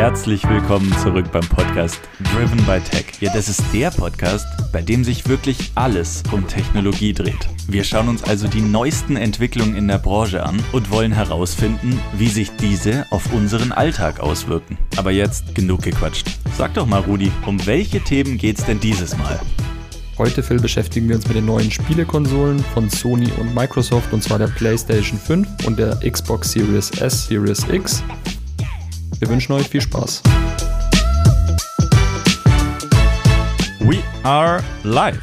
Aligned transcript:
herzlich 0.00 0.48
willkommen 0.48 0.90
zurück 1.02 1.30
beim 1.30 1.46
Podcast 1.46 2.00
Driven 2.32 2.56
by 2.64 2.80
Tech. 2.80 3.04
Ja, 3.20 3.30
das 3.34 3.50
ist 3.50 3.62
der 3.70 3.90
Podcast, 3.90 4.46
bei 4.72 4.80
dem 4.80 5.04
sich 5.04 5.28
wirklich 5.28 5.72
alles 5.74 6.22
um 6.32 6.48
Technologie 6.48 7.12
dreht. 7.12 7.50
Wir 7.68 7.84
schauen 7.84 8.08
uns 8.08 8.24
also 8.24 8.48
die 8.48 8.62
neuesten 8.62 9.16
Entwicklungen 9.16 9.76
in 9.76 9.86
der 9.86 9.98
Branche 9.98 10.42
an 10.42 10.58
und 10.72 10.90
wollen 10.90 11.12
herausfinden, 11.12 12.00
wie 12.14 12.28
sich 12.28 12.50
diese 12.56 13.04
auf 13.10 13.30
unseren 13.34 13.72
Alltag 13.72 14.20
auswirken. 14.20 14.78
Aber 14.96 15.10
jetzt 15.10 15.54
genug 15.54 15.82
gequatscht. 15.82 16.28
Sag 16.56 16.72
doch 16.72 16.86
mal, 16.86 17.02
Rudi, 17.02 17.30
um 17.44 17.66
welche 17.66 18.00
Themen 18.00 18.38
geht's 18.38 18.64
denn 18.64 18.80
dieses 18.80 19.18
Mal? 19.18 19.38
Heute, 20.16 20.42
Phil, 20.42 20.60
beschäftigen 20.60 21.10
wir 21.10 21.16
uns 21.16 21.28
mit 21.28 21.36
den 21.36 21.44
neuen 21.44 21.70
Spielekonsolen 21.70 22.60
von 22.72 22.88
Sony 22.88 23.30
und 23.38 23.54
Microsoft, 23.54 24.14
und 24.14 24.22
zwar 24.22 24.38
der 24.38 24.46
PlayStation 24.46 25.18
5 25.18 25.66
und 25.66 25.78
der 25.78 25.96
Xbox 26.10 26.52
Series 26.52 26.88
S, 27.02 27.26
Series 27.26 27.66
X. 27.70 28.02
Wir 29.18 29.28
wünschen 29.28 29.52
euch 29.52 29.68
viel 29.68 29.80
Spaß. 29.80 30.22
We 33.80 33.98
are 34.22 34.62
live, 34.84 35.22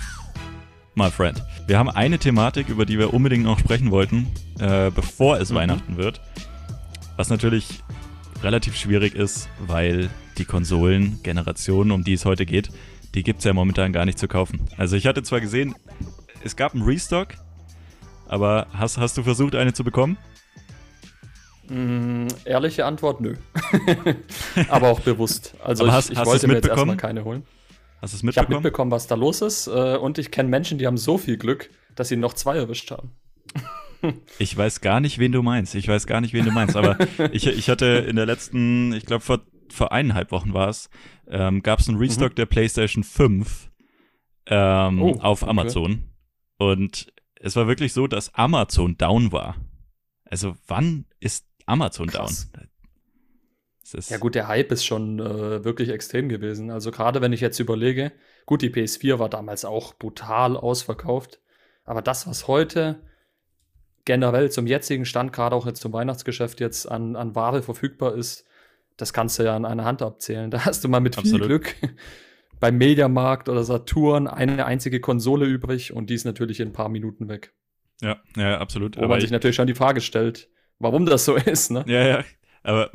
my 0.95 1.09
friend. 1.09 1.41
Wir 1.67 1.77
haben 1.77 1.89
eine 1.89 2.17
Thematik, 2.19 2.69
über 2.69 2.85
die 2.85 2.97
wir 2.99 3.13
unbedingt 3.13 3.43
noch 3.43 3.59
sprechen 3.59 3.91
wollten, 3.91 4.27
äh, 4.59 4.91
bevor 4.91 5.39
es 5.39 5.51
mhm. 5.51 5.55
Weihnachten 5.55 5.97
wird. 5.97 6.21
Was 7.15 7.29
natürlich 7.29 7.83
relativ 8.43 8.75
schwierig 8.75 9.15
ist, 9.15 9.49
weil 9.59 10.09
die 10.37 10.45
Konsolengeneration, 10.45 11.91
um 11.91 12.03
die 12.03 12.13
es 12.13 12.25
heute 12.25 12.45
geht, 12.45 12.69
die 13.15 13.23
gibt 13.23 13.39
es 13.39 13.45
ja 13.45 13.53
momentan 13.53 13.93
gar 13.93 14.05
nicht 14.05 14.19
zu 14.19 14.27
kaufen. 14.27 14.61
Also 14.77 14.95
ich 14.95 15.07
hatte 15.07 15.23
zwar 15.23 15.41
gesehen, 15.41 15.75
es 16.43 16.55
gab 16.55 16.73
einen 16.73 16.83
Restock, 16.83 17.29
aber 18.27 18.67
hast, 18.73 18.97
hast 18.97 19.17
du 19.17 19.23
versucht, 19.23 19.55
eine 19.55 19.73
zu 19.73 19.83
bekommen? 19.83 20.17
Mm, 21.69 22.27
ehrliche 22.45 22.85
Antwort, 22.85 23.21
nö. 23.21 23.35
aber 24.69 24.89
auch 24.89 25.01
bewusst. 25.01 25.55
Also 25.63 25.83
aber 25.83 25.93
hast, 25.93 26.05
ich, 26.05 26.13
ich 26.13 26.19
hast 26.19 26.27
wollte 26.27 26.47
mir 26.47 26.55
jetzt 26.55 26.67
erstmal 26.67 26.97
keine 26.97 27.23
holen. 27.23 27.43
Hast 28.01 28.13
du 28.13 28.17
es 28.17 28.23
mitbekommen? 28.23 28.51
Ich 28.51 28.55
habe 28.55 28.63
mitbekommen, 28.63 28.91
was 28.91 29.07
da 29.07 29.15
los 29.15 29.41
ist. 29.41 29.67
Äh, 29.67 29.97
und 29.97 30.17
ich 30.17 30.31
kenne 30.31 30.49
Menschen, 30.49 30.77
die 30.77 30.87
haben 30.87 30.97
so 30.97 31.17
viel 31.17 31.37
Glück, 31.37 31.69
dass 31.95 32.09
sie 32.09 32.15
noch 32.15 32.33
zwei 32.33 32.57
erwischt 32.57 32.91
haben. 32.91 33.11
ich 34.39 34.55
weiß 34.55 34.81
gar 34.81 34.99
nicht, 34.99 35.19
wen 35.19 35.31
du 35.31 35.41
meinst. 35.41 35.75
Ich 35.75 35.87
weiß 35.87 36.07
gar 36.07 36.21
nicht, 36.21 36.33
wen 36.33 36.45
du 36.45 36.51
meinst. 36.51 36.75
Aber 36.75 36.97
ich, 37.31 37.47
ich 37.47 37.69
hatte 37.69 37.85
in 37.85 38.15
der 38.15 38.25
letzten, 38.25 38.93
ich 38.93 39.05
glaube 39.05 39.23
vor, 39.23 39.41
vor 39.69 39.91
eineinhalb 39.91 40.31
Wochen 40.31 40.53
war 40.53 40.69
es, 40.69 40.89
ähm, 41.27 41.63
gab 41.63 41.79
es 41.79 41.89
einen 41.89 41.97
Restock 41.97 42.31
mhm. 42.31 42.35
der 42.35 42.45
PlayStation 42.45 43.03
5 43.03 43.71
ähm, 44.47 45.01
oh, 45.01 45.19
auf 45.19 45.47
Amazon. 45.47 46.11
Okay. 46.59 46.71
Und 46.71 47.13
es 47.35 47.55
war 47.55 47.67
wirklich 47.67 47.93
so, 47.93 48.07
dass 48.07 48.33
Amazon 48.33 48.97
down 48.97 49.31
war. 49.31 49.55
Also 50.25 50.55
wann 50.67 51.05
ist 51.19 51.46
Amazon 51.67 52.07
Krass. 52.07 52.51
down? 52.51 52.67
Ja 54.09 54.17
gut, 54.17 54.35
der 54.35 54.47
Hype 54.47 54.71
ist 54.71 54.85
schon 54.85 55.19
äh, 55.19 55.63
wirklich 55.63 55.89
extrem 55.89 56.27
gewesen. 56.27 56.71
Also 56.71 56.91
gerade 56.91 57.21
wenn 57.21 57.31
ich 57.31 57.39
jetzt 57.39 57.59
überlege, 57.59 58.11
gut, 58.45 58.61
die 58.61 58.69
PS4 58.69 59.19
war 59.19 59.29
damals 59.29 59.63
auch 59.63 59.93
brutal 59.93 60.57
ausverkauft, 60.57 61.39
aber 61.85 62.01
das, 62.01 62.27
was 62.27 62.49
heute 62.49 63.01
generell 64.03 64.51
zum 64.51 64.67
jetzigen 64.67 65.05
Stand, 65.05 65.31
gerade 65.31 65.55
auch 65.55 65.65
jetzt 65.65 65.81
zum 65.81 65.93
Weihnachtsgeschäft 65.93 66.59
jetzt 66.59 66.85
an, 66.85 67.15
an 67.15 67.35
Ware 67.35 67.61
verfügbar 67.61 68.15
ist, 68.15 68.45
das 68.97 69.13
kannst 69.13 69.39
du 69.39 69.43
ja 69.43 69.55
an 69.55 69.65
einer 69.65 69.85
Hand 69.85 70.01
abzählen. 70.01 70.51
Da 70.51 70.65
hast 70.65 70.83
du 70.83 70.89
mal 70.89 70.99
mit 70.99 71.17
Absolut. 71.17 71.41
viel 71.41 71.47
Glück 71.47 71.75
beim 72.59 72.77
Mediamarkt 72.77 73.47
oder 73.47 73.63
Saturn 73.63 74.27
eine 74.27 74.65
einzige 74.65 74.99
Konsole 74.99 75.45
übrig 75.45 75.93
und 75.93 76.09
die 76.09 76.15
ist 76.15 76.25
natürlich 76.25 76.59
in 76.59 76.69
ein 76.69 76.73
paar 76.73 76.89
Minuten 76.89 77.29
weg. 77.29 77.53
Ja, 78.01 78.17
ja, 78.35 78.57
absolut. 78.57 78.97
Wo 78.97 79.01
Aber 79.01 79.09
man 79.09 79.21
sich 79.21 79.31
natürlich 79.31 79.55
schon 79.55 79.67
die 79.67 79.75
Frage 79.75 80.01
stellt, 80.01 80.49
warum 80.79 81.05
das 81.05 81.25
so 81.25 81.35
ist, 81.35 81.71
ne? 81.71 81.83
Ja, 81.87 82.05
ja. 82.05 82.23
Aber 82.63 82.91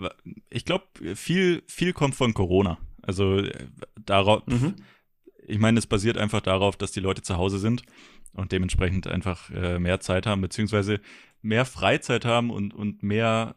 ich 0.50 0.64
glaube, 0.64 0.84
viel, 1.14 1.62
viel 1.66 1.92
kommt 1.92 2.14
von 2.14 2.34
Corona. 2.34 2.78
Also 3.00 3.38
äh, 3.38 3.66
darauf, 4.04 4.46
mhm. 4.46 4.76
ich 5.46 5.58
meine, 5.58 5.78
es 5.78 5.86
basiert 5.86 6.18
einfach 6.18 6.40
darauf, 6.40 6.76
dass 6.76 6.92
die 6.92 7.00
Leute 7.00 7.22
zu 7.22 7.36
Hause 7.36 7.58
sind 7.58 7.82
und 8.32 8.52
dementsprechend 8.52 9.06
einfach 9.06 9.50
äh, 9.50 9.78
mehr 9.78 10.00
Zeit 10.00 10.26
haben, 10.26 10.40
beziehungsweise 10.40 11.00
mehr 11.40 11.64
Freizeit 11.64 12.24
haben 12.24 12.50
und, 12.50 12.74
und 12.74 13.02
mehr, 13.02 13.56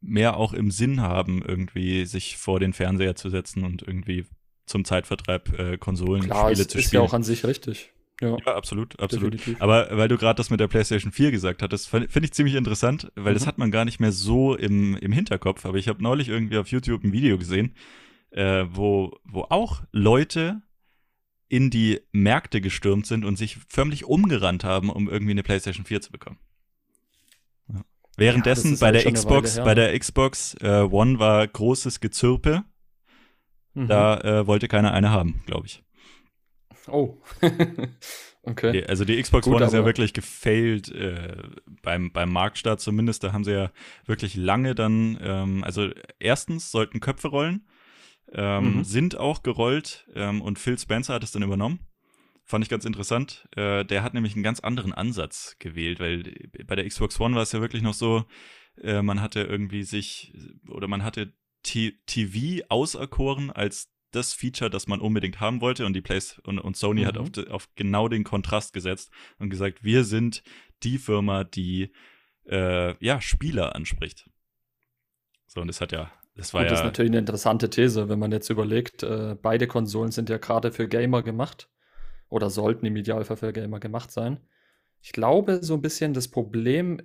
mehr 0.00 0.36
auch 0.36 0.52
im 0.52 0.70
Sinn 0.70 1.00
haben, 1.00 1.42
irgendwie 1.42 2.04
sich 2.06 2.36
vor 2.36 2.60
den 2.60 2.72
Fernseher 2.72 3.14
zu 3.14 3.30
setzen 3.30 3.64
und 3.64 3.82
irgendwie 3.82 4.26
zum 4.66 4.84
Zeitvertreib 4.84 5.58
äh, 5.58 5.78
Konsolen, 5.78 6.24
Klar, 6.24 6.50
Spiele 6.50 6.66
zu 6.66 6.70
spielen. 6.70 6.84
ist 6.84 6.92
ja 6.92 7.00
auch 7.00 7.12
an 7.12 7.22
sich 7.22 7.44
richtig. 7.44 7.92
Ja, 8.20 8.36
ja 8.46 8.54
absolut, 8.54 8.98
absolut. 9.00 9.34
Definitiv. 9.34 9.60
Aber 9.60 9.88
weil 9.90 10.08
du 10.08 10.16
gerade 10.16 10.36
das 10.36 10.50
mit 10.50 10.60
der 10.60 10.68
PlayStation 10.68 11.12
4 11.12 11.30
gesagt 11.30 11.62
hattest, 11.62 11.88
finde 11.88 12.20
ich 12.22 12.32
ziemlich 12.32 12.54
interessant, 12.54 13.10
weil 13.16 13.32
mhm. 13.32 13.34
das 13.34 13.46
hat 13.46 13.58
man 13.58 13.70
gar 13.70 13.84
nicht 13.84 14.00
mehr 14.00 14.12
so 14.12 14.54
im, 14.54 14.96
im 14.96 15.12
Hinterkopf. 15.12 15.66
Aber 15.66 15.78
ich 15.78 15.88
habe 15.88 16.02
neulich 16.02 16.28
irgendwie 16.28 16.58
auf 16.58 16.68
YouTube 16.68 17.02
ein 17.02 17.12
Video 17.12 17.38
gesehen, 17.38 17.74
äh, 18.30 18.64
wo, 18.68 19.18
wo 19.24 19.42
auch 19.42 19.82
Leute 19.90 20.62
in 21.48 21.70
die 21.70 22.00
Märkte 22.12 22.60
gestürmt 22.60 23.06
sind 23.06 23.24
und 23.24 23.36
sich 23.36 23.58
förmlich 23.68 24.04
umgerannt 24.04 24.64
haben, 24.64 24.90
um 24.90 25.08
irgendwie 25.08 25.32
eine 25.32 25.42
PlayStation 25.42 25.84
4 25.84 26.00
zu 26.00 26.12
bekommen. 26.12 26.38
Ja. 27.68 27.84
Währenddessen 28.16 28.72
ja, 28.72 28.78
bei, 28.80 28.86
halt 28.86 29.04
der 29.04 29.12
Xbox, 29.12 29.56
bei 29.56 29.74
der 29.74 29.98
Xbox 29.98 30.54
äh, 30.60 30.86
One 30.90 31.18
war 31.18 31.46
großes 31.46 32.00
Gezirpe. 32.00 32.64
Mhm. 33.74 33.88
Da 33.88 34.20
äh, 34.20 34.46
wollte 34.46 34.68
keiner 34.68 34.92
eine 34.92 35.10
haben, 35.10 35.42
glaube 35.46 35.66
ich. 35.66 35.84
Oh. 36.88 37.18
okay. 38.42 38.84
Also 38.86 39.04
die 39.04 39.20
Xbox 39.20 39.44
Gut, 39.44 39.56
One 39.56 39.64
ist 39.64 39.72
ja 39.72 39.84
wirklich 39.84 40.12
gefailt 40.12 40.90
äh, 40.90 41.36
beim, 41.82 42.12
beim 42.12 42.32
Marktstart 42.32 42.80
zumindest. 42.80 43.24
Da 43.24 43.32
haben 43.32 43.44
sie 43.44 43.52
ja 43.52 43.70
wirklich 44.06 44.34
lange 44.34 44.74
dann, 44.74 45.18
ähm, 45.22 45.64
also 45.64 45.90
erstens 46.18 46.70
sollten 46.70 47.00
Köpfe 47.00 47.28
rollen, 47.28 47.66
ähm, 48.32 48.78
mhm. 48.78 48.84
sind 48.84 49.16
auch 49.16 49.42
gerollt 49.42 50.06
ähm, 50.14 50.42
und 50.42 50.58
Phil 50.58 50.78
Spencer 50.78 51.14
hat 51.14 51.24
es 51.24 51.32
dann 51.32 51.42
übernommen. 51.42 51.80
Fand 52.46 52.62
ich 52.62 52.68
ganz 52.68 52.84
interessant. 52.84 53.48
Äh, 53.56 53.84
der 53.86 54.02
hat 54.02 54.12
nämlich 54.12 54.34
einen 54.34 54.42
ganz 54.42 54.60
anderen 54.60 54.92
Ansatz 54.92 55.56
gewählt, 55.58 55.98
weil 55.98 56.24
bei 56.66 56.76
der 56.76 56.86
Xbox 56.86 57.18
One 57.18 57.34
war 57.34 57.42
es 57.42 57.52
ja 57.52 57.60
wirklich 57.62 57.82
noch 57.82 57.94
so, 57.94 58.24
äh, 58.82 59.00
man 59.00 59.22
hatte 59.22 59.40
irgendwie 59.40 59.82
sich 59.82 60.34
oder 60.68 60.86
man 60.86 61.02
hatte 61.02 61.32
T 61.62 61.98
TV 62.04 62.62
auserkoren 62.68 63.50
als 63.50 63.93
das 64.14 64.32
Feature, 64.32 64.70
das 64.70 64.86
man 64.86 65.00
unbedingt 65.00 65.40
haben 65.40 65.60
wollte. 65.60 65.86
Und 65.86 65.94
die 65.94 66.00
Place 66.00 66.38
und, 66.44 66.58
und 66.58 66.76
Sony 66.76 67.02
mhm. 67.02 67.06
hat 67.06 67.18
auf, 67.18 67.28
auf, 67.50 67.68
genau 67.74 68.08
den 68.08 68.24
Kontrast 68.24 68.72
gesetzt 68.72 69.10
und 69.38 69.50
gesagt, 69.50 69.84
wir 69.84 70.04
sind 70.04 70.42
die 70.82 70.98
Firma, 70.98 71.44
die 71.44 71.92
äh, 72.46 72.94
ja 73.04 73.20
Spieler 73.20 73.74
anspricht. 73.74 74.28
So, 75.46 75.60
und 75.60 75.68
das 75.68 75.80
hat 75.80 75.92
ja, 75.92 76.10
das 76.36 76.52
war 76.52 76.62
Gut, 76.62 76.66
ja. 76.66 76.70
Das 76.70 76.80
ist 76.80 76.84
natürlich 76.84 77.10
eine 77.10 77.18
interessante 77.18 77.70
These, 77.70 78.08
wenn 78.08 78.18
man 78.18 78.32
jetzt 78.32 78.50
überlegt, 78.50 79.02
äh, 79.02 79.36
beide 79.40 79.66
Konsolen 79.66 80.10
sind 80.10 80.28
ja 80.28 80.38
gerade 80.38 80.72
für 80.72 80.88
Gamer 80.88 81.22
gemacht. 81.22 81.68
Oder 82.28 82.50
sollten 82.50 82.86
im 82.86 82.96
Idealfall 82.96 83.36
für 83.36 83.52
Gamer 83.52 83.78
gemacht 83.78 84.10
sein. 84.10 84.40
Ich 85.00 85.12
glaube, 85.12 85.62
so 85.62 85.74
ein 85.74 85.82
bisschen 85.82 86.14
das 86.14 86.28
Problem, 86.28 87.00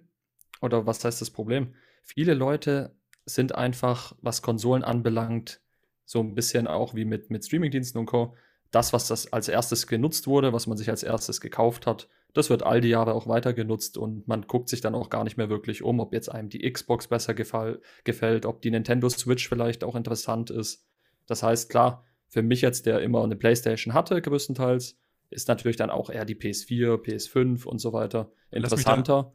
oder 0.62 0.86
was 0.86 1.04
heißt 1.04 1.22
das 1.22 1.30
Problem? 1.30 1.76
Viele 2.02 2.34
Leute 2.34 2.96
sind 3.26 3.54
einfach, 3.54 4.16
was 4.22 4.42
Konsolen 4.42 4.84
anbelangt, 4.84 5.62
so 6.10 6.22
ein 6.22 6.34
bisschen 6.34 6.66
auch 6.66 6.96
wie 6.96 7.06
mit, 7.06 7.30
mit 7.30 7.46
Streamingdiensten 7.46 8.00
und 8.00 8.08
Co. 8.08 8.36
Das, 8.72 8.94
was 8.94 9.08
das 9.08 9.32
als 9.32 9.48
erstes 9.48 9.86
genutzt 9.86 10.26
wurde, 10.26 10.54
was 10.54 10.66
man 10.66 10.76
sich 10.76 10.90
als 10.90 11.04
erstes 11.04 11.40
gekauft 11.40 11.86
hat, 11.86 12.10
das 12.34 12.50
wird 12.50 12.64
all 12.64 12.82
die 12.82 12.88
Jahre 12.88 13.14
auch 13.14 13.28
weiter 13.28 13.54
genutzt 13.54 13.96
und 13.96 14.28
man 14.28 14.48
guckt 14.48 14.70
sich 14.70 14.82
dann 14.82 14.96
auch 14.96 15.12
gar 15.12 15.24
nicht 15.24 15.38
mehr 15.38 15.50
wirklich 15.50 15.84
um, 15.84 16.00
ob 16.00 16.12
jetzt 16.12 16.30
einem 16.30 16.50
die 16.50 16.68
Xbox 16.68 17.10
besser 17.10 17.36
gefall, 17.36 17.80
gefällt, 18.06 18.48
ob 18.48 18.64
die 18.64 18.72
Nintendo 18.72 19.08
Switch 19.08 19.48
vielleicht 19.48 19.84
auch 19.84 19.94
interessant 19.94 20.50
ist. 20.50 20.84
Das 21.28 21.44
heißt, 21.44 21.70
klar, 21.70 22.04
für 22.28 22.42
mich 22.42 22.62
jetzt, 22.62 22.88
der 22.88 23.02
immer 23.02 23.24
eine 23.24 23.36
PlayStation 23.36 23.94
hatte, 23.94 24.20
größtenteils, 24.20 24.98
ist 25.30 25.48
natürlich 25.48 25.78
dann 25.78 25.92
auch 25.92 26.10
eher 26.10 26.26
die 26.26 26.36
PS4, 26.36 27.04
PS5 27.04 27.66
und 27.66 27.78
so 27.78 27.94
weiter 27.94 28.32
interessanter. 28.50 29.14
Lass 29.14 29.28
mich 29.28 29.30
da, 29.30 29.34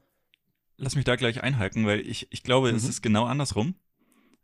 lass 0.77 0.97
mich 0.97 1.05
da 1.05 1.15
gleich 1.15 1.41
einhaken, 1.41 1.87
weil 1.87 2.01
ich, 2.01 2.27
ich 2.33 2.43
glaube, 2.43 2.73
mhm. 2.73 2.79
es 2.79 2.89
ist 2.89 3.01
genau 3.01 3.27
andersrum. 3.27 3.77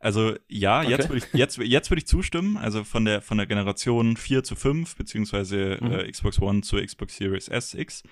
Also 0.01 0.35
ja, 0.49 0.81
okay. 0.81 0.91
jetzt 0.91 1.09
würde 1.11 1.19
ich, 1.19 1.35
jetzt, 1.35 1.59
jetzt 1.59 1.91
würd 1.91 1.99
ich 1.99 2.07
zustimmen. 2.07 2.57
Also 2.57 2.85
von 2.85 3.05
der, 3.05 3.21
von 3.21 3.37
der 3.37 3.47
Generation 3.47 4.17
4 4.17 4.43
zu 4.43 4.57
5, 4.57 4.97
beziehungsweise 4.97 5.79
mhm. 5.81 5.93
äh, 5.93 6.11
Xbox 6.11 6.41
One 6.41 6.63
zu 6.63 6.77
Xbox 6.77 7.17
Series 7.17 7.49
S, 7.49 7.75
X. 7.75 8.03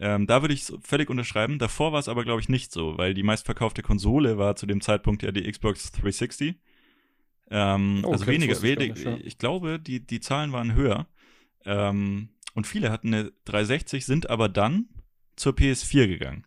Ähm, 0.00 0.28
da 0.28 0.42
würde 0.42 0.54
ich 0.54 0.72
völlig 0.82 1.10
unterschreiben. 1.10 1.58
Davor 1.58 1.92
war 1.92 1.98
es 1.98 2.08
aber, 2.08 2.22
glaube 2.22 2.40
ich, 2.40 2.48
nicht 2.48 2.70
so, 2.70 2.96
weil 2.96 3.14
die 3.14 3.24
meistverkaufte 3.24 3.82
Konsole 3.82 4.38
war 4.38 4.54
zu 4.54 4.66
dem 4.66 4.80
Zeitpunkt 4.80 5.24
ja 5.24 5.32
die 5.32 5.50
Xbox 5.50 5.90
360. 5.90 6.54
Ähm, 7.50 8.02
oh, 8.04 8.12
also 8.12 8.22
okay, 8.22 8.34
weniger, 8.34 8.52
ich, 8.52 8.78
nicht, 8.78 9.04
ja. 9.04 9.16
ich 9.16 9.38
glaube, 9.38 9.80
die, 9.80 10.06
die 10.06 10.20
Zahlen 10.20 10.52
waren 10.52 10.74
höher. 10.74 11.08
Ähm, 11.64 12.28
und 12.54 12.68
viele 12.68 12.92
hatten 12.92 13.12
eine 13.12 13.32
360, 13.46 14.06
sind 14.06 14.30
aber 14.30 14.48
dann 14.48 14.88
zur 15.34 15.52
PS4 15.52 16.06
gegangen. 16.06 16.44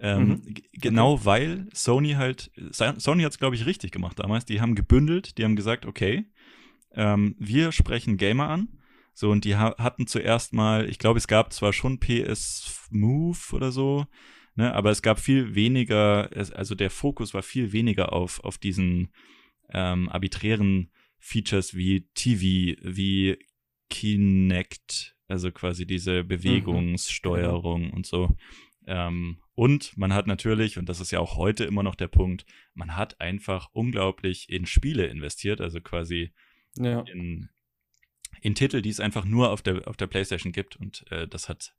Ähm, 0.00 0.28
mhm. 0.28 0.54
Genau 0.72 1.14
okay. 1.14 1.24
weil 1.24 1.66
Sony 1.72 2.12
halt, 2.12 2.50
Sony 2.70 3.22
hat 3.22 3.32
es, 3.32 3.38
glaube 3.38 3.56
ich, 3.56 3.66
richtig 3.66 3.90
gemacht 3.90 4.18
damals. 4.18 4.44
Die 4.44 4.60
haben 4.60 4.74
gebündelt, 4.74 5.38
die 5.38 5.44
haben 5.44 5.56
gesagt, 5.56 5.86
okay, 5.86 6.26
ähm, 6.92 7.34
wir 7.38 7.72
sprechen 7.72 8.16
Gamer 8.16 8.48
an. 8.48 8.68
So, 9.12 9.30
und 9.30 9.44
die 9.44 9.56
ha 9.56 9.74
hatten 9.78 10.06
zuerst 10.06 10.52
mal, 10.52 10.88
ich 10.88 11.00
glaube, 11.00 11.18
es 11.18 11.26
gab 11.26 11.52
zwar 11.52 11.72
schon 11.72 11.98
PS 11.98 12.88
Move 12.90 13.38
oder 13.50 13.72
so, 13.72 14.06
ne, 14.54 14.72
aber 14.72 14.90
es 14.90 15.02
gab 15.02 15.18
viel 15.18 15.56
weniger, 15.56 16.30
also 16.54 16.76
der 16.76 16.90
Fokus 16.90 17.34
war 17.34 17.42
viel 17.42 17.72
weniger 17.72 18.12
auf, 18.12 18.38
auf 18.44 18.58
diesen 18.58 19.08
ähm, 19.70 20.08
arbiträren 20.08 20.92
Features 21.18 21.74
wie 21.74 22.06
TV, 22.14 22.80
wie 22.82 23.38
Kinect, 23.90 25.16
also 25.26 25.50
quasi 25.50 25.84
diese 25.84 26.22
mhm. 26.22 26.28
Bewegungssteuerung 26.28 27.88
mhm. 27.88 27.94
und 27.94 28.06
so. 28.06 28.36
Ähm, 28.86 29.38
und 29.58 29.98
man 29.98 30.14
hat 30.14 30.28
natürlich, 30.28 30.78
und 30.78 30.88
das 30.88 31.00
ist 31.00 31.10
ja 31.10 31.18
auch 31.18 31.36
heute 31.36 31.64
immer 31.64 31.82
noch 31.82 31.96
der 31.96 32.06
Punkt, 32.06 32.46
man 32.74 32.94
hat 32.94 33.20
einfach 33.20 33.70
unglaublich 33.72 34.48
in 34.48 34.66
Spiele 34.66 35.06
investiert, 35.06 35.60
also 35.60 35.80
quasi 35.80 36.32
ja. 36.76 37.00
in, 37.00 37.48
in 38.40 38.54
Titel, 38.54 38.82
die 38.82 38.90
es 38.90 39.00
einfach 39.00 39.24
nur 39.24 39.50
auf 39.50 39.60
der, 39.60 39.88
auf 39.88 39.96
der 39.96 40.06
PlayStation 40.06 40.52
gibt. 40.52 40.76
Und 40.76 41.10
äh, 41.10 41.26
das 41.26 41.48
hat 41.48 41.74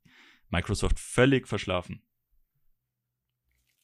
Microsoft 0.50 1.00
völlig 1.00 1.48
verschlafen. 1.48 2.02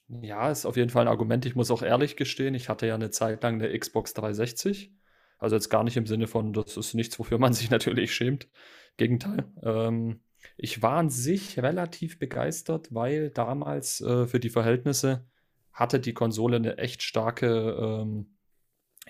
Ja, 0.09 0.51
ist 0.51 0.65
auf 0.65 0.75
jeden 0.75 0.89
Fall 0.89 1.06
ein 1.06 1.07
Argument. 1.07 1.45
Ich 1.45 1.56
muss 1.56 1.71
auch 1.71 1.81
ehrlich 1.81 2.18
gestehen, 2.18 2.53
ich 2.53 2.68
hatte 2.68 2.88
ja 2.88 2.95
eine 2.95 3.12
Zeit 3.12 3.44
lang 3.44 3.63
eine 3.63 3.80
Xbox 3.80 4.13
360. 4.13 4.91
Also 5.38 5.56
jetzt 5.56 5.69
gar 5.69 5.86
nicht 5.86 5.95
im 5.95 6.06
Sinne 6.06 6.27
von, 6.27 6.51
das 6.51 6.75
ist 6.75 6.95
nichts, 6.95 7.18
wofür 7.18 7.38
man 7.38 7.53
sich 7.53 7.69
natürlich 7.69 8.13
schämt. 8.13 8.50
Gegenteil. 8.98 9.45
Ähm, 9.63 10.19
ich 10.57 10.81
war 10.81 10.97
an 10.97 11.09
sich 11.09 11.59
relativ 11.59 12.19
begeistert, 12.19 12.94
weil 12.94 13.30
damals 13.30 14.01
äh, 14.01 14.27
für 14.27 14.39
die 14.39 14.50
Verhältnisse 14.50 15.25
hatte 15.74 16.00
die 16.00 16.13
Konsole 16.13 16.57
eine 16.57 16.77
echt 16.77 17.03
starke 17.03 17.47
ähm, 17.47 18.38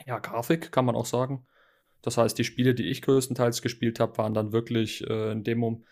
ja, 0.05 0.19
Grafik, 0.19 0.71
kann 0.71 0.85
man 0.85 0.95
auch 0.95 1.05
sagen. 1.05 1.45
Das 2.01 2.17
heißt, 2.17 2.37
die 2.37 2.43
Spiele, 2.43 2.75
die 2.75 2.89
ich 2.89 3.01
größtenteils 3.01 3.61
gespielt 3.61 3.99
habe, 3.99 4.17
waren 4.17 4.33
dann 4.33 4.51
wirklich 4.51 5.07
äh, 5.07 5.31
in 5.31 5.43
dem 5.43 5.59
Moment 5.59 5.85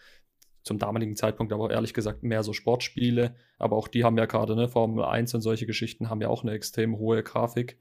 zum 0.63 0.79
damaligen 0.79 1.15
Zeitpunkt 1.15 1.51
aber 1.53 1.71
ehrlich 1.71 1.93
gesagt 1.93 2.23
mehr 2.23 2.43
so 2.43 2.53
Sportspiele. 2.53 3.35
Aber 3.59 3.75
auch 3.75 3.87
die 3.87 4.03
haben 4.03 4.17
ja 4.17 4.25
gerade, 4.25 4.55
ne, 4.55 4.69
Formel 4.69 5.03
1 5.03 5.33
und 5.35 5.41
solche 5.41 5.65
Geschichten 5.65 6.09
haben 6.09 6.21
ja 6.21 6.29
auch 6.29 6.43
eine 6.43 6.53
extrem 6.53 6.97
hohe 6.97 7.21
Grafik, 7.21 7.77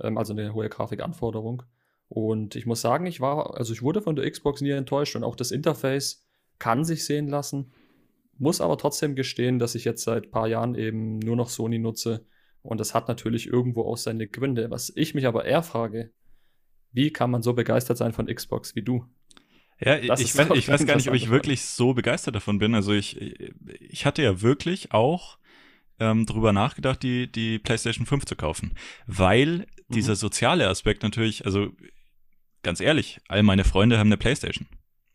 ähm, 0.00 0.18
also 0.18 0.34
eine 0.34 0.54
hohe 0.54 0.68
Grafikanforderung. 0.68 1.62
Und 2.08 2.54
ich 2.54 2.66
muss 2.66 2.80
sagen, 2.80 3.06
ich 3.06 3.20
war, 3.20 3.56
also 3.56 3.72
ich 3.72 3.82
wurde 3.82 4.00
von 4.02 4.16
der 4.16 4.30
Xbox 4.30 4.60
nie 4.60 4.70
enttäuscht 4.70 5.16
und 5.16 5.24
auch 5.24 5.36
das 5.36 5.50
Interface 5.50 6.26
kann 6.58 6.84
sich 6.84 7.04
sehen 7.04 7.28
lassen. 7.28 7.72
Muss 8.38 8.60
aber 8.60 8.78
trotzdem 8.78 9.16
gestehen, 9.16 9.58
dass 9.58 9.74
ich 9.74 9.84
jetzt 9.84 10.04
seit 10.04 10.26
ein 10.26 10.30
paar 10.30 10.48
Jahren 10.48 10.74
eben 10.74 11.18
nur 11.18 11.36
noch 11.36 11.48
Sony 11.48 11.78
nutze. 11.78 12.26
Und 12.62 12.78
das 12.80 12.94
hat 12.94 13.08
natürlich 13.08 13.46
irgendwo 13.46 13.82
auch 13.82 13.96
seine 13.96 14.28
Gründe. 14.28 14.70
Was 14.70 14.92
ich 14.94 15.14
mich 15.14 15.26
aber 15.26 15.44
eher 15.44 15.62
frage, 15.62 16.12
wie 16.92 17.10
kann 17.12 17.30
man 17.30 17.42
so 17.42 17.54
begeistert 17.54 17.98
sein 17.98 18.12
von 18.12 18.26
Xbox 18.26 18.74
wie 18.74 18.82
du? 18.82 19.04
Ja, 19.80 19.96
ich, 19.96 20.10
ich, 20.10 20.36
weiß, 20.36 20.50
ich 20.54 20.68
weiß 20.68 20.86
gar 20.86 20.96
nicht, 20.96 21.08
ob 21.08 21.14
ich 21.14 21.30
wirklich 21.30 21.64
so 21.64 21.94
begeistert 21.94 22.34
davon 22.34 22.58
bin. 22.58 22.74
Also 22.74 22.92
ich, 22.92 23.20
ich 23.80 24.06
hatte 24.06 24.22
ja 24.22 24.42
wirklich 24.42 24.92
auch 24.92 25.38
ähm, 26.00 26.26
drüber 26.26 26.52
nachgedacht, 26.52 27.02
die, 27.02 27.30
die 27.30 27.58
PlayStation 27.58 28.06
5 28.06 28.24
zu 28.24 28.36
kaufen. 28.36 28.74
Weil 29.06 29.58
mhm. 29.58 29.94
dieser 29.94 30.16
soziale 30.16 30.68
Aspekt 30.68 31.02
natürlich, 31.02 31.46
also 31.46 31.72
ganz 32.62 32.80
ehrlich, 32.80 33.18
all 33.28 33.42
meine 33.42 33.64
Freunde 33.64 33.98
haben 33.98 34.08
eine 34.08 34.16
PlayStation. 34.16 34.66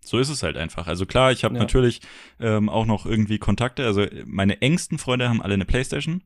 So 0.05 0.19
ist 0.19 0.29
es 0.29 0.44
halt 0.44 0.57
einfach. 0.57 0.88
Also 0.88 1.05
klar, 1.05 1.31
ich 1.31 1.44
habe 1.44 1.55
ja. 1.55 1.61
natürlich 1.61 2.01
ähm, 2.39 2.69
auch 2.69 2.85
noch 2.85 3.05
irgendwie 3.05 3.39
Kontakte. 3.39 3.85
Also 3.85 4.05
meine 4.25 4.61
engsten 4.61 4.97
Freunde 4.97 5.29
haben 5.29 5.41
alle 5.41 5.53
eine 5.53 5.65
Playstation. 5.65 6.23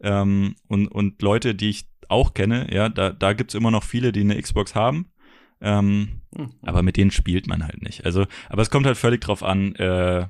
Ähm, 0.00 0.56
und, 0.68 0.88
und 0.88 1.20
Leute, 1.22 1.54
die 1.54 1.70
ich 1.70 1.88
auch 2.08 2.34
kenne, 2.34 2.72
ja, 2.72 2.88
da, 2.88 3.10
da 3.10 3.32
gibt 3.32 3.50
es 3.50 3.54
immer 3.54 3.70
noch 3.70 3.84
viele, 3.84 4.12
die 4.12 4.20
eine 4.20 4.40
Xbox 4.40 4.74
haben. 4.74 5.12
Ähm, 5.60 6.22
mhm. 6.36 6.50
Aber 6.62 6.82
mit 6.82 6.96
denen 6.96 7.10
spielt 7.10 7.46
man 7.46 7.64
halt 7.64 7.82
nicht. 7.82 8.04
Also, 8.04 8.26
aber 8.48 8.62
es 8.62 8.70
kommt 8.70 8.86
halt 8.86 8.96
völlig 8.96 9.20
drauf 9.20 9.42
an, 9.42 9.74
äh, 9.76 10.26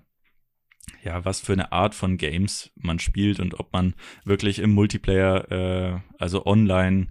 ja, 1.02 1.25
was 1.25 1.40
für 1.40 1.52
eine 1.52 1.72
Art 1.72 1.94
von 1.94 2.16
Games 2.16 2.70
man 2.75 2.98
spielt 2.98 3.40
und 3.40 3.58
ob 3.58 3.72
man 3.72 3.94
wirklich 4.25 4.58
im 4.58 4.72
Multiplayer, 4.72 5.50
äh, 5.50 6.00
also 6.19 6.46
online 6.46 7.08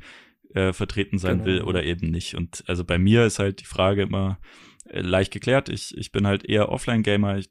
äh, 0.53 0.73
vertreten 0.73 1.17
sein 1.17 1.39
genau. 1.39 1.45
will 1.45 1.61
oder 1.61 1.83
eben 1.83 2.09
nicht. 2.09 2.35
Und 2.35 2.63
also 2.67 2.83
bei 2.83 2.97
mir 2.97 3.25
ist 3.25 3.39
halt 3.39 3.61
die 3.61 3.65
Frage 3.65 4.03
immer, 4.03 4.39
äh, 4.41 4.68
leicht 4.91 5.31
geklärt. 5.31 5.69
Ich, 5.69 5.97
ich 5.97 6.11
bin 6.11 6.27
halt 6.27 6.45
eher 6.45 6.69
Offline-Gamer. 6.69 7.37
Ich, 7.37 7.49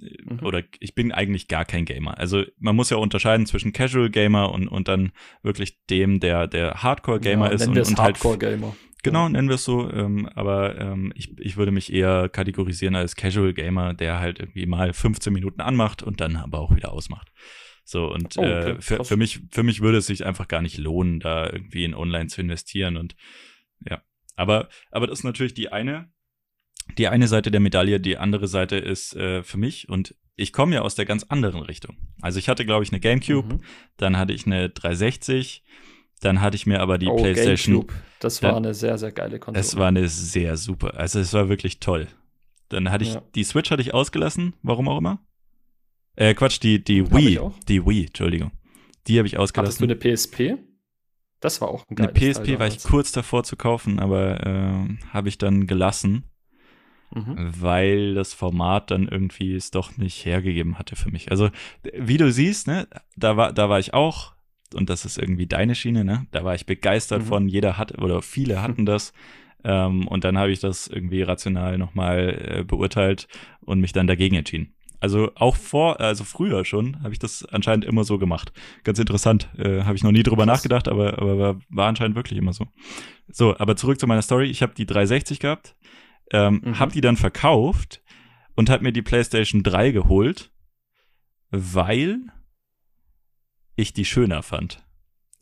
äh, 0.00 0.16
mhm. 0.24 0.40
Oder 0.44 0.62
ich 0.80 0.94
bin 0.94 1.12
eigentlich 1.12 1.48
gar 1.48 1.64
kein 1.64 1.84
Gamer. 1.84 2.18
Also 2.18 2.44
man 2.58 2.76
muss 2.76 2.90
ja 2.90 2.96
unterscheiden 2.96 3.46
zwischen 3.46 3.72
Casual 3.72 4.10
Gamer 4.10 4.52
und, 4.52 4.68
und 4.68 4.88
dann 4.88 5.12
wirklich 5.42 5.84
dem, 5.86 6.20
der, 6.20 6.46
der 6.46 6.82
Hardcore-Gamer 6.82 7.46
ja, 7.46 7.52
ist. 7.52 7.66
Und, 7.66 7.78
und 7.78 7.86
halt 7.86 7.98
Hardcore-Gamer. 7.98 8.76
Genau, 9.04 9.28
nennen 9.28 9.48
wir 9.48 9.56
es 9.56 9.64
so. 9.64 9.90
Ähm, 9.90 10.28
aber 10.34 10.80
ähm, 10.80 11.12
ich, 11.14 11.38
ich 11.38 11.56
würde 11.56 11.72
mich 11.72 11.92
eher 11.92 12.30
kategorisieren 12.30 12.96
als 12.96 13.16
Casual 13.16 13.52
Gamer, 13.52 13.92
der 13.92 14.18
halt 14.18 14.40
irgendwie 14.40 14.66
mal 14.66 14.92
15 14.94 15.32
Minuten 15.32 15.60
anmacht 15.60 16.02
und 16.02 16.20
dann 16.20 16.36
aber 16.36 16.58
auch 16.60 16.74
wieder 16.74 16.90
ausmacht. 16.90 17.30
So, 17.84 18.10
und 18.10 18.38
oh, 18.38 18.40
okay. 18.40 18.70
äh, 18.70 18.80
für, 18.80 19.04
für, 19.04 19.18
mich, 19.18 19.42
für 19.50 19.62
mich 19.62 19.82
würde 19.82 19.98
es 19.98 20.06
sich 20.06 20.24
einfach 20.24 20.48
gar 20.48 20.62
nicht 20.62 20.78
lohnen, 20.78 21.20
da 21.20 21.50
irgendwie 21.50 21.84
in 21.84 21.94
Online 21.94 22.28
zu 22.28 22.40
investieren. 22.40 22.96
Und 22.96 23.14
ja. 23.86 24.02
Aber, 24.36 24.70
aber 24.90 25.06
das 25.06 25.20
ist 25.20 25.24
natürlich 25.24 25.52
die 25.54 25.70
eine 25.70 26.10
die 26.98 27.08
eine 27.08 27.28
Seite 27.28 27.50
der 27.50 27.60
Medaille, 27.60 28.00
die 28.00 28.18
andere 28.18 28.48
Seite 28.48 28.76
ist 28.76 29.16
äh, 29.16 29.42
für 29.42 29.58
mich 29.58 29.88
und 29.88 30.14
ich 30.36 30.52
komme 30.52 30.74
ja 30.74 30.82
aus 30.82 30.94
der 30.94 31.04
ganz 31.04 31.24
anderen 31.24 31.62
Richtung. 31.62 31.96
Also 32.20 32.38
ich 32.38 32.48
hatte, 32.48 32.64
glaube 32.64 32.84
ich, 32.84 32.92
eine 32.92 33.00
GameCube, 33.00 33.54
mhm. 33.54 33.60
dann 33.96 34.16
hatte 34.16 34.32
ich 34.32 34.46
eine 34.46 34.68
360, 34.68 35.64
dann 36.20 36.40
hatte 36.40 36.56
ich 36.56 36.66
mir 36.66 36.80
aber 36.80 36.98
die 36.98 37.06
oh, 37.06 37.16
PlayStation. 37.16 37.74
GameCube. 37.74 37.94
Das 38.20 38.42
war 38.42 38.52
dann, 38.52 38.64
eine 38.64 38.74
sehr, 38.74 38.98
sehr 38.98 39.12
geile 39.12 39.38
Konsole. 39.38 39.60
Es 39.60 39.76
war 39.76 39.88
eine 39.88 40.08
sehr 40.08 40.56
super. 40.56 40.94
Also 40.94 41.20
es 41.20 41.32
war 41.32 41.48
wirklich 41.48 41.80
toll. 41.80 42.08
Dann 42.68 42.90
hatte 42.90 43.04
ich, 43.04 43.14
ja. 43.14 43.22
die 43.34 43.44
Switch 43.44 43.70
hatte 43.70 43.82
ich 43.82 43.94
ausgelassen, 43.94 44.54
warum 44.62 44.88
auch 44.88 44.98
immer. 44.98 45.20
Äh, 46.16 46.34
Quatsch, 46.34 46.60
die, 46.62 46.82
die 46.82 47.10
Wii. 47.10 47.40
Die 47.68 47.84
Wii, 47.84 48.06
Entschuldigung. 48.06 48.52
Die 49.06 49.18
habe 49.18 49.28
ich 49.28 49.38
ausgelassen. 49.38 49.88
Hattest 49.88 50.02
du 50.02 50.06
eine 50.06 50.16
PSP? 50.16 50.64
Das 51.40 51.60
war 51.60 51.68
auch 51.68 51.84
ein 51.88 51.98
Eine 51.98 52.08
PSP 52.08 52.44
Teil 52.44 52.58
war 52.58 52.66
ich 52.68 52.82
kurz 52.82 53.12
davor 53.12 53.44
zu 53.44 53.56
kaufen, 53.56 53.98
aber 53.98 54.46
äh, 54.46 54.96
habe 55.12 55.28
ich 55.28 55.36
dann 55.36 55.66
gelassen 55.66 56.24
mhm. 57.14 57.52
weil 57.60 58.14
das 58.14 58.34
Format 58.34 58.90
dann 58.90 59.08
irgendwie 59.08 59.54
es 59.54 59.70
doch 59.70 59.96
nicht 59.96 60.24
hergegeben 60.24 60.78
hatte 60.78 60.96
für 60.96 61.10
mich. 61.10 61.30
Also, 61.30 61.50
wie 61.96 62.16
du 62.16 62.30
siehst, 62.30 62.66
ne, 62.66 62.88
da 63.16 63.36
war, 63.36 63.52
da 63.52 63.68
war 63.68 63.78
ich 63.78 63.94
auch, 63.94 64.32
und 64.74 64.90
das 64.90 65.04
ist 65.04 65.18
irgendwie 65.18 65.46
deine 65.46 65.74
Schiene, 65.74 66.04
ne, 66.04 66.26
da 66.30 66.44
war 66.44 66.54
ich 66.54 66.66
begeistert 66.66 67.22
mhm. 67.22 67.26
von, 67.26 67.48
jeder 67.48 67.78
hat, 67.78 67.98
oder 67.98 68.22
viele 68.22 68.62
hatten 68.62 68.86
das. 68.86 69.12
Ähm, 69.64 70.06
und 70.08 70.24
dann 70.24 70.36
habe 70.36 70.52
ich 70.52 70.60
das 70.60 70.86
irgendwie 70.86 71.22
rational 71.22 71.78
nochmal 71.78 72.58
äh, 72.60 72.64
beurteilt 72.64 73.28
und 73.60 73.80
mich 73.80 73.92
dann 73.92 74.06
dagegen 74.06 74.36
entschieden. 74.36 74.74
Also 75.04 75.32
auch 75.34 75.56
vor, 75.56 76.00
also 76.00 76.24
früher 76.24 76.64
schon, 76.64 77.02
habe 77.02 77.12
ich 77.12 77.18
das 77.18 77.44
anscheinend 77.44 77.84
immer 77.84 78.04
so 78.04 78.16
gemacht. 78.16 78.54
Ganz 78.84 78.98
interessant. 78.98 79.50
Äh, 79.58 79.82
habe 79.82 79.96
ich 79.96 80.02
noch 80.02 80.12
nie 80.12 80.22
drüber 80.22 80.46
Krass. 80.46 80.58
nachgedacht, 80.58 80.88
aber, 80.88 81.18
aber 81.18 81.38
war, 81.38 81.56
war, 81.68 81.88
anscheinend 81.88 82.16
wirklich 82.16 82.38
immer 82.38 82.54
so. 82.54 82.68
So, 83.28 83.54
aber 83.58 83.76
zurück 83.76 84.00
zu 84.00 84.06
meiner 84.06 84.22
Story. 84.22 84.46
Ich 84.46 84.62
habe 84.62 84.72
die 84.74 84.86
360 84.86 85.40
gehabt, 85.40 85.76
ähm, 86.34 86.60
mhm. 86.64 86.78
Hab 86.78 86.92
die 86.92 87.00
dann 87.00 87.16
verkauft 87.16 88.02
und 88.56 88.68
hab 88.68 88.82
mir 88.82 88.92
die 88.92 89.02
PlayStation 89.02 89.62
3 89.62 89.92
geholt, 89.92 90.50
weil 91.50 92.18
ich 93.76 93.92
die 93.92 94.04
schöner 94.04 94.42
fand. 94.42 94.82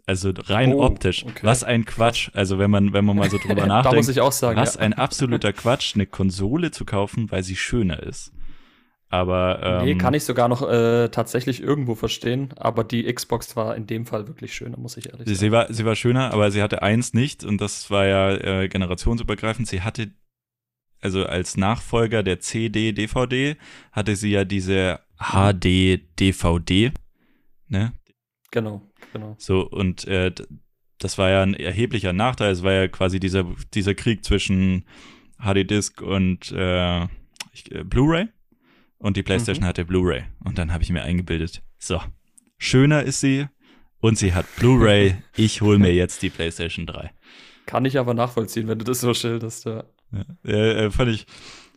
Also 0.07 0.33
rein 0.37 0.75
oh, 0.75 0.83
optisch. 0.83 1.25
Okay. 1.25 1.41
Was 1.43 1.65
ein 1.65 1.85
Quatsch. 1.85 2.31
Also 2.35 2.59
wenn 2.59 2.71
man, 2.71 2.93
wenn 2.93 3.05
man 3.05 3.17
mal 3.17 3.31
so 3.31 3.39
drüber 3.43 3.67
nachdenkt. 3.67 3.97
muss 3.97 4.09
ich 4.09 4.21
auch 4.21 4.33
sagen. 4.33 4.61
Was 4.61 4.75
ja. 4.75 4.81
ein 4.81 4.93
absoluter 4.95 5.53
Quatsch, 5.53 5.95
eine 5.95 6.07
Konsole 6.07 6.71
zu 6.71 6.85
kaufen, 6.85 7.31
weil 7.31 7.43
sie 7.43 7.57
schöner 7.57 8.03
ist. 8.03 8.33
Aber 9.09 9.61
ähm, 9.63 9.85
nee, 9.85 9.95
kann 9.97 10.15
ich 10.15 10.25
sogar 10.25 10.49
noch 10.49 10.63
äh, 10.63 11.09
tatsächlich 11.11 11.63
irgendwo 11.63 11.95
verstehen. 11.95 12.55
Aber 12.57 12.83
die 12.83 13.13
Xbox 13.13 13.57
war 13.57 13.77
in 13.77 13.87
dem 13.87 14.07
Fall 14.07 14.27
wirklich 14.27 14.55
schöner, 14.55 14.79
muss 14.79 14.97
ich 14.97 15.07
ehrlich 15.07 15.27
sagen. 15.27 15.39
Sie 15.39 15.53
war, 15.53 15.73
sie 15.73 15.85
war 15.85 15.97
schöner, 15.97 16.33
aber 16.33 16.51
sie 16.51 16.63
hatte 16.63 16.83
eins 16.83 17.13
nicht 17.13 17.45
und 17.45 17.61
das 17.61 17.91
war 17.91 18.07
ja 18.07 18.31
äh, 18.33 18.69
generationsübergreifend. 18.69 19.69
Sie 19.69 19.83
hatte 19.83 20.13
also 21.03 21.27
als 21.27 21.57
Nachfolger 21.57 22.23
der 22.23 22.41
CD-DVD, 22.41 23.57
hatte 23.91 24.17
sie 24.17 24.31
ja 24.31 24.45
diese 24.45 25.01
HD-DVD, 25.19 26.93
ne? 27.69 27.93
Genau, 28.51 28.83
genau. 29.13 29.35
So, 29.39 29.69
und 29.69 30.07
äh, 30.07 30.33
das 30.99 31.19
war 31.19 31.31
ja 31.31 31.43
ein 31.43 31.55
erheblicher 31.55 32.13
Nachteil. 32.13 32.53
Es 32.53 32.63
war 32.63 32.73
ja 32.73 32.89
quasi 32.89 33.19
dieser, 33.19 33.45
dieser 33.75 33.95
Krieg 33.95 34.25
zwischen 34.25 34.85
HD-Disc 35.39 36.01
und 36.01 36.53
äh, 36.53 37.03
äh, 37.03 37.09
Blu-ray. 37.85 38.29
Und 38.99 39.17
die 39.17 39.25
PlayStation 39.25 39.65
mhm. 39.65 39.69
hatte 39.69 39.85
Blu-ray. 39.85 40.25
Und 40.45 40.59
dann 40.59 40.73
habe 40.73 40.85
ich 40.85 40.91
mir 40.91 41.03
eingebildet, 41.03 41.63
so, 41.79 42.01
schöner 42.59 43.03
ist 43.03 43.21
sie 43.21 43.49
und 43.99 44.17
sie 44.17 44.33
hat 44.33 44.47
Blu-ray. 44.57 45.17
ich 45.37 45.61
hole 45.61 45.79
mir 45.79 45.93
jetzt 45.93 46.23
die 46.23 46.31
PlayStation 46.31 46.87
3. 46.87 47.11
Kann 47.67 47.85
ich 47.85 47.99
aber 47.99 48.15
nachvollziehen, 48.15 48.69
wenn 48.69 48.79
du 48.79 48.85
das 48.85 49.01
so 49.01 49.13
schilderst, 49.15 49.65
ja. 49.65 49.85
Ja, 50.13 50.53
äh, 50.53 50.91
fand, 50.91 51.11
ich, 51.11 51.27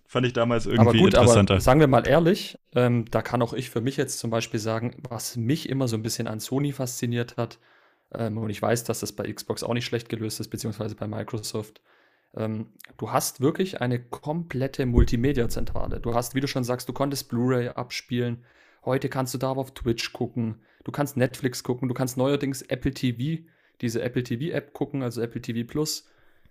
fand 0.08 0.26
ich 0.26 0.34
damals 0.34 0.66
irgendwie 0.66 0.90
aber 0.90 0.98
gut, 0.98 1.14
interessanter. 1.14 1.56
Aber 1.56 1.62
sagen 1.62 1.80
wir 1.80 1.88
mal 1.88 2.08
ehrlich, 2.08 2.58
ähm, 2.74 3.06
da 3.10 3.22
kann 3.22 3.42
auch 3.42 3.54
ich 3.54 3.70
für 3.70 3.82
mich 3.82 3.98
jetzt 3.98 4.20
zum 4.20 4.30
Beispiel 4.30 4.60
sagen, 4.60 4.96
was 5.10 5.36
mich 5.38 5.70
immer 5.70 5.88
so 5.88 5.96
ein 5.96 6.04
bisschen 6.04 6.28
an 6.28 6.40
Sony 6.40 6.72
fasziniert 6.72 7.38
hat, 7.38 7.60
ähm, 8.14 8.38
und 8.38 8.50
ich 8.50 8.62
weiß, 8.62 8.84
dass 8.84 9.00
das 9.00 9.12
bei 9.12 9.32
Xbox 9.32 9.64
auch 9.64 9.74
nicht 9.74 9.86
schlecht 9.86 10.10
gelöst 10.10 10.40
ist, 10.40 10.50
beziehungsweise 10.50 10.96
bei 10.96 11.08
Microsoft. 11.08 11.82
Ähm, 12.36 12.68
du 12.98 13.12
hast 13.12 13.42
wirklich 13.42 13.82
eine 13.82 14.00
komplette 14.00 14.86
Multimedia-Zentrale. 14.86 16.00
Du 16.00 16.14
hast, 16.14 16.36
wie 16.36 16.42
du 16.42 16.48
schon 16.48 16.64
sagst, 16.64 16.88
du 16.90 16.94
konntest 16.94 17.30
Blu-ray 17.30 17.70
abspielen. 17.70 18.44
Heute 18.84 19.10
kannst 19.10 19.34
du 19.34 19.38
da 19.38 19.52
auf 19.52 19.74
Twitch 19.74 20.14
gucken. 20.14 20.62
Du 20.84 20.92
kannst 20.92 21.18
Netflix 21.18 21.64
gucken. 21.64 21.88
Du 21.88 21.96
kannst 21.96 22.18
neuerdings 22.18 22.62
Apple 22.62 22.94
TV 22.94 23.44
diese 23.82 24.02
Apple 24.02 24.24
TV-App 24.24 24.74
gucken, 24.74 25.04
also 25.04 25.22
Apple 25.22 25.42
TV 25.42 25.68
Plus. 25.68 26.08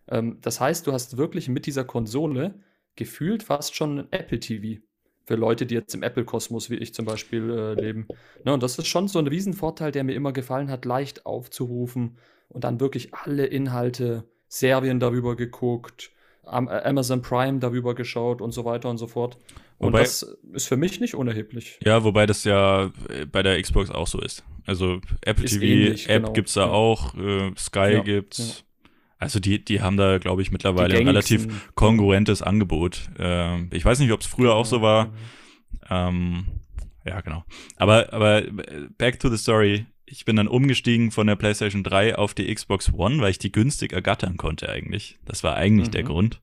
Ähm, 0.08 0.38
das 0.40 0.60
heißt, 0.60 0.86
du 0.86 0.92
hast 0.92 1.16
wirklich 1.16 1.48
mit 1.48 1.66
dieser 1.66 1.84
Konsole 1.84 2.54
gefühlt 2.96 3.42
fast 3.42 3.74
schon 3.74 3.98
ein 3.98 4.08
Apple 4.10 4.40
TV. 4.40 4.80
Für 5.26 5.36
Leute, 5.36 5.64
die 5.64 5.74
jetzt 5.74 5.94
im 5.94 6.02
Apple-Kosmos, 6.02 6.68
wie 6.68 6.76
ich 6.76 6.92
zum 6.92 7.06
Beispiel, 7.06 7.50
äh, 7.50 7.80
leben. 7.80 8.06
Ne, 8.44 8.52
und 8.52 8.62
das 8.62 8.78
ist 8.78 8.88
schon 8.88 9.08
so 9.08 9.18
ein 9.18 9.26
Riesenvorteil, 9.26 9.90
der 9.90 10.04
mir 10.04 10.14
immer 10.14 10.32
gefallen 10.32 10.70
hat, 10.70 10.84
leicht 10.84 11.24
aufzurufen 11.24 12.18
und 12.48 12.64
dann 12.64 12.78
wirklich 12.78 13.14
alle 13.14 13.46
Inhalte, 13.46 14.24
Serien 14.48 15.00
darüber 15.00 15.34
geguckt, 15.34 16.12
Amazon 16.44 17.22
Prime 17.22 17.58
darüber 17.58 17.94
geschaut 17.94 18.42
und 18.42 18.52
so 18.52 18.64
weiter 18.64 18.90
und 18.90 18.98
so 18.98 19.06
fort. 19.06 19.38
Und 19.78 19.88
wobei, 19.88 20.00
das 20.00 20.36
ist 20.52 20.68
für 20.68 20.76
mich 20.76 21.00
nicht 21.00 21.14
unerheblich. 21.14 21.78
Ja, 21.82 22.04
wobei 22.04 22.26
das 22.26 22.44
ja 22.44 22.92
äh, 23.08 23.26
bei 23.26 23.42
der 23.42 23.60
Xbox 23.60 23.90
auch 23.90 24.06
so 24.06 24.20
ist. 24.20 24.44
Also 24.66 25.00
Apple 25.22 25.44
ist 25.44 25.54
TV 25.54 25.64
ähnlich, 25.64 26.08
App 26.08 26.22
genau. 26.22 26.32
gibt 26.32 26.48
es 26.48 26.54
da 26.54 26.66
ja. 26.66 26.70
auch, 26.70 27.14
äh, 27.14 27.50
Sky 27.56 27.94
ja, 27.94 28.00
gibt's. 28.00 28.58
Ja. 28.60 28.63
Also 29.24 29.40
die, 29.40 29.64
die 29.64 29.80
haben 29.80 29.96
da, 29.96 30.18
glaube 30.18 30.42
ich, 30.42 30.50
mittlerweile 30.50 30.96
ein 30.96 31.06
relativ 31.06 31.72
kongruentes 31.74 32.42
Angebot. 32.42 33.10
Ähm, 33.18 33.68
ich 33.72 33.84
weiß 33.84 33.98
nicht, 33.98 34.12
ob 34.12 34.20
es 34.20 34.26
früher 34.26 34.54
auch 34.54 34.66
so 34.66 34.82
war. 34.82 35.12
Ähm, 35.90 36.46
ja, 37.04 37.20
genau. 37.20 37.44
Aber, 37.76 38.12
aber 38.12 38.42
back 38.96 39.20
to 39.20 39.28
the 39.28 39.36
story. 39.36 39.86
Ich 40.06 40.24
bin 40.24 40.36
dann 40.36 40.48
umgestiegen 40.48 41.10
von 41.10 41.26
der 41.26 41.36
PlayStation 41.36 41.82
3 41.82 42.16
auf 42.16 42.34
die 42.34 42.52
Xbox 42.54 42.92
One, 42.92 43.20
weil 43.20 43.30
ich 43.30 43.38
die 43.38 43.52
günstig 43.52 43.92
ergattern 43.92 44.36
konnte 44.36 44.68
eigentlich. 44.68 45.18
Das 45.24 45.42
war 45.42 45.56
eigentlich 45.56 45.88
mhm. 45.88 45.92
der 45.92 46.02
Grund. 46.04 46.42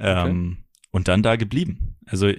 Ähm, 0.00 0.58
okay. 0.58 0.64
Und 0.90 1.08
dann 1.08 1.22
da 1.22 1.36
geblieben. 1.36 1.96
Also 2.06 2.32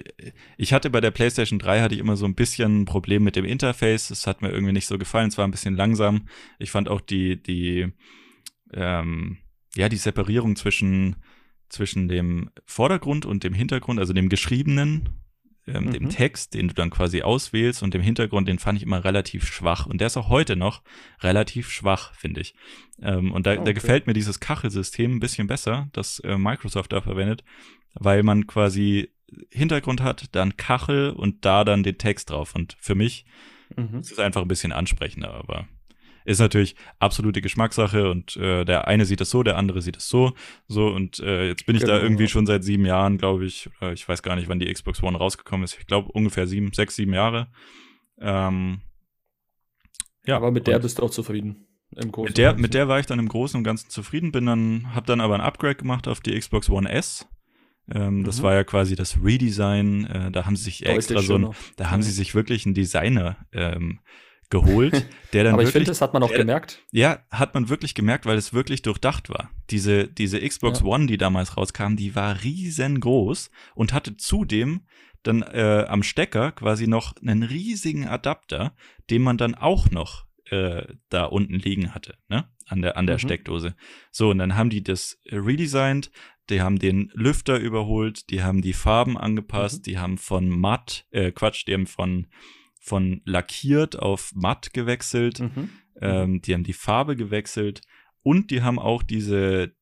ich 0.56 0.72
hatte 0.72 0.90
bei 0.90 1.00
der 1.00 1.12
PlayStation 1.12 1.58
3 1.58 1.82
hatte 1.82 1.94
ich 1.94 2.00
immer 2.00 2.16
so 2.16 2.26
ein 2.26 2.34
bisschen 2.34 2.82
ein 2.82 2.84
Problem 2.84 3.22
mit 3.22 3.36
dem 3.36 3.44
Interface. 3.44 4.10
Es 4.10 4.26
hat 4.26 4.42
mir 4.42 4.50
irgendwie 4.50 4.72
nicht 4.72 4.86
so 4.86 4.98
gefallen. 4.98 5.28
Es 5.28 5.38
war 5.38 5.46
ein 5.46 5.52
bisschen 5.52 5.76
langsam. 5.76 6.26
Ich 6.58 6.70
fand 6.70 6.88
auch 6.88 7.00
die, 7.00 7.40
die, 7.40 7.92
ähm, 8.72 9.38
ja, 9.74 9.88
die 9.88 9.96
Separierung 9.96 10.56
zwischen, 10.56 11.16
zwischen 11.68 12.08
dem 12.08 12.50
Vordergrund 12.66 13.26
und 13.26 13.44
dem 13.44 13.54
Hintergrund, 13.54 14.00
also 14.00 14.12
dem 14.12 14.28
geschriebenen, 14.28 15.08
ähm, 15.66 15.84
mhm. 15.84 15.92
dem 15.92 16.08
Text, 16.08 16.54
den 16.54 16.68
du 16.68 16.74
dann 16.74 16.90
quasi 16.90 17.22
auswählst 17.22 17.82
und 17.82 17.94
dem 17.94 18.02
Hintergrund, 18.02 18.48
den 18.48 18.58
fand 18.58 18.78
ich 18.78 18.82
immer 18.82 19.04
relativ 19.04 19.46
schwach. 19.46 19.86
Und 19.86 20.00
der 20.00 20.06
ist 20.06 20.16
auch 20.16 20.28
heute 20.28 20.56
noch 20.56 20.82
relativ 21.20 21.70
schwach, 21.70 22.14
finde 22.14 22.40
ich. 22.40 22.54
Ähm, 23.00 23.32
und 23.32 23.46
da, 23.46 23.52
okay. 23.52 23.64
da 23.64 23.72
gefällt 23.72 24.06
mir 24.06 24.12
dieses 24.12 24.40
Kachelsystem 24.40 25.16
ein 25.16 25.20
bisschen 25.20 25.46
besser, 25.46 25.88
das 25.92 26.18
äh, 26.20 26.36
Microsoft 26.36 26.92
da 26.92 27.00
verwendet, 27.00 27.44
weil 27.94 28.22
man 28.22 28.46
quasi 28.46 29.10
Hintergrund 29.50 30.00
hat, 30.02 30.34
dann 30.34 30.56
Kachel 30.56 31.10
und 31.10 31.44
da 31.44 31.64
dann 31.64 31.82
den 31.82 31.98
Text 31.98 32.30
drauf. 32.30 32.54
Und 32.54 32.76
für 32.80 32.94
mich 32.94 33.24
mhm. 33.76 34.00
ist 34.00 34.12
es 34.12 34.18
einfach 34.18 34.42
ein 34.42 34.48
bisschen 34.48 34.72
ansprechender, 34.72 35.32
aber 35.32 35.68
ist 36.24 36.40
natürlich 36.40 36.76
absolute 36.98 37.40
Geschmackssache 37.40 38.10
und 38.10 38.36
äh, 38.36 38.64
der 38.64 38.88
eine 38.88 39.04
sieht 39.04 39.20
es 39.20 39.30
so, 39.30 39.42
der 39.42 39.56
andere 39.56 39.82
sieht 39.82 39.96
es 39.96 40.08
so. 40.08 40.32
So 40.68 40.88
und 40.88 41.18
äh, 41.20 41.48
jetzt 41.48 41.66
bin 41.66 41.76
ich 41.76 41.82
genau. 41.82 41.94
da 41.94 42.02
irgendwie 42.02 42.28
schon 42.28 42.46
seit 42.46 42.64
sieben 42.64 42.86
Jahren, 42.86 43.18
glaube 43.18 43.44
ich. 43.44 43.70
Äh, 43.80 43.92
ich 43.92 44.08
weiß 44.08 44.22
gar 44.22 44.36
nicht, 44.36 44.48
wann 44.48 44.60
die 44.60 44.72
Xbox 44.72 45.02
One 45.02 45.18
rausgekommen 45.18 45.64
ist. 45.64 45.78
Ich 45.78 45.86
glaube 45.86 46.10
ungefähr 46.12 46.46
sieben, 46.46 46.72
sechs, 46.72 46.96
sieben 46.96 47.14
Jahre. 47.14 47.48
Ähm, 48.18 48.80
ja, 50.26 50.36
aber 50.36 50.50
mit 50.50 50.66
der 50.66 50.78
bist 50.78 50.98
du 50.98 51.02
auch 51.04 51.10
zufrieden. 51.10 51.66
Im 51.96 52.12
Großen 52.12 52.28
mit 52.28 52.38
der, 52.38 52.54
mit 52.54 52.74
der 52.74 52.86
war 52.86 53.00
ich 53.00 53.06
dann 53.06 53.18
im 53.18 53.28
Großen 53.28 53.58
und 53.58 53.64
Ganzen 53.64 53.90
zufrieden, 53.90 54.30
bin 54.30 54.46
dann, 54.46 54.94
habe 54.94 55.06
dann 55.06 55.20
aber 55.20 55.34
ein 55.34 55.40
Upgrade 55.40 55.74
gemacht 55.74 56.06
auf 56.06 56.20
die 56.20 56.38
Xbox 56.38 56.70
One 56.70 56.88
S. 56.88 57.26
Ähm, 57.92 58.22
das 58.24 58.38
mhm. 58.38 58.42
war 58.44 58.54
ja 58.54 58.64
quasi 58.64 58.94
das 58.94 59.18
Redesign. 59.22 60.06
Äh, 60.06 60.30
da 60.30 60.46
haben 60.46 60.54
sie 60.54 60.64
sich 60.64 60.86
extra 60.86 61.20
so 61.20 61.36
ein, 61.36 61.50
da 61.76 61.90
haben 61.90 62.02
sie 62.02 62.12
sich 62.12 62.34
wirklich 62.34 62.64
einen 62.64 62.74
Designer 62.74 63.38
ähm, 63.52 64.00
geholt, 64.50 65.06
der 65.32 65.44
dann 65.44 65.54
Aber 65.54 65.62
ich 65.62 65.70
finde, 65.70 65.86
das 65.86 66.00
hat 66.00 66.12
man 66.12 66.22
auch 66.22 66.28
der, 66.28 66.38
gemerkt. 66.38 66.82
Ja, 66.90 67.20
hat 67.30 67.54
man 67.54 67.68
wirklich 67.68 67.94
gemerkt, 67.94 68.26
weil 68.26 68.36
es 68.36 68.52
wirklich 68.52 68.82
durchdacht 68.82 69.30
war. 69.30 69.50
Diese, 69.70 70.08
diese 70.08 70.40
Xbox 70.40 70.80
ja. 70.80 70.86
One, 70.86 71.06
die 71.06 71.16
damals 71.16 71.56
rauskam, 71.56 71.96
die 71.96 72.14
war 72.14 72.42
riesengroß 72.42 73.50
und 73.74 73.92
hatte 73.92 74.16
zudem 74.16 74.82
dann 75.22 75.42
äh, 75.42 75.84
am 75.88 76.02
Stecker 76.02 76.52
quasi 76.52 76.86
noch 76.86 77.14
einen 77.22 77.42
riesigen 77.42 78.06
Adapter, 78.06 78.74
den 79.10 79.22
man 79.22 79.36
dann 79.36 79.54
auch 79.54 79.90
noch 79.90 80.26
äh, 80.46 80.84
da 81.08 81.24
unten 81.24 81.54
liegen 81.54 81.94
hatte, 81.94 82.16
ne? 82.28 82.48
An 82.66 82.82
der, 82.82 82.96
an 82.96 83.06
der 83.06 83.16
mhm. 83.16 83.20
Steckdose. 83.20 83.74
So, 84.12 84.30
und 84.30 84.38
dann 84.38 84.56
haben 84.56 84.70
die 84.70 84.82
das 84.82 85.20
redesigned, 85.26 86.10
die 86.50 86.60
haben 86.60 86.78
den 86.78 87.10
Lüfter 87.14 87.58
überholt, 87.58 88.30
die 88.30 88.42
haben 88.42 88.62
die 88.62 88.72
Farben 88.72 89.18
angepasst, 89.18 89.78
mhm. 89.78 89.82
die 89.82 89.98
haben 89.98 90.18
von 90.18 90.48
matt, 90.48 91.06
äh, 91.10 91.32
Quatsch, 91.32 91.66
die 91.66 91.74
haben 91.74 91.86
von, 91.86 92.28
von 92.80 93.20
lackiert 93.24 93.98
auf 93.98 94.32
matt 94.34 94.72
gewechselt, 94.72 95.40
mhm. 95.40 95.70
ähm, 96.00 96.42
die 96.42 96.54
haben 96.54 96.64
die 96.64 96.72
Farbe 96.72 97.14
gewechselt 97.14 97.82
und 98.22 98.50
die 98.50 98.62
haben 98.62 98.78
auch 98.78 99.02
diese, 99.02 99.72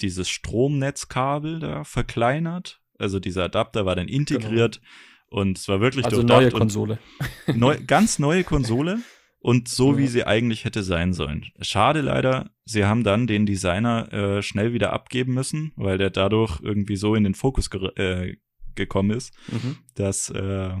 dieses 0.00 0.28
Stromnetzkabel 0.28 1.58
da 1.58 1.84
verkleinert. 1.84 2.80
Also 2.98 3.20
dieser 3.20 3.44
Adapter 3.44 3.84
war 3.84 3.96
dann 3.96 4.08
integriert 4.08 4.80
genau. 4.80 5.42
und 5.42 5.58
es 5.58 5.68
war 5.68 5.80
wirklich 5.80 6.06
also 6.06 6.22
neue 6.22 6.50
Konsole. 6.50 6.98
Neu, 7.54 7.76
ganz 7.84 8.18
neue 8.18 8.44
Konsole 8.44 9.00
und 9.40 9.68
so, 9.68 9.92
ja. 9.92 9.98
wie 9.98 10.06
sie 10.06 10.24
eigentlich 10.24 10.64
hätte 10.64 10.82
sein 10.82 11.12
sollen. 11.12 11.46
Schade 11.60 12.00
leider, 12.00 12.50
sie 12.64 12.84
haben 12.84 13.04
dann 13.04 13.26
den 13.26 13.46
Designer 13.46 14.12
äh, 14.12 14.42
schnell 14.42 14.72
wieder 14.72 14.92
abgeben 14.92 15.34
müssen, 15.34 15.72
weil 15.76 15.98
der 15.98 16.10
dadurch 16.10 16.60
irgendwie 16.62 16.96
so 16.96 17.14
in 17.14 17.24
den 17.24 17.34
Fokus 17.34 17.68
ge 17.68 17.88
äh, 17.96 18.36
gekommen 18.74 19.10
ist, 19.10 19.34
mhm. 19.48 19.76
dass, 19.94 20.30
äh, 20.30 20.74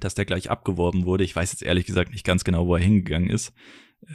dass 0.00 0.14
der 0.14 0.24
gleich 0.24 0.50
abgeworben 0.50 1.04
wurde. 1.04 1.24
Ich 1.24 1.34
weiß 1.34 1.52
jetzt 1.52 1.62
ehrlich 1.62 1.86
gesagt 1.86 2.12
nicht 2.12 2.24
ganz 2.24 2.44
genau, 2.44 2.66
wo 2.66 2.76
er 2.76 2.82
hingegangen 2.82 3.30
ist. 3.30 3.52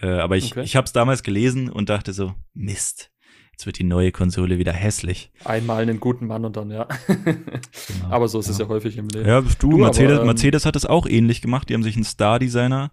Äh, 0.01 0.07
aber 0.07 0.37
ich, 0.37 0.51
okay. 0.51 0.63
ich 0.63 0.75
habe 0.75 0.85
es 0.85 0.93
damals 0.93 1.23
gelesen 1.23 1.69
und 1.69 1.89
dachte 1.89 2.13
so, 2.13 2.33
Mist, 2.53 3.11
jetzt 3.51 3.65
wird 3.65 3.79
die 3.79 3.83
neue 3.83 4.11
Konsole 4.11 4.57
wieder 4.57 4.73
hässlich. 4.73 5.31
Einmal 5.43 5.81
einen 5.81 5.99
guten 5.99 6.27
Mann 6.27 6.45
und 6.45 6.55
dann, 6.55 6.71
ja. 6.71 6.87
genau. 7.07 8.09
Aber 8.09 8.27
so 8.27 8.39
ist 8.39 8.47
ja. 8.47 8.51
es 8.53 8.57
ja 8.59 8.67
häufig 8.67 8.97
im 8.97 9.09
Leben. 9.09 9.27
Ja, 9.27 9.41
du, 9.41 9.69
du 9.71 9.77
Mercedes, 9.77 10.13
aber, 10.13 10.21
ähm, 10.21 10.27
Mercedes 10.27 10.65
hat 10.65 10.75
es 10.75 10.85
auch 10.85 11.07
ähnlich 11.07 11.41
gemacht. 11.41 11.69
Die 11.69 11.73
haben 11.73 11.83
sich 11.83 11.95
einen 11.95 12.05
Star-Designer 12.05 12.91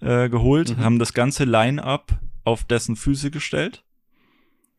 äh, 0.00 0.28
geholt, 0.28 0.76
mhm. 0.76 0.84
haben 0.84 0.98
das 0.98 1.12
ganze 1.12 1.44
Line-up 1.44 2.18
auf 2.44 2.64
dessen 2.64 2.96
Füße 2.96 3.30
gestellt 3.30 3.84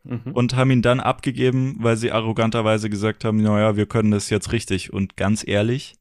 mhm. 0.04 0.34
und 0.34 0.56
haben 0.56 0.72
ihn 0.72 0.82
dann 0.82 1.00
abgegeben, 1.00 1.78
weil 1.80 1.98
sie 1.98 2.12
arroganterweise 2.12 2.90
gesagt 2.90 3.24
haben, 3.24 3.38
naja, 3.38 3.76
wir 3.76 3.86
können 3.86 4.12
das 4.12 4.30
jetzt 4.30 4.52
richtig. 4.52 4.92
Und 4.92 5.18
ganz 5.18 5.48
ehrlich, 5.48 5.96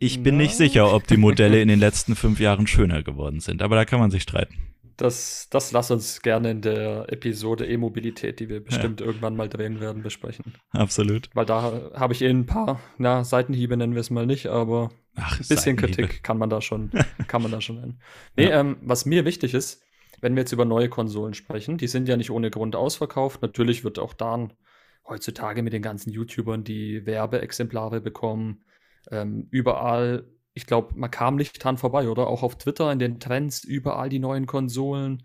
ich 0.00 0.22
bin 0.22 0.34
ja. 0.34 0.42
nicht 0.42 0.56
sicher, 0.56 0.92
ob 0.92 1.06
die 1.06 1.16
Modelle 1.16 1.62
in 1.62 1.68
den 1.68 1.78
letzten 1.86 2.16
fünf 2.16 2.40
Jahren 2.40 2.66
schöner 2.66 3.02
geworden 3.02 3.38
sind, 3.40 3.62
aber 3.62 3.76
da 3.76 3.84
kann 3.84 4.00
man 4.00 4.10
sich 4.10 4.22
streiten. 4.22 4.54
Das, 4.96 5.48
das 5.50 5.72
lass 5.72 5.90
uns 5.90 6.20
gerne 6.20 6.50
in 6.50 6.60
der 6.60 7.10
Episode 7.10 7.66
E-Mobilität, 7.66 8.38
die 8.38 8.50
wir 8.50 8.62
bestimmt 8.62 9.00
ja. 9.00 9.06
irgendwann 9.06 9.34
mal 9.34 9.48
drehen 9.48 9.80
werden, 9.80 10.02
besprechen. 10.02 10.54
Absolut. 10.72 11.30
Weil 11.32 11.46
da 11.46 11.90
habe 11.94 12.12
ich 12.12 12.20
eh 12.20 12.28
ein 12.28 12.44
paar, 12.44 12.80
na, 12.98 13.24
Seitenhiebe 13.24 13.78
nennen 13.78 13.94
wir 13.94 14.00
es 14.00 14.10
mal 14.10 14.26
nicht, 14.26 14.48
aber 14.48 14.90
Ach, 15.14 15.40
ein 15.40 15.48
bisschen 15.48 15.76
Kritik 15.76 16.22
kann 16.22 16.36
man 16.36 16.50
da 16.50 16.60
schon, 16.60 16.90
kann 17.28 17.40
man 17.40 17.50
da 17.50 17.62
schon 17.62 17.80
nennen. 17.80 18.00
Nee, 18.36 18.50
ja. 18.50 18.60
ähm, 18.60 18.76
was 18.82 19.06
mir 19.06 19.24
wichtig 19.24 19.54
ist, 19.54 19.82
wenn 20.20 20.34
wir 20.34 20.42
jetzt 20.42 20.52
über 20.52 20.66
neue 20.66 20.90
Konsolen 20.90 21.32
sprechen, 21.32 21.78
die 21.78 21.86
sind 21.86 22.06
ja 22.06 22.18
nicht 22.18 22.30
ohne 22.30 22.50
Grund 22.50 22.76
ausverkauft. 22.76 23.40
Natürlich 23.40 23.84
wird 23.84 23.98
auch 23.98 24.12
da 24.12 24.48
heutzutage 25.08 25.62
mit 25.62 25.72
den 25.72 25.82
ganzen 25.82 26.10
YouTubern 26.10 26.62
die 26.62 27.06
Werbeexemplare 27.06 28.02
bekommen. 28.02 28.64
Ähm, 29.10 29.46
überall 29.50 30.24
ich 30.54 30.66
glaube, 30.66 30.94
man 30.94 31.10
kam 31.10 31.36
nicht 31.36 31.62
dran 31.62 31.78
vorbei, 31.78 32.08
oder? 32.08 32.26
Auch 32.26 32.42
auf 32.42 32.58
Twitter 32.58 32.90
in 32.92 32.98
den 32.98 33.20
Trends, 33.20 33.64
überall 33.64 34.08
die 34.08 34.18
neuen 34.18 34.46
Konsolen. 34.46 35.22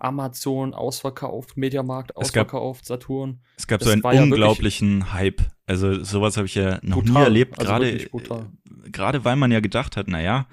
Amazon 0.00 0.74
ausverkauft, 0.74 1.56
Mediamarkt 1.56 2.16
ausverkauft, 2.16 2.82
es 2.82 2.88
gab, 2.88 3.00
Saturn. 3.00 3.40
Es 3.56 3.66
gab 3.66 3.80
das 3.80 3.88
so 3.88 4.08
einen 4.08 4.30
unglaublichen 4.30 5.00
ja 5.00 5.12
Hype. 5.12 5.42
Also 5.66 6.04
sowas 6.04 6.36
habe 6.36 6.46
ich 6.46 6.54
ja 6.54 6.78
noch 6.82 6.98
brutal, 6.98 7.14
nie 7.14 7.24
erlebt, 7.24 7.58
also 7.58 7.72
gerade 7.72 8.50
gerade 8.92 9.24
weil 9.24 9.34
man 9.34 9.50
ja 9.50 9.58
gedacht 9.58 9.96
hat, 9.96 10.06
naja, 10.06 10.46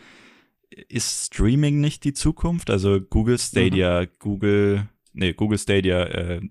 ist 0.72 1.28
Streaming 1.28 1.80
nicht 1.80 2.06
die 2.06 2.14
Zukunft? 2.14 2.72
Also 2.72 3.00
Google 3.00 3.38
Stadia, 3.38 4.02
mhm. 4.02 4.08
Google, 4.18 4.90
nee, 5.14 5.34
Google 5.34 5.60
Stadia, 5.60 6.06
äh, 6.06 6.42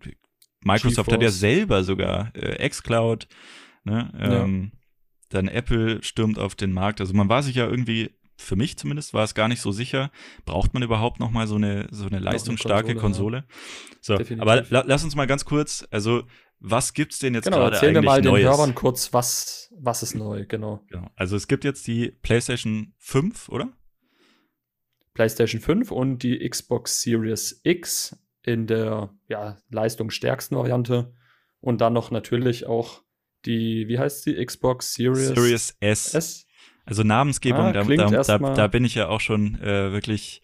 Microsoft 0.62 1.12
hat 1.12 1.20
ja 1.20 1.30
selber 1.30 1.82
sogar 1.82 2.30
äh, 2.36 2.68
xCloud, 2.68 3.26
ne? 3.82 4.12
Ähm, 4.16 4.70
ja 4.72 4.78
dann 5.28 5.48
Apple 5.48 6.02
stürmt 6.02 6.38
auf 6.38 6.54
den 6.54 6.72
Markt. 6.72 7.00
Also 7.00 7.14
man 7.14 7.28
war 7.28 7.42
sich 7.42 7.56
ja 7.56 7.66
irgendwie, 7.66 8.10
für 8.36 8.56
mich 8.56 8.76
zumindest, 8.76 9.14
war 9.14 9.24
es 9.24 9.34
gar 9.34 9.48
nicht 9.48 9.60
so 9.60 9.72
sicher. 9.72 10.10
Braucht 10.44 10.74
man 10.74 10.82
überhaupt 10.82 11.20
noch 11.20 11.30
mal 11.30 11.46
so 11.46 11.56
eine, 11.56 11.88
so 11.90 12.06
eine 12.06 12.18
leistungsstarke 12.18 12.94
Konsole? 12.94 13.42
Konsole? 13.42 14.18
Ja. 14.18 14.36
So, 14.36 14.40
aber 14.40 14.62
la 14.68 14.84
lass 14.86 15.04
uns 15.04 15.14
mal 15.14 15.26
ganz 15.26 15.44
kurz, 15.44 15.86
also 15.90 16.24
was 16.60 16.94
gibt's 16.94 17.18
denn 17.18 17.34
jetzt 17.34 17.44
genau, 17.44 17.58
gerade 17.58 17.76
eigentlich 17.80 18.04
Neues? 18.04 18.16
Erzähl 18.16 18.30
mal 18.30 18.38
den 18.38 18.46
Hörern 18.46 18.74
kurz, 18.74 19.12
was, 19.12 19.72
was 19.78 20.02
ist 20.02 20.14
neu, 20.14 20.46
genau. 20.46 20.82
genau. 20.88 21.10
Also 21.14 21.36
es 21.36 21.46
gibt 21.46 21.64
jetzt 21.64 21.86
die 21.86 22.10
PlayStation 22.10 22.94
5, 22.98 23.50
oder? 23.50 23.72
PlayStation 25.12 25.60
5 25.60 25.90
und 25.90 26.22
die 26.22 26.48
Xbox 26.48 27.02
Series 27.02 27.60
X 27.64 28.16
in 28.42 28.66
der 28.66 29.14
ja, 29.28 29.58
leistungsstärksten 29.70 30.56
Variante 30.56 31.14
und 31.60 31.80
dann 31.80 31.92
noch 31.92 32.10
natürlich 32.10 32.66
auch 32.66 33.03
die, 33.46 33.86
wie 33.88 33.98
heißt 33.98 34.26
die? 34.26 34.44
Xbox 34.44 34.94
Series, 34.94 35.28
Series 35.28 35.76
S. 35.80 36.14
S? 36.14 36.46
Also 36.84 37.02
Namensgebung, 37.02 37.66
ah, 37.66 37.72
da, 37.72 37.82
da, 37.82 38.22
da, 38.22 38.38
da, 38.38 38.66
bin 38.66 38.84
ich 38.84 38.94
ja 38.94 39.08
auch 39.08 39.20
schon 39.20 39.58
äh, 39.60 39.92
wirklich 39.92 40.42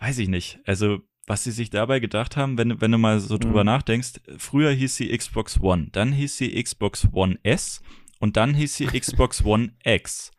weiß 0.00 0.18
ich 0.18 0.28
nicht. 0.28 0.58
Also, 0.64 0.98
was 1.26 1.44
sie 1.44 1.50
sich 1.50 1.70
dabei 1.70 2.00
gedacht 2.00 2.36
haben, 2.36 2.58
wenn, 2.58 2.80
wenn 2.80 2.92
du 2.92 2.98
mal 2.98 3.18
so 3.20 3.38
drüber 3.38 3.60
mhm. 3.60 3.66
nachdenkst, 3.66 4.20
früher 4.38 4.70
hieß 4.70 4.96
sie 4.96 5.16
Xbox 5.16 5.60
One, 5.60 5.88
dann 5.92 6.12
hieß 6.12 6.36
sie 6.36 6.62
Xbox 6.62 7.08
One 7.12 7.38
S 7.42 7.82
und 8.20 8.36
dann 8.36 8.54
hieß 8.54 8.76
sie 8.76 8.86
Xbox 9.00 9.44
One 9.44 9.72
X. 9.84 10.30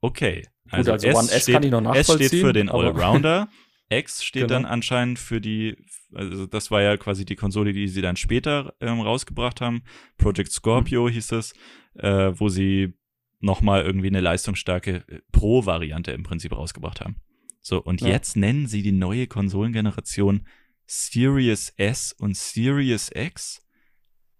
Okay. 0.00 0.46
Also, 0.70 0.92
Gut, 0.92 1.04
also 1.04 1.08
S 1.08 1.16
One 1.16 1.30
S 1.30 1.42
steht, 1.42 1.54
kann 1.54 1.62
ich 1.64 1.70
noch 1.70 1.80
nachvollziehen. 1.80 2.20
S 2.20 2.26
steht 2.26 2.40
für 2.40 2.52
den 2.52 2.68
Allrounder. 2.68 3.48
X 3.90 4.24
steht 4.24 4.48
genau. 4.48 4.54
dann 4.54 4.64
anscheinend 4.64 5.18
für 5.18 5.40
die, 5.40 5.76
also 6.14 6.46
das 6.46 6.70
war 6.70 6.80
ja 6.80 6.96
quasi 6.96 7.24
die 7.24 7.36
Konsole, 7.36 7.72
die 7.72 7.88
sie 7.88 8.02
dann 8.02 8.16
später 8.16 8.74
ähm, 8.80 9.00
rausgebracht 9.00 9.60
haben. 9.60 9.82
Project 10.16 10.52
Scorpio 10.52 11.06
mhm. 11.06 11.12
hieß 11.12 11.32
es, 11.32 11.52
äh, 11.94 12.32
wo 12.34 12.48
sie 12.48 12.94
nochmal 13.40 13.82
irgendwie 13.82 14.08
eine 14.08 14.20
leistungsstarke 14.20 15.04
äh, 15.08 15.20
Pro-Variante 15.32 16.12
im 16.12 16.22
Prinzip 16.22 16.52
rausgebracht 16.52 17.00
haben. 17.00 17.16
So, 17.60 17.82
und 17.82 18.00
ja. 18.00 18.08
jetzt 18.08 18.36
nennen 18.36 18.66
sie 18.66 18.82
die 18.82 18.92
neue 18.92 19.26
Konsolengeneration 19.26 20.46
Series 20.86 21.72
S 21.76 22.12
und 22.12 22.36
Series 22.36 23.10
X. 23.14 23.66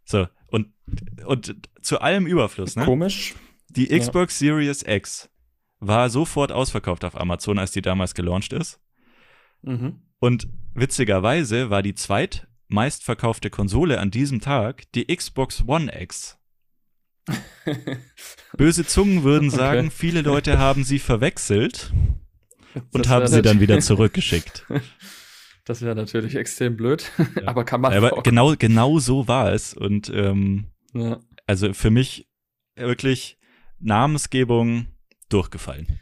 So, 0.04 0.26
und, 0.46 0.72
und 1.26 1.56
zu 1.82 2.00
allem 2.00 2.26
Überfluss, 2.26 2.76
ne? 2.76 2.84
Komisch. 2.84 3.34
Die 3.68 3.86
Xbox 3.86 4.40
ja. 4.40 4.46
Series 4.46 4.82
X 4.82 5.30
war 5.78 6.10
sofort 6.10 6.52
ausverkauft 6.52 7.04
auf 7.04 7.18
Amazon, 7.18 7.58
als 7.58 7.72
die 7.72 7.82
damals 7.82 8.14
gelauncht 8.14 8.52
ist. 8.52 8.80
Mhm. 9.62 10.00
Und 10.18 10.48
witzigerweise 10.74 11.70
war 11.70 11.82
die 11.82 11.94
zweitmeistverkaufte 11.94 13.50
Konsole 13.50 13.98
an 13.98 14.10
diesem 14.10 14.40
Tag 14.40 14.90
die 14.92 15.06
Xbox 15.14 15.64
One 15.66 15.90
X. 16.00 16.38
Böse 18.56 18.86
Zungen 18.86 19.22
würden 19.22 19.50
sagen, 19.50 19.86
okay. 19.86 19.96
viele 19.96 20.22
Leute 20.22 20.58
haben 20.58 20.84
sie 20.84 20.98
verwechselt 20.98 21.92
und 22.92 23.08
haben 23.08 23.26
sie 23.26 23.42
dann 23.42 23.60
wieder 23.60 23.80
zurückgeschickt. 23.80 24.66
Das 25.66 25.82
wäre 25.82 25.94
natürlich 25.94 26.34
extrem 26.34 26.76
blöd, 26.76 27.12
ja. 27.18 27.46
aber 27.46 27.64
kann 27.64 27.82
man. 27.82 27.92
Aber 27.92 28.22
genau, 28.22 28.56
genau 28.56 28.98
so 28.98 29.28
war 29.28 29.52
es. 29.52 29.72
Und 29.72 30.10
ähm, 30.12 30.72
ja. 30.94 31.20
also 31.46 31.72
für 31.74 31.90
mich 31.90 32.28
wirklich 32.74 33.38
Namensgebung 33.78 34.88
durchgefallen. 35.28 35.99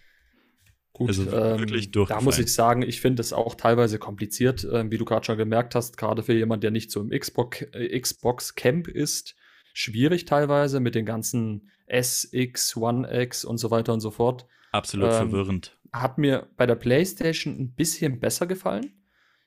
Gut, 0.99 1.11
also 1.11 1.27
wirklich 1.31 1.95
ähm, 1.95 2.07
Da 2.09 2.21
muss 2.21 2.41
ich 2.41 2.53
sagen, 2.53 2.83
ich 2.83 3.01
finde 3.01 3.21
es 3.21 3.33
auch 3.33 3.55
teilweise 3.55 4.01
kompliziert, 4.01 4.65
äh, 4.65 4.91
wie 4.91 4.99
du 4.99 5.05
gerade 5.05 5.25
schon 5.25 5.39
gemerkt 5.39 5.77
hast, 5.77 5.97
gerade 5.97 6.25
für 6.25 6.33
jemanden, 6.35 6.63
der 6.63 6.71
nicht 6.73 6.91
so 6.91 7.01
im 7.01 7.11
Xbox, 7.11 7.63
äh, 7.73 8.01
Xbox 8.01 8.57
Camp 8.57 8.89
ist, 8.89 9.37
schwierig 9.73 10.25
teilweise 10.25 10.81
mit 10.81 10.97
den 10.97 11.07
ganzen 11.07 11.71
SX, 11.87 12.77
One 12.77 13.09
X 13.23 13.45
und 13.45 13.59
so 13.59 13.71
weiter 13.71 13.93
und 13.93 14.01
so 14.01 14.11
fort. 14.11 14.47
Absolut 14.73 15.07
ähm, 15.07 15.31
verwirrend. 15.31 15.79
Hat 15.93 16.19
mir 16.19 16.49
bei 16.57 16.67
der 16.67 16.75
PlayStation 16.75 17.57
ein 17.57 17.75
bisschen 17.77 18.19
besser 18.19 18.49
gefallen. 18.49 18.93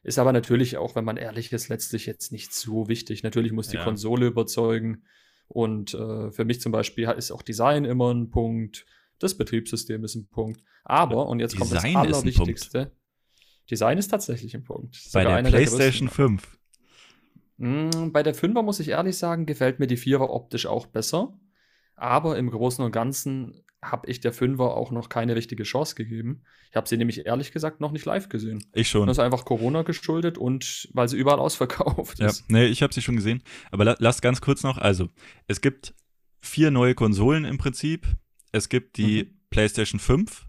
Ist 0.04 0.20
aber 0.20 0.32
natürlich 0.32 0.78
auch, 0.78 0.96
wenn 0.96 1.04
man 1.04 1.18
ehrlich 1.18 1.52
ist, 1.52 1.68
letztlich 1.68 2.06
jetzt 2.06 2.32
nicht 2.32 2.54
so 2.54 2.88
wichtig. 2.88 3.24
Natürlich 3.24 3.52
muss 3.52 3.68
die 3.68 3.76
ja. 3.76 3.84
Konsole 3.84 4.28
überzeugen. 4.28 5.04
Und 5.50 5.94
äh, 5.96 6.32
für 6.32 6.46
mich 6.46 6.62
zum 6.62 6.72
Beispiel 6.72 7.10
ist 7.10 7.32
auch 7.32 7.42
Design 7.42 7.84
immer 7.84 8.14
ein 8.14 8.30
Punkt. 8.30 8.86
Das 9.22 9.38
Betriebssystem 9.38 10.04
ist 10.04 10.16
ein 10.16 10.28
Punkt. 10.28 10.62
Aber, 10.84 11.28
und 11.28 11.40
jetzt 11.40 11.56
kommt 11.56 11.72
das 11.72 11.84
Allerwichtigste. 11.84 12.92
Design 13.70 13.98
ist 13.98 14.08
tatsächlich 14.08 14.56
ein 14.56 14.64
Punkt. 14.64 14.98
Bei 15.14 15.24
der 15.24 15.44
PlayStation 15.44 16.08
der 16.08 16.16
5. 16.16 16.58
Mm, 17.58 18.12
bei 18.12 18.24
der 18.24 18.36
5er 18.36 18.64
muss 18.64 18.80
ich 18.80 18.90
ehrlich 18.90 19.18
sagen, 19.18 19.46
gefällt 19.46 19.80
mir 19.80 19.86
die 19.86 19.98
4er 19.98 20.30
optisch 20.30 20.66
auch 20.66 20.88
besser. 20.88 21.40
Aber 21.96 22.38
im 22.38 22.50
Großen 22.50 22.84
und 22.84 22.92
Ganzen 22.92 23.64
habe 23.84 24.10
ich 24.10 24.20
der 24.20 24.34
5er 24.34 24.70
auch 24.70 24.90
noch 24.90 25.10
keine 25.10 25.36
richtige 25.36 25.64
Chance 25.64 25.94
gegeben. 25.94 26.44
Ich 26.72 26.76
habe 26.76 26.88
sie 26.88 26.98
nämlich 26.98 27.26
ehrlich 27.26 27.52
gesagt 27.52 27.80
noch 27.80 27.92
nicht 27.92 28.06
live 28.06 28.30
gesehen. 28.30 28.64
Ich 28.74 28.90
schon. 28.90 29.08
Das 29.08 29.18
ist 29.18 29.24
einfach 29.24 29.46
Corona 29.46 29.84
geschuldet 29.84 30.40
und 30.40 30.90
weil 30.94 31.08
sie 31.08 31.18
überall 31.18 31.40
ausverkauft 31.40 32.20
ist. 32.20 32.40
Ja, 32.40 32.46
nee, 32.48 32.66
ich 32.66 32.82
habe 32.82 32.94
sie 32.94 33.02
schon 33.02 33.16
gesehen. 33.16 33.44
Aber 33.70 33.86
la 33.86 33.96
lass 34.00 34.22
ganz 34.22 34.42
kurz 34.42 34.64
noch. 34.64 34.78
Also, 34.78 35.10
es 35.48 35.62
gibt 35.62 35.94
vier 36.40 36.72
neue 36.72 36.96
Konsolen 36.96 37.46
im 37.46 37.58
Prinzip. 37.58 38.08
Es 38.52 38.70
gibt 38.70 38.98
die 38.98 39.24
mhm. 39.24 39.40
PlayStation 39.50 40.00
5 40.00 40.48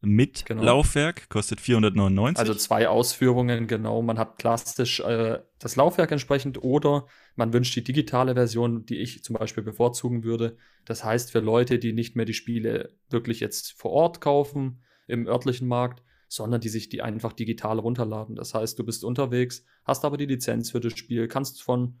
mit 0.00 0.44
genau. 0.44 0.62
Laufwerk, 0.62 1.28
kostet 1.28 1.60
499. 1.60 2.38
Also 2.38 2.54
zwei 2.54 2.88
Ausführungen, 2.88 3.66
genau. 3.66 4.02
Man 4.02 4.18
hat 4.18 4.38
klassisch 4.38 5.00
äh, 5.00 5.40
das 5.58 5.76
Laufwerk 5.76 6.12
entsprechend 6.12 6.62
oder 6.62 7.06
man 7.36 7.52
wünscht 7.52 7.74
die 7.74 7.84
digitale 7.84 8.34
Version, 8.34 8.84
die 8.84 8.98
ich 8.98 9.24
zum 9.24 9.36
Beispiel 9.36 9.62
bevorzugen 9.62 10.24
würde. 10.24 10.56
Das 10.84 11.04
heißt, 11.04 11.32
für 11.32 11.40
Leute, 11.40 11.78
die 11.78 11.92
nicht 11.92 12.16
mehr 12.16 12.26
die 12.26 12.34
Spiele 12.34 12.94
wirklich 13.08 13.40
jetzt 13.40 13.72
vor 13.72 13.92
Ort 13.92 14.20
kaufen, 14.20 14.82
im 15.06 15.26
örtlichen 15.26 15.68
Markt, 15.68 16.02
sondern 16.28 16.60
die 16.60 16.68
sich 16.68 16.88
die 16.88 17.02
einfach 17.02 17.32
digital 17.32 17.78
runterladen. 17.78 18.36
Das 18.36 18.54
heißt, 18.54 18.78
du 18.78 18.84
bist 18.84 19.04
unterwegs, 19.04 19.64
hast 19.84 20.04
aber 20.04 20.16
die 20.16 20.26
Lizenz 20.26 20.70
für 20.70 20.80
das 20.80 20.98
Spiel, 20.98 21.28
kannst 21.28 21.62
von, 21.62 22.00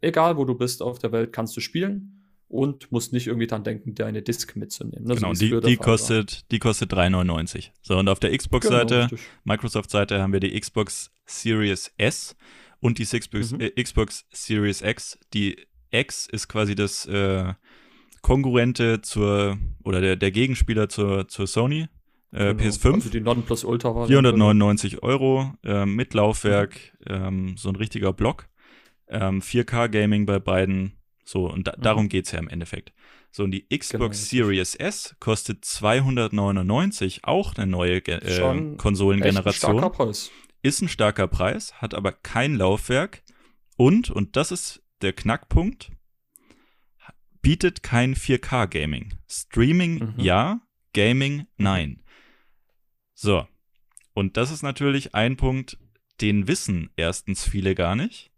egal 0.00 0.36
wo 0.36 0.44
du 0.44 0.54
bist 0.54 0.82
auf 0.82 0.98
der 0.98 1.12
Welt, 1.12 1.32
kannst 1.32 1.56
du 1.56 1.60
spielen 1.60 2.19
und 2.50 2.90
musst 2.90 3.12
nicht 3.12 3.28
irgendwie 3.28 3.46
dran 3.46 3.62
denken, 3.62 3.94
dir 3.94 4.06
eine 4.06 4.22
Disk 4.22 4.56
mitzunehmen. 4.56 5.06
Ne? 5.06 5.14
Genau, 5.14 5.32
die, 5.32 5.60
die 5.60 5.76
kostet, 5.76 6.50
die 6.50 6.58
kostet 6.58 6.92
3,99. 6.92 7.70
So, 7.80 7.96
und 7.96 8.08
auf 8.08 8.18
der 8.18 8.36
Xbox-Seite, 8.36 9.06
genau, 9.08 9.22
Microsoft-Seite 9.44 10.20
haben 10.20 10.32
wir 10.32 10.40
die 10.40 10.58
Xbox 10.58 11.12
Series 11.26 11.92
S 11.96 12.36
und 12.80 12.98
die 12.98 13.04
Xbox, 13.04 13.52
mhm. 13.52 13.60
äh, 13.60 13.70
Xbox 13.80 14.26
Series 14.32 14.82
X. 14.82 15.16
Die 15.32 15.58
X 15.92 16.26
ist 16.26 16.48
quasi 16.48 16.74
das 16.74 17.06
äh, 17.06 17.54
Konkurrente 18.20 19.00
zur, 19.00 19.56
oder 19.84 20.00
der, 20.00 20.16
der 20.16 20.32
Gegenspieler 20.32 20.88
zur, 20.88 21.28
zur 21.28 21.46
Sony. 21.46 21.86
Äh, 22.32 22.54
genau, 22.54 22.62
PS5. 22.64 22.94
Also 22.94 23.10
die 23.10 23.20
Non-Plus 23.20 23.62
Ultra 23.62 24.06
499 24.06 25.04
Euro 25.04 25.52
äh, 25.62 25.86
mit 25.86 26.14
Laufwerk, 26.14 26.74
mhm. 27.08 27.14
ähm, 27.14 27.56
so 27.56 27.68
ein 27.68 27.76
richtiger 27.76 28.12
Block. 28.12 28.48
Ähm, 29.06 29.40
4K 29.40 29.88
Gaming 29.88 30.26
bei 30.26 30.40
beiden 30.40 30.99
so, 31.30 31.48
und 31.48 31.68
da, 31.68 31.74
mhm. 31.76 31.82
darum 31.82 32.08
geht 32.08 32.26
es 32.26 32.32
ja 32.32 32.40
im 32.40 32.48
Endeffekt. 32.48 32.92
So, 33.30 33.44
und 33.44 33.52
die 33.52 33.68
Xbox 33.68 34.28
genau. 34.28 34.46
Series 34.46 34.74
S 34.74 35.14
kostet 35.20 35.64
299, 35.64 37.20
auch 37.22 37.54
eine 37.54 37.68
neue 37.68 38.04
äh, 38.04 38.74
Konsolengeneration. 38.76 39.70
Ein 39.76 39.80
ist 40.62 40.82
ein 40.82 40.88
starker 40.88 41.28
Preis, 41.28 41.74
hat 41.74 41.94
aber 41.94 42.10
kein 42.10 42.56
Laufwerk 42.56 43.22
und, 43.76 44.10
und 44.10 44.34
das 44.34 44.50
ist 44.50 44.82
der 45.02 45.12
Knackpunkt, 45.12 45.92
bietet 47.42 47.84
kein 47.84 48.16
4K-Gaming. 48.16 49.14
Streaming 49.28 49.94
mhm. 49.98 50.14
ja, 50.16 50.60
Gaming 50.94 51.46
nein. 51.56 52.02
So, 53.14 53.46
und 54.14 54.36
das 54.36 54.50
ist 54.50 54.62
natürlich 54.62 55.14
ein 55.14 55.36
Punkt, 55.36 55.78
den 56.20 56.48
wissen 56.48 56.90
erstens 56.96 57.44
viele 57.48 57.76
gar 57.76 57.94
nicht. 57.94 58.32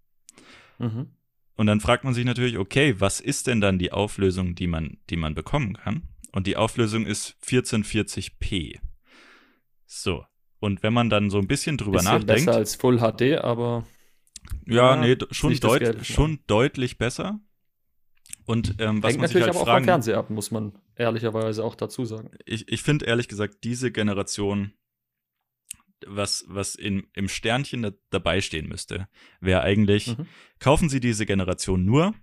Mhm. 0.79 1.07
Und 1.57 1.67
dann 1.67 1.81
fragt 1.81 2.05
man 2.05 2.15
sich 2.15 2.25
natürlich, 2.25 2.59
okay, 2.59 2.95
was 2.99 3.21
ist 3.21 3.47
denn 3.47 3.61
dann 3.61 3.79
die 3.79 3.93
Auflösung, 3.93 4.55
die 4.55 4.67
man, 4.67 4.99
die 5.11 5.17
man 5.17 5.35
bekommen 5.35 5.75
kann? 5.75 6.09
Und 6.33 6.47
die 6.47 6.57
Auflösung 6.57 7.05
ist 7.05 7.37
1440p. 7.45 8.81
So. 9.87 10.25
Und 10.61 10.83
wenn 10.83 10.93
man 10.93 11.11
dann 11.11 11.29
so 11.29 11.39
ein 11.39 11.47
bisschen 11.47 11.77
drüber 11.77 11.99
bisschen 11.99 12.13
nachdenkt. 12.13 12.47
Besser 12.47 12.55
als 12.55 12.77
Full 12.77 12.99
HD, 12.99 13.39
aber. 13.43 13.85
Ja, 14.67 14.95
ja 14.95 14.97
nee, 14.97 15.17
schon, 15.31 15.55
deut 15.61 15.81
Geld, 15.81 16.07
schon 16.07 16.41
deutlich 16.47 16.99
besser. 16.99 17.41
Und 18.45 18.77
ähm, 18.79 19.03
was 19.03 19.11
Hängt 19.11 19.21
man 19.21 19.31
natürlich 19.31 19.31
sich 19.31 19.43
halt 19.43 19.49
aber 19.51 19.65
fragen, 19.65 19.71
auch 19.71 19.79
vom 19.79 19.85
Fernseher 19.85 20.19
ab, 20.19 20.31
muss 20.31 20.51
man 20.51 20.73
ehrlicherweise 20.97 21.65
auch 21.65 21.75
dazu 21.75 22.05
sagen. 22.05 22.31
Ich, 22.45 22.69
ich 22.69 22.83
finde 22.83 23.07
ehrlich 23.07 23.29
gesagt, 23.29 23.59
diese 23.65 23.93
Generation 23.93 24.73
was, 26.07 26.45
was 26.49 26.75
in, 26.75 27.07
im 27.15 27.29
Sternchen 27.29 27.83
da, 27.83 27.93
dabei 28.11 28.41
stehen 28.41 28.69
müsste, 28.69 29.09
wäre 29.41 29.63
eigentlich, 29.63 30.19
mhm. 30.19 30.27
kaufen 30.59 30.89
Sie 30.89 31.01
diese 31.01 31.27
Generation 31.27 31.85
nur, 31.85 32.15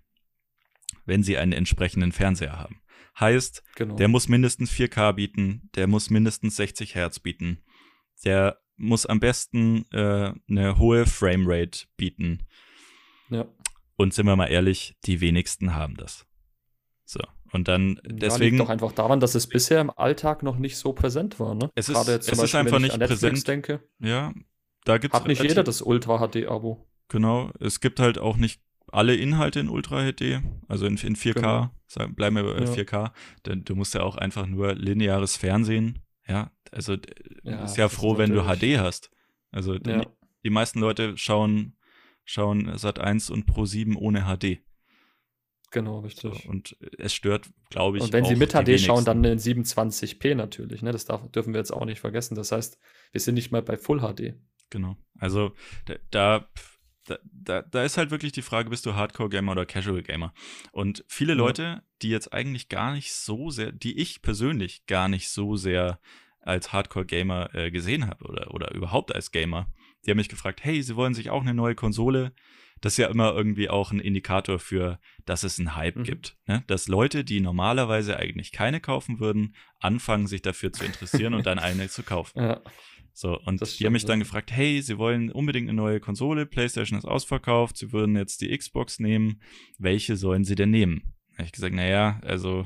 wenn 1.05 1.23
Sie 1.23 1.37
einen 1.37 1.53
entsprechenden 1.53 2.11
Fernseher 2.11 2.57
haben. 2.57 2.81
Heißt, 3.19 3.63
genau. 3.75 3.95
der 3.95 4.07
muss 4.07 4.29
mindestens 4.29 4.71
4K 4.71 5.13
bieten, 5.13 5.69
der 5.75 5.87
muss 5.87 6.09
mindestens 6.09 6.55
60 6.55 6.95
Hertz 6.95 7.19
bieten, 7.19 7.63
der 8.23 8.59
muss 8.77 9.05
am 9.05 9.19
besten 9.19 9.85
äh, 9.91 10.33
eine 10.49 10.77
hohe 10.77 11.05
Framerate 11.05 11.87
bieten. 11.97 12.45
Ja. 13.29 13.45
Und 13.97 14.13
sind 14.13 14.25
wir 14.25 14.35
mal 14.35 14.47
ehrlich, 14.47 14.95
die 15.05 15.19
wenigsten 15.19 15.73
haben 15.73 15.97
das. 15.97 16.25
So. 17.03 17.19
Und 17.51 17.67
dann 17.67 17.99
deswegen. 18.05 18.21
Ja, 18.21 18.49
liegt 18.49 18.59
doch 18.59 18.69
einfach 18.69 18.91
daran, 18.91 19.19
dass 19.19 19.35
es 19.35 19.47
bisher 19.47 19.81
im 19.81 19.89
Alltag 19.89 20.43
noch 20.43 20.57
nicht 20.57 20.77
so 20.77 20.93
präsent 20.93 21.39
war, 21.39 21.55
ne? 21.55 21.71
Es 21.75 21.89
ist, 21.89 21.95
Gerade 21.95 22.13
jetzt 22.13 22.25
zum 22.25 22.33
es 22.33 22.39
Beispiel, 22.41 22.45
ist 22.45 22.55
einfach 22.55 22.79
nicht 22.79 22.99
präsent. 22.99 23.47
denke. 23.47 23.81
Ja, 23.99 24.33
da 24.85 24.97
gibt's 24.97 25.15
Hat 25.15 25.27
nicht 25.27 25.41
jeder 25.41 25.63
das 25.63 25.81
Ultra 25.81 26.27
HD-Abo. 26.27 26.85
Genau, 27.07 27.51
es 27.59 27.79
gibt 27.79 27.99
halt 27.99 28.19
auch 28.19 28.37
nicht 28.37 28.61
alle 28.91 29.15
Inhalte 29.15 29.59
in 29.59 29.69
Ultra 29.69 30.11
HD, 30.11 30.41
also 30.67 30.85
in, 30.85 30.97
in 30.97 31.15
4K, 31.15 31.33
genau. 31.33 31.69
sagen, 31.87 32.15
bleiben 32.15 32.35
wir 32.35 32.43
bei 32.43 32.63
ja. 32.63 32.71
4K, 32.71 33.11
denn 33.45 33.63
du 33.63 33.75
musst 33.75 33.93
ja 33.93 34.01
auch 34.01 34.15
einfach 34.15 34.47
nur 34.47 34.73
lineares 34.73 35.37
Fernsehen, 35.37 35.99
ja, 36.27 36.51
also 36.71 36.97
ja, 37.43 37.65
ist 37.65 37.77
ja 37.77 37.89
froh, 37.89 38.17
wenn 38.17 38.31
du 38.31 38.43
HD 38.43 38.79
hast. 38.79 39.09
Also 39.51 39.73
ja. 39.73 39.79
die, 39.79 40.07
die 40.43 40.49
meisten 40.49 40.79
Leute 40.79 41.17
schauen, 41.17 41.75
schauen 42.23 42.77
Sat 42.77 42.99
1 42.99 43.31
und 43.31 43.45
Pro 43.45 43.65
7 43.65 43.95
ohne 43.95 44.25
HD. 44.25 44.59
Genau, 45.71 45.99
richtig. 45.99 46.43
So, 46.43 46.49
und 46.49 46.75
es 46.97 47.13
stört, 47.13 47.49
glaube 47.69 47.97
ich. 47.97 48.03
Und 48.03 48.13
wenn 48.13 48.25
Sie 48.25 48.35
mit 48.35 48.53
HD 48.53 48.79
schauen, 48.79 49.05
dann 49.05 49.23
in 49.23 49.37
27p 49.37 50.33
natürlich. 50.35 50.81
Ne? 50.81 50.91
Das 50.91 51.05
darf, 51.05 51.29
dürfen 51.31 51.53
wir 51.53 51.59
jetzt 51.59 51.71
auch 51.71 51.85
nicht 51.85 51.99
vergessen. 51.99 52.35
Das 52.35 52.51
heißt, 52.51 52.79
wir 53.11 53.21
sind 53.21 53.35
nicht 53.35 53.51
mal 53.51 53.61
bei 53.61 53.77
Full 53.77 53.99
HD. 53.99 54.35
Genau. 54.71 54.97
Also 55.19 55.53
da, 56.11 56.47
da, 57.05 57.61
da, 57.61 57.83
ist 57.83 57.97
halt 57.97 58.11
wirklich 58.11 58.31
die 58.31 58.41
Frage, 58.41 58.69
bist 58.69 58.85
du 58.85 58.95
Hardcore-Gamer 58.95 59.51
oder 59.51 59.65
Casual-Gamer? 59.65 60.33
Und 60.71 61.03
viele 61.07 61.33
ja. 61.33 61.37
Leute, 61.37 61.83
die 62.01 62.09
jetzt 62.09 62.33
eigentlich 62.33 62.69
gar 62.69 62.93
nicht 62.93 63.13
so 63.13 63.49
sehr, 63.49 63.71
die 63.71 63.97
ich 63.99 64.21
persönlich 64.21 64.85
gar 64.85 65.07
nicht 65.07 65.29
so 65.29 65.55
sehr 65.55 65.99
als 66.39 66.71
Hardcore-Gamer 66.71 67.53
äh, 67.53 67.71
gesehen 67.71 68.07
habe 68.07 68.25
oder, 68.25 68.53
oder 68.53 68.73
überhaupt 68.73 69.13
als 69.13 69.31
Gamer, 69.31 69.67
die 70.05 70.11
haben 70.11 70.17
mich 70.17 70.29
gefragt, 70.29 70.63
hey, 70.63 70.81
sie 70.81 70.95
wollen 70.95 71.13
sich 71.13 71.29
auch 71.29 71.41
eine 71.41 71.53
neue 71.53 71.75
Konsole. 71.75 72.33
Das 72.81 72.93
ist 72.93 72.97
ja 72.97 73.07
immer 73.07 73.33
irgendwie 73.33 73.69
auch 73.69 73.91
ein 73.91 73.99
Indikator 73.99 74.59
für, 74.59 74.99
dass 75.25 75.43
es 75.43 75.59
einen 75.59 75.75
Hype 75.75 75.97
mhm. 75.97 76.03
gibt. 76.03 76.37
Ne? 76.47 76.63
Dass 76.67 76.87
Leute, 76.87 77.23
die 77.23 77.41
normalerweise 77.41 78.17
eigentlich 78.17 78.51
keine 78.51 78.79
kaufen 78.79 79.19
würden, 79.19 79.55
anfangen, 79.79 80.27
sich 80.27 80.41
dafür 80.41 80.71
zu 80.71 80.85
interessieren 80.85 81.33
und 81.33 81.45
dann 81.45 81.59
eine 81.59 81.89
zu 81.89 82.03
kaufen. 82.03 82.41
Ja. 82.41 82.61
So, 83.13 83.37
und 83.37 83.57
stimmt, 83.57 83.79
die 83.79 83.85
haben 83.85 83.93
mich 83.93 84.05
dann 84.05 84.19
gefragt, 84.19 84.51
hey, 84.51 84.81
sie 84.81 84.97
wollen 84.97 85.29
unbedingt 85.31 85.67
eine 85.67 85.75
neue 85.75 85.99
Konsole, 85.99 86.45
PlayStation 86.45 86.97
ist 86.97 87.05
ausverkauft, 87.05 87.75
sie 87.75 87.91
würden 87.91 88.15
jetzt 88.15 88.39
die 88.39 88.57
Xbox 88.57 88.99
nehmen, 88.99 89.41
welche 89.77 90.15
sollen 90.15 90.45
sie 90.45 90.55
denn 90.55 90.69
nehmen? 90.69 91.15
Da 91.31 91.39
habe 91.39 91.45
ich 91.47 91.51
gesagt, 91.51 91.75
naja, 91.75 92.21
also 92.23 92.65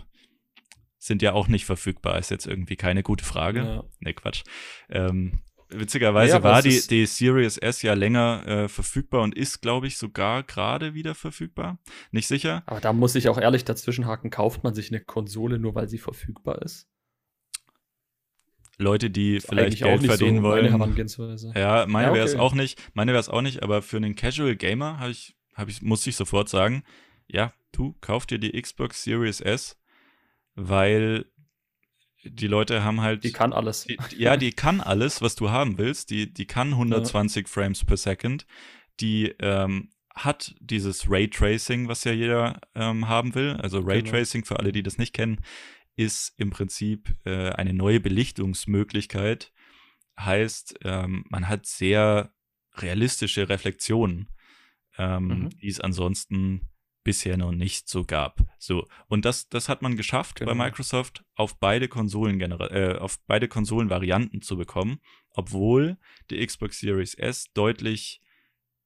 sind 0.99 1.21
ja 1.21 1.33
auch 1.33 1.47
nicht 1.47 1.65
verfügbar, 1.65 2.19
ist 2.19 2.31
jetzt 2.31 2.45
irgendwie 2.45 2.75
keine 2.75 3.03
gute 3.03 3.25
Frage. 3.25 3.59
Ja. 3.59 3.83
Ne, 3.99 4.13
Quatsch. 4.13 4.43
Ähm, 4.89 5.41
witzigerweise 5.69 6.33
ja, 6.33 6.43
war 6.43 6.61
die, 6.61 6.81
die 6.87 7.05
Series 7.05 7.57
S 7.57 7.81
ja 7.81 7.93
länger 7.93 8.47
äh, 8.47 8.67
verfügbar 8.67 9.21
und 9.21 9.35
ist, 9.35 9.61
glaube 9.61 9.87
ich, 9.87 9.97
sogar 9.97 10.43
gerade 10.43 10.93
wieder 10.93 11.15
verfügbar. 11.15 11.79
Nicht 12.11 12.27
sicher. 12.27 12.63
Aber 12.65 12.79
da 12.79 12.93
muss 12.93 13.15
ich 13.15 13.29
auch 13.29 13.37
ehrlich 13.37 13.65
dazwischenhaken, 13.65 14.29
kauft 14.29 14.63
man 14.63 14.73
sich 14.73 14.91
eine 14.91 15.01
Konsole 15.01 15.59
nur, 15.59 15.75
weil 15.75 15.89
sie 15.89 15.97
verfügbar 15.97 16.61
ist? 16.61 16.87
Leute, 18.77 19.09
die 19.09 19.39
vielleicht 19.39 19.79
Geld 19.79 20.05
verdienen 20.05 20.37
so 20.37 20.43
wollen. 20.43 20.65
Ja, 20.65 21.85
meine 21.87 22.07
ja, 22.07 22.09
okay. 22.09 22.17
wäre 22.17 22.25
es 22.25 22.35
auch 22.35 22.53
nicht. 22.53 22.81
Meine 22.93 23.11
wäre 23.11 23.19
es 23.19 23.29
auch 23.29 23.41
nicht, 23.41 23.61
aber 23.63 23.81
für 23.81 23.97
einen 23.97 24.15
Casual 24.15 24.55
Gamer 24.55 24.99
habe 24.99 25.11
ich, 25.11 25.35
hab 25.53 25.69
ich, 25.69 25.81
muss 25.81 26.05
ich 26.07 26.15
sofort 26.15 26.49
sagen, 26.49 26.83
ja, 27.27 27.53
du 27.71 27.95
kauf 28.01 28.25
dir 28.25 28.39
die 28.39 28.59
Xbox 28.59 29.03
Series 29.03 29.41
S, 29.41 29.77
weil 30.55 31.25
die 32.23 32.47
Leute 32.47 32.83
haben 32.83 33.01
halt. 33.01 33.23
Die 33.23 33.31
kann 33.31 33.53
alles. 33.53 33.85
Die, 33.85 33.97
ja, 34.17 34.37
die 34.37 34.51
kann 34.51 34.81
alles, 34.81 35.21
was 35.21 35.35
du 35.35 35.49
haben 35.49 35.77
willst. 35.77 36.09
Die, 36.09 36.33
die 36.33 36.45
kann 36.45 36.69
120 36.69 37.47
ja. 37.47 37.51
Frames 37.51 37.83
per 37.83 37.97
Second. 37.97 38.45
Die 38.99 39.33
ähm, 39.39 39.89
hat 40.15 40.55
dieses 40.59 41.09
Raytracing, 41.09 41.87
was 41.87 42.03
ja 42.03 42.11
jeder 42.11 42.61
ähm, 42.75 43.07
haben 43.07 43.35
will. 43.35 43.53
Also 43.53 43.79
Raytracing, 43.79 44.41
genau. 44.41 44.55
für 44.55 44.59
alle, 44.59 44.71
die 44.71 44.83
das 44.83 44.97
nicht 44.97 45.13
kennen, 45.13 45.39
ist 45.95 46.33
im 46.37 46.49
Prinzip 46.49 47.15
äh, 47.25 47.49
eine 47.49 47.73
neue 47.73 47.99
Belichtungsmöglichkeit. 47.99 49.51
Heißt, 50.19 50.79
ähm, 50.83 51.25
man 51.29 51.49
hat 51.49 51.65
sehr 51.65 52.31
realistische 52.75 53.49
Reflexionen, 53.49 54.29
ähm, 54.97 55.27
mhm. 55.27 55.49
die 55.49 55.67
es 55.67 55.79
ansonsten 55.79 56.69
bisher 57.03 57.37
noch 57.37 57.51
nicht 57.51 57.89
so 57.89 58.03
gab. 58.03 58.41
So 58.57 58.87
und 59.07 59.25
das 59.25 59.49
das 59.49 59.69
hat 59.69 59.81
man 59.81 59.95
geschafft 59.95 60.39
genau. 60.39 60.51
bei 60.51 60.55
Microsoft 60.55 61.23
auf 61.35 61.59
beide 61.59 61.87
Konsolen 61.87 62.39
äh, 62.41 62.97
auf 62.99 63.19
beide 63.27 63.47
Konsolenvarianten 63.47 64.41
zu 64.41 64.57
bekommen, 64.57 64.99
obwohl 65.31 65.97
die 66.29 66.45
Xbox 66.45 66.79
Series 66.79 67.13
S 67.13 67.51
deutlich 67.53 68.21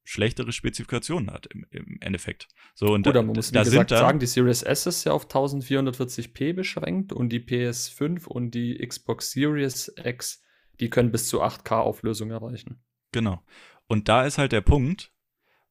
schlechtere 0.07 0.53
Spezifikationen 0.53 1.31
hat 1.31 1.47
im, 1.47 1.65
im 1.69 1.97
Endeffekt. 1.99 2.47
So, 2.75 2.93
und 2.93 3.05
Oder 3.05 3.23
man 3.23 3.35
muss 3.35 3.51
da, 3.51 3.63
gesagt 3.63 3.91
dann, 3.91 3.99
sagen, 3.99 4.19
die 4.19 4.25
Series 4.25 4.63
S 4.63 4.85
ist 4.85 5.03
ja 5.03 5.11
auf 5.11 5.27
1440p 5.27 6.53
beschränkt 6.53 7.11
und 7.11 7.27
die 7.29 7.41
PS5 7.41 8.25
und 8.25 8.51
die 8.51 8.77
Xbox 8.77 9.31
Series 9.31 9.93
X, 10.01 10.41
die 10.79 10.89
können 10.89 11.11
bis 11.11 11.27
zu 11.27 11.43
8K 11.43 11.79
Auflösung 11.81 12.31
erreichen. 12.31 12.81
Genau. 13.11 13.43
Und 13.87 14.07
da 14.07 14.25
ist 14.25 14.37
halt 14.37 14.53
der 14.53 14.61
Punkt, 14.61 15.11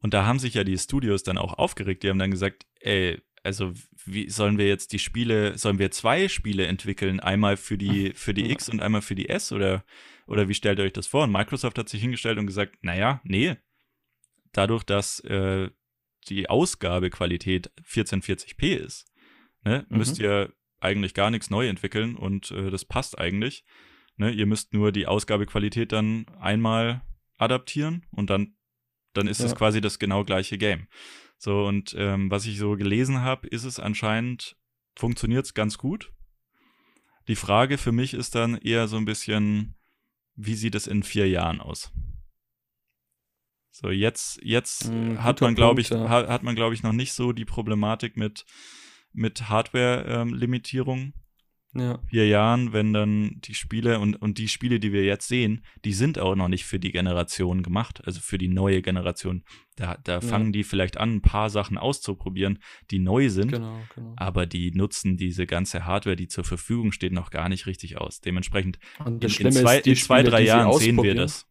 und 0.06 0.14
da 0.14 0.24
haben 0.24 0.38
sich 0.38 0.54
ja 0.54 0.62
die 0.62 0.78
Studios 0.78 1.24
dann 1.24 1.36
auch 1.36 1.54
aufgeregt, 1.54 2.04
die 2.04 2.10
haben 2.10 2.20
dann 2.20 2.30
gesagt, 2.30 2.64
ey, 2.78 3.20
also 3.42 3.72
wie 4.04 4.30
sollen 4.30 4.56
wir 4.56 4.68
jetzt 4.68 4.92
die 4.92 5.00
Spiele, 5.00 5.58
sollen 5.58 5.80
wir 5.80 5.90
zwei 5.90 6.28
Spiele 6.28 6.68
entwickeln, 6.68 7.18
einmal 7.18 7.56
für 7.56 7.76
die 7.76 8.12
für 8.14 8.32
die 8.32 8.52
X 8.52 8.68
und 8.68 8.80
einmal 8.80 9.02
für 9.02 9.16
die 9.16 9.28
S 9.28 9.50
oder 9.50 9.84
oder 10.28 10.48
wie 10.48 10.54
stellt 10.54 10.78
ihr 10.78 10.84
euch 10.84 10.92
das 10.92 11.08
vor? 11.08 11.24
Und 11.24 11.32
Microsoft 11.32 11.76
hat 11.76 11.88
sich 11.88 12.00
hingestellt 12.00 12.38
und 12.38 12.46
gesagt, 12.46 12.76
naja, 12.82 13.20
nee, 13.24 13.56
dadurch, 14.52 14.84
dass 14.84 15.18
äh, 15.24 15.70
die 16.28 16.48
Ausgabequalität 16.48 17.72
1440p 17.82 18.76
ist, 18.76 19.12
ne, 19.64 19.86
mhm. 19.88 19.98
müsst 19.98 20.20
ihr 20.20 20.52
eigentlich 20.78 21.14
gar 21.14 21.32
nichts 21.32 21.50
neu 21.50 21.66
entwickeln 21.66 22.14
und 22.14 22.52
äh, 22.52 22.70
das 22.70 22.84
passt 22.84 23.18
eigentlich. 23.18 23.64
Ne, 24.18 24.30
ihr 24.30 24.46
müsst 24.46 24.72
nur 24.72 24.92
die 24.92 25.08
Ausgabequalität 25.08 25.90
dann 25.90 26.26
einmal 26.38 27.02
adaptieren 27.38 28.06
und 28.12 28.30
dann, 28.30 28.55
dann 29.16 29.26
ist 29.26 29.40
es 29.40 29.52
ja. 29.52 29.56
quasi 29.56 29.80
das 29.80 29.98
genau 29.98 30.24
gleiche 30.24 30.58
Game. 30.58 30.86
So, 31.38 31.66
und 31.66 31.94
ähm, 31.98 32.30
was 32.30 32.46
ich 32.46 32.58
so 32.58 32.76
gelesen 32.76 33.20
habe, 33.20 33.46
ist 33.48 33.64
es 33.64 33.78
anscheinend, 33.78 34.56
funktioniert 34.94 35.44
es 35.44 35.54
ganz 35.54 35.78
gut. 35.78 36.12
Die 37.28 37.36
Frage 37.36 37.76
für 37.76 37.92
mich 37.92 38.14
ist 38.14 38.34
dann 38.34 38.56
eher 38.56 38.88
so 38.88 38.96
ein 38.96 39.04
bisschen, 39.04 39.74
wie 40.34 40.54
sieht 40.54 40.74
es 40.74 40.86
in 40.86 41.02
vier 41.02 41.28
Jahren 41.28 41.60
aus? 41.60 41.92
So, 43.70 43.90
jetzt, 43.90 44.40
jetzt 44.42 44.90
mhm, 44.90 45.22
hat 45.22 45.42
man, 45.42 45.54
glaube 45.54 45.82
ich, 45.82 45.90
ja. 45.90 46.08
hat, 46.08 46.42
man, 46.42 46.54
glaube 46.54 46.74
ich, 46.74 46.82
noch 46.82 46.94
nicht 46.94 47.12
so 47.12 47.32
die 47.32 47.44
Problematik 47.44 48.16
mit, 48.16 48.46
mit 49.12 49.50
Hardware-Limitierung. 49.50 50.98
Ähm, 50.98 51.12
ja. 51.78 51.98
Vier 52.08 52.26
Jahren, 52.28 52.72
wenn 52.72 52.92
dann 52.92 53.40
die 53.40 53.54
Spiele 53.54 53.98
und, 53.98 54.16
und 54.16 54.38
die 54.38 54.48
Spiele, 54.48 54.80
die 54.80 54.92
wir 54.92 55.04
jetzt 55.04 55.28
sehen, 55.28 55.64
die 55.84 55.92
sind 55.92 56.18
auch 56.18 56.34
noch 56.34 56.48
nicht 56.48 56.64
für 56.64 56.78
die 56.78 56.92
Generation 56.92 57.62
gemacht, 57.62 58.02
also 58.06 58.20
für 58.20 58.38
die 58.38 58.48
neue 58.48 58.82
Generation. 58.82 59.44
Da, 59.76 59.98
da 60.04 60.14
ja. 60.14 60.20
fangen 60.20 60.52
die 60.52 60.64
vielleicht 60.64 60.96
an, 60.96 61.16
ein 61.16 61.22
paar 61.22 61.50
Sachen 61.50 61.78
auszuprobieren, 61.78 62.58
die 62.90 62.98
neu 62.98 63.28
sind, 63.28 63.52
genau, 63.52 63.78
genau. 63.94 64.14
aber 64.16 64.46
die 64.46 64.72
nutzen 64.72 65.16
diese 65.16 65.46
ganze 65.46 65.84
Hardware, 65.84 66.16
die 66.16 66.28
zur 66.28 66.44
Verfügung 66.44 66.92
steht, 66.92 67.12
noch 67.12 67.30
gar 67.30 67.48
nicht 67.48 67.66
richtig 67.66 67.98
aus. 67.98 68.20
Dementsprechend 68.20 68.78
in, 69.04 69.20
in, 69.20 69.52
zwei, 69.52 69.78
in 69.78 69.96
zwei, 69.96 70.22
drei 70.22 70.42
Jahren 70.42 70.72
sehen 70.78 71.02
wir 71.02 71.14
das. 71.14 71.46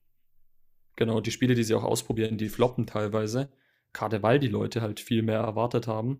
Genau, 0.96 1.20
die 1.20 1.32
Spiele, 1.32 1.56
die 1.56 1.64
sie 1.64 1.76
auch 1.76 1.84
ausprobieren, 1.84 2.38
die 2.38 2.50
floppen 2.50 2.88
teilweise. 2.88 3.52
Gerade 3.94 4.24
weil 4.24 4.40
die 4.40 4.48
Leute 4.48 4.82
halt 4.82 5.00
viel 5.00 5.22
mehr 5.22 5.40
erwartet 5.40 5.88
haben. 5.88 6.20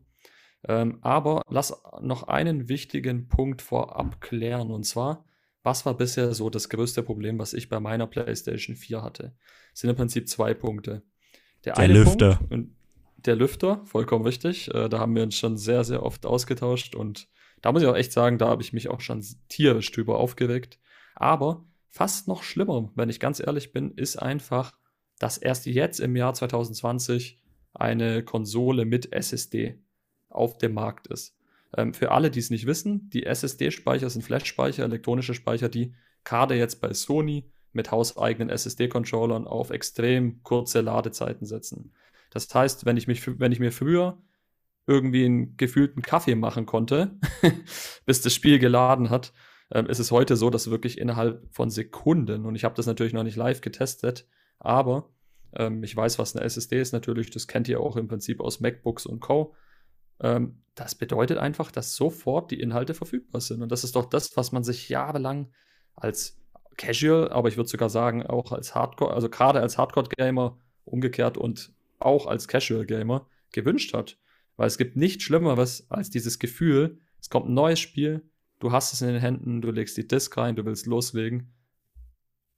Ähm, 0.68 1.00
aber 1.02 1.42
lass 1.50 1.82
noch 2.02 2.24
einen 2.24 2.70
wichtigen 2.70 3.28
Punkt 3.28 3.62
vorab 3.62 4.22
klären. 4.22 4.72
Und 4.72 4.84
zwar, 4.84 5.26
was 5.64 5.86
war 5.86 5.96
bisher 5.96 6.34
so 6.34 6.50
das 6.50 6.70
größte 6.70 7.04
Problem, 7.04 7.40
was 7.40 7.54
ich 7.54 7.70
bei 7.70 7.80
meiner 7.80 8.08
PlayStation 8.08 8.76
4 8.76 9.02
hatte? 9.02 9.36
Es 9.74 9.82
sind 9.82 9.90
im 9.90 9.96
Prinzip 9.96 10.28
zwei 10.28 10.54
Punkte. 10.54 11.04
Der, 11.64 11.74
der 11.74 11.88
Lüfter. 11.88 12.40
Punkt, 12.50 12.72
der 13.18 13.36
Lüfter, 13.36 13.82
vollkommen 13.86 14.26
richtig. 14.26 14.74
Äh, 14.74 14.88
da 14.90 15.00
haben 15.00 15.16
wir 15.16 15.24
uns 15.24 15.36
schon 15.36 15.58
sehr, 15.58 15.84
sehr 15.84 16.04
oft 16.04 16.26
ausgetauscht. 16.26 16.96
Und 16.96 17.28
da 17.62 17.72
muss 17.72 17.82
ich 17.82 17.88
auch 17.88 17.96
echt 17.96 18.12
sagen, 18.12 18.38
da 18.38 18.48
habe 18.48 18.62
ich 18.62 18.74
mich 18.74 18.90
auch 18.90 19.02
schon 19.02 19.26
tierisch 19.50 19.92
drüber 19.92 20.20
aufgeregt. 20.20 20.80
Aber 21.16 21.66
Fast 21.96 22.28
noch 22.28 22.44
schlimmer, 22.44 22.92
wenn 22.96 23.08
ich 23.08 23.22
ganz 23.22 23.40
ehrlich 23.40 23.72
bin, 23.72 23.92
ist 23.92 24.18
einfach, 24.18 24.74
dass 25.18 25.38
erst 25.38 25.66
jetzt 25.66 26.02
im 26.02 26.18
Jahr 26.18 26.34
2020 26.34 27.42
eine 27.74 28.22
Konsole 28.22 28.84
mit 28.84 29.14
SSD 29.14 29.82
auf 30.36 30.58
dem 30.58 30.74
Markt 30.74 31.08
ist. 31.08 31.38
Ähm, 31.76 31.94
für 31.94 32.12
alle, 32.12 32.32
die 32.32 32.40
es 32.40 32.50
nicht 32.50 32.66
wissen, 32.66 33.10
die 33.10 33.26
SSD-Speicher 33.26 34.10
sind 34.10 34.24
Flash-Speicher, 34.24 34.84
elektronische 34.84 35.34
Speicher, 35.34 35.70
die 35.70 35.94
gerade 36.24 36.56
jetzt 36.56 36.82
bei 36.82 36.94
Sony 36.94 37.52
mit 37.72 37.92
hauseigenen 37.92 38.50
SSD-Controllern 38.50 39.48
auf 39.48 39.70
extrem 39.70 40.42
kurze 40.44 40.82
Ladezeiten 40.82 41.46
setzen. 41.46 41.94
Das 42.32 42.54
heißt, 42.54 42.86
wenn 42.86 42.98
ich, 42.98 43.08
mich, 43.08 43.40
wenn 43.40 43.52
ich 43.52 43.60
mir 43.60 43.72
früher 43.72 44.18
irgendwie 44.88 45.26
einen 45.26 45.58
gefühlten 45.58 46.02
Kaffee 46.02 46.36
machen 46.36 46.66
konnte, 46.66 47.18
bis 48.06 48.22
das 48.22 48.34
Spiel 48.34 48.60
geladen 48.60 49.10
hat, 49.10 49.34
ähm, 49.72 49.88
ist 49.88 50.00
es 50.00 50.12
heute 50.12 50.36
so, 50.36 50.50
dass 50.50 50.70
wirklich 50.70 50.98
innerhalb 50.98 51.48
von 51.54 51.70
Sekunden, 51.70 52.46
und 52.46 52.56
ich 52.56 52.64
habe 52.64 52.76
das 52.76 52.86
natürlich 52.86 53.14
noch 53.14 53.24
nicht 53.24 53.36
live 53.36 53.62
getestet, 53.62 54.28
aber 54.60 55.10
ähm, 55.56 55.84
ich 55.84 55.96
weiß, 55.96 56.20
was 56.20 56.36
eine 56.36 56.46
SSD 56.46 56.80
ist 56.80 56.94
natürlich, 56.94 57.32
das 57.32 57.48
kennt 57.48 57.68
ihr 57.68 57.80
auch 57.80 57.98
im 57.98 58.08
Prinzip 58.08 58.42
aus 58.42 58.60
MacBooks 58.60 59.06
und 59.06 59.20
Co. 59.20 59.56
Ähm, 60.20 60.62
das 60.76 60.96
bedeutet 60.96 61.38
einfach, 61.38 61.72
dass 61.72 61.96
sofort 61.96 62.52
die 62.52 62.60
Inhalte 62.60 62.94
verfügbar 62.94 63.42
sind. 63.42 63.62
Und 63.62 63.72
das 63.72 63.84
ist 63.84 63.96
doch 63.96 64.06
das, 64.06 64.36
was 64.36 64.52
man 64.52 64.64
sich 64.64 64.90
jahrelang 64.90 65.52
als 65.96 66.38
Casual, 66.78 67.30
aber 67.32 67.48
ich 67.48 67.56
würde 67.56 67.70
sogar 67.70 67.90
sagen, 67.90 68.26
auch 68.26 68.52
als 68.52 68.76
Hardcore, 68.76 69.14
also 69.14 69.30
gerade 69.30 69.62
als 69.62 69.78
Hardcore-Gamer 69.78 70.58
umgekehrt 70.84 71.38
und 71.38 71.74
auch 72.00 72.28
als 72.28 72.48
Casual-Gamer 72.48 73.28
gewünscht 73.52 73.94
hat. 73.94 74.18
Weil 74.58 74.68
es 74.68 74.78
gibt 74.78 74.96
nichts 74.98 75.24
Schlimmeres 75.24 75.90
als 75.90 76.10
dieses 76.10 76.40
Gefühl, 76.40 77.00
es 77.20 77.30
kommt 77.30 77.48
ein 77.48 77.54
neues 77.54 77.80
Spiel, 77.80 78.30
du 78.60 78.72
hast 78.72 78.94
es 78.94 79.02
in 79.02 79.08
den 79.08 79.22
Händen, 79.22 79.62
du 79.62 79.72
legst 79.72 79.98
die 79.98 80.08
Disk 80.08 80.36
rein, 80.38 80.56
du 80.56 80.66
willst 80.66 80.86
loslegen. 80.86 81.54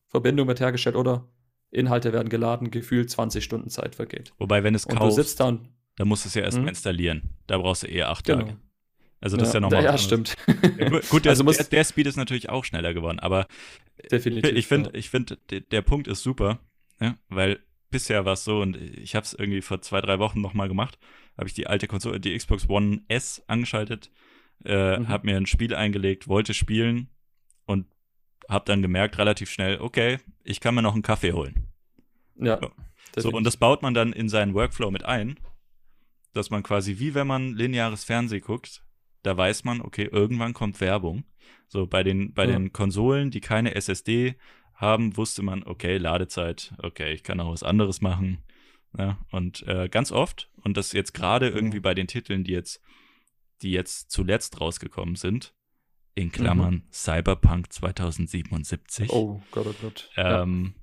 Verbindung 0.07 0.47
wird 0.47 0.59
hergestellt 0.59 0.95
oder 0.95 1.29
Inhalte 1.69 2.13
werden 2.13 2.29
geladen, 2.29 2.71
gefühlt 2.71 3.09
20 3.09 3.43
Stunden 3.43 3.69
Zeit 3.69 3.95
vergeht. 3.95 4.33
Wobei, 4.37 4.63
wenn 4.63 4.73
es 4.73 4.85
und 4.85 4.95
kaufst, 4.95 5.17
du 5.17 5.23
sitzt 5.23 5.41
da 5.97 6.05
musst 6.05 6.23
du 6.23 6.29
es 6.29 6.35
ja 6.35 6.43
erstmal 6.43 6.65
hm? 6.65 6.69
installieren. 6.69 7.23
Da 7.47 7.57
brauchst 7.57 7.83
du 7.83 7.87
eher 7.87 8.09
acht 8.09 8.25
genau. 8.25 8.43
Tage. 8.43 8.57
Also 9.19 9.35
das 9.35 9.47
ja, 9.47 9.49
ist 9.49 9.53
ja 9.55 9.59
nochmal. 9.59 9.83
Ja, 9.83 9.97
stimmt. 9.97 10.35
Ja, 10.77 10.89
gut, 11.09 11.25
der, 11.25 11.31
also 11.31 11.43
der, 11.43 11.63
der, 11.63 11.83
Speed 11.83 12.05
ist 12.05 12.17
natürlich 12.17 12.49
auch 12.49 12.63
schneller 12.63 12.93
geworden, 12.93 13.19
aber 13.19 13.47
definitiv, 14.11 14.51
ich 14.51 14.67
finde, 14.67 14.91
ja. 14.93 14.99
ich 14.99 15.67
der 15.69 15.81
Punkt 15.81 16.07
ist 16.07 16.21
super. 16.21 16.59
Ja, 17.01 17.17
weil 17.29 17.59
bisher 17.89 18.25
war 18.25 18.33
es 18.33 18.43
so, 18.43 18.61
und 18.61 18.75
ich 18.75 19.15
habe 19.15 19.23
es 19.23 19.33
irgendwie 19.33 19.61
vor 19.61 19.81
zwei, 19.81 20.01
drei 20.01 20.19
Wochen 20.19 20.41
nochmal 20.41 20.67
gemacht, 20.67 20.99
habe 21.35 21.47
ich 21.47 21.53
die 21.53 21.67
alte 21.67 21.87
Konsole, 21.87 22.19
die 22.19 22.35
Xbox 22.37 22.69
One 22.69 23.01
S 23.07 23.43
angeschaltet, 23.47 24.11
äh, 24.65 24.99
mhm. 24.99 25.07
habe 25.07 25.25
mir 25.25 25.37
ein 25.37 25.45
Spiel 25.45 25.73
eingelegt, 25.73 26.27
wollte 26.27 26.53
spielen 26.53 27.09
und 27.65 27.87
habe 28.49 28.65
dann 28.65 28.81
gemerkt 28.81 29.17
relativ 29.17 29.49
schnell, 29.49 29.79
okay, 29.79 30.19
ich 30.43 30.59
kann 30.59 30.75
mir 30.75 30.81
noch 30.81 30.93
einen 30.93 31.01
Kaffee 31.01 31.33
holen. 31.33 31.67
Ja. 32.35 32.59
So, 33.15 33.29
so 33.29 33.29
und 33.31 33.43
das 33.45 33.57
baut 33.57 33.81
man 33.81 33.93
dann 33.93 34.13
in 34.13 34.29
seinen 34.29 34.53
Workflow 34.53 34.91
mit 34.91 35.03
ein, 35.05 35.39
dass 36.37 36.49
man 36.49 36.63
quasi 36.63 36.99
wie 36.99 37.13
wenn 37.13 37.27
man 37.27 37.55
lineares 37.55 38.03
Fernsehen 38.03 38.41
guckt, 38.41 38.83
da 39.23 39.35
weiß 39.35 39.63
man, 39.63 39.81
okay, 39.81 40.07
irgendwann 40.09 40.53
kommt 40.53 40.79
Werbung. 40.79 41.25
So 41.67 41.87
bei 41.87 42.03
den 42.03 42.33
bei 42.33 42.45
ja. 42.45 42.51
den 42.51 42.71
Konsolen, 42.71 43.31
die 43.31 43.41
keine 43.41 43.75
SSD 43.75 44.35
haben, 44.73 45.17
wusste 45.17 45.41
man, 45.41 45.63
okay, 45.63 45.97
Ladezeit, 45.97 46.73
okay, 46.77 47.11
ich 47.11 47.23
kann 47.23 47.39
auch 47.39 47.51
was 47.51 47.63
anderes 47.63 47.99
machen. 47.99 48.43
Ja, 48.97 49.17
und 49.31 49.67
äh, 49.67 49.89
ganz 49.89 50.11
oft, 50.11 50.49
und 50.63 50.77
das 50.77 50.91
jetzt 50.91 51.13
gerade 51.13 51.49
irgendwie 51.49 51.79
bei 51.79 51.93
den 51.93 52.07
Titeln, 52.07 52.43
die 52.43 52.53
jetzt, 52.53 52.81
die 53.61 53.71
jetzt 53.71 54.11
zuletzt 54.11 54.61
rausgekommen 54.61 55.15
sind, 55.15 55.53
in 56.15 56.31
Klammern 56.31 56.73
mhm. 56.73 56.83
Cyberpunk 56.91 57.71
2077. 57.73 59.11
Oh 59.11 59.41
Gott, 59.51 59.67
oh 59.67 59.75
Gott. 59.81 60.09
Ähm, 60.15 60.73
ja. 60.75 60.81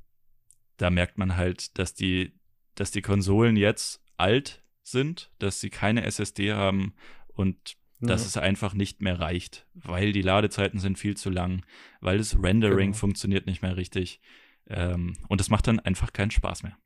Da 0.77 0.91
merkt 0.91 1.19
man 1.19 1.37
halt, 1.37 1.79
dass 1.79 1.95
die, 1.95 2.39
dass 2.75 2.91
die 2.91 3.03
Konsolen 3.03 3.57
jetzt 3.57 4.01
alt 4.17 4.64
sind, 4.87 5.31
dass 5.39 5.61
sie 5.61 5.71
keine 5.71 6.05
SSD 6.05 6.53
haben 6.53 6.95
und 7.29 7.77
ja. 8.01 8.09
dass 8.09 8.27
es 8.27 8.37
einfach 8.37 8.75
nicht 8.75 9.01
mehr 9.01 9.19
reicht, 9.19 9.67
weil 9.75 10.13
die 10.13 10.23
Ladezeiten 10.23 10.79
sind 10.79 10.99
viel 10.99 11.17
zu 11.17 11.31
lang, 11.31 11.65
weil 12.01 12.19
das 12.19 12.41
Rendering 12.41 12.93
genau. 12.93 12.99
funktioniert 12.99 13.47
nicht 13.47 13.63
mehr 13.63 13.77
richtig. 13.77 14.21
Ähm, 14.67 15.17
und 15.29 15.41
es 15.41 15.51
macht 15.51 15.67
dann 15.67 15.81
einfach 15.81 16.13
keinen 16.13 16.31
Spaß 16.31 16.63
mehr. 16.63 16.77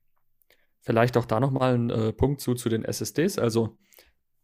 Vielleicht 0.80 1.16
auch 1.16 1.26
da 1.26 1.40
nochmal 1.40 1.74
ein 1.74 1.90
äh, 1.90 2.12
Punkt 2.12 2.40
zu, 2.40 2.54
zu 2.54 2.68
den 2.68 2.84
SSDs. 2.84 3.38
Also 3.38 3.78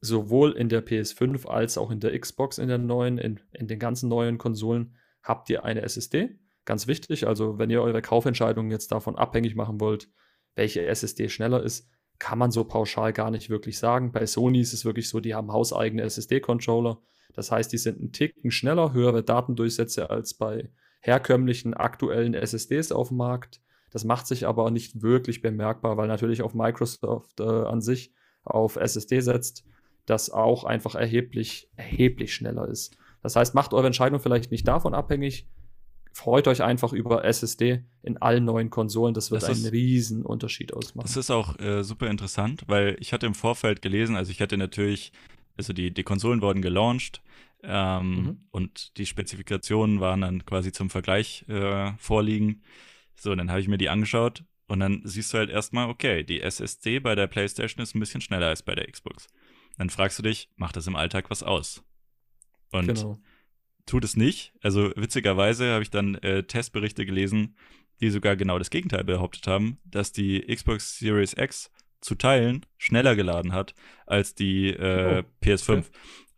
sowohl 0.00 0.52
in 0.52 0.68
der 0.68 0.84
PS5 0.84 1.46
als 1.46 1.78
auch 1.78 1.90
in 1.90 2.00
der 2.00 2.18
Xbox 2.18 2.58
in 2.58 2.68
der 2.68 2.78
neuen, 2.78 3.18
in, 3.18 3.40
in 3.52 3.66
den 3.66 3.78
ganzen 3.78 4.08
neuen 4.08 4.38
Konsolen 4.38 4.96
habt 5.22 5.48
ihr 5.48 5.64
eine 5.64 5.82
SSD. 5.82 6.38
Ganz 6.64 6.86
wichtig, 6.86 7.26
also 7.26 7.58
wenn 7.58 7.70
ihr 7.70 7.82
eure 7.82 8.02
Kaufentscheidungen 8.02 8.70
jetzt 8.70 8.92
davon 8.92 9.16
abhängig 9.16 9.54
machen 9.54 9.80
wollt, 9.80 10.08
welche 10.54 10.86
SSD 10.86 11.28
schneller 11.28 11.62
ist, 11.62 11.90
kann 12.24 12.38
man 12.38 12.50
so 12.50 12.64
pauschal 12.64 13.12
gar 13.12 13.30
nicht 13.30 13.50
wirklich 13.50 13.78
sagen. 13.78 14.10
Bei 14.10 14.24
Sony 14.24 14.60
ist 14.60 14.72
es 14.72 14.86
wirklich 14.86 15.10
so, 15.10 15.20
die 15.20 15.34
haben 15.34 15.52
hauseigene 15.52 16.00
SSD-Controller. 16.04 16.96
Das 17.34 17.50
heißt, 17.50 17.70
die 17.70 17.76
sind 17.76 18.00
einen 18.00 18.12
Ticken 18.12 18.50
schneller, 18.50 18.94
höhere 18.94 19.22
Datendurchsätze 19.22 20.08
als 20.08 20.32
bei 20.32 20.70
herkömmlichen 21.00 21.74
aktuellen 21.74 22.32
SSDs 22.32 22.92
auf 22.92 23.08
dem 23.08 23.18
Markt. 23.18 23.60
Das 23.90 24.04
macht 24.04 24.26
sich 24.26 24.46
aber 24.46 24.70
nicht 24.70 25.02
wirklich 25.02 25.42
bemerkbar, 25.42 25.98
weil 25.98 26.08
natürlich 26.08 26.40
auf 26.40 26.54
Microsoft 26.54 27.40
äh, 27.40 27.42
an 27.42 27.82
sich 27.82 28.14
auf 28.42 28.76
SSD 28.76 29.20
setzt, 29.20 29.66
das 30.06 30.30
auch 30.30 30.64
einfach 30.64 30.94
erheblich, 30.94 31.68
erheblich 31.76 32.34
schneller 32.34 32.68
ist. 32.68 32.96
Das 33.22 33.36
heißt, 33.36 33.54
macht 33.54 33.74
eure 33.74 33.88
Entscheidung 33.88 34.18
vielleicht 34.18 34.50
nicht 34.50 34.66
davon 34.66 34.94
abhängig, 34.94 35.46
freut 36.14 36.46
euch 36.46 36.62
einfach 36.62 36.92
über 36.92 37.24
SSD 37.24 37.82
in 38.02 38.16
allen 38.18 38.44
neuen 38.44 38.70
Konsolen. 38.70 39.14
Das 39.14 39.32
wird 39.32 39.42
das 39.42 39.50
einen 39.50 39.64
ist, 39.64 39.72
riesen 39.72 40.24
Unterschied 40.24 40.72
ausmachen. 40.72 41.06
Das 41.06 41.16
ist 41.16 41.30
auch 41.30 41.58
äh, 41.58 41.82
super 41.82 42.08
interessant, 42.08 42.62
weil 42.68 42.96
ich 43.00 43.12
hatte 43.12 43.26
im 43.26 43.34
Vorfeld 43.34 43.82
gelesen, 43.82 44.14
also 44.14 44.30
ich 44.30 44.40
hatte 44.40 44.56
natürlich, 44.56 45.12
also 45.56 45.72
die, 45.72 45.92
die 45.92 46.04
Konsolen 46.04 46.40
wurden 46.40 46.62
gelauncht 46.62 47.20
ähm, 47.64 48.14
mhm. 48.14 48.38
und 48.52 48.96
die 48.96 49.06
Spezifikationen 49.06 50.00
waren 50.00 50.20
dann 50.20 50.46
quasi 50.46 50.70
zum 50.70 50.88
Vergleich 50.88 51.44
äh, 51.48 51.92
vorliegen. 51.98 52.62
So, 53.16 53.34
dann 53.34 53.50
habe 53.50 53.60
ich 53.60 53.68
mir 53.68 53.78
die 53.78 53.88
angeschaut 53.88 54.44
und 54.68 54.78
dann 54.80 55.02
siehst 55.04 55.34
du 55.34 55.38
halt 55.38 55.50
erstmal, 55.50 55.88
okay, 55.88 56.22
die 56.22 56.40
SSD 56.40 57.00
bei 57.00 57.16
der 57.16 57.26
PlayStation 57.26 57.82
ist 57.82 57.96
ein 57.96 58.00
bisschen 58.00 58.20
schneller 58.20 58.46
als 58.46 58.62
bei 58.62 58.76
der 58.76 58.88
Xbox. 58.88 59.26
Dann 59.78 59.90
fragst 59.90 60.20
du 60.20 60.22
dich, 60.22 60.48
macht 60.54 60.76
das 60.76 60.86
im 60.86 60.94
Alltag 60.94 61.28
was 61.28 61.42
aus? 61.42 61.82
Und 62.70 62.86
genau 62.86 63.18
tut 63.86 64.04
es 64.04 64.16
nicht. 64.16 64.54
Also 64.62 64.92
witzigerweise 64.96 65.72
habe 65.72 65.82
ich 65.82 65.90
dann 65.90 66.14
äh, 66.16 66.44
Testberichte 66.44 67.06
gelesen, 67.06 67.56
die 68.00 68.10
sogar 68.10 68.36
genau 68.36 68.58
das 68.58 68.70
Gegenteil 68.70 69.04
behauptet 69.04 69.46
haben, 69.46 69.78
dass 69.84 70.12
die 70.12 70.40
Xbox 70.40 70.98
Series 70.98 71.34
X 71.36 71.70
zu 72.00 72.14
Teilen 72.14 72.66
schneller 72.76 73.16
geladen 73.16 73.52
hat 73.52 73.74
als 74.06 74.34
die 74.34 74.68
äh, 74.68 75.22
oh, 75.22 75.44
PS5. 75.44 75.78
Okay. 75.78 75.82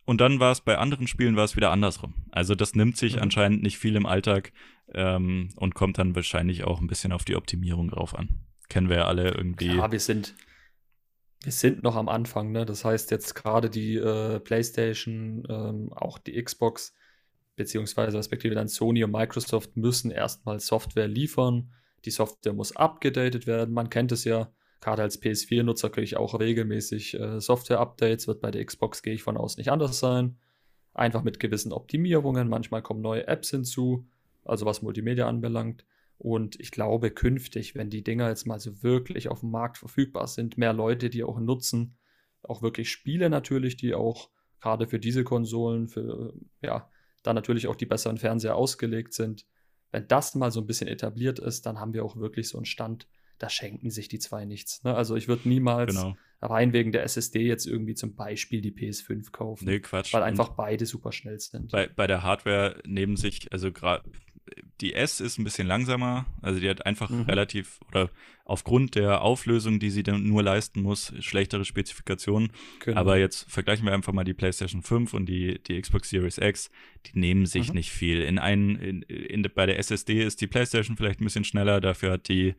Und 0.05 0.21
dann 0.21 0.39
war 0.39 0.53
es 0.53 0.61
bei 0.61 0.77
anderen 0.77 1.07
Spielen 1.07 1.35
war 1.35 1.43
es 1.43 1.57
wieder 1.57 1.71
andersrum. 1.71 2.13
Also 2.31 2.55
das 2.55 2.75
nimmt 2.75 2.95
sich 2.95 3.17
mhm. 3.17 3.23
anscheinend 3.23 3.63
nicht 3.63 3.77
viel 3.77 3.97
im 3.97 4.05
Alltag 4.05 4.53
ähm, 4.93 5.49
und 5.57 5.75
kommt 5.75 5.97
dann 5.97 6.15
wahrscheinlich 6.15 6.63
auch 6.63 6.79
ein 6.79 6.87
bisschen 6.87 7.11
auf 7.11 7.25
die 7.25 7.35
Optimierung 7.35 7.89
drauf 7.89 8.15
an. 8.15 8.45
Kennen 8.69 8.87
wir 8.87 8.97
ja 8.97 9.05
alle 9.05 9.31
irgendwie. 9.31 9.75
Ja, 9.75 9.91
wir 9.91 9.99
sind, 9.99 10.35
wir 11.43 11.51
sind 11.51 11.83
noch 11.83 11.97
am 11.97 12.07
Anfang, 12.07 12.51
ne? 12.51 12.65
Das 12.65 12.85
heißt 12.85 13.11
jetzt 13.11 13.35
gerade 13.35 13.69
die 13.69 13.95
äh, 13.95 14.39
PlayStation, 14.39 15.43
ähm, 15.49 15.91
auch 15.93 16.17
die 16.17 16.41
Xbox, 16.41 16.93
beziehungsweise 17.57 18.17
respektive 18.17 18.55
dann 18.55 18.69
Sony 18.69 19.03
und 19.03 19.11
Microsoft 19.11 19.75
müssen 19.75 20.11
erstmal 20.11 20.61
Software 20.61 21.07
liefern. 21.07 21.73
Die 22.05 22.11
Software 22.11 22.53
muss 22.53 22.75
abgedatet 22.75 23.47
werden. 23.47 23.73
Man 23.73 23.89
kennt 23.89 24.13
es 24.13 24.23
ja, 24.23 24.53
gerade 24.79 25.01
als 25.01 25.21
PS4-Nutzer 25.21 25.89
kriege 25.89 26.05
ich 26.05 26.15
auch 26.15 26.39
regelmäßig 26.39 27.19
äh, 27.19 27.41
Software-Updates. 27.41 28.27
Wird 28.27 28.41
bei 28.41 28.51
der 28.51 28.63
Xbox, 28.63 29.01
gehe 29.01 29.15
ich 29.15 29.23
von 29.23 29.35
aus, 29.35 29.57
nicht 29.57 29.71
anders 29.71 29.99
sein. 29.99 30.37
Einfach 30.93 31.23
mit 31.23 31.39
gewissen 31.39 31.73
Optimierungen. 31.73 32.47
Manchmal 32.47 32.83
kommen 32.83 33.01
neue 33.01 33.27
Apps 33.27 33.49
hinzu, 33.49 34.07
also 34.45 34.65
was 34.65 34.83
Multimedia 34.83 35.27
anbelangt. 35.27 35.83
Und 36.19 36.59
ich 36.59 36.71
glaube, 36.71 37.11
künftig, 37.11 37.75
wenn 37.75 37.89
die 37.89 38.03
Dinger 38.03 38.29
jetzt 38.29 38.45
mal 38.45 38.59
so 38.59 38.83
wirklich 38.83 39.29
auf 39.29 39.41
dem 39.41 39.51
Markt 39.51 39.79
verfügbar 39.79 40.27
sind, 40.27 40.57
mehr 40.57 40.73
Leute, 40.73 41.09
die 41.09 41.23
auch 41.23 41.39
nutzen, 41.39 41.97
auch 42.43 42.61
wirklich 42.61 42.91
Spiele 42.91 43.29
natürlich, 43.29 43.77
die 43.77 43.93
auch 43.93 44.29
gerade 44.59 44.87
für 44.87 44.99
diese 44.99 45.23
Konsolen, 45.23 45.87
für 45.87 46.33
ja, 46.61 46.89
da 47.23 47.33
natürlich 47.33 47.67
auch 47.67 47.75
die 47.75 47.85
besseren 47.85 48.17
Fernseher 48.17 48.55
ausgelegt 48.55 49.13
sind. 49.13 49.45
Wenn 49.91 50.07
das 50.07 50.35
mal 50.35 50.51
so 50.51 50.59
ein 50.59 50.67
bisschen 50.67 50.87
etabliert 50.87 51.39
ist, 51.39 51.65
dann 51.65 51.79
haben 51.79 51.93
wir 51.93 52.03
auch 52.03 52.17
wirklich 52.17 52.49
so 52.49 52.57
einen 52.57 52.65
Stand, 52.65 53.07
da 53.37 53.49
schenken 53.49 53.89
sich 53.89 54.07
die 54.09 54.19
zwei 54.19 54.45
nichts. 54.45 54.83
Ne? 54.83 54.95
Also 54.95 55.15
ich 55.15 55.27
würde 55.27 55.47
niemals 55.47 55.95
genau. 55.95 56.15
rein 56.41 56.73
wegen 56.73 56.91
der 56.91 57.03
SSD 57.03 57.41
jetzt 57.41 57.65
irgendwie 57.65 57.95
zum 57.95 58.15
Beispiel 58.15 58.61
die 58.61 58.71
PS5 58.71 59.31
kaufen. 59.31 59.65
Nee, 59.65 59.79
Quatsch. 59.79 60.13
Weil 60.13 60.23
einfach 60.23 60.49
Und 60.49 60.57
beide 60.57 60.85
super 60.85 61.11
schnell 61.11 61.39
sind. 61.39 61.71
Bei, 61.71 61.87
bei 61.87 62.07
der 62.07 62.23
Hardware 62.23 62.81
neben 62.85 63.15
sich, 63.15 63.51
also 63.51 63.71
gerade 63.71 64.09
die 64.81 64.93
S 64.93 65.19
ist 65.19 65.39
ein 65.39 65.43
bisschen 65.43 65.67
langsamer, 65.67 66.25
also 66.41 66.59
die 66.59 66.69
hat 66.69 66.85
einfach 66.85 67.09
mhm. 67.09 67.21
relativ 67.21 67.79
oder 67.87 68.11
aufgrund 68.45 68.95
der 68.95 69.21
Auflösung, 69.21 69.79
die 69.79 69.89
sie 69.89 70.03
dann 70.03 70.23
nur 70.23 70.43
leisten 70.43 70.81
muss, 70.81 71.13
schlechtere 71.19 71.65
Spezifikationen. 71.65 72.51
Genau. 72.79 72.99
Aber 72.99 73.17
jetzt 73.17 73.51
vergleichen 73.51 73.85
wir 73.85 73.93
einfach 73.93 74.13
mal 74.13 74.23
die 74.23 74.33
PlayStation 74.33 74.81
5 74.81 75.13
und 75.13 75.25
die, 75.25 75.59
die 75.63 75.81
Xbox 75.81 76.09
Series 76.09 76.37
X, 76.37 76.69
die 77.07 77.19
nehmen 77.19 77.45
sich 77.45 77.69
mhm. 77.69 77.75
nicht 77.75 77.91
viel. 77.91 78.21
In 78.21 78.39
einen, 78.39 78.75
in, 78.77 79.01
in, 79.01 79.41
bei 79.53 79.65
der 79.65 79.79
SSD 79.79 80.23
ist 80.23 80.39
die 80.41 80.47
PlayStation 80.47 80.95
vielleicht 80.95 81.19
ein 81.19 81.25
bisschen 81.25 81.43
schneller, 81.43 81.81
dafür 81.81 82.13
hat 82.13 82.29
die, 82.29 82.55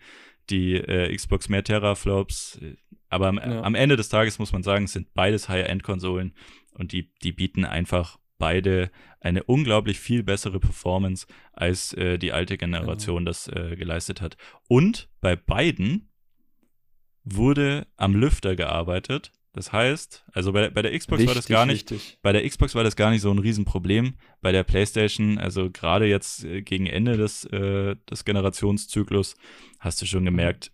die 0.50 0.74
äh, 0.74 1.14
Xbox 1.14 1.48
mehr 1.48 1.64
Teraflops. 1.64 2.60
Aber 3.08 3.28
am, 3.28 3.38
ja. 3.38 3.62
am 3.62 3.74
Ende 3.74 3.96
des 3.96 4.08
Tages 4.08 4.38
muss 4.38 4.52
man 4.52 4.62
sagen, 4.62 4.84
es 4.84 4.92
sind 4.92 5.14
beides 5.14 5.48
High-End-Konsolen 5.48 6.34
und 6.74 6.92
die, 6.92 7.10
die 7.22 7.32
bieten 7.32 7.64
einfach 7.64 8.18
beide 8.38 8.90
eine 9.20 9.42
unglaublich 9.44 9.98
viel 9.98 10.22
bessere 10.22 10.60
Performance, 10.60 11.26
als 11.52 11.92
äh, 11.94 12.18
die 12.18 12.32
alte 12.32 12.56
Generation 12.56 13.24
genau. 13.24 13.30
das 13.30 13.48
äh, 13.48 13.76
geleistet 13.76 14.20
hat. 14.20 14.36
Und 14.68 15.08
bei 15.20 15.36
beiden 15.36 16.08
wurde 17.24 17.86
am 17.96 18.14
Lüfter 18.14 18.56
gearbeitet. 18.56 19.32
Das 19.52 19.72
heißt, 19.72 20.24
also 20.32 20.52
bei, 20.52 20.70
bei 20.70 20.82
der 20.82 20.96
Xbox 20.96 21.18
wichtig, 21.18 21.28
war 21.28 21.34
das 21.34 21.48
gar 21.48 21.66
nicht, 21.66 21.90
wichtig. 21.90 22.18
bei 22.22 22.32
der 22.32 22.48
Xbox 22.48 22.74
war 22.74 22.84
das 22.84 22.96
gar 22.96 23.10
nicht 23.10 23.22
so 23.22 23.30
ein 23.30 23.38
Riesenproblem. 23.38 24.14
Bei 24.40 24.52
der 24.52 24.62
PlayStation, 24.62 25.38
also 25.38 25.70
gerade 25.70 26.06
jetzt 26.06 26.44
äh, 26.44 26.62
gegen 26.62 26.86
Ende 26.86 27.16
des, 27.16 27.44
äh, 27.46 27.96
des 28.08 28.24
Generationszyklus, 28.24 29.36
hast 29.80 30.00
du 30.00 30.06
schon 30.06 30.22
mhm. 30.22 30.26
gemerkt, 30.26 30.72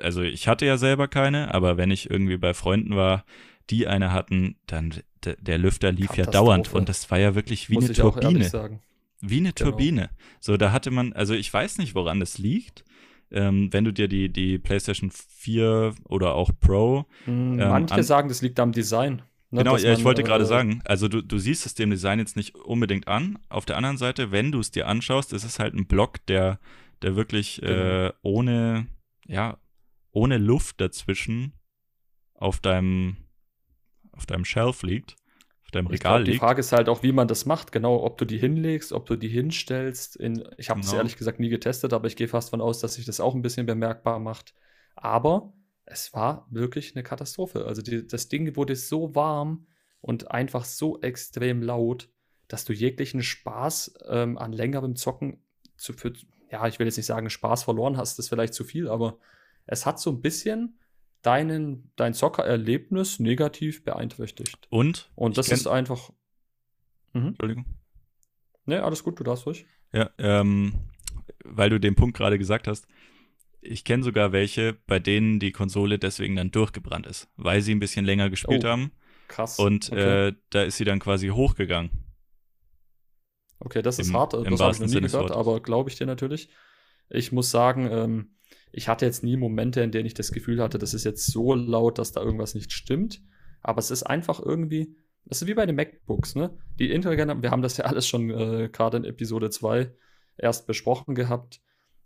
also 0.00 0.22
ich 0.22 0.48
hatte 0.48 0.66
ja 0.66 0.78
selber 0.78 1.08
keine, 1.08 1.54
aber 1.54 1.76
wenn 1.76 1.90
ich 1.90 2.10
irgendwie 2.10 2.38
bei 2.38 2.54
Freunden 2.54 2.96
war, 2.96 3.24
die 3.70 3.86
eine 3.86 4.12
hatten, 4.12 4.56
dann 4.66 4.94
der 5.24 5.58
Lüfter 5.58 5.92
lief 5.92 6.16
ja 6.16 6.26
dauernd 6.26 6.72
und 6.74 6.88
das 6.88 7.10
war 7.10 7.18
ja 7.18 7.34
wirklich 7.34 7.70
wie 7.70 7.74
Muss 7.74 7.84
eine 7.84 7.94
Turbine. 7.94 8.80
Wie 9.20 9.38
eine 9.38 9.52
genau. 9.52 9.70
Turbine. 9.70 10.10
So, 10.40 10.56
da 10.56 10.72
hatte 10.72 10.90
man, 10.90 11.12
also 11.12 11.34
ich 11.34 11.52
weiß 11.52 11.78
nicht, 11.78 11.94
woran 11.94 12.20
das 12.20 12.38
liegt. 12.38 12.84
Ähm, 13.30 13.70
wenn 13.72 13.84
du 13.84 13.92
dir 13.92 14.08
die, 14.08 14.32
die 14.32 14.58
PlayStation 14.58 15.10
4 15.10 15.94
oder 16.04 16.34
auch 16.34 16.50
Pro. 16.58 17.04
Mm, 17.26 17.30
ähm, 17.30 17.56
manche 17.58 18.02
sagen, 18.02 18.28
das 18.28 18.40
liegt 18.40 18.58
am 18.58 18.72
Design. 18.72 19.22
Ne, 19.50 19.60
genau, 19.60 19.76
ja, 19.76 19.92
ich 19.92 20.04
wollte 20.04 20.22
gerade 20.22 20.44
äh, 20.44 20.46
sagen, 20.46 20.82
also 20.84 21.08
du, 21.08 21.22
du 21.22 21.38
siehst 21.38 21.66
es 21.66 21.74
dem 21.74 21.90
Design 21.90 22.18
jetzt 22.18 22.36
nicht 22.36 22.54
unbedingt 22.54 23.08
an. 23.08 23.38
Auf 23.48 23.66
der 23.66 23.76
anderen 23.76 23.96
Seite, 23.96 24.30
wenn 24.30 24.52
du 24.52 24.60
es 24.60 24.70
dir 24.70 24.86
anschaust, 24.86 25.32
ist 25.32 25.44
es 25.44 25.58
halt 25.58 25.74
ein 25.74 25.86
Block, 25.86 26.24
der, 26.26 26.58
der 27.02 27.16
wirklich 27.16 27.60
genau. 27.60 27.72
äh, 27.72 28.12
ohne, 28.22 28.86
ja, 29.26 29.58
ohne 30.10 30.38
Luft 30.38 30.80
dazwischen 30.80 31.52
auf 32.34 32.60
deinem 32.60 33.16
auf 34.18 34.26
deinem 34.26 34.44
Shelf 34.44 34.82
liegt. 34.82 35.16
auf 35.64 35.70
deinem 35.70 35.86
Regal 35.86 36.22
liegt. 36.22 36.34
Die 36.34 36.38
Frage 36.38 36.60
ist 36.60 36.72
halt 36.72 36.88
auch, 36.88 37.02
wie 37.02 37.12
man 37.12 37.28
das 37.28 37.46
macht. 37.46 37.72
Genau, 37.72 38.02
ob 38.04 38.18
du 38.18 38.24
die 38.24 38.38
hinlegst, 38.38 38.92
ob 38.92 39.06
du 39.06 39.16
die 39.16 39.28
hinstellst. 39.28 40.16
In, 40.16 40.46
ich 40.58 40.68
habe 40.68 40.80
es 40.80 40.86
genau. 40.86 40.98
ehrlich 40.98 41.16
gesagt 41.16 41.40
nie 41.40 41.48
getestet, 41.48 41.92
aber 41.92 42.06
ich 42.06 42.16
gehe 42.16 42.28
fast 42.28 42.50
von 42.50 42.60
aus, 42.60 42.80
dass 42.80 42.94
sich 42.94 43.06
das 43.06 43.20
auch 43.20 43.34
ein 43.34 43.42
bisschen 43.42 43.64
bemerkbar 43.64 44.18
macht. 44.18 44.54
Aber 44.96 45.54
es 45.86 46.12
war 46.12 46.46
wirklich 46.50 46.94
eine 46.94 47.02
Katastrophe. 47.02 47.64
Also 47.64 47.80
die, 47.80 48.06
das 48.06 48.28
Ding 48.28 48.56
wurde 48.56 48.76
so 48.76 49.14
warm 49.14 49.66
und 50.00 50.30
einfach 50.30 50.64
so 50.64 51.00
extrem 51.00 51.62
laut, 51.62 52.10
dass 52.48 52.64
du 52.64 52.72
jeglichen 52.72 53.22
Spaß 53.22 53.94
ähm, 54.08 54.36
an 54.38 54.52
längerem 54.52 54.96
Zocken 54.96 55.42
zu, 55.76 55.92
für, 55.92 56.12
ja, 56.50 56.66
ich 56.66 56.78
will 56.78 56.86
jetzt 56.86 56.96
nicht 56.96 57.06
sagen, 57.06 57.30
Spaß 57.30 57.62
verloren 57.64 57.96
hast, 57.96 58.18
das 58.18 58.26
ist 58.26 58.28
vielleicht 58.30 58.54
zu 58.54 58.64
viel, 58.64 58.88
aber 58.88 59.18
es 59.66 59.86
hat 59.86 60.00
so 60.00 60.10
ein 60.10 60.20
bisschen 60.20 60.78
deinen, 61.22 61.90
dein 61.96 62.14
Zockererlebnis 62.14 63.18
negativ 63.18 63.84
beeinträchtigt. 63.84 64.66
Und? 64.70 65.10
Und 65.14 65.38
das 65.38 65.48
ist 65.48 65.66
einfach. 65.66 66.10
Mhm. 67.12 67.28
Entschuldigung. 67.28 67.66
Ne, 68.66 68.82
alles 68.82 69.02
gut, 69.02 69.18
du 69.18 69.24
darfst 69.24 69.46
ruhig. 69.46 69.66
Ja, 69.92 70.10
ähm, 70.18 70.74
weil 71.44 71.70
du 71.70 71.80
den 71.80 71.94
Punkt 71.94 72.16
gerade 72.16 72.38
gesagt 72.38 72.68
hast. 72.68 72.86
Ich 73.60 73.84
kenne 73.84 74.04
sogar 74.04 74.32
welche, 74.32 74.74
bei 74.86 74.98
denen 74.98 75.40
die 75.40 75.52
Konsole 75.52 75.98
deswegen 75.98 76.36
dann 76.36 76.50
durchgebrannt 76.50 77.06
ist, 77.06 77.28
weil 77.36 77.60
sie 77.60 77.74
ein 77.74 77.80
bisschen 77.80 78.04
länger 78.04 78.30
gespielt 78.30 78.64
oh, 78.64 78.68
haben. 78.68 78.92
Krass. 79.26 79.58
Und 79.58 79.90
okay. 79.90 80.28
äh, 80.28 80.34
da 80.50 80.62
ist 80.62 80.76
sie 80.76 80.84
dann 80.84 81.00
quasi 81.00 81.28
hochgegangen. 81.28 81.90
Okay, 83.60 83.82
das 83.82 83.98
ist 83.98 84.08
Im, 84.08 84.16
hart, 84.16 84.34
das 84.34 84.44
habe 84.44 84.72
ich 84.72 84.80
noch 84.80 84.86
nie 84.86 85.00
gehört, 85.00 85.32
aber 85.32 85.60
glaube 85.60 85.90
ich 85.90 85.96
dir 85.96 86.06
natürlich. 86.06 86.48
Ich 87.10 87.32
muss 87.32 87.50
sagen, 87.50 87.88
ähm, 87.90 88.37
ich 88.72 88.88
hatte 88.88 89.06
jetzt 89.06 89.22
nie 89.22 89.36
Momente, 89.36 89.80
in 89.80 89.90
denen 89.90 90.06
ich 90.06 90.14
das 90.14 90.32
Gefühl 90.32 90.62
hatte, 90.62 90.78
das 90.78 90.94
ist 90.94 91.04
jetzt 91.04 91.26
so 91.26 91.54
laut, 91.54 91.98
dass 91.98 92.12
da 92.12 92.22
irgendwas 92.22 92.54
nicht 92.54 92.72
stimmt. 92.72 93.22
Aber 93.62 93.78
es 93.78 93.90
ist 93.90 94.04
einfach 94.04 94.40
irgendwie, 94.40 94.96
es 95.26 95.42
ist 95.42 95.48
wie 95.48 95.54
bei 95.54 95.66
den 95.66 95.76
MacBooks, 95.76 96.34
ne? 96.34 96.56
Die 96.78 96.90
Intel, 96.90 97.16
wir 97.16 97.50
haben 97.50 97.62
das 97.62 97.76
ja 97.76 97.84
alles 97.86 98.06
schon 98.06 98.30
äh, 98.30 98.68
gerade 98.72 98.98
in 98.98 99.04
Episode 99.04 99.50
2 99.50 99.92
erst 100.36 100.66
besprochen 100.66 101.14
gehabt. 101.14 101.60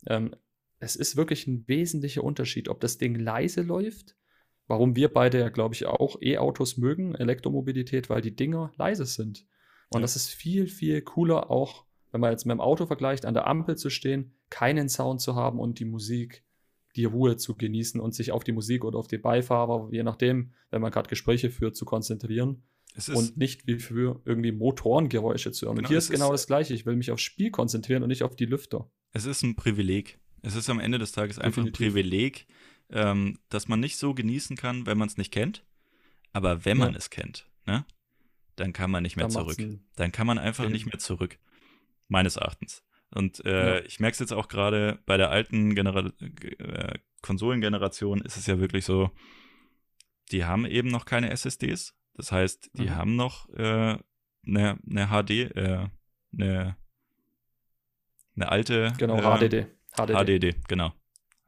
Ähm, 0.06 0.34
es 0.78 0.96
ist 0.96 1.16
wirklich 1.16 1.46
ein 1.46 1.64
wesentlicher 1.68 2.24
Unterschied, 2.24 2.68
ob 2.68 2.80
das 2.80 2.98
Ding 2.98 3.14
leise 3.14 3.62
läuft. 3.62 4.16
Warum 4.66 4.96
wir 4.96 5.12
beide 5.12 5.38
ja, 5.38 5.48
glaube 5.48 5.74
ich, 5.74 5.86
auch 5.86 6.20
E-Autos 6.22 6.76
mögen, 6.76 7.14
Elektromobilität, 7.14 8.08
weil 8.08 8.22
die 8.22 8.34
Dinger 8.34 8.72
leise 8.76 9.06
sind. 9.06 9.44
Und 9.90 10.00
ja. 10.00 10.02
das 10.02 10.16
ist 10.16 10.30
viel, 10.30 10.66
viel 10.66 11.02
cooler, 11.02 11.50
auch 11.50 11.84
wenn 12.10 12.20
man 12.20 12.30
jetzt 12.30 12.46
mit 12.46 12.54
dem 12.54 12.60
Auto 12.60 12.86
vergleicht, 12.86 13.24
an 13.24 13.34
der 13.34 13.46
Ampel 13.46 13.76
zu 13.76 13.90
stehen, 13.90 14.36
keinen 14.50 14.88
Sound 14.88 15.20
zu 15.20 15.34
haben 15.34 15.58
und 15.58 15.78
die 15.78 15.84
Musik 15.84 16.44
die 16.96 17.04
Ruhe 17.04 17.36
zu 17.36 17.54
genießen 17.54 18.00
und 18.00 18.14
sich 18.14 18.32
auf 18.32 18.44
die 18.44 18.52
Musik 18.52 18.84
oder 18.84 18.98
auf 18.98 19.08
den 19.08 19.22
Beifahrer, 19.22 19.88
je 19.90 20.02
nachdem, 20.02 20.52
wenn 20.70 20.82
man 20.82 20.90
gerade 20.90 21.08
Gespräche 21.08 21.50
führt, 21.50 21.76
zu 21.76 21.84
konzentrieren. 21.84 22.64
und 23.14 23.38
nicht 23.38 23.66
wie 23.66 23.78
für 23.78 24.20
irgendwie 24.26 24.52
Motorengeräusche 24.52 25.50
zu 25.50 25.66
hören. 25.66 25.76
Genau, 25.76 25.86
und 25.86 25.88
hier 25.88 25.98
ist 25.98 26.10
genau 26.10 26.30
das 26.30 26.46
Gleiche. 26.46 26.74
Ich 26.74 26.84
will 26.84 26.94
mich 26.94 27.10
aufs 27.10 27.22
Spiel 27.22 27.50
konzentrieren 27.50 28.02
und 28.02 28.10
nicht 28.10 28.22
auf 28.22 28.36
die 28.36 28.44
Lüfter. 28.44 28.90
Es 29.12 29.24
ist 29.24 29.42
ein 29.42 29.56
Privileg. 29.56 30.18
Es 30.42 30.56
ist 30.56 30.68
am 30.68 30.78
Ende 30.78 30.98
des 30.98 31.12
Tages 31.12 31.38
einfach 31.38 31.62
Definitiv. 31.64 31.86
ein 31.86 31.92
Privileg, 31.92 32.46
ähm, 32.90 33.38
dass 33.48 33.68
man 33.68 33.80
nicht 33.80 33.96
so 33.96 34.12
genießen 34.12 34.56
kann, 34.56 34.84
wenn 34.84 34.98
man 34.98 35.08
es 35.08 35.16
nicht 35.16 35.32
kennt. 35.32 35.64
Aber 36.32 36.64
wenn 36.64 36.78
man 36.78 36.94
es 36.94 37.10
kennt, 37.10 37.48
ne, 37.66 37.86
dann 38.56 38.72
kann 38.72 38.90
man 38.90 39.02
nicht 39.02 39.16
mehr 39.16 39.26
dann 39.26 39.32
zurück. 39.32 39.58
Dann 39.96 40.12
kann 40.12 40.26
man 40.26 40.38
einfach 40.38 40.68
nicht 40.68 40.86
mehr 40.86 40.98
zurück. 40.98 41.38
Meines 42.08 42.36
Erachtens. 42.36 42.82
Und 43.14 43.44
äh, 43.44 43.78
ja. 43.78 43.84
ich 43.84 44.00
merke 44.00 44.14
es 44.14 44.18
jetzt 44.20 44.32
auch 44.32 44.48
gerade 44.48 44.98
bei 45.06 45.16
der 45.16 45.30
alten 45.30 45.74
Genera 45.74 46.10
äh, 46.20 46.98
Konsolengeneration 47.20 48.20
ist 48.22 48.36
es 48.36 48.46
ja 48.46 48.58
wirklich 48.58 48.84
so, 48.84 49.10
die 50.32 50.44
haben 50.44 50.66
eben 50.66 50.88
noch 50.88 51.04
keine 51.04 51.30
SSDs. 51.30 51.94
Das 52.14 52.32
heißt, 52.32 52.70
die 52.74 52.84
mhm. 52.84 52.96
haben 52.96 53.16
noch 53.16 53.48
eine 53.50 53.98
äh, 54.44 54.50
ne, 54.50 54.78
ne 54.84 55.06
HD, 55.08 55.30
äh, 55.56 55.86
eine 56.32 56.76
ne 58.34 58.48
alte. 58.48 58.92
Genau, 58.98 59.18
HDD. 59.18 59.66
HDD. 59.94 60.14
HDD, 60.14 60.68
genau. 60.68 60.92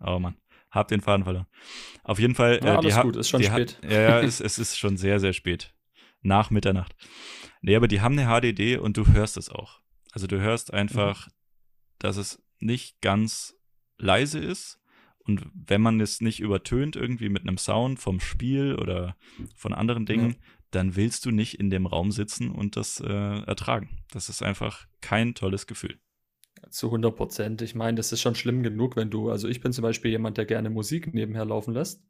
Oh 0.00 0.18
Mann. 0.18 0.36
Hab 0.70 0.88
den 0.88 1.00
Faden 1.00 1.24
verloren. 1.24 1.46
Auf 2.02 2.18
jeden 2.18 2.34
Fall. 2.34 2.60
Ja, 2.62 2.76
alles 2.78 3.00
gut, 3.00 3.16
ist 3.16 3.30
schon 3.30 3.42
spät. 3.42 3.78
Hat, 3.82 3.90
ja, 3.90 4.20
es, 4.20 4.40
es 4.40 4.58
ist 4.58 4.76
schon 4.76 4.96
sehr, 4.96 5.20
sehr 5.20 5.32
spät. 5.32 5.72
Nach 6.20 6.50
Mitternacht. 6.50 6.94
Nee, 7.62 7.76
aber 7.76 7.88
die 7.88 8.00
haben 8.00 8.18
eine 8.18 8.28
HDD 8.28 8.76
und 8.78 8.96
du 8.96 9.06
hörst 9.06 9.36
es 9.36 9.48
auch. 9.48 9.80
Also 10.12 10.26
du 10.26 10.40
hörst 10.40 10.72
einfach 10.72 11.28
mhm 11.28 11.32
dass 12.04 12.18
es 12.18 12.42
nicht 12.60 13.00
ganz 13.00 13.56
leise 13.98 14.38
ist. 14.38 14.78
Und 15.26 15.46
wenn 15.54 15.80
man 15.80 16.00
es 16.00 16.20
nicht 16.20 16.40
übertönt 16.40 16.96
irgendwie 16.96 17.30
mit 17.30 17.42
einem 17.42 17.56
Sound 17.56 17.98
vom 17.98 18.20
Spiel 18.20 18.74
oder 18.74 19.16
von 19.56 19.72
anderen 19.72 20.04
Dingen, 20.04 20.32
ja. 20.32 20.36
dann 20.70 20.96
willst 20.96 21.24
du 21.24 21.30
nicht 21.30 21.58
in 21.58 21.70
dem 21.70 21.86
Raum 21.86 22.12
sitzen 22.12 22.50
und 22.50 22.76
das 22.76 23.00
äh, 23.00 23.08
ertragen. 23.08 24.02
Das 24.12 24.28
ist 24.28 24.42
einfach 24.42 24.86
kein 25.00 25.34
tolles 25.34 25.66
Gefühl. 25.66 25.98
Zu 26.68 26.88
100 26.88 27.16
Prozent. 27.16 27.62
Ich 27.62 27.74
meine, 27.74 27.96
das 27.96 28.12
ist 28.12 28.20
schon 28.20 28.34
schlimm 28.34 28.62
genug, 28.62 28.96
wenn 28.96 29.10
du, 29.10 29.30
also 29.30 29.48
ich 29.48 29.62
bin 29.62 29.72
zum 29.72 29.82
Beispiel 29.82 30.10
jemand, 30.10 30.36
der 30.36 30.44
gerne 30.44 30.68
Musik 30.68 31.14
nebenher 31.14 31.46
laufen 31.46 31.72
lässt. 31.72 32.04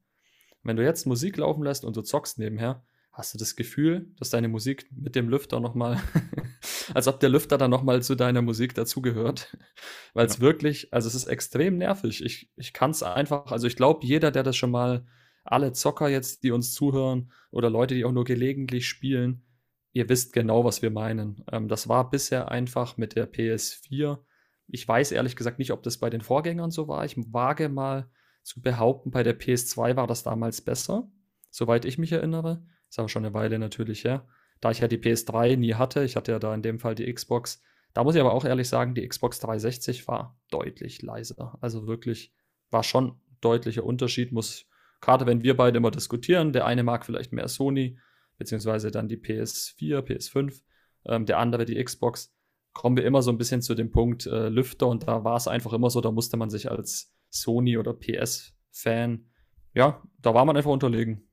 Wenn 0.65 0.77
du 0.77 0.83
jetzt 0.83 1.07
Musik 1.07 1.37
laufen 1.37 1.63
lässt 1.63 1.85
und 1.85 1.97
du 1.97 2.03
zockst 2.03 2.41
nebenher, 2.41 2.85
hast 3.13 3.33
du 3.33 3.39
das 3.39 3.55
Gefühl, 3.55 4.13
dass 4.17 4.31
deine 4.31 4.49
Musik 4.49 4.89
mit 4.91 5.15
dem 5.15 5.29
Lüfter 5.29 5.61
nochmal, 5.61 6.01
als 6.93 7.09
ob 7.09 7.21
der 7.21 7.31
Lüfter 7.31 7.57
dann 7.57 7.71
nochmal 7.71 8.03
zu 8.03 8.15
deiner 8.15 8.43
Musik 8.43 8.75
dazugehört. 8.75 9.57
Weil 10.15 10.27
es 10.27 10.37
ja. 10.37 10.43
wirklich, 10.43 10.93
also 10.93 11.09
es 11.09 11.15
ist 11.15 11.27
extrem 11.27 11.79
nervig. 11.79 12.23
Ich, 12.25 12.51
ich 12.57 12.73
kann 12.73 12.91
es 12.91 13.03
einfach, 13.03 13.53
also 13.53 13.67
ich 13.67 13.77
glaube, 13.77 14.05
jeder, 14.07 14.31
der 14.31 14.43
das 14.43 14.57
schon 14.57 14.71
mal, 14.71 15.07
alle 15.45 15.73
Zocker 15.73 16.09
jetzt, 16.09 16.43
die 16.43 16.51
uns 16.51 16.73
zuhören 16.73 17.31
oder 17.51 17.71
Leute, 17.71 17.95
die 17.95 18.05
auch 18.05 18.13
nur 18.13 18.25
gelegentlich 18.25 18.89
spielen, 18.89 19.45
ihr 19.93 20.09
wisst 20.09 20.33
genau, 20.33 20.65
was 20.65 20.83
wir 20.83 20.91
meinen. 20.91 21.45
Ähm, 21.53 21.69
das 21.69 21.89
war 21.89 22.11
bisher 22.11 22.51
einfach 22.51 22.97
mit 22.97 23.15
der 23.15 23.31
PS4. 23.31 24.19
Ich 24.67 24.89
weiß 24.89 25.13
ehrlich 25.13 25.37
gesagt 25.37 25.59
nicht, 25.59 25.71
ob 25.71 25.83
das 25.83 25.99
bei 25.99 26.11
den 26.11 26.23
Vorgängern 26.23 26.71
so 26.71 26.89
war. 26.89 27.05
Ich 27.05 27.17
wage 27.33 27.69
mal 27.69 28.11
zu 28.43 28.61
behaupten, 28.61 29.11
bei 29.11 29.23
der 29.23 29.39
PS2 29.39 29.97
war 29.97 30.07
das 30.07 30.23
damals 30.23 30.63
besser, 30.63 31.11
soweit 31.51 31.85
ich 31.85 31.99
mich 31.99 32.13
erinnere. 32.13 32.67
Ist 32.89 32.99
aber 32.99 33.09
schon 33.09 33.25
eine 33.25 33.35
Weile 33.35 33.59
natürlich 33.59 34.05
her. 34.05 34.27
Da 34.65 34.71
ich 34.71 34.79
ja 34.79 34.89
die 34.89 34.97
PS3 34.97 35.59
nie 35.59 35.75
hatte, 35.75 36.05
ich 36.05 36.17
hatte 36.17 36.33
ja 36.33 36.39
da 36.39 36.55
in 36.55 36.63
dem 36.63 36.79
Fall 36.79 36.95
die 36.95 37.13
Xbox. 37.13 37.61
Da 37.93 38.03
muss 38.03 38.15
ich 38.15 38.21
aber 38.23 38.33
auch 38.33 38.47
ehrlich 38.47 38.67
sagen, 38.67 38.95
die 38.95 39.07
Xbox 39.07 39.39
360 39.41 40.09
war 40.09 40.41
deutlich 40.51 41.03
leiser. 41.03 41.59
Also 41.61 41.87
wirklich 41.87 42.33
war 42.71 42.83
schon 42.83 43.09
ein 43.09 43.21
deutlicher 43.43 43.85
Unterschied. 43.85 44.33
Muss, 44.33 44.65
gerade 45.03 45.27
wenn 45.27 45.43
wir 45.43 45.55
beide 45.55 45.77
immer 45.77 45.91
diskutieren, 45.91 46.55
der 46.55 46.65
eine 46.65 46.83
mag 46.83 47.05
vielleicht 47.05 47.31
mehr 47.31 47.47
Sony, 47.47 47.99
beziehungsweise 48.39 48.91
dann 48.91 49.07
die 49.07 49.19
PS4, 49.19 50.01
PS5, 50.01 50.63
ähm, 51.05 51.27
der 51.27 51.41
andere 51.41 51.67
die 51.67 51.85
Xbox, 51.85 52.35
kommen 52.73 52.97
wir 52.97 53.05
immer 53.05 53.21
so 53.21 53.31
ein 53.33 53.37
bisschen 53.37 53.61
zu 53.61 53.75
dem 53.75 53.91
Punkt 53.91 54.25
äh, 54.25 54.49
Lüfter 54.49 54.87
und 54.87 55.07
da 55.07 55.25
war 55.25 55.37
es 55.37 55.47
einfach 55.47 55.75
immer 55.75 55.91
so, 55.91 56.01
da 56.01 56.11
musste 56.11 56.39
man 56.39 56.49
sich 56.49 56.71
als 56.71 57.15
Sony 57.29 57.77
oder 57.77 57.93
PS-Fan, 57.93 59.27
ja, 59.75 60.03
da 60.23 60.33
war 60.33 60.47
man 60.47 60.57
einfach 60.57 60.71
unterlegen. 60.71 61.29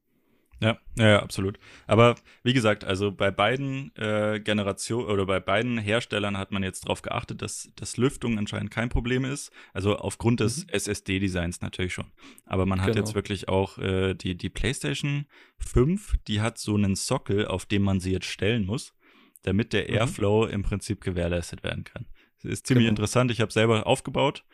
Ja, 0.61 0.77
ja, 0.95 1.23
absolut. 1.23 1.57
Aber 1.87 2.15
wie 2.43 2.53
gesagt, 2.53 2.83
also 2.83 3.11
bei 3.11 3.31
beiden 3.31 3.95
äh, 3.95 4.39
Generationen 4.39 5.07
oder 5.07 5.25
bei 5.25 5.39
beiden 5.39 5.79
Herstellern 5.79 6.37
hat 6.37 6.51
man 6.51 6.61
jetzt 6.61 6.85
darauf 6.85 7.01
geachtet, 7.01 7.41
dass 7.41 7.71
das 7.75 7.97
Lüftung 7.97 8.37
anscheinend 8.37 8.69
kein 8.69 8.89
Problem 8.89 9.25
ist. 9.25 9.51
Also 9.73 9.97
aufgrund 9.97 10.39
des 10.39 10.67
mhm. 10.67 10.73
SSD-Designs 10.73 11.61
natürlich 11.61 11.95
schon. 11.95 12.11
Aber 12.45 12.67
man 12.67 12.81
hat 12.81 12.93
genau. 12.93 12.99
jetzt 12.99 13.15
wirklich 13.15 13.49
auch 13.49 13.79
äh, 13.79 14.13
die, 14.13 14.37
die 14.37 14.49
PlayStation 14.49 15.25
5, 15.57 16.17
die 16.27 16.41
hat 16.41 16.59
so 16.59 16.75
einen 16.75 16.95
Sockel, 16.95 17.47
auf 17.47 17.65
dem 17.65 17.81
man 17.81 17.99
sie 17.99 18.11
jetzt 18.11 18.27
stellen 18.27 18.67
muss, 18.67 18.93
damit 19.41 19.73
der 19.73 19.89
mhm. 19.89 19.95
Airflow 19.95 20.45
im 20.45 20.61
Prinzip 20.61 21.01
gewährleistet 21.01 21.63
werden 21.63 21.85
kann. 21.85 22.05
Das 22.43 22.51
ist 22.51 22.67
ziemlich 22.67 22.85
genau. 22.85 22.91
interessant. 22.91 23.31
Ich 23.31 23.41
habe 23.41 23.51
selber 23.51 23.87
aufgebaut. 23.87 24.45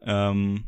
Ähm, 0.00 0.64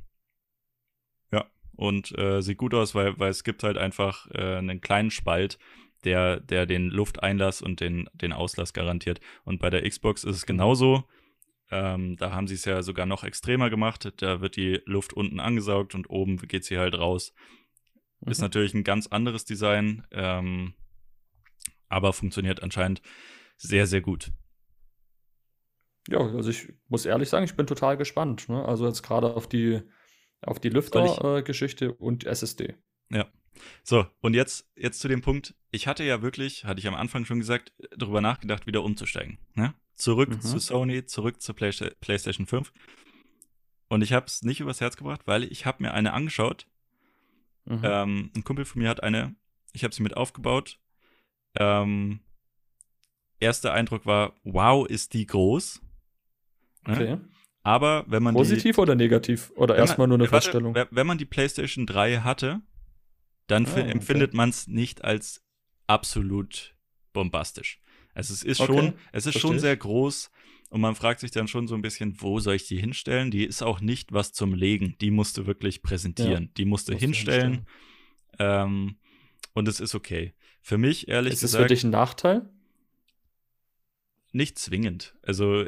und 1.76 2.16
äh, 2.18 2.40
sieht 2.40 2.58
gut 2.58 2.74
aus, 2.74 2.94
weil, 2.94 3.18
weil 3.18 3.30
es 3.30 3.44
gibt 3.44 3.62
halt 3.62 3.78
einfach 3.78 4.30
äh, 4.30 4.56
einen 4.56 4.80
kleinen 4.80 5.10
Spalt, 5.10 5.58
der, 6.04 6.40
der 6.40 6.66
den 6.66 6.90
Lufteinlass 6.90 7.62
und 7.62 7.80
den, 7.80 8.08
den 8.12 8.32
Auslass 8.32 8.72
garantiert. 8.72 9.20
Und 9.44 9.60
bei 9.60 9.70
der 9.70 9.88
Xbox 9.88 10.24
ist 10.24 10.36
es 10.36 10.46
genauso. 10.46 11.04
Ähm, 11.70 12.16
da 12.16 12.32
haben 12.32 12.46
sie 12.46 12.54
es 12.54 12.64
ja 12.64 12.82
sogar 12.82 13.06
noch 13.06 13.24
extremer 13.24 13.70
gemacht. 13.70 14.12
Da 14.18 14.40
wird 14.40 14.56
die 14.56 14.80
Luft 14.84 15.12
unten 15.12 15.40
angesaugt 15.40 15.94
und 15.94 16.10
oben 16.10 16.36
geht 16.36 16.64
sie 16.64 16.78
halt 16.78 16.94
raus. 16.94 17.32
Mhm. 18.20 18.30
Ist 18.30 18.40
natürlich 18.40 18.74
ein 18.74 18.84
ganz 18.84 19.06
anderes 19.06 19.44
Design, 19.44 20.06
ähm, 20.12 20.74
aber 21.88 22.12
funktioniert 22.12 22.62
anscheinend 22.62 23.02
sehr, 23.56 23.86
sehr 23.86 24.00
gut. 24.00 24.30
Ja, 26.08 26.18
also 26.18 26.50
ich 26.50 26.72
muss 26.88 27.06
ehrlich 27.06 27.30
sagen, 27.30 27.44
ich 27.46 27.56
bin 27.56 27.66
total 27.66 27.96
gespannt. 27.96 28.48
Ne? 28.48 28.62
Also 28.64 28.86
jetzt 28.86 29.02
gerade 29.02 29.34
auf 29.34 29.48
die 29.48 29.80
auf 30.46 30.60
die 30.60 30.68
Lüfter-Geschichte 30.68 31.94
und 31.94 32.24
SSD. 32.24 32.74
Ja. 33.10 33.26
So, 33.82 34.06
und 34.20 34.34
jetzt, 34.34 34.68
jetzt 34.76 35.00
zu 35.00 35.08
dem 35.08 35.22
Punkt. 35.22 35.54
Ich 35.70 35.86
hatte 35.86 36.04
ja 36.04 36.22
wirklich, 36.22 36.64
hatte 36.64 36.80
ich 36.80 36.88
am 36.88 36.94
Anfang 36.94 37.24
schon 37.24 37.38
gesagt, 37.38 37.72
darüber 37.96 38.20
nachgedacht, 38.20 38.66
wieder 38.66 38.82
umzusteigen. 38.82 39.38
Ne? 39.54 39.74
Zurück 39.94 40.30
mhm. 40.30 40.40
zu 40.40 40.58
Sony, 40.58 41.06
zurück 41.06 41.40
zur 41.40 41.54
Play 41.54 41.70
PlayStation 42.00 42.46
5. 42.46 42.72
Und 43.88 44.02
ich 44.02 44.12
habe 44.12 44.26
es 44.26 44.42
nicht 44.42 44.60
übers 44.60 44.80
Herz 44.80 44.96
gebracht, 44.96 45.22
weil 45.26 45.44
ich 45.44 45.66
habe 45.66 45.82
mir 45.82 45.94
eine 45.94 46.12
angeschaut. 46.12 46.66
Mhm. 47.64 47.80
Ähm, 47.82 48.30
ein 48.34 48.44
Kumpel 48.44 48.64
von 48.64 48.82
mir 48.82 48.88
hat 48.88 49.02
eine, 49.02 49.34
ich 49.72 49.84
habe 49.84 49.94
sie 49.94 50.02
mit 50.02 50.16
aufgebaut. 50.16 50.78
Ähm, 51.56 52.20
erster 53.38 53.72
Eindruck 53.72 54.06
war, 54.06 54.34
wow, 54.42 54.86
ist 54.86 55.14
die 55.14 55.26
groß. 55.26 55.80
Ne? 56.86 56.92
Okay. 56.92 57.18
Aber 57.64 58.04
wenn 58.06 58.22
man 58.22 58.34
Positiv 58.34 58.76
die, 58.76 58.80
oder 58.80 58.94
negativ? 58.94 59.50
Oder 59.56 59.76
erstmal 59.76 60.06
nur 60.06 60.18
eine 60.18 60.24
warte, 60.24 60.36
Feststellung? 60.36 60.74
Wenn 60.74 61.06
man 61.06 61.16
die 61.16 61.24
PlayStation 61.24 61.86
3 61.86 62.18
hatte, 62.18 62.60
dann 63.46 63.66
ah, 63.66 63.78
empfindet 63.78 64.30
okay. 64.30 64.36
man 64.36 64.50
es 64.50 64.68
nicht 64.68 65.02
als 65.02 65.42
absolut 65.86 66.76
bombastisch. 67.14 67.80
Also 68.12 68.34
es 68.34 68.42
ist 68.42 68.60
okay, 68.60 68.72
schon, 68.72 68.92
es 69.12 69.26
ist 69.26 69.40
schon 69.40 69.58
sehr 69.58 69.76
groß 69.76 70.30
und 70.68 70.82
man 70.82 70.94
fragt 70.94 71.20
sich 71.20 71.30
dann 71.30 71.48
schon 71.48 71.66
so 71.66 71.74
ein 71.74 71.82
bisschen, 71.82 72.20
wo 72.20 72.38
soll 72.38 72.54
ich 72.54 72.66
die 72.66 72.78
hinstellen? 72.78 73.30
Die 73.30 73.44
ist 73.44 73.62
auch 73.62 73.80
nicht 73.80 74.12
was 74.12 74.32
zum 74.32 74.54
Legen. 74.54 74.96
Die 75.00 75.10
musst 75.10 75.38
du 75.38 75.46
wirklich 75.46 75.82
präsentieren. 75.82 76.44
Ja, 76.44 76.50
die 76.58 76.64
musst 76.66 76.88
du 76.88 76.94
hinstellen. 76.94 77.66
Ähm, 78.38 78.96
und 79.54 79.68
es 79.68 79.80
ist 79.80 79.94
okay. 79.94 80.34
Für 80.60 80.76
mich, 80.76 81.08
ehrlich 81.08 81.32
ist 81.32 81.40
gesagt. 81.40 81.60
Ist 81.60 81.60
es 81.60 81.62
für 81.62 81.74
dich 81.74 81.84
ein 81.84 81.90
Nachteil? 81.90 82.50
Nicht 84.32 84.58
zwingend. 84.58 85.14
Also, 85.22 85.64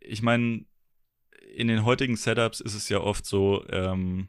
ich 0.00 0.22
meine, 0.22 0.64
in 1.58 1.66
den 1.66 1.84
heutigen 1.84 2.16
Setups 2.16 2.60
ist 2.60 2.74
es 2.74 2.88
ja 2.88 3.00
oft 3.00 3.26
so, 3.26 3.64
ähm, 3.70 4.28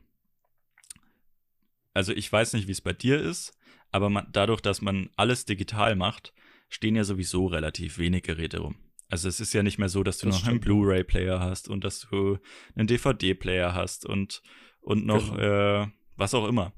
also 1.93 2.11
ich 2.11 2.31
weiß 2.31 2.53
nicht, 2.53 2.67
wie 2.67 2.71
es 2.71 2.81
bei 2.81 2.91
dir 2.91 3.21
ist, 3.21 3.55
aber 3.91 4.09
man, 4.09 4.27
dadurch, 4.31 4.61
dass 4.61 4.81
man 4.81 5.11
alles 5.15 5.45
digital 5.45 5.95
macht, 5.95 6.33
stehen 6.69 6.95
ja 6.95 7.03
sowieso 7.03 7.45
relativ 7.45 7.99
wenig 7.99 8.23
Geräte 8.23 8.61
rum. 8.61 8.77
Also 9.09 9.29
es 9.29 9.39
ist 9.39 9.53
ja 9.53 9.61
nicht 9.61 9.77
mehr 9.77 9.89
so, 9.89 10.01
dass 10.01 10.17
du 10.17 10.25
das 10.25 10.35
noch 10.35 10.39
stimmt. 10.39 10.53
einen 10.53 10.59
Blu-ray-Player 10.61 11.39
hast 11.39 11.69
und 11.69 11.83
dass 11.83 11.99
du 12.09 12.39
einen 12.75 12.87
DVD-Player 12.87 13.75
hast 13.75 14.07
und, 14.07 14.41
und 14.81 15.05
noch 15.05 15.35
genau. 15.35 15.83
äh, 15.83 15.87
was 16.15 16.33
auch 16.33 16.47
immer. 16.47 16.73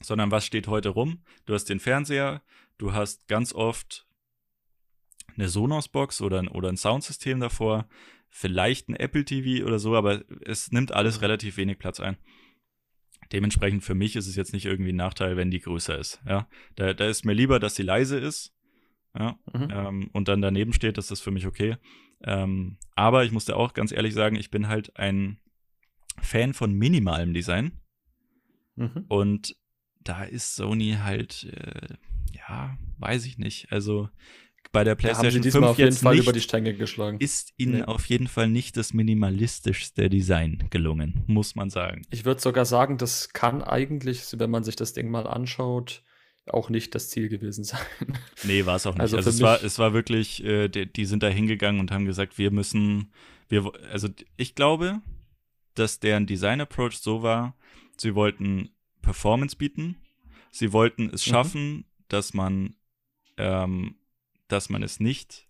Sondern 0.00 0.30
was 0.30 0.46
steht 0.46 0.68
heute 0.68 0.88
rum? 0.88 1.22
Du 1.44 1.52
hast 1.52 1.66
den 1.66 1.80
Fernseher, 1.80 2.42
du 2.78 2.94
hast 2.94 3.28
ganz 3.28 3.52
oft 3.52 4.06
eine 5.34 5.50
Sonos-Box 5.50 6.22
oder, 6.22 6.54
oder 6.54 6.70
ein 6.70 6.78
Soundsystem 6.78 7.40
davor, 7.40 7.88
vielleicht 8.36 8.90
ein 8.90 8.96
Apple 8.96 9.24
TV 9.24 9.64
oder 9.64 9.78
so, 9.78 9.96
aber 9.96 10.22
es 10.44 10.70
nimmt 10.70 10.92
alles 10.92 11.22
relativ 11.22 11.56
wenig 11.56 11.78
Platz 11.78 12.00
ein. 12.00 12.18
Dementsprechend 13.32 13.82
für 13.82 13.94
mich 13.94 14.14
ist 14.14 14.26
es 14.26 14.36
jetzt 14.36 14.52
nicht 14.52 14.66
irgendwie 14.66 14.92
ein 14.92 14.96
Nachteil, 14.96 15.38
wenn 15.38 15.50
die 15.50 15.60
größer 15.60 15.98
ist. 15.98 16.20
Ja, 16.26 16.46
da, 16.74 16.92
da 16.92 17.08
ist 17.08 17.24
mir 17.24 17.32
lieber, 17.32 17.58
dass 17.58 17.76
sie 17.76 17.82
leise 17.82 18.18
ist. 18.18 18.54
Ja, 19.18 19.38
mhm. 19.54 19.68
ähm, 19.70 20.10
und 20.12 20.28
dann 20.28 20.42
daneben 20.42 20.74
steht, 20.74 20.98
ist 20.98 21.10
das 21.10 21.22
für 21.22 21.30
mich 21.30 21.46
okay. 21.46 21.76
Ähm, 22.22 22.76
aber 22.94 23.24
ich 23.24 23.32
musste 23.32 23.56
auch 23.56 23.72
ganz 23.72 23.90
ehrlich 23.90 24.12
sagen, 24.12 24.36
ich 24.36 24.50
bin 24.50 24.68
halt 24.68 24.94
ein 24.98 25.40
Fan 26.20 26.52
von 26.52 26.74
minimalem 26.74 27.32
Design. 27.32 27.80
Mhm. 28.74 29.06
Und 29.08 29.56
da 30.00 30.24
ist 30.24 30.56
Sony 30.56 30.98
halt, 31.02 31.44
äh, 31.44 31.94
ja, 32.32 32.76
weiß 32.98 33.24
ich 33.24 33.38
nicht. 33.38 33.72
Also 33.72 34.10
bei 34.72 34.84
der 34.84 34.94
PlayStation 34.94 35.42
ja, 35.42 35.50
5 35.50 35.64
auf 35.66 35.78
jeden 35.78 35.96
Fall 35.96 36.14
nicht, 36.14 36.22
über 36.24 36.32
die 36.32 36.40
Stränge 36.40 36.74
geschlagen. 36.74 37.18
Ist 37.18 37.52
ihnen 37.56 37.78
nee. 37.78 37.82
auf 37.82 38.06
jeden 38.06 38.28
Fall 38.28 38.48
nicht 38.48 38.76
das 38.76 38.92
minimalistischste 38.92 40.08
Design 40.08 40.66
gelungen, 40.70 41.24
muss 41.26 41.54
man 41.54 41.70
sagen. 41.70 42.02
Ich 42.10 42.24
würde 42.24 42.40
sogar 42.40 42.64
sagen, 42.64 42.98
das 42.98 43.32
kann 43.32 43.62
eigentlich, 43.62 44.22
wenn 44.38 44.50
man 44.50 44.64
sich 44.64 44.76
das 44.76 44.92
Ding 44.92 45.10
mal 45.10 45.26
anschaut, 45.26 46.02
auch 46.48 46.70
nicht 46.70 46.94
das 46.94 47.10
Ziel 47.10 47.28
gewesen 47.28 47.64
sein. 47.64 47.80
Nee, 48.44 48.66
war 48.66 48.76
es 48.76 48.86
auch 48.86 48.94
nicht. 48.94 49.00
Also, 49.00 49.16
also 49.16 49.30
es, 49.30 49.40
war, 49.40 49.62
es 49.62 49.78
war 49.78 49.92
wirklich, 49.92 50.44
äh, 50.44 50.68
die, 50.68 50.90
die, 50.90 51.04
sind 51.04 51.22
da 51.22 51.28
hingegangen 51.28 51.80
und 51.80 51.90
haben 51.90 52.04
gesagt, 52.04 52.38
wir 52.38 52.50
müssen, 52.50 53.12
wir, 53.48 53.72
also 53.90 54.08
ich 54.36 54.54
glaube, 54.54 55.00
dass 55.74 56.00
deren 56.00 56.26
Design-Approach 56.26 56.98
so 56.98 57.22
war, 57.22 57.56
sie 57.96 58.14
wollten 58.14 58.70
Performance 59.02 59.56
bieten, 59.56 59.96
sie 60.50 60.72
wollten 60.72 61.10
es 61.12 61.26
mhm. 61.26 61.30
schaffen, 61.30 61.72
mhm. 61.72 61.84
dass 62.08 62.34
man 62.34 62.76
ähm, 63.36 63.96
dass 64.48 64.68
man 64.68 64.82
es 64.82 65.00
nicht, 65.00 65.46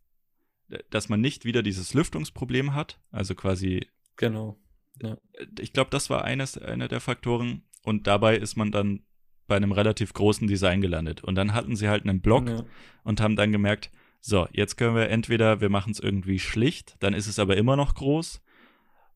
dass 0.91 1.09
man 1.09 1.21
nicht 1.21 1.45
wieder 1.45 1.63
dieses 1.63 1.95
Lüftungsproblem 1.95 2.75
hat, 2.75 3.01
also 3.11 3.35
quasi. 3.35 3.87
Genau. 4.17 4.59
Ja. 5.03 5.19
Ich 5.61 5.73
glaube, 5.73 5.91
das 5.91 6.11
war 6.11 6.25
eines, 6.25 6.59
einer 6.59 6.89
der 6.89 7.01
Faktoren. 7.01 7.63
Und 7.83 8.07
dabei 8.07 8.37
ist 8.37 8.57
man 8.57 8.73
dann 8.73 9.03
bei 9.47 9.57
einem 9.57 9.73
relativ 9.73 10.13
großen 10.13 10.49
Design 10.49 10.81
gelandet. 10.81 11.23
Und 11.23 11.37
dann 11.37 11.55
hatten 11.55 11.77
sie 11.77 11.89
halt 11.89 12.05
einen 12.05 12.21
Block 12.21 12.49
ja. 12.49 12.65
und 13.05 13.21
haben 13.21 13.37
dann 13.37 13.53
gemerkt, 13.53 13.91
so, 14.21 14.49
jetzt 14.51 14.77
können 14.77 14.97
wir 14.97 15.09
entweder, 15.09 15.61
wir 15.61 15.69
machen 15.69 15.93
es 15.93 16.01
irgendwie 16.01 16.41
schlicht, 16.41 16.97
dann 16.99 17.15
ist 17.15 17.29
es 17.29 17.39
aber 17.39 17.57
immer 17.57 17.77
noch 17.77 17.95
groß, 17.95 18.43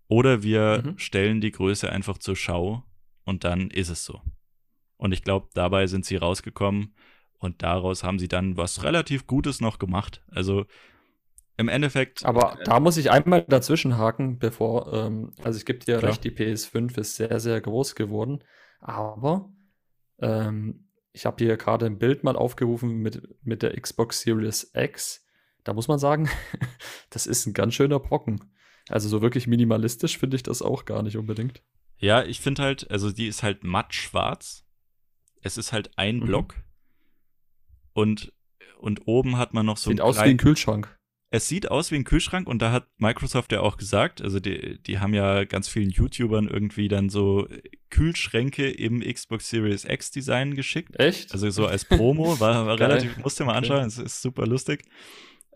oder 0.06 0.42
wir 0.42 0.82
mhm. 0.84 0.98
stellen 0.98 1.40
die 1.40 1.50
Größe 1.50 1.90
einfach 1.90 2.18
zur 2.18 2.36
Schau 2.36 2.84
und 3.24 3.42
dann 3.42 3.70
ist 3.70 3.88
es 3.88 4.04
so. 4.04 4.20
Und 4.96 5.12
ich 5.12 5.22
glaube, 5.24 5.48
dabei 5.54 5.86
sind 5.86 6.04
sie 6.04 6.16
rausgekommen 6.16 6.94
und 7.40 7.62
daraus 7.62 8.04
haben 8.04 8.18
sie 8.18 8.28
dann 8.28 8.56
was 8.56 8.84
relativ 8.84 9.26
Gutes 9.26 9.60
noch 9.60 9.78
gemacht. 9.78 10.22
Also 10.30 10.66
im 11.56 11.68
Endeffekt. 11.68 12.24
Aber 12.24 12.58
da 12.64 12.80
muss 12.80 12.98
ich 12.98 13.10
einmal 13.10 13.44
dazwischen 13.48 13.96
haken, 13.96 14.38
bevor, 14.38 14.92
ähm, 14.92 15.32
also 15.42 15.56
es 15.56 15.64
gibt 15.64 15.86
ja 15.88 15.98
klar. 15.98 16.10
recht, 16.10 16.22
die 16.22 16.30
PS5 16.30 16.98
ist 16.98 17.16
sehr, 17.16 17.40
sehr 17.40 17.60
groß 17.60 17.94
geworden. 17.94 18.44
Aber 18.80 19.50
ähm, 20.20 20.88
ich 21.12 21.24
habe 21.24 21.42
hier 21.42 21.56
gerade 21.56 21.86
ein 21.86 21.98
Bild 21.98 22.24
mal 22.24 22.36
aufgerufen 22.36 22.98
mit, 22.98 23.22
mit 23.42 23.62
der 23.62 23.78
Xbox 23.78 24.20
Series 24.20 24.70
X. 24.74 25.24
Da 25.64 25.72
muss 25.72 25.88
man 25.88 25.98
sagen, 25.98 26.28
das 27.10 27.26
ist 27.26 27.46
ein 27.46 27.54
ganz 27.54 27.74
schöner 27.74 28.00
Brocken. 28.00 28.52
Also 28.88 29.08
so 29.08 29.22
wirklich 29.22 29.46
minimalistisch 29.46 30.18
finde 30.18 30.36
ich 30.36 30.42
das 30.42 30.60
auch 30.60 30.84
gar 30.84 31.02
nicht 31.02 31.16
unbedingt. 31.16 31.62
Ja, 31.96 32.22
ich 32.22 32.40
finde 32.40 32.62
halt, 32.62 32.90
also 32.90 33.10
die 33.10 33.26
ist 33.26 33.42
halt 33.42 33.64
matt 33.64 33.94
schwarz. 33.94 34.66
Es 35.42 35.56
ist 35.56 35.72
halt 35.72 35.90
ein 35.96 36.16
mhm. 36.16 36.26
Block 36.26 36.54
und, 37.92 38.32
und 38.78 39.06
oben 39.06 39.36
hat 39.36 39.54
man 39.54 39.66
noch 39.66 39.76
so 39.76 39.90
Sieht 39.90 40.00
aus 40.00 40.16
wie 40.18 40.30
ein 40.30 40.36
Kühlschrank. 40.36 40.96
Es 41.32 41.46
sieht 41.46 41.70
aus 41.70 41.92
wie 41.92 41.94
ein 41.94 42.04
Kühlschrank 42.04 42.48
und 42.48 42.60
da 42.60 42.72
hat 42.72 42.88
Microsoft 42.98 43.52
ja 43.52 43.60
auch 43.60 43.76
gesagt, 43.76 44.20
also 44.20 44.40
die, 44.40 44.82
die 44.82 44.98
haben 44.98 45.14
ja 45.14 45.44
ganz 45.44 45.68
vielen 45.68 45.90
YouTubern 45.90 46.48
irgendwie 46.48 46.88
dann 46.88 47.08
so 47.08 47.46
Kühlschränke 47.88 48.68
im 48.68 49.00
Xbox 49.00 49.48
Series 49.48 49.84
X 49.84 50.10
Design 50.10 50.56
geschickt. 50.56 50.98
Echt? 50.98 51.32
Also 51.32 51.48
so 51.50 51.66
als 51.66 51.84
Promo, 51.84 52.40
war, 52.40 52.66
war 52.66 52.80
relativ, 52.80 53.16
musste 53.18 53.44
mal 53.44 53.54
anschauen, 53.54 53.86
es 53.86 53.98
ist 53.98 54.22
super 54.22 54.44
lustig. 54.44 54.82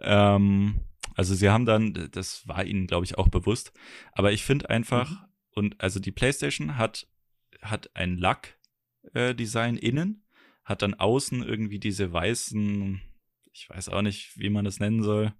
Ähm, 0.01 0.81
also 1.17 1.35
sie 1.35 1.51
haben 1.51 1.67
dann, 1.67 2.09
das 2.13 2.47
war 2.47 2.65
ihnen, 2.65 2.87
glaube 2.87 3.05
ich, 3.05 3.19
auch 3.19 3.29
bewusst. 3.29 3.73
Aber 4.13 4.33
ich 4.33 4.45
finde 4.45 4.71
einfach, 4.71 5.11
mhm. 5.11 5.27
und 5.55 5.81
also 5.81 5.99
die 5.99 6.13
PlayStation 6.13 6.77
hat, 6.77 7.09
hat 7.63 7.91
ein 7.95 8.17
Lack-Design 8.17 9.77
äh, 9.77 9.87
innen 9.87 10.24
hat 10.65 10.83
dann 10.83 10.95
außen 10.95 11.43
irgendwie 11.43 11.79
diese 11.79 12.13
weißen, 12.13 13.01
ich 13.53 13.69
weiß 13.69 13.89
auch 13.91 14.03
nicht, 14.03 14.39
wie 14.39 14.51
man 14.51 14.65
das 14.65 14.81
nennen 14.81 15.03
soll, 15.03 15.33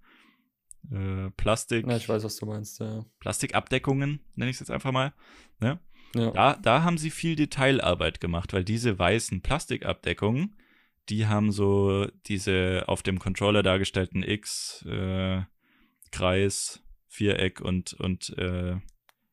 äh, 0.91 1.31
Plastik. 1.31 1.87
Ja, 1.87 1.97
ich 1.97 2.07
weiß, 2.07 2.23
was 2.23 2.37
du 2.37 2.45
meinst, 2.45 2.79
ja. 2.79 3.05
Plastikabdeckungen, 3.19 4.19
nenne 4.35 4.49
ich 4.49 4.55
es 4.55 4.59
jetzt 4.59 4.71
einfach 4.71 4.91
mal. 4.91 5.13
Ne? 5.59 5.79
Ja. 6.15 6.31
Da, 6.31 6.55
da 6.55 6.83
haben 6.83 6.97
sie 6.97 7.09
viel 7.09 7.35
Detailarbeit 7.35 8.21
gemacht, 8.21 8.53
weil 8.53 8.63
diese 8.63 8.97
weißen 8.97 9.41
Plastikabdeckungen, 9.41 10.55
die 11.09 11.27
haben 11.27 11.51
so 11.51 12.07
diese 12.25 12.83
auf 12.87 13.03
dem 13.03 13.19
Controller 13.19 13.63
dargestellten 13.63 14.23
X, 14.23 14.83
äh, 14.87 15.43
Kreis, 16.11 16.83
Viereck 17.07 17.61
und, 17.61 17.93
und 17.93 18.29
äh, 18.37 18.77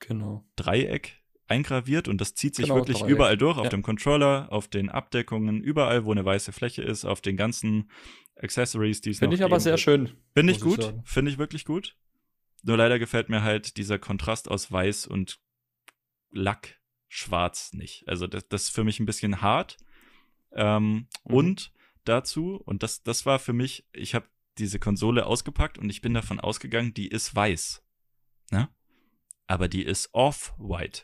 genau. 0.00 0.44
Dreieck 0.56 1.21
eingraviert 1.52 2.08
und 2.08 2.20
das 2.20 2.34
zieht 2.34 2.54
sich 2.54 2.66
genau, 2.66 2.76
wirklich 2.76 3.02
überall 3.02 3.36
durch, 3.36 3.58
auf 3.58 3.64
ja. 3.64 3.70
dem 3.70 3.82
Controller, 3.82 4.48
auf 4.50 4.68
den 4.68 4.88
Abdeckungen, 4.88 5.62
überall, 5.62 6.04
wo 6.04 6.12
eine 6.12 6.24
weiße 6.24 6.52
Fläche 6.52 6.82
ist, 6.82 7.04
auf 7.04 7.20
den 7.20 7.36
ganzen 7.36 7.90
Accessories, 8.36 9.02
die 9.02 9.10
es 9.10 9.18
Finde 9.18 9.36
ich 9.36 9.44
aber 9.44 9.60
sehr 9.60 9.76
schön. 9.76 10.10
Finde 10.34 10.52
ich 10.52 10.60
gut, 10.60 10.94
finde 11.04 11.30
ich 11.30 11.38
wirklich 11.38 11.64
gut. 11.64 11.96
Nur 12.62 12.76
leider 12.76 12.98
gefällt 12.98 13.28
mir 13.28 13.42
halt 13.42 13.76
dieser 13.76 13.98
Kontrast 13.98 14.50
aus 14.50 14.72
Weiß 14.72 15.06
und 15.06 15.40
Lack 16.30 16.80
schwarz 17.08 17.74
nicht. 17.74 18.08
Also 18.08 18.26
das, 18.26 18.48
das 18.48 18.62
ist 18.64 18.70
für 18.70 18.84
mich 18.84 18.98
ein 18.98 19.06
bisschen 19.06 19.42
hart. 19.42 19.76
Ähm, 20.52 21.08
mhm. 21.24 21.34
Und 21.34 21.72
dazu, 22.04 22.62
und 22.64 22.82
das, 22.82 23.02
das 23.02 23.26
war 23.26 23.38
für 23.38 23.52
mich, 23.52 23.86
ich 23.92 24.14
habe 24.14 24.26
diese 24.58 24.78
Konsole 24.78 25.26
ausgepackt 25.26 25.78
und 25.78 25.90
ich 25.90 26.00
bin 26.00 26.14
davon 26.14 26.40
ausgegangen, 26.40 26.94
die 26.94 27.08
ist 27.08 27.34
weiß. 27.34 27.82
Ne? 28.50 28.68
Aber 29.46 29.68
die 29.68 29.82
ist 29.82 30.10
off-white. 30.12 31.02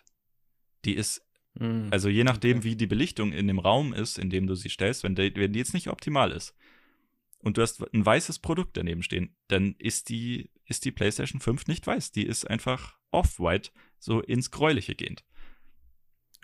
Die 0.84 0.94
ist, 0.94 1.26
mhm. 1.54 1.88
also 1.90 2.08
je 2.08 2.24
nachdem, 2.24 2.58
okay. 2.58 2.64
wie 2.64 2.76
die 2.76 2.86
Belichtung 2.86 3.32
in 3.32 3.46
dem 3.46 3.58
Raum 3.58 3.92
ist, 3.92 4.18
in 4.18 4.30
dem 4.30 4.46
du 4.46 4.54
sie 4.54 4.70
stellst, 4.70 5.04
wenn 5.04 5.14
die, 5.14 5.34
wenn 5.36 5.52
die 5.52 5.58
jetzt 5.58 5.74
nicht 5.74 5.88
optimal 5.88 6.32
ist 6.32 6.54
und 7.40 7.56
du 7.56 7.62
hast 7.62 7.82
ein 7.92 8.04
weißes 8.04 8.40
Produkt 8.40 8.76
daneben 8.76 9.02
stehen, 9.02 9.34
dann 9.48 9.74
ist 9.78 10.08
die, 10.08 10.50
ist 10.64 10.84
die 10.84 10.92
PlayStation 10.92 11.40
5 11.40 11.66
nicht 11.66 11.86
weiß. 11.86 12.12
Die 12.12 12.26
ist 12.26 12.48
einfach 12.48 12.98
off-white, 13.10 13.70
so 13.98 14.20
ins 14.20 14.50
Gräuliche 14.50 14.94
gehend. 14.94 15.24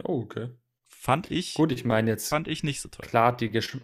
Oh, 0.03 0.23
okay. 0.23 0.51
Fand 0.87 1.31
ich. 1.31 1.55
Gut, 1.55 1.73
ich 1.73 1.85
meine 1.85 2.11
jetzt. 2.11 2.29
Fand 2.29 2.49
ich 2.49 2.65
nicht 2.65 2.81
so 2.81 2.89
toll. 2.89 3.07
Klar, 3.07 3.37
die, 3.37 3.51
Gesch 3.51 3.79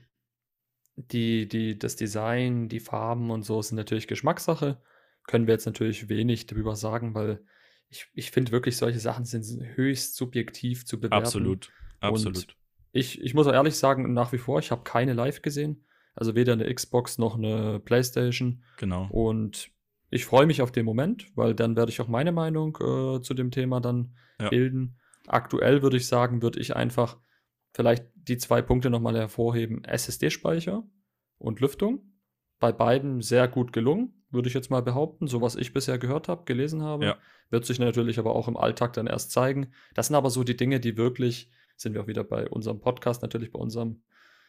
die, 0.97 1.49
die, 1.49 1.79
das 1.79 1.97
Design, 1.97 2.69
die 2.69 2.81
Farben 2.81 3.31
und 3.31 3.43
so 3.43 3.61
sind 3.63 3.77
natürlich 3.77 4.09
Geschmackssache. 4.09 4.83
Können 5.25 5.47
wir 5.47 5.55
jetzt 5.55 5.67
natürlich 5.67 6.09
wenig 6.09 6.47
darüber 6.47 6.77
sagen, 6.77 7.15
weil 7.15 7.45
ich, 7.91 8.09
ich 8.15 8.31
finde 8.31 8.53
wirklich, 8.53 8.77
solche 8.77 9.01
Sachen 9.01 9.25
sind 9.25 9.45
höchst 9.75 10.17
subjektiv 10.17 10.87
zu 10.87 10.99
bewerten. 10.99 11.25
Absolut, 11.25 11.73
absolut. 12.01 12.37
Und 12.37 12.57
ich, 12.93 13.21
ich 13.21 13.35
muss 13.35 13.47
auch 13.47 13.53
ehrlich 13.53 13.77
sagen, 13.77 14.13
nach 14.13 14.33
wie 14.33 14.39
vor, 14.39 14.59
ich 14.61 14.71
habe 14.71 14.83
keine 14.85 15.13
live 15.13 15.43
gesehen. 15.43 15.85
Also 16.15 16.35
weder 16.35 16.53
eine 16.53 16.73
Xbox 16.73 17.19
noch 17.19 17.37
eine 17.37 17.81
PlayStation. 17.81 18.63
Genau. 18.79 19.09
Und 19.11 19.71
ich 20.11 20.25
freue 20.25 20.47
mich 20.47 20.63
auf 20.63 20.73
den 20.73 20.85
Moment, 20.85 21.27
weil 21.37 21.55
dann 21.55 21.77
werde 21.77 21.91
ich 21.91 22.01
auch 22.01 22.09
meine 22.09 22.33
Meinung 22.33 22.77
äh, 22.77 23.23
zu 23.23 23.35
dem 23.35 23.51
Thema 23.51 23.81
dann 23.81 24.17
ja. 24.41 24.49
bilden. 24.49 24.99
Aktuell 25.27 25.83
würde 25.83 25.97
ich 25.97 26.07
sagen, 26.07 26.43
würde 26.43 26.61
ich 26.61 26.75
einfach 26.75 27.19
vielleicht 27.73 28.07
die 28.15 28.39
zwei 28.39 28.63
Punkte 28.63 28.91
nochmal 28.91 29.17
hervorheben. 29.17 29.85
SSD-Speicher 29.85 30.85
und 31.39 31.61
Lüftung. 31.61 32.03
Bei 32.59 32.73
beiden 32.73 33.23
sehr 33.23 33.49
gut 33.49 33.73
gelungen, 33.73 34.20
würde 34.31 34.49
ich 34.49 34.55
jetzt 34.55 34.71
mal 34.71 34.83
behaupten. 34.83 35.27
So 35.27 35.41
was 35.41 35.57
ich 35.57 35.73
bisher 35.73 35.99
gehört 35.99 36.29
habe, 36.29 36.45
gelesen 36.45 36.83
habe. 36.83 37.05
Ja. 37.05 37.19
Wird 37.51 37.65
sich 37.67 37.79
natürlich 37.79 38.19
aber 38.19 38.35
auch 38.35 38.49
im 38.49 38.57
Alltag 38.57 38.93
dann 38.93 39.07
erst 39.07 39.33
zeigen. 39.33 39.73
Das 39.95 40.07
sind 40.07 40.17
aber 40.17 40.31
so 40.31 40.45
die 40.45 40.57
Dinge, 40.57 40.81
die 40.81 40.97
wirklich, 40.97 41.51
sind 41.77 41.95
wir 41.95 42.03
auch 42.03 42.07
wieder 42.07 42.25
bei 42.25 42.49
unserem 42.49 42.81
Podcast, 42.81 43.23
natürlich 43.23 43.53
bei 43.53 43.59
unserem, 43.59 44.03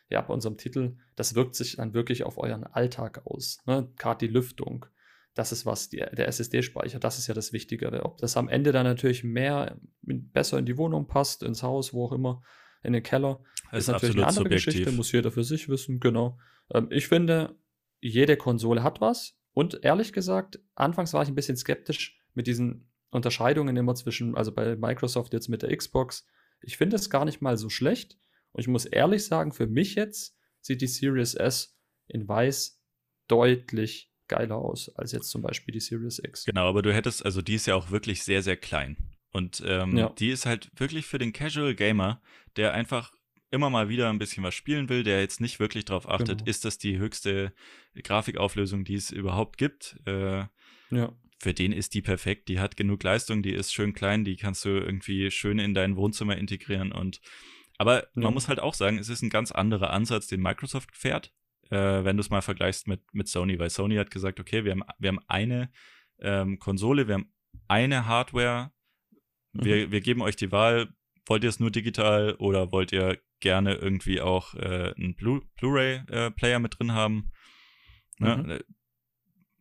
ja, 0.10 0.22
bei 0.22 0.34
unserem 0.34 0.58
Titel, 0.58 0.98
das 1.16 1.36
wirkt 1.36 1.56
sich 1.56 1.78
dann 1.78 1.94
wirklich 1.94 2.24
auf 2.24 2.38
euren 2.38 2.64
Alltag 2.64 3.26
aus. 3.26 3.60
Ne? 3.66 3.90
Gerade 3.98 4.28
die 4.28 4.32
Lüftung. 4.32 4.86
Das 5.34 5.54
ist 5.54 5.66
was, 5.66 5.88
die, 5.88 5.98
der 5.98 6.28
SSD-Speicher, 6.28 7.00
das 7.00 7.18
ist 7.18 7.28
ja 7.28 7.34
das 7.34 7.54
Wichtigere. 7.54 8.04
Ob 8.04 8.18
das 8.18 8.36
am 8.36 8.50
Ende 8.50 8.74
dann 8.74 8.84
natürlich 8.84 9.24
mehr, 9.24 9.78
besser 10.02 10.60
in 10.60 10.66
die 10.66 10.78
Wohnung 10.78 11.08
passt, 11.08 11.42
ins 11.42 11.64
Haus, 11.64 11.94
wo 11.94 12.06
auch 12.06 12.12
immer, 12.12 12.44
in 12.84 12.94
den 12.94 13.04
Keller, 13.04 13.40
ist, 13.72 13.80
ist 13.80 13.88
natürlich 13.88 14.18
eine 14.18 14.28
andere 14.28 14.44
subjektiv. 14.44 14.66
Geschichte, 14.66 14.92
muss 14.92 15.12
jeder 15.12 15.32
für 15.32 15.46
sich 15.46 15.70
wissen, 15.70 16.00
genau. 16.02 16.38
Ähm, 16.74 16.88
ich 16.90 17.08
finde, 17.08 17.56
jede 18.02 18.36
Konsole 18.36 18.84
hat 18.84 19.00
was. 19.00 19.38
Und 19.54 19.84
ehrlich 19.84 20.14
gesagt, 20.14 20.60
anfangs 20.76 21.14
war 21.14 21.24
ich 21.24 21.30
ein 21.30 21.36
bisschen 21.36 21.58
skeptisch 21.58 22.20
mit 22.34 22.48
diesen 22.48 22.90
Unterscheidungen 23.10 23.76
immer 23.76 23.96
zwischen, 23.96 24.36
also 24.36 24.52
bei 24.52 24.76
Microsoft 24.76 25.34
jetzt 25.34 25.50
mit 25.50 25.62
der 25.62 25.76
Xbox. 25.76 26.26
Ich 26.62 26.78
finde 26.78 26.96
es 26.96 27.10
gar 27.10 27.26
nicht 27.26 27.42
mal 27.42 27.58
so 27.58 27.70
schlecht. 27.70 28.18
Und 28.54 28.62
ich 28.62 28.68
muss 28.68 28.86
ehrlich 28.86 29.26
sagen, 29.26 29.52
für 29.52 29.68
mich 29.68 29.96
jetzt 29.96 30.38
sieht 30.62 30.82
die 30.82 30.88
Series 30.88 31.34
S 31.34 31.78
in 32.08 32.28
weiß 32.28 32.82
deutlich 33.28 34.12
geiler 34.28 34.58
aus 34.58 34.90
als 34.96 35.12
jetzt 35.12 35.30
zum 35.30 35.42
Beispiel 35.42 35.74
die 35.74 35.80
Series 35.80 36.20
X. 36.20 36.46
Genau, 36.46 36.68
aber 36.68 36.82
du 36.82 36.94
hättest, 36.94 37.26
also 37.26 37.42
die 37.42 37.56
ist 37.56 37.68
ja 37.68 37.76
auch 37.76 37.92
wirklich 37.92 38.24
sehr, 38.24 38.42
sehr 38.42 38.58
klein. 38.58 38.98
Und 39.32 39.64
ähm, 39.66 39.98
ja. 39.98 40.10
die 40.10 40.30
ist 40.30 40.46
halt 40.46 40.70
wirklich 40.78 41.06
für 41.06 41.18
den 41.18 41.34
Casual 41.34 41.76
Gamer, 41.76 42.22
der 42.56 42.74
einfach 42.74 43.14
immer 43.52 43.70
mal 43.70 43.90
wieder 43.90 44.10
ein 44.10 44.18
bisschen 44.18 44.44
was 44.44 44.56
spielen 44.56 44.90
will, 44.90 45.04
der 45.04 45.20
jetzt 45.20 45.42
nicht 45.42 45.60
wirklich 45.60 45.86
darauf 45.86 46.10
achtet, 46.10 46.40
genau. 46.40 46.50
ist 46.50 46.66
das 46.66 46.78
die 46.78 46.98
höchste 46.98 47.54
Grafikauflösung, 48.02 48.86
die 48.86 48.96
es 48.96 49.12
überhaupt 49.12 49.58
gibt. 49.58 50.00
Äh, 50.06 50.46
ja. 50.90 51.14
Für 51.40 51.54
den 51.54 51.72
ist 51.72 51.94
die 51.94 52.02
perfekt, 52.02 52.48
die 52.48 52.60
hat 52.60 52.78
genug 52.78 53.04
Leistung, 53.04 53.44
die 53.44 53.54
ist 53.54 53.74
schön 53.74 53.94
klein, 53.94 54.24
die 54.24 54.38
kannst 54.38 54.64
du 54.64 54.70
irgendwie 54.70 55.32
schön 55.32 55.60
in 55.60 55.74
dein 55.74 55.96
Wohnzimmer 55.96 56.38
integrieren 56.38 56.92
und 56.92 57.20
aber 57.78 58.04
ja. 58.04 58.10
man 58.14 58.36
muss 58.36 58.48
halt 58.48 58.60
auch 58.60 58.76
sagen, 58.76 59.00
es 59.00 59.10
ist 59.10 59.24
ein 59.24 59.32
ganz 59.32 59.52
anderer 59.52 59.90
Ansatz, 59.90 60.28
den 60.28 60.40
Microsoft 60.40 60.96
fährt, 60.96 61.34
äh, 61.72 62.04
wenn 62.04 62.16
du 62.16 62.22
es 62.22 62.30
mal 62.30 62.44
vergleichst 62.44 62.88
mit, 62.88 63.02
mit 63.12 63.28
Sony, 63.28 63.58
weil 63.58 63.72
Sony 63.72 63.96
hat 63.96 64.12
gesagt, 64.12 64.40
okay, 64.40 64.64
wir 64.64 64.72
haben, 64.74 64.84
wir 65.00 65.08
haben 65.08 65.20
eine 65.28 65.72
ähm, 66.20 66.60
Konsole, 66.60 67.08
wir 67.08 67.16
haben 67.16 67.34
eine 67.68 68.06
Hardware, 68.06 68.72
mhm. 69.54 69.66
wir, 69.66 69.92
wir 69.92 70.02
geben 70.02 70.22
euch 70.22 70.36
die 70.36 70.52
Wahl, 70.52 70.94
wollt 71.26 71.44
ihr 71.44 71.50
es 71.50 71.60
nur 71.60 71.72
digital 71.72 72.36
oder 72.36 72.72
wollt 72.72 72.92
ihr 72.92 73.18
gerne 73.42 73.76
irgendwie 73.76 74.22
auch 74.22 74.54
äh, 74.56 74.94
einen 74.96 75.16
Blu-ray-Player 75.16 76.56
äh, 76.56 76.60
mit 76.60 76.80
drin 76.80 76.94
haben? 76.94 77.32
Ne? 78.20 78.38
Mhm. 78.38 78.50
Äh, 78.52 78.60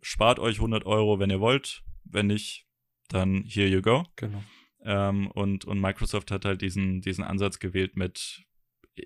spart 0.02 0.38
euch 0.38 0.56
100 0.56 0.86
Euro, 0.86 1.18
wenn 1.18 1.30
ihr 1.30 1.40
wollt. 1.40 1.82
Wenn 2.04 2.28
nicht, 2.28 2.66
dann 3.08 3.44
here 3.44 3.68
you 3.68 3.82
go. 3.82 4.04
Genau. 4.16 4.42
Ähm, 4.82 5.30
und, 5.30 5.64
und 5.64 5.80
Microsoft 5.80 6.30
hat 6.30 6.44
halt 6.44 6.62
diesen, 6.62 7.00
diesen 7.00 7.24
Ansatz 7.24 7.58
gewählt 7.58 7.96
mit, 7.96 8.44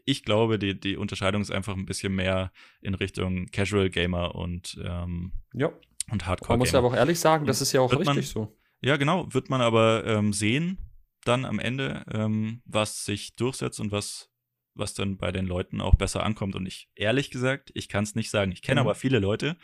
ich 0.05 0.23
glaube, 0.25 0.59
die, 0.59 0.79
die 0.79 0.97
Unterscheidung 0.97 1.43
ist 1.43 1.51
einfach 1.51 1.77
ein 1.77 1.87
bisschen 1.87 2.15
mehr 2.15 2.53
in 2.81 2.95
Richtung 2.95 3.47
Casual 3.47 3.91
Gamer 3.91 4.35
und, 4.35 4.79
ähm, 4.85 5.33
ja. 5.53 5.73
und 6.11 6.27
Hardcore. 6.27 6.53
Man 6.53 6.61
muss 6.61 6.73
ja 6.73 6.79
aber 6.79 6.89
auch 6.89 6.97
ehrlich 6.97 7.19
sagen, 7.19 7.47
das 7.47 7.61
ist 7.61 7.73
ja 7.73 7.81
auch 7.81 7.93
richtig 7.93 8.07
man, 8.07 8.23
so. 8.23 8.57
Ja, 8.83 8.97
genau, 8.97 9.33
wird 9.33 9.51
man 9.51 9.61
aber 9.61 10.05
ähm, 10.07 10.33
sehen, 10.33 10.79
dann 11.25 11.45
am 11.45 11.59
Ende, 11.59 12.05
ähm, 12.13 12.63
was 12.67 13.05
sich 13.05 13.35
durchsetzt 13.35 13.81
und 13.81 13.93
was, 13.93 14.31
was 14.75 14.95
dann 14.95 15.17
bei 15.17 15.33
den 15.33 15.47
Leuten 15.47 15.81
auch 15.81 15.95
besser 15.95 16.23
ankommt. 16.23 16.57
Und 16.57 16.67
ich, 16.67 16.89
ehrlich 16.95 17.31
gesagt, 17.31 17.71
ich 17.75 17.89
kann 17.89 18.05
es 18.05 18.15
nicht 18.15 18.31
sagen. 18.31 18.53
Ich 18.53 18.63
kenne 18.63 18.81
mhm. 18.81 18.87
aber 18.87 18.95
viele 18.95 19.19
Leute, 19.19 19.57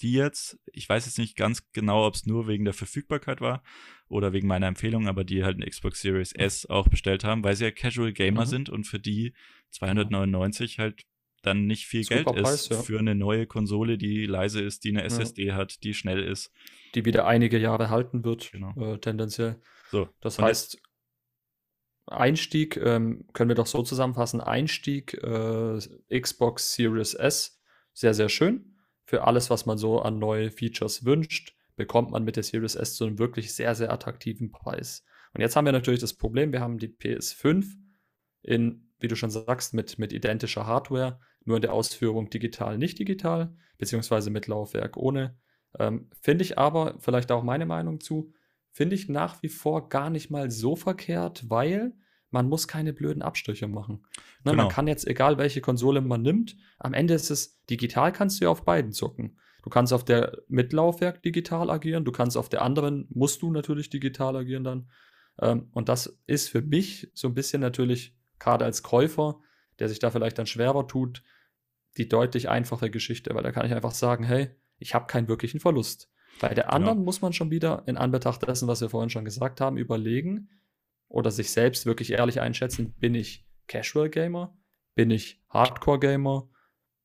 die 0.00 0.12
jetzt, 0.12 0.58
ich 0.72 0.88
weiß 0.88 1.06
jetzt 1.06 1.18
nicht 1.18 1.36
ganz 1.36 1.70
genau, 1.72 2.06
ob 2.06 2.14
es 2.14 2.26
nur 2.26 2.46
wegen 2.46 2.64
der 2.64 2.74
Verfügbarkeit 2.74 3.40
war 3.40 3.62
oder 4.08 4.32
wegen 4.32 4.46
meiner 4.46 4.66
Empfehlung, 4.66 5.08
aber 5.08 5.24
die 5.24 5.44
halt 5.44 5.56
eine 5.56 5.66
Xbox 5.66 6.00
Series 6.00 6.32
S 6.32 6.66
auch 6.66 6.88
bestellt 6.88 7.24
haben, 7.24 7.42
weil 7.42 7.56
sie 7.56 7.64
ja 7.64 7.70
Casual 7.70 8.12
Gamer 8.12 8.42
mhm. 8.42 8.48
sind 8.48 8.70
und 8.70 8.84
für 8.84 9.00
die 9.00 9.34
299 9.70 10.78
halt 10.78 11.04
dann 11.42 11.66
nicht 11.66 11.86
viel 11.86 12.04
Super 12.04 12.32
Geld 12.32 12.44
Preis, 12.44 12.62
ist 12.62 12.70
ja. 12.70 12.82
für 12.82 12.98
eine 12.98 13.14
neue 13.14 13.46
Konsole, 13.46 13.98
die 13.98 14.26
leise 14.26 14.60
ist, 14.60 14.84
die 14.84 14.90
eine 14.90 15.04
SSD 15.04 15.46
ja. 15.46 15.54
hat, 15.54 15.82
die 15.84 15.94
schnell 15.94 16.22
ist. 16.22 16.52
Die 16.94 17.04
wieder 17.04 17.26
einige 17.26 17.58
Jahre 17.58 17.90
halten 17.90 18.24
wird, 18.24 18.50
genau. 18.52 18.74
äh, 18.76 18.98
tendenziell. 18.98 19.60
So, 19.90 20.08
das 20.20 20.38
heißt, 20.38 20.80
Einstieg, 22.08 22.76
ähm, 22.76 23.26
können 23.32 23.48
wir 23.48 23.54
doch 23.54 23.66
so 23.66 23.82
zusammenfassen, 23.82 24.40
Einstieg 24.40 25.14
äh, 25.22 25.78
Xbox 26.20 26.74
Series 26.74 27.14
S, 27.14 27.60
sehr, 27.92 28.14
sehr 28.14 28.28
schön. 28.28 28.76
Für 29.04 29.24
alles, 29.26 29.50
was 29.50 29.66
man 29.66 29.78
so 29.78 30.00
an 30.00 30.18
neue 30.18 30.50
Features 30.50 31.04
wünscht, 31.04 31.56
bekommt 31.76 32.10
man 32.10 32.24
mit 32.24 32.36
der 32.36 32.42
Series 32.42 32.74
S 32.74 32.94
zu 32.94 33.04
einem 33.04 33.18
wirklich 33.18 33.54
sehr, 33.54 33.74
sehr 33.74 33.92
attraktiven 33.92 34.50
Preis. 34.50 35.04
Und 35.32 35.40
jetzt 35.40 35.56
haben 35.56 35.64
wir 35.64 35.72
natürlich 35.72 36.00
das 36.00 36.14
Problem, 36.14 36.52
wir 36.52 36.60
haben 36.60 36.78
die 36.78 36.88
PS5 36.88 37.66
in, 38.42 38.90
wie 38.98 39.08
du 39.08 39.16
schon 39.16 39.30
sagst, 39.30 39.74
mit, 39.74 39.98
mit 39.98 40.12
identischer 40.12 40.66
Hardware, 40.66 41.20
nur 41.44 41.56
in 41.56 41.62
der 41.62 41.72
Ausführung 41.72 42.30
digital, 42.30 42.78
nicht 42.78 42.98
digital, 42.98 43.54
beziehungsweise 43.78 44.30
mit 44.30 44.46
Laufwerk 44.46 44.96
ohne. 44.96 45.38
Ähm, 45.78 46.10
Finde 46.20 46.44
ich 46.44 46.58
aber, 46.58 46.96
vielleicht 46.98 47.30
auch 47.30 47.42
meine 47.42 47.66
Meinung 47.66 48.00
zu, 48.00 48.32
finde 48.78 48.94
ich 48.94 49.08
nach 49.08 49.42
wie 49.42 49.48
vor 49.48 49.88
gar 49.88 50.08
nicht 50.08 50.30
mal 50.30 50.52
so 50.52 50.76
verkehrt, 50.76 51.50
weil 51.50 51.94
man 52.30 52.48
muss 52.48 52.68
keine 52.68 52.92
blöden 52.92 53.22
Abstriche 53.22 53.66
machen. 53.66 54.06
Ne, 54.44 54.52
genau. 54.52 54.62
Man 54.62 54.68
kann 54.68 54.86
jetzt, 54.86 55.04
egal 55.04 55.36
welche 55.36 55.60
Konsole 55.60 56.00
man 56.00 56.22
nimmt, 56.22 56.56
am 56.78 56.94
Ende 56.94 57.14
ist 57.14 57.28
es, 57.30 57.60
digital 57.66 58.12
kannst 58.12 58.38
du 58.38 58.44
ja 58.44 58.50
auf 58.50 58.64
beiden 58.64 58.92
zocken. 58.92 59.36
Du 59.64 59.68
kannst 59.68 59.92
auf 59.92 60.04
der 60.04 60.38
Mitlaufwerk 60.46 61.24
digital 61.24 61.70
agieren, 61.70 62.04
du 62.04 62.12
kannst 62.12 62.36
auf 62.36 62.48
der 62.48 62.62
anderen, 62.62 63.08
musst 63.10 63.42
du 63.42 63.50
natürlich 63.50 63.90
digital 63.90 64.36
agieren 64.36 64.62
dann. 64.62 64.88
Ähm, 65.40 65.70
und 65.72 65.88
das 65.88 66.16
ist 66.28 66.48
für 66.48 66.62
mich 66.62 67.10
so 67.14 67.26
ein 67.26 67.34
bisschen 67.34 67.60
natürlich, 67.60 68.16
gerade 68.38 68.64
als 68.64 68.84
Käufer, 68.84 69.40
der 69.80 69.88
sich 69.88 69.98
da 69.98 70.12
vielleicht 70.12 70.38
dann 70.38 70.46
schwerer 70.46 70.86
tut, 70.86 71.24
die 71.96 72.08
deutlich 72.08 72.48
einfache 72.48 72.90
Geschichte, 72.90 73.34
weil 73.34 73.42
da 73.42 73.50
kann 73.50 73.66
ich 73.66 73.74
einfach 73.74 73.90
sagen, 73.90 74.22
hey, 74.22 74.50
ich 74.78 74.94
habe 74.94 75.08
keinen 75.08 75.26
wirklichen 75.26 75.58
Verlust. 75.58 76.08
Bei 76.40 76.54
der 76.54 76.64
genau. 76.64 76.76
anderen 76.76 76.98
genau. 76.98 77.04
muss 77.04 77.20
man 77.20 77.32
schon 77.32 77.50
wieder 77.50 77.82
in 77.86 77.96
Anbetracht 77.96 78.46
dessen, 78.46 78.68
was 78.68 78.80
wir 78.80 78.90
vorhin 78.90 79.10
schon 79.10 79.24
gesagt 79.24 79.60
haben, 79.60 79.76
überlegen 79.76 80.50
oder 81.08 81.30
sich 81.30 81.50
selbst 81.50 81.86
wirklich 81.86 82.12
ehrlich 82.12 82.40
einschätzen, 82.40 82.94
bin 82.98 83.14
ich 83.14 83.46
Casual 83.66 84.10
Gamer? 84.10 84.56
Bin 84.94 85.10
ich 85.10 85.42
Hardcore 85.48 85.98
Gamer? 85.98 86.48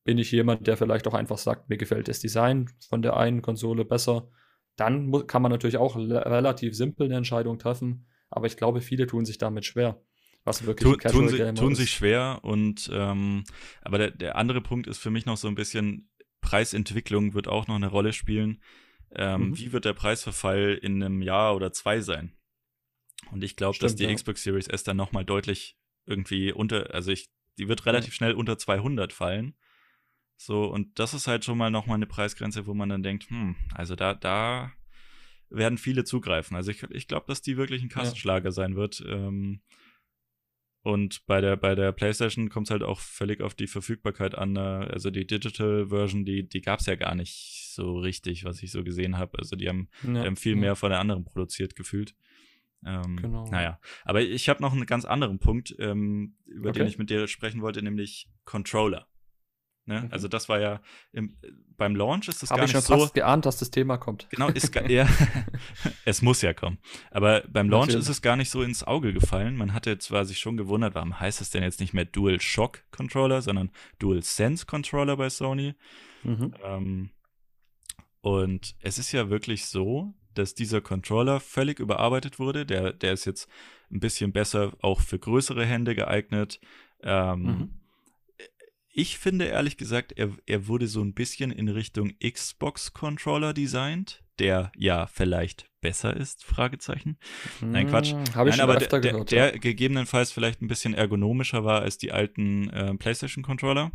Bin 0.04 0.18
ich 0.18 0.32
jemand, 0.32 0.68
der 0.68 0.78
vielleicht 0.78 1.08
auch 1.08 1.14
einfach 1.14 1.38
sagt, 1.38 1.70
mir 1.70 1.78
gefällt 1.78 2.08
das 2.08 2.20
Design 2.20 2.70
von 2.90 3.02
der 3.02 3.16
einen 3.16 3.42
Konsole 3.42 3.86
besser? 3.86 4.30
Dann 4.76 5.28
kann 5.28 5.42
man 5.42 5.52
natürlich 5.52 5.78
auch 5.78 5.96
relativ 5.96 6.76
simpel 6.76 7.06
eine 7.06 7.16
Entscheidung 7.16 7.60
treffen, 7.60 8.08
aber 8.30 8.48
ich 8.48 8.58
glaube, 8.58 8.82
viele 8.82 9.08
tun 9.08 9.26
sich 9.26 9.38
damit 9.38 9.66
schwer. 9.66 10.02
Was 10.44 10.66
wirklich 10.66 10.92
tu, 10.92 10.98
Casual 10.98 11.22
tun, 11.22 11.30
sie, 11.30 11.38
Gamer 11.38 11.54
tun 11.54 11.76
sich 11.76 11.92
schwer 11.92 12.40
und 12.42 12.90
ähm, 12.94 13.46
aber 13.82 13.98
der, 13.98 14.12
der 14.12 14.36
andere 14.36 14.60
Punkt 14.60 14.88
ist 14.88 14.98
für 14.98 15.12
mich 15.12 15.26
noch 15.26 15.38
so 15.38 15.48
ein 15.48 15.56
bisschen 15.56 16.10
Preisentwicklung 16.42 17.34
wird 17.34 17.48
auch 17.48 17.68
noch 17.68 17.76
eine 17.76 17.88
Rolle 17.88 18.12
spielen. 18.12 18.62
Ähm, 19.16 19.50
mhm. 19.50 19.58
Wie 19.58 19.72
wird 19.72 19.86
der 19.86 19.94
Preisverfall 19.94 20.80
in 20.82 21.04
einem 21.04 21.22
Jahr 21.22 21.56
oder 21.56 21.72
zwei 21.72 22.02
sein? 22.02 22.34
Und 23.32 23.44
ich 23.44 23.56
glaube, 23.56 23.78
dass 23.80 23.96
die 23.96 24.04
ja. 24.04 24.14
Xbox 24.14 24.44
Series 24.44 24.68
S 24.68 24.84
dann 24.84 24.98
nochmal 24.98 25.26
deutlich 25.26 25.78
irgendwie 26.06 26.52
unter, 26.52 26.94
also 26.94 27.12
ich, 27.12 27.30
die 27.58 27.68
wird 27.68 27.86
relativ 27.86 28.14
schnell 28.14 28.34
unter 28.34 28.58
200 28.58 29.14
fallen. 29.14 29.56
So, 30.36 30.66
und 30.66 31.00
das 31.00 31.14
ist 31.14 31.28
halt 31.28 31.46
schon 31.46 31.58
mal 31.58 31.72
nochmal 31.72 31.96
eine 31.96 32.08
Preisgrenze, 32.08 32.68
wo 32.68 32.74
man 32.74 32.90
dann 32.90 33.04
denkt, 33.04 33.30
hm, 33.30 33.56
also 33.74 33.96
da, 33.96 34.14
da 34.14 34.74
werden 35.50 35.78
viele 35.78 36.04
zugreifen. 36.04 36.58
Also 36.58 36.72
ich, 36.72 36.84
ich 36.90 37.08
glaube, 37.08 37.26
dass 37.28 37.42
die 37.42 37.58
wirklich 37.58 37.82
ein 37.84 37.90
Kassenschlager 37.90 38.50
ja. 38.50 38.52
sein 38.52 38.76
wird. 38.76 39.04
Ähm, 39.08 39.62
und 40.84 41.26
bei 41.28 41.40
der, 41.40 41.56
bei 41.56 41.76
der 41.76 41.94
PlayStation 41.94 42.50
kommt 42.50 42.68
es 42.68 42.72
halt 42.72 42.84
auch 42.84 43.00
völlig 43.00 43.40
auf 43.42 43.56
die 43.56 43.68
Verfügbarkeit 43.68 44.36
an. 44.36 44.52
Ne? 44.52 44.88
Also 44.92 45.12
die 45.12 45.26
Digital 45.26 45.88
Version, 45.88 46.26
die, 46.26 46.48
die 46.48 46.62
gab 46.62 46.82
es 46.82 46.88
ja 46.88 46.96
gar 46.96 47.16
nicht 47.16 47.72
so 47.74 47.98
richtig, 47.98 48.44
was 48.44 48.62
ich 48.62 48.72
so 48.72 48.84
gesehen 48.84 49.18
habe. 49.18 49.40
Also 49.40 49.56
die 49.56 49.70
haben, 49.70 49.88
ja, 50.04 50.22
die 50.22 50.28
haben 50.28 50.36
viel 50.36 50.58
mehr 50.58 50.76
von 50.76 50.90
der 50.90 51.00
anderen 51.00 51.24
produziert 51.24 51.78
gefühlt. 51.78 52.16
Ähm, 52.86 53.16
genau. 53.16 53.48
Naja, 53.50 53.80
aber 54.04 54.22
ich 54.22 54.50
habe 54.50 54.62
noch 54.62 54.74
einen 54.74 54.86
ganz 54.86 55.06
anderen 55.06 55.40
Punkt, 55.40 55.74
ähm, 55.80 56.36
über 56.46 56.72
okay. 56.72 56.80
den 56.80 56.88
ich 56.90 56.98
mit 56.98 57.10
dir 57.10 57.30
sprechen 57.30 57.62
wollte, 57.62 57.82
nämlich 57.82 58.30
Controller. 58.44 59.08
Ne? 59.86 60.02
Mhm. 60.02 60.08
Also 60.12 60.28
das 60.28 60.48
war 60.48 60.60
ja 60.60 60.82
im, 61.12 61.36
beim 61.76 61.96
Launch 61.96 62.30
ist 62.30 62.42
es 62.42 62.50
gar 62.50 62.62
nicht 62.62 62.72
so. 62.72 62.76
Habe 62.76 62.80
ich 62.80 62.88
schon 62.88 63.00
fast 63.00 63.14
geahnt, 63.14 63.46
dass 63.46 63.58
das 63.58 63.70
Thema 63.70 63.98
kommt. 63.98 64.28
Genau, 64.30 64.48
ist 64.48 64.74
ja, 64.88 65.08
es 66.06 66.22
muss 66.22 66.42
ja 66.42 66.54
kommen. 66.54 66.78
Aber 67.12 67.44
beim 67.50 67.70
Launch 67.70 67.88
Natürlich. 67.88 68.04
ist 68.06 68.10
es 68.10 68.22
gar 68.22 68.38
nicht 68.38 68.50
so 68.50 68.62
ins 68.62 68.84
Auge 68.84 69.12
gefallen. 69.12 69.58
Man 69.58 69.74
hatte 69.74 69.98
zwar 69.98 70.24
sich 70.24 70.40
schon 70.40 70.56
gewundert, 70.56 70.96
warum 70.96 71.20
heißt 71.20 71.42
es 71.42 71.50
denn 71.50 71.64
jetzt 71.64 71.82
nicht 71.82 71.94
mehr 71.94 72.06
Dual 72.06 72.40
Shock 72.40 72.84
Controller, 72.92 73.42
sondern 73.42 73.72
Dual 74.00 74.24
Sense 74.24 74.66
Controller 74.66 75.18
bei 75.18 75.30
Sony. 75.30 75.76
Mhm. 76.24 76.54
Ähm, 76.64 77.10
und 78.22 78.76
es 78.80 78.98
ist 78.98 79.12
ja 79.12 79.30
wirklich 79.30 79.66
so, 79.66 80.14
dass 80.34 80.56
dieser 80.56 80.80
Controller 80.80 81.42
völlig 81.42 81.80
überarbeitet 81.80 82.40
wurde. 82.40 82.66
Der, 82.66 82.94
der 82.94 83.12
ist 83.12 83.26
jetzt 83.26 83.50
ein 83.92 84.00
bisschen 84.00 84.32
besser 84.32 84.72
auch 84.82 85.02
für 85.02 85.20
größere 85.20 85.66
Hände 85.66 85.94
geeignet. 85.94 86.62
Ähm, 87.02 87.42
mhm 87.42 87.83
ich 88.94 89.18
finde 89.18 89.46
ehrlich 89.46 89.78
gesagt, 89.78 90.14
er, 90.16 90.32
er 90.46 90.68
wurde 90.68 90.88
so 90.88 91.02
ein 91.02 91.14
bisschen 91.14 91.52
in 91.52 91.68
Richtung 91.68 92.14
Xbox-Controller 92.24 93.54
designt, 93.54 94.24
der 94.38 94.72
ja 94.78 95.08
vielleicht 95.08 95.68
besser 95.82 96.16
ist, 96.16 96.46
Fragezeichen. 96.46 97.18
Nein, 97.60 97.90
Quatsch. 97.90 98.12
Hm, 98.12 98.36
Habe 98.36 98.50
ich 98.50 98.56
Nein, 98.56 98.68
schon 98.68 98.70
aber 98.70 98.76
der, 98.78 99.00
gehört, 99.00 99.32
der, 99.32 99.52
der 99.52 99.60
gegebenenfalls 99.60 100.32
vielleicht 100.32 100.62
ein 100.62 100.68
bisschen 100.68 100.94
ergonomischer 100.94 101.66
war 101.66 101.82
als 101.82 101.98
die 101.98 102.12
alten 102.12 102.70
äh, 102.70 102.94
PlayStation-Controller. 102.94 103.92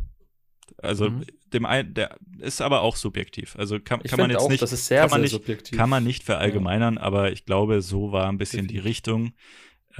Also 0.77 1.09
mhm. 1.09 1.25
dem 1.53 1.65
ein, 1.65 1.93
der 1.93 2.17
ist 2.37 2.61
aber 2.61 2.81
auch 2.81 2.95
subjektiv. 2.95 3.55
Also 3.57 3.79
kann, 3.79 4.03
kann 4.03 4.19
man 4.19 4.29
jetzt 4.29 4.41
auch, 4.41 4.49
nicht, 4.49 4.67
sehr, 4.67 5.01
kann 5.01 5.09
man 5.09 5.21
nicht, 5.21 5.71
kann 5.71 5.89
man 5.89 6.03
nicht 6.03 6.23
verallgemeinern, 6.23 6.95
ja. 6.95 7.01
aber 7.01 7.31
ich 7.31 7.45
glaube, 7.45 7.81
so 7.81 8.11
war 8.11 8.27
ein 8.29 8.37
bisschen 8.37 8.67
Definitiv. 8.67 8.83
die 8.83 8.87
Richtung. 8.87 9.33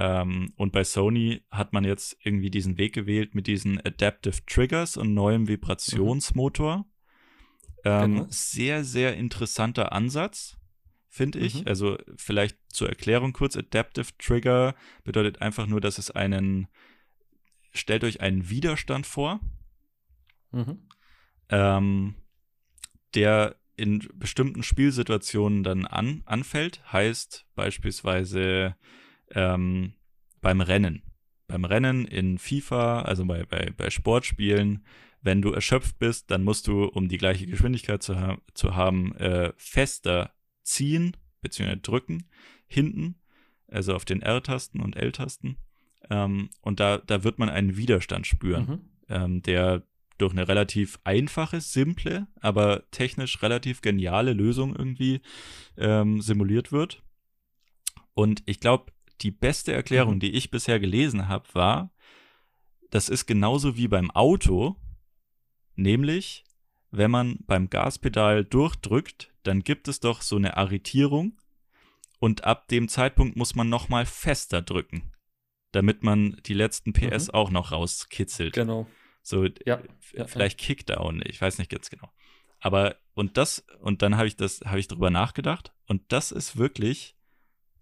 Ähm, 0.01 0.53
und 0.55 0.71
bei 0.71 0.85
Sony 0.85 1.41
hat 1.51 1.73
man 1.73 1.83
jetzt 1.83 2.15
irgendwie 2.23 2.49
diesen 2.49 2.77
Weg 2.77 2.93
gewählt 2.93 3.35
mit 3.35 3.47
diesen 3.47 3.85
Adaptive 3.85 4.45
Triggers 4.45 4.95
und 4.95 5.13
neuem 5.13 5.49
Vibrationsmotor. 5.49 6.77
Mhm. 6.77 6.85
Ähm, 7.83 8.15
genau. 8.15 8.27
Sehr, 8.29 8.85
sehr 8.85 9.17
interessanter 9.17 9.91
Ansatz, 9.91 10.57
finde 11.09 11.39
ich. 11.39 11.55
Mhm. 11.61 11.67
Also 11.67 11.97
vielleicht 12.15 12.57
zur 12.69 12.87
Erklärung 12.87 13.33
kurz, 13.33 13.57
Adaptive 13.57 14.07
Trigger 14.17 14.73
bedeutet 15.03 15.41
einfach 15.41 15.67
nur, 15.67 15.81
dass 15.81 15.97
es 15.97 16.11
einen, 16.11 16.69
stellt 17.73 18.05
euch 18.05 18.21
einen 18.21 18.49
Widerstand 18.49 19.05
vor, 19.05 19.41
mhm. 20.51 20.87
ähm, 21.49 22.15
der 23.15 23.57
in 23.75 24.07
bestimmten 24.13 24.63
Spielsituationen 24.63 25.63
dann 25.63 25.85
an, 25.85 26.23
anfällt. 26.25 26.89
Heißt 26.89 27.45
beispielsweise 27.55 28.77
ähm, 29.33 29.93
beim 30.41 30.61
Rennen. 30.61 31.03
Beim 31.47 31.65
Rennen 31.65 32.05
in 32.05 32.37
FIFA, 32.37 33.01
also 33.01 33.25
bei, 33.25 33.43
bei, 33.43 33.71
bei 33.75 33.89
Sportspielen, 33.89 34.83
wenn 35.21 35.41
du 35.41 35.51
erschöpft 35.51 35.99
bist, 35.99 36.31
dann 36.31 36.43
musst 36.43 36.67
du, 36.67 36.85
um 36.85 37.09
die 37.09 37.17
gleiche 37.17 37.45
Geschwindigkeit 37.45 38.03
zu, 38.03 38.19
ha 38.19 38.37
zu 38.53 38.75
haben, 38.75 39.15
äh, 39.15 39.51
fester 39.57 40.33
ziehen 40.63 41.17
bzw. 41.41 41.77
drücken, 41.81 42.29
hinten, 42.67 43.15
also 43.67 43.95
auf 43.95 44.05
den 44.05 44.21
R-Tasten 44.21 44.79
und 44.79 44.95
L-Tasten. 44.95 45.57
Ähm, 46.09 46.49
und 46.61 46.79
da, 46.79 46.99
da 46.99 47.23
wird 47.23 47.39
man 47.39 47.49
einen 47.49 47.77
Widerstand 47.77 48.27
spüren, 48.27 48.65
mhm. 48.65 48.81
ähm, 49.09 49.41
der 49.41 49.83
durch 50.17 50.33
eine 50.33 50.47
relativ 50.47 50.99
einfache, 51.03 51.61
simple, 51.61 52.27
aber 52.41 52.83
technisch 52.91 53.41
relativ 53.41 53.81
geniale 53.81 54.33
Lösung 54.33 54.75
irgendwie 54.75 55.21
ähm, 55.77 56.21
simuliert 56.21 56.71
wird. 56.71 57.03
Und 58.13 58.43
ich 58.45 58.59
glaube, 58.59 58.91
die 59.21 59.31
beste 59.31 59.73
Erklärung, 59.73 60.15
mhm. 60.15 60.19
die 60.19 60.31
ich 60.31 60.51
bisher 60.51 60.79
gelesen 60.79 61.27
habe, 61.27 61.47
war, 61.53 61.91
das 62.89 63.09
ist 63.09 63.25
genauso 63.25 63.77
wie 63.77 63.87
beim 63.87 64.11
Auto, 64.11 64.75
nämlich 65.75 66.43
wenn 66.91 67.11
man 67.11 67.37
beim 67.45 67.69
Gaspedal 67.69 68.43
durchdrückt, 68.43 69.31
dann 69.43 69.63
gibt 69.63 69.87
es 69.87 69.99
doch 69.99 70.21
so 70.21 70.35
eine 70.35 70.57
Arretierung 70.57 71.39
und 72.19 72.43
ab 72.43 72.67
dem 72.67 72.87
Zeitpunkt 72.87 73.35
muss 73.35 73.55
man 73.55 73.69
noch 73.69 73.89
mal 73.89 74.05
fester 74.05 74.61
drücken, 74.61 75.13
damit 75.71 76.03
man 76.03 76.39
die 76.45 76.53
letzten 76.53 76.93
PS 76.93 77.27
mhm. 77.27 77.33
auch 77.33 77.51
noch 77.51 77.71
rauskitzelt. 77.71 78.53
Genau. 78.53 78.87
So 79.21 79.45
ja, 79.65 79.81
ja, 80.13 80.25
vielleicht 80.27 80.59
ja. 80.61 80.67
Kickdown, 80.67 81.21
ich 81.25 81.39
weiß 81.39 81.59
nicht 81.59 81.69
ganz 81.69 81.89
genau. 81.89 82.09
Aber 82.59 82.97
und 83.13 83.37
das 83.37 83.65
und 83.81 84.01
dann 84.01 84.17
habe 84.17 84.27
ich 84.27 84.35
das 84.35 84.61
habe 84.65 84.79
ich 84.79 84.87
drüber 84.87 85.09
nachgedacht 85.09 85.73
und 85.85 86.11
das 86.11 86.31
ist 86.31 86.57
wirklich 86.57 87.15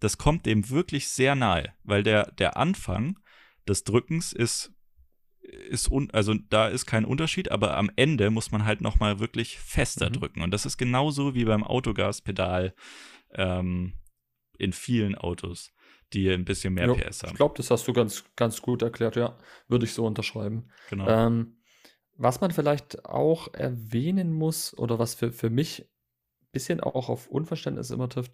das 0.00 0.18
kommt 0.18 0.46
dem 0.46 0.70
wirklich 0.70 1.08
sehr 1.08 1.34
nahe, 1.34 1.74
weil 1.82 2.02
der, 2.02 2.30
der 2.32 2.56
Anfang 2.56 3.18
des 3.66 3.84
Drückens 3.84 4.32
ist, 4.32 4.72
ist 5.40 5.90
un, 5.90 6.10
also 6.12 6.34
da 6.50 6.68
ist 6.68 6.86
kein 6.86 7.04
Unterschied, 7.04 7.50
aber 7.50 7.76
am 7.76 7.90
Ende 7.96 8.30
muss 8.30 8.50
man 8.50 8.64
halt 8.64 8.80
nochmal 8.80 9.18
wirklich 9.18 9.58
fester 9.58 10.08
mhm. 10.08 10.14
drücken. 10.14 10.42
Und 10.42 10.52
das 10.52 10.66
ist 10.66 10.78
genauso 10.78 11.34
wie 11.34 11.44
beim 11.44 11.64
Autogaspedal 11.64 12.74
ähm, 13.34 13.94
in 14.58 14.72
vielen 14.72 15.14
Autos, 15.14 15.72
die 16.12 16.30
ein 16.30 16.44
bisschen 16.44 16.74
mehr 16.74 16.86
jo, 16.86 16.94
PS 16.94 17.22
haben. 17.22 17.30
Ich 17.30 17.36
glaube, 17.36 17.54
das 17.56 17.70
hast 17.70 17.86
du 17.88 17.92
ganz, 17.92 18.24
ganz 18.36 18.62
gut 18.62 18.82
erklärt, 18.82 19.16
ja. 19.16 19.38
Würde 19.68 19.84
ich 19.84 19.92
so 19.92 20.06
unterschreiben. 20.06 20.70
Genau. 20.90 21.08
Ähm, 21.08 21.58
was 22.16 22.40
man 22.40 22.50
vielleicht 22.50 23.04
auch 23.04 23.54
erwähnen 23.54 24.32
muss, 24.32 24.76
oder 24.76 24.98
was 24.98 25.14
für, 25.14 25.32
für 25.32 25.50
mich 25.50 25.82
ein 25.82 26.48
bisschen 26.52 26.80
auch 26.80 27.08
auf 27.08 27.28
Unverständnis 27.28 27.90
immer 27.90 28.08
trifft, 28.08 28.32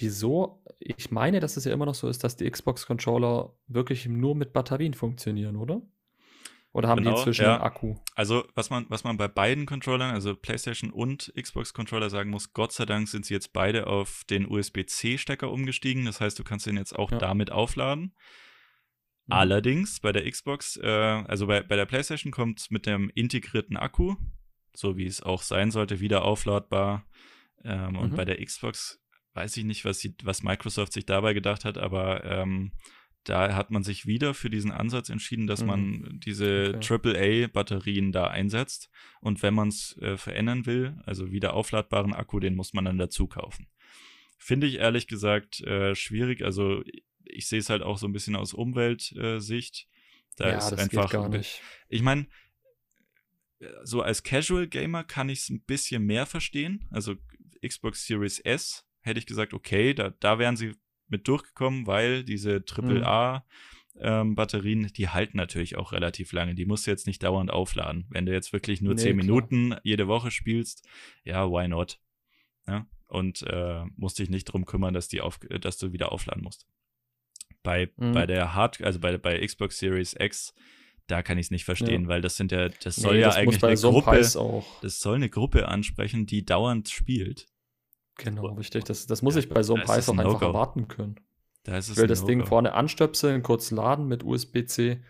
Wieso? 0.00 0.64
Ich 0.78 1.10
meine, 1.10 1.40
dass 1.40 1.58
es 1.58 1.66
ja 1.66 1.72
immer 1.72 1.84
noch 1.84 1.94
so 1.94 2.08
ist, 2.08 2.24
dass 2.24 2.36
die 2.36 2.50
Xbox-Controller 2.50 3.54
wirklich 3.66 4.06
nur 4.06 4.34
mit 4.34 4.54
Batterien 4.54 4.94
funktionieren, 4.94 5.56
oder? 5.56 5.82
Oder 6.72 6.88
haben 6.88 6.98
genau, 6.98 7.10
die 7.10 7.18
inzwischen 7.18 7.42
ja. 7.42 7.54
einen 7.54 7.62
Akku? 7.62 7.96
Also, 8.14 8.44
was 8.54 8.70
man, 8.70 8.86
was 8.88 9.04
man 9.04 9.16
bei 9.16 9.28
beiden 9.28 9.66
Controllern, 9.66 10.14
also 10.14 10.34
PlayStation 10.34 10.90
und 10.90 11.32
Xbox-Controller 11.38 12.08
sagen 12.08 12.30
muss, 12.30 12.52
Gott 12.52 12.72
sei 12.72 12.86
Dank 12.86 13.08
sind 13.08 13.26
sie 13.26 13.34
jetzt 13.34 13.52
beide 13.52 13.88
auf 13.88 14.22
den 14.30 14.50
USB-C-Stecker 14.50 15.50
umgestiegen. 15.50 16.06
Das 16.06 16.20
heißt, 16.20 16.38
du 16.38 16.44
kannst 16.44 16.66
den 16.66 16.76
jetzt 16.76 16.96
auch 16.96 17.10
ja. 17.10 17.18
damit 17.18 17.50
aufladen. 17.50 18.14
Mhm. 19.26 19.32
Allerdings 19.32 20.00
bei 20.00 20.12
der 20.12 20.30
Xbox, 20.30 20.76
äh, 20.76 20.86
also 20.86 21.46
bei, 21.46 21.62
bei 21.62 21.76
der 21.76 21.86
PlayStation 21.86 22.30
kommt 22.30 22.70
mit 22.70 22.86
dem 22.86 23.10
integrierten 23.14 23.76
Akku, 23.76 24.14
so 24.74 24.96
wie 24.96 25.06
es 25.06 25.22
auch 25.22 25.42
sein 25.42 25.72
sollte, 25.72 26.00
wieder 26.00 26.24
aufladbar. 26.24 27.04
Ähm, 27.64 27.90
mhm. 27.90 27.98
Und 27.98 28.16
bei 28.16 28.24
der 28.24 28.42
Xbox 28.42 29.00
weiß 29.34 29.56
ich 29.56 29.64
nicht, 29.64 29.84
was, 29.84 30.00
sie, 30.00 30.14
was 30.22 30.42
Microsoft 30.42 30.92
sich 30.92 31.06
dabei 31.06 31.34
gedacht 31.34 31.64
hat, 31.64 31.78
aber 31.78 32.24
ähm, 32.24 32.72
da 33.24 33.54
hat 33.54 33.70
man 33.70 33.82
sich 33.82 34.06
wieder 34.06 34.34
für 34.34 34.50
diesen 34.50 34.72
Ansatz 34.72 35.08
entschieden, 35.08 35.46
dass 35.46 35.60
mhm. 35.60 35.66
man 35.66 36.20
diese 36.24 36.74
okay. 36.76 37.46
AAA-Batterien 37.46 38.12
da 38.12 38.26
einsetzt. 38.26 38.90
Und 39.20 39.42
wenn 39.42 39.54
man 39.54 39.68
es 39.68 39.96
äh, 40.00 40.16
verändern 40.16 40.66
will, 40.66 40.96
also 41.04 41.30
wieder 41.30 41.54
aufladbaren 41.54 42.14
Akku, 42.14 42.40
den 42.40 42.56
muss 42.56 42.72
man 42.72 42.86
dann 42.86 42.98
dazu 42.98 43.26
kaufen. 43.26 43.66
Finde 44.38 44.66
ich 44.66 44.76
ehrlich 44.76 45.06
gesagt 45.06 45.60
äh, 45.60 45.94
schwierig. 45.94 46.42
Also 46.42 46.82
ich 47.24 47.46
sehe 47.46 47.58
es 47.58 47.68
halt 47.68 47.82
auch 47.82 47.98
so 47.98 48.06
ein 48.06 48.12
bisschen 48.12 48.36
aus 48.36 48.54
Umweltsicht. 48.54 49.86
da 50.36 50.48
ja, 50.48 50.58
ist 50.58 50.72
einfach. 50.72 51.12
Ich 51.90 52.00
meine, 52.00 52.26
so 53.82 54.00
als 54.00 54.22
Casual 54.22 54.66
Gamer 54.66 55.04
kann 55.04 55.28
ich 55.28 55.40
es 55.40 55.50
ein 55.50 55.62
bisschen 55.62 56.04
mehr 56.04 56.24
verstehen. 56.24 56.88
Also 56.90 57.16
Xbox 57.62 58.06
Series 58.06 58.38
S 58.38 58.86
hätte 59.02 59.18
ich 59.18 59.26
gesagt, 59.26 59.54
okay, 59.54 59.94
da, 59.94 60.10
da 60.10 60.38
wären 60.38 60.56
sie 60.56 60.72
mit 61.08 61.26
durchgekommen, 61.28 61.86
weil 61.86 62.24
diese 62.24 62.62
AAA 62.68 63.44
ähm, 63.98 64.34
Batterien, 64.34 64.90
die 64.96 65.08
halten 65.08 65.36
natürlich 65.36 65.76
auch 65.76 65.92
relativ 65.92 66.32
lange. 66.32 66.54
Die 66.54 66.64
musst 66.64 66.86
du 66.86 66.90
jetzt 66.90 67.06
nicht 67.06 67.22
dauernd 67.22 67.50
aufladen. 67.50 68.06
Wenn 68.08 68.26
du 68.26 68.32
jetzt 68.32 68.52
wirklich 68.52 68.80
nur 68.80 68.94
nee, 68.94 69.02
10 69.02 69.16
Minuten 69.16 69.74
jede 69.82 70.08
Woche 70.08 70.30
spielst, 70.30 70.88
ja, 71.24 71.50
why 71.50 71.68
not? 71.68 72.00
Ja? 72.66 72.86
Und 73.06 73.42
äh, 73.42 73.84
musst 73.96 74.18
dich 74.18 74.30
nicht 74.30 74.44
drum 74.44 74.64
kümmern, 74.64 74.94
dass, 74.94 75.08
die 75.08 75.20
auf, 75.20 75.38
dass 75.60 75.76
du 75.76 75.92
wieder 75.92 76.12
aufladen 76.12 76.42
musst. 76.42 76.66
Bei, 77.62 77.90
mhm. 77.96 78.12
bei 78.12 78.26
der 78.26 78.54
Hard, 78.54 78.80
also 78.82 79.00
bei, 79.00 79.18
bei 79.18 79.44
Xbox 79.44 79.78
Series 79.78 80.14
X, 80.18 80.54
da 81.06 81.22
kann 81.22 81.38
ich 81.38 81.46
es 81.46 81.50
nicht 81.50 81.64
verstehen, 81.64 82.02
ja. 82.02 82.08
weil 82.08 82.20
das 82.20 82.36
sind 82.36 82.52
ja, 82.52 82.68
das 82.68 82.96
soll 82.96 83.14
nee, 83.14 83.20
ja 83.20 83.26
das 83.26 83.36
eigentlich 83.36 83.62
eine 83.64 83.76
so 83.76 83.90
Gruppe, 83.90 84.72
das 84.82 85.00
soll 85.00 85.16
eine 85.16 85.28
Gruppe 85.28 85.66
ansprechen, 85.66 86.24
die 86.24 86.44
dauernd 86.44 86.88
spielt. 86.88 87.48
Genau, 88.24 88.46
richtig. 88.46 88.84
Das, 88.84 89.06
das 89.06 89.22
muss 89.22 89.34
ja, 89.34 89.40
ich 89.40 89.48
bei 89.48 89.62
so 89.62 89.74
einem 89.74 89.84
Preis 89.84 90.08
auch 90.08 90.16
einfach 90.16 90.42
erwarten 90.42 90.88
können. 90.88 91.16
Da 91.64 91.78
ich 91.78 91.96
will 91.96 92.06
das 92.06 92.24
Ding 92.24 92.44
vorne 92.46 92.72
anstöpseln, 92.72 93.42
kurz 93.42 93.70
laden 93.70 94.06
mit 94.06 94.24
USB-C 94.24 95.02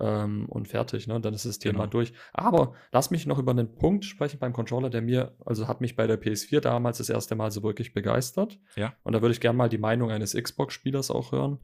ähm, 0.00 0.46
und 0.48 0.68
fertig. 0.68 1.06
Ne? 1.06 1.20
Dann 1.20 1.34
ist 1.34 1.46
das 1.46 1.58
Thema 1.58 1.80
genau. 1.80 1.90
durch. 1.90 2.12
Aber 2.32 2.74
lass 2.90 3.10
mich 3.10 3.26
noch 3.26 3.38
über 3.38 3.52
einen 3.52 3.74
Punkt 3.74 4.04
sprechen 4.04 4.38
beim 4.38 4.52
Controller, 4.52 4.90
der 4.90 5.02
mir, 5.02 5.36
also 5.44 5.68
hat 5.68 5.80
mich 5.80 5.96
bei 5.96 6.06
der 6.06 6.20
PS4 6.20 6.60
damals 6.60 6.98
das 6.98 7.08
erste 7.08 7.34
Mal 7.34 7.50
so 7.50 7.62
wirklich 7.62 7.94
begeistert. 7.94 8.58
Ja. 8.76 8.94
Und 9.04 9.12
da 9.12 9.22
würde 9.22 9.32
ich 9.32 9.40
gerne 9.40 9.56
mal 9.56 9.68
die 9.68 9.78
Meinung 9.78 10.10
eines 10.10 10.34
Xbox-Spielers 10.34 11.10
auch 11.10 11.32
hören. 11.32 11.58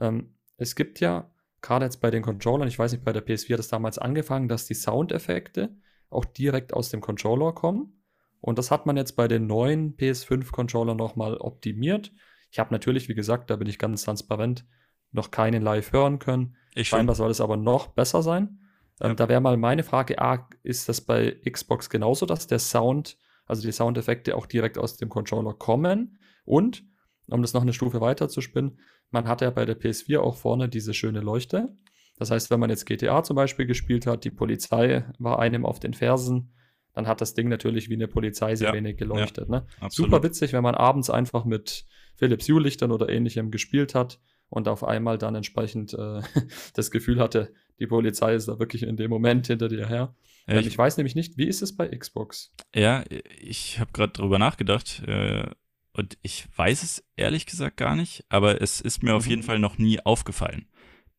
Ähm, 0.00 0.34
es 0.56 0.76
gibt 0.76 1.00
ja, 1.00 1.30
gerade 1.60 1.84
jetzt 1.84 2.00
bei 2.00 2.10
den 2.10 2.22
Controllern, 2.22 2.68
ich 2.68 2.78
weiß 2.78 2.92
nicht, 2.92 3.04
bei 3.04 3.12
der 3.12 3.26
PS4 3.26 3.54
hat 3.54 3.60
es 3.60 3.68
damals 3.68 3.98
angefangen, 3.98 4.48
dass 4.48 4.66
die 4.66 4.74
Soundeffekte 4.74 5.74
auch 6.08 6.24
direkt 6.24 6.74
aus 6.74 6.90
dem 6.90 7.00
Controller 7.00 7.52
kommen. 7.52 8.01
Und 8.42 8.58
das 8.58 8.70
hat 8.70 8.86
man 8.86 8.96
jetzt 8.96 9.12
bei 9.12 9.28
den 9.28 9.46
neuen 9.46 9.96
PS5-Controllern 9.96 10.96
nochmal 10.96 11.36
optimiert. 11.36 12.12
Ich 12.50 12.58
habe 12.58 12.74
natürlich, 12.74 13.08
wie 13.08 13.14
gesagt, 13.14 13.48
da 13.48 13.56
bin 13.56 13.68
ich 13.68 13.78
ganz 13.78 14.04
transparent, 14.04 14.66
noch 15.12 15.30
keinen 15.30 15.62
live 15.62 15.92
hören 15.92 16.18
können. 16.18 16.56
Ich 16.74 16.88
Scheinbar 16.88 17.14
soll 17.14 17.30
es 17.30 17.40
aber 17.40 17.56
noch 17.56 17.86
besser 17.88 18.20
sein. 18.22 18.58
Ähm, 19.00 19.10
ja. 19.10 19.14
Da 19.14 19.28
wäre 19.28 19.40
mal 19.40 19.56
meine 19.56 19.84
Frage, 19.84 20.20
A, 20.20 20.48
ist 20.64 20.88
das 20.88 21.00
bei 21.00 21.40
Xbox 21.48 21.88
genauso, 21.88 22.26
dass 22.26 22.48
der 22.48 22.58
Sound, 22.58 23.16
also 23.46 23.62
die 23.62 23.72
Soundeffekte 23.72 24.36
auch 24.36 24.46
direkt 24.46 24.76
aus 24.76 24.96
dem 24.96 25.08
Controller 25.08 25.54
kommen? 25.54 26.18
Und, 26.44 26.84
um 27.28 27.42
das 27.42 27.54
noch 27.54 27.62
eine 27.62 27.72
Stufe 27.72 28.00
weiter 28.00 28.28
zu 28.28 28.40
spinnen, 28.40 28.80
man 29.12 29.28
hat 29.28 29.40
ja 29.40 29.50
bei 29.50 29.64
der 29.64 29.78
PS4 29.78 30.18
auch 30.18 30.36
vorne 30.36 30.68
diese 30.68 30.94
schöne 30.94 31.20
Leuchte. 31.20 31.76
Das 32.18 32.32
heißt, 32.32 32.50
wenn 32.50 32.58
man 32.58 32.70
jetzt 32.70 32.86
GTA 32.86 33.22
zum 33.22 33.36
Beispiel 33.36 33.66
gespielt 33.66 34.06
hat, 34.06 34.24
die 34.24 34.30
Polizei 34.30 35.04
war 35.20 35.38
einem 35.38 35.64
auf 35.64 35.78
den 35.78 35.94
Fersen, 35.94 36.52
dann 36.94 37.06
hat 37.06 37.20
das 37.20 37.34
Ding 37.34 37.48
natürlich 37.48 37.88
wie 37.88 37.94
eine 37.94 38.08
Polizeisirene 38.08 38.90
ja, 38.90 38.96
geleuchtet. 38.96 39.48
Ja, 39.48 39.60
ne? 39.60 39.66
Super 39.88 40.22
witzig, 40.22 40.52
wenn 40.52 40.62
man 40.62 40.74
abends 40.74 41.10
einfach 41.10 41.44
mit 41.44 41.86
Philips 42.16 42.48
Hue-Lichtern 42.48 42.92
oder 42.92 43.08
ähnlichem 43.08 43.50
gespielt 43.50 43.94
hat 43.94 44.20
und 44.48 44.68
auf 44.68 44.84
einmal 44.84 45.18
dann 45.18 45.34
entsprechend 45.34 45.94
äh, 45.94 46.20
das 46.74 46.90
Gefühl 46.90 47.18
hatte, 47.20 47.52
die 47.78 47.86
Polizei 47.86 48.34
ist 48.34 48.48
da 48.48 48.58
wirklich 48.58 48.82
in 48.82 48.96
dem 48.96 49.10
Moment 49.10 49.46
hinter 49.46 49.68
dir 49.68 49.88
her. 49.88 50.14
Ja, 50.46 50.58
ich, 50.58 50.66
ich, 50.66 50.78
weiß 50.78 50.96
nämlich 50.96 51.14
nicht, 51.14 51.36
wie 51.38 51.46
ist 51.46 51.62
es 51.62 51.76
bei 51.76 51.88
Xbox? 51.88 52.52
Ja, 52.74 53.04
ich 53.40 53.78
habe 53.80 53.92
gerade 53.92 54.12
drüber 54.12 54.38
nachgedacht 54.38 55.02
äh, 55.06 55.46
und 55.94 56.18
ich 56.22 56.46
weiß 56.56 56.82
es 56.82 57.04
ehrlich 57.16 57.46
gesagt 57.46 57.76
gar 57.76 57.96
nicht, 57.96 58.24
aber 58.28 58.60
es 58.60 58.80
ist 58.80 59.02
mir 59.02 59.10
mhm. 59.10 59.16
auf 59.16 59.26
jeden 59.26 59.42
Fall 59.42 59.58
noch 59.58 59.78
nie 59.78 60.00
aufgefallen. 60.00 60.66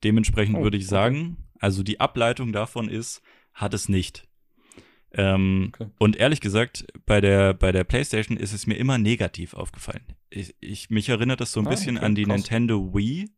Dementsprechend 0.04 0.58
oh, 0.58 0.64
würde 0.64 0.78
ich 0.78 0.88
sagen, 0.88 1.38
okay. 1.38 1.58
also 1.60 1.84
die 1.84 2.00
Ableitung 2.00 2.52
davon 2.52 2.90
ist, 2.90 3.22
hat 3.54 3.74
es 3.74 3.88
nicht. 3.88 4.28
Ähm, 5.16 5.72
okay. 5.74 5.90
Und 6.00 6.16
ehrlich 6.16 6.42
gesagt, 6.42 6.86
bei 7.06 7.22
der, 7.22 7.54
bei 7.54 7.72
der 7.72 7.84
PlayStation 7.84 8.38
ist 8.38 8.54
es 8.54 8.66
mir 8.66 8.76
immer 8.76 8.98
negativ 8.98 9.54
aufgefallen. 9.54 10.04
Ich, 10.30 10.56
ich 10.60 10.90
mich 10.90 11.10
erinnert 11.10 11.40
das 11.40 11.52
so 11.52 11.60
ein 11.60 11.68
ah, 11.68 11.70
bisschen 11.70 11.98
okay, 11.98 12.06
an 12.06 12.16
die 12.16 12.24
krass. 12.24 12.38
Nintendo 12.38 12.94
Wii. 12.94 13.30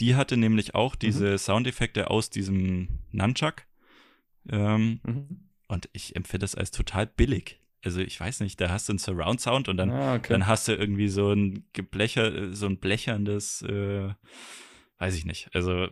Die 0.00 0.14
hatte 0.14 0.36
nämlich 0.36 0.74
auch 0.74 0.94
mhm. 0.94 0.98
diese 1.00 1.32
mhm. 1.32 1.38
Soundeffekte 1.38 2.10
aus 2.10 2.30
diesem 2.30 3.00
Nunchuck. 3.10 3.64
Ähm, 4.48 5.00
mhm. 5.04 5.48
Und 5.66 5.88
ich 5.92 6.14
empfinde 6.16 6.44
das 6.44 6.54
als 6.54 6.70
total 6.70 7.06
billig. 7.06 7.60
Also 7.84 8.00
ich 8.00 8.18
weiß 8.18 8.40
nicht, 8.40 8.60
da 8.60 8.70
hast 8.70 8.88
du 8.88 8.92
einen 8.92 8.98
Surround 8.98 9.40
Sound 9.40 9.68
und 9.68 9.76
dann, 9.76 9.90
ah, 9.90 10.14
okay. 10.14 10.32
dann 10.32 10.46
hast 10.46 10.68
du 10.68 10.72
irgendwie 10.72 11.08
so 11.08 11.32
ein 11.32 11.64
Geblecher, 11.72 12.52
so 12.54 12.66
ein 12.66 12.78
blecherndes, 12.78 13.62
äh, 13.62 14.08
weiß 14.98 15.14
ich 15.14 15.24
nicht. 15.24 15.48
Also 15.52 15.88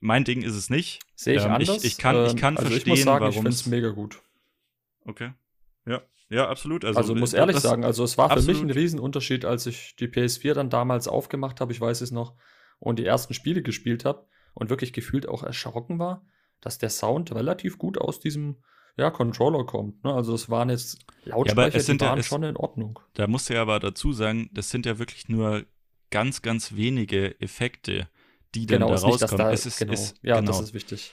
mein 0.00 0.24
Ding 0.24 0.42
ist 0.42 0.54
es 0.54 0.68
nicht. 0.68 1.00
Sehe 1.14 1.36
ich 1.36 1.44
ähm, 1.44 1.52
anders. 1.52 1.78
Ich, 1.78 1.92
ich, 1.92 1.98
kann, 1.98 2.26
ich 2.26 2.36
kann 2.36 2.54
ähm, 2.54 2.58
also 2.58 2.70
verstehen, 2.70 2.94
ich 2.94 3.06
warum. 3.06 3.28
Ich 3.28 3.34
finde 3.34 3.50
es 3.50 3.66
mega 3.66 3.90
gut. 3.90 4.20
Okay. 5.04 5.32
Ja, 5.86 6.02
ja, 6.30 6.48
absolut. 6.48 6.84
Also, 6.84 6.98
also 6.98 7.14
muss 7.14 7.34
ehrlich 7.34 7.58
sagen, 7.58 7.84
also 7.84 8.04
es 8.04 8.16
war 8.16 8.30
absolut. 8.30 8.44
für 8.44 8.52
mich 8.52 8.62
ein 8.62 8.70
Riesenunterschied, 8.70 9.44
als 9.44 9.66
ich 9.66 9.96
die 9.96 10.08
PS4 10.08 10.54
dann 10.54 10.70
damals 10.70 11.08
aufgemacht 11.08 11.60
habe, 11.60 11.72
ich 11.72 11.80
weiß 11.80 12.00
es 12.00 12.10
noch, 12.10 12.34
und 12.78 12.98
die 12.98 13.04
ersten 13.04 13.34
Spiele 13.34 13.62
gespielt 13.62 14.04
habe 14.04 14.26
und 14.54 14.70
wirklich 14.70 14.92
gefühlt 14.92 15.28
auch 15.28 15.42
erschrocken 15.42 15.98
war, 15.98 16.26
dass 16.60 16.78
der 16.78 16.90
Sound 16.90 17.34
relativ 17.34 17.78
gut 17.78 17.98
aus 17.98 18.20
diesem 18.20 18.56
ja, 18.96 19.10
Controller 19.10 19.64
kommt. 19.64 20.02
Ne? 20.04 20.14
Also 20.14 20.34
es 20.34 20.48
waren 20.48 20.70
jetzt 20.70 20.98
Lautsprecher, 21.24 21.78
ja, 21.78 21.94
die 21.94 22.00
waren 22.00 22.16
ja, 22.16 22.22
schon 22.22 22.42
in 22.42 22.56
Ordnung. 22.56 22.98
Da 23.14 23.26
musst 23.26 23.50
du 23.50 23.54
ja 23.54 23.62
aber 23.62 23.80
dazu 23.80 24.12
sagen, 24.12 24.48
das 24.52 24.70
sind 24.70 24.86
ja 24.86 24.98
wirklich 24.98 25.28
nur 25.28 25.64
ganz, 26.10 26.42
ganz 26.42 26.74
wenige 26.74 27.40
Effekte, 27.40 28.08
die 28.54 28.66
genau, 28.66 28.88
dann 28.88 28.96
da 28.96 29.02
rauskommen. 29.02 29.38
Da, 29.38 29.52
es 29.52 29.66
ist, 29.66 29.78
genau. 29.78 29.92
ist, 29.92 30.16
ja, 30.22 30.36
genau. 30.36 30.52
das 30.52 30.60
ist 30.60 30.74
wichtig 30.74 31.12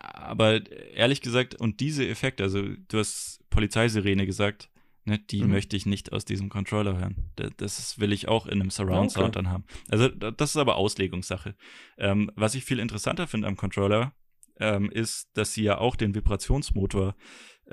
aber 0.00 0.60
ehrlich 0.94 1.20
gesagt, 1.20 1.54
und 1.54 1.80
diese 1.80 2.06
Effekte, 2.06 2.42
also 2.42 2.62
du 2.88 2.98
hast 2.98 3.40
Polizeisirene 3.50 4.26
gesagt, 4.26 4.70
ne, 5.04 5.18
die 5.18 5.42
mhm. 5.42 5.50
möchte 5.50 5.76
ich 5.76 5.86
nicht 5.86 6.12
aus 6.12 6.24
diesem 6.24 6.48
Controller 6.48 6.98
hören. 6.98 7.32
Das 7.56 7.98
will 7.98 8.12
ich 8.12 8.28
auch 8.28 8.46
in 8.46 8.60
einem 8.60 8.70
Surround 8.70 9.12
Sound 9.12 9.28
okay. 9.28 9.32
dann 9.34 9.50
haben. 9.50 9.64
Also 9.88 10.08
das 10.08 10.50
ist 10.50 10.56
aber 10.56 10.76
Auslegungssache. 10.76 11.54
Ähm, 11.98 12.30
was 12.34 12.54
ich 12.54 12.64
viel 12.64 12.78
interessanter 12.78 13.26
finde 13.26 13.48
am 13.48 13.56
Controller, 13.56 14.12
ähm, 14.58 14.90
ist, 14.90 15.30
dass 15.34 15.52
sie 15.52 15.62
ja 15.62 15.78
auch 15.78 15.96
den 15.96 16.14
Vibrationsmotor 16.14 17.14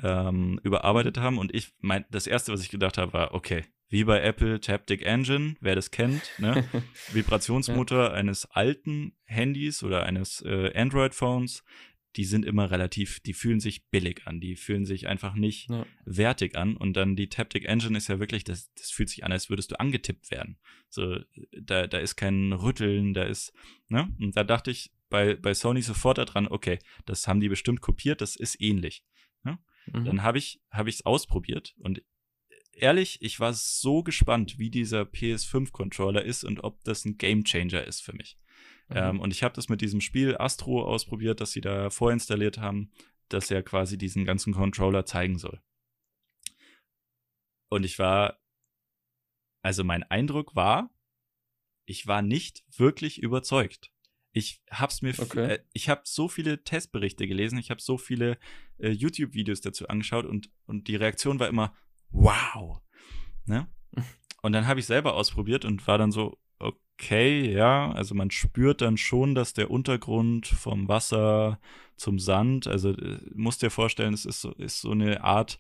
ähm, 0.02 0.60
überarbeitet 0.64 1.18
haben. 1.18 1.38
Und 1.38 1.54
ich 1.54 1.74
mein, 1.80 2.06
das 2.12 2.28
erste, 2.28 2.52
was 2.52 2.62
ich 2.62 2.70
gedacht 2.70 2.98
habe, 2.98 3.14
war, 3.14 3.34
okay, 3.34 3.64
wie 3.90 4.04
bei 4.06 4.22
Apple 4.22 4.60
Taptic 4.60 5.06
Engine, 5.06 5.56
wer 5.62 5.76
das 5.76 5.92
kennt, 5.92 6.24
ne? 6.40 6.68
Vibrationsmotor 7.12 8.06
ja. 8.06 8.12
eines 8.12 8.46
alten 8.46 9.16
Handys 9.26 9.84
oder 9.84 10.04
eines 10.04 10.42
äh, 10.42 10.72
Android-Phones 10.76 11.64
die 12.16 12.26
sind 12.26 12.46
immer 12.46 12.70
relativ, 12.70 13.20
die 13.20 13.34
fühlen 13.34 13.60
sich 13.60 13.88
billig 13.90 14.22
an, 14.26 14.40
die 14.40 14.56
fühlen 14.56 14.86
sich 14.86 15.08
einfach 15.08 15.34
nicht 15.34 15.70
ja. 15.70 15.86
wertig 16.06 16.56
an. 16.56 16.78
Und 16.78 16.94
dann 16.94 17.16
die 17.16 17.30
Taptic 17.30 17.66
Engine 17.66 17.98
ist 17.98 18.08
ja 18.08 18.20
wirklich, 18.20 18.44
das, 18.44 18.74
das 18.76 18.92
fühlt 18.92 19.10
sich 19.10 19.24
an, 19.24 19.32
als 19.32 19.50
würdest 19.50 19.72
du 19.72 19.80
angetippt 19.80 20.30
werden. 20.32 20.58
So, 20.90 21.20
da, 21.52 21.88
da 21.88 21.98
ist 21.98 22.16
kein 22.16 22.54
Rütteln, 22.54 23.14
da 23.14 23.24
ist, 23.24 23.54
ne? 23.90 24.16
Und 24.20 24.36
da 24.38 24.44
dachte 24.44 24.72
ich 24.72 24.92
bei, 25.10 25.36
bei 25.36 25.54
Sony 25.54 25.82
sofort 25.82 26.18
daran, 26.18 26.48
okay, 26.48 26.80
das 27.06 27.28
haben 27.28 27.40
die 27.40 27.50
bestimmt 27.50 27.82
kopiert, 27.82 28.22
das 28.22 28.36
ist 28.36 28.60
ähnlich. 28.60 29.04
Ne? 29.44 29.60
Mhm. 29.86 30.06
Dann 30.06 30.24
habe 30.24 30.38
ich 30.38 30.62
es 30.72 30.78
hab 30.78 31.06
ausprobiert 31.06 31.76
und 31.78 32.02
ehrlich, 32.74 33.22
ich 33.22 33.40
war 33.40 33.54
so 33.54 34.04
gespannt, 34.04 34.58
wie 34.58 34.70
dieser 34.70 35.04
PS5-Controller 35.04 36.24
ist 36.24 36.44
und 36.44 36.64
ob 36.64 36.84
das 36.84 37.06
ein 37.06 37.18
Gamechanger 37.18 37.84
ist 37.86 38.02
für 38.02 38.14
mich. 38.14 38.38
Mhm. 38.90 38.96
Ähm, 38.98 39.20
und 39.20 39.32
ich 39.32 39.44
habe 39.44 39.56
das 39.56 39.70
mit 39.70 39.82
diesem 39.82 40.02
Spiel 40.02 40.38
Astro 40.38 40.84
ausprobiert, 40.84 41.42
das 41.42 41.52
sie 41.52 41.62
da 41.62 41.90
vorinstalliert 41.90 42.58
haben, 42.58 42.92
das 43.30 43.50
ja 43.50 43.62
quasi 43.62 43.98
diesen 43.98 44.26
ganzen 44.26 44.54
Controller 44.54 45.06
zeigen 45.06 45.38
soll. 45.38 45.62
Und 47.70 47.84
ich 47.84 47.98
war, 47.98 48.40
also 49.62 49.84
mein 49.84 50.04
Eindruck 50.04 50.56
war, 50.56 50.92
ich 51.86 52.08
war 52.08 52.22
nicht 52.22 52.64
wirklich 52.78 53.22
überzeugt. 53.22 53.92
Ich 54.32 54.62
hab's 54.70 55.02
mir, 55.02 55.14
okay. 55.18 55.54
äh, 55.54 55.60
ich 55.74 55.90
habe 55.90 56.02
so 56.06 56.28
viele 56.28 56.64
Testberichte 56.64 57.28
gelesen, 57.28 57.58
ich 57.58 57.70
habe 57.70 57.82
so 57.82 57.98
viele 57.98 58.38
äh, 58.78 58.90
YouTube-Videos 58.90 59.62
dazu 59.62 59.88
angeschaut 59.88 60.26
und 60.26 60.50
und 60.66 60.88
die 60.88 60.96
Reaktion 60.96 61.40
war 61.40 61.48
immer 61.48 61.76
wow, 62.10 62.82
ne? 63.46 63.68
Und 64.44 64.52
dann 64.52 64.68
habe 64.68 64.82
ich 64.82 64.86
selber 64.86 65.14
ausprobiert 65.14 65.64
und 65.64 65.88
war 65.88 65.98
dann 65.98 66.12
so 66.12 66.38
okay, 67.00 67.52
ja. 67.52 67.92
Also 67.92 68.16
man 68.16 68.32
spürt 68.32 68.82
dann 68.82 68.98
schon, 68.98 69.36
dass 69.36 69.54
der 69.54 69.72
Untergrund 69.72 70.48
vom 70.48 70.88
Wasser 70.88 71.60
zum 71.96 72.20
Sand, 72.20 72.68
also 72.68 72.90
äh, 72.92 73.20
musst 73.34 73.62
dir 73.62 73.70
vorstellen, 73.70 74.14
es 74.14 74.26
ist 74.26 74.42
so, 74.42 74.52
ist 74.54 74.82
so 74.82 74.92
eine 74.92 75.24
Art, 75.24 75.60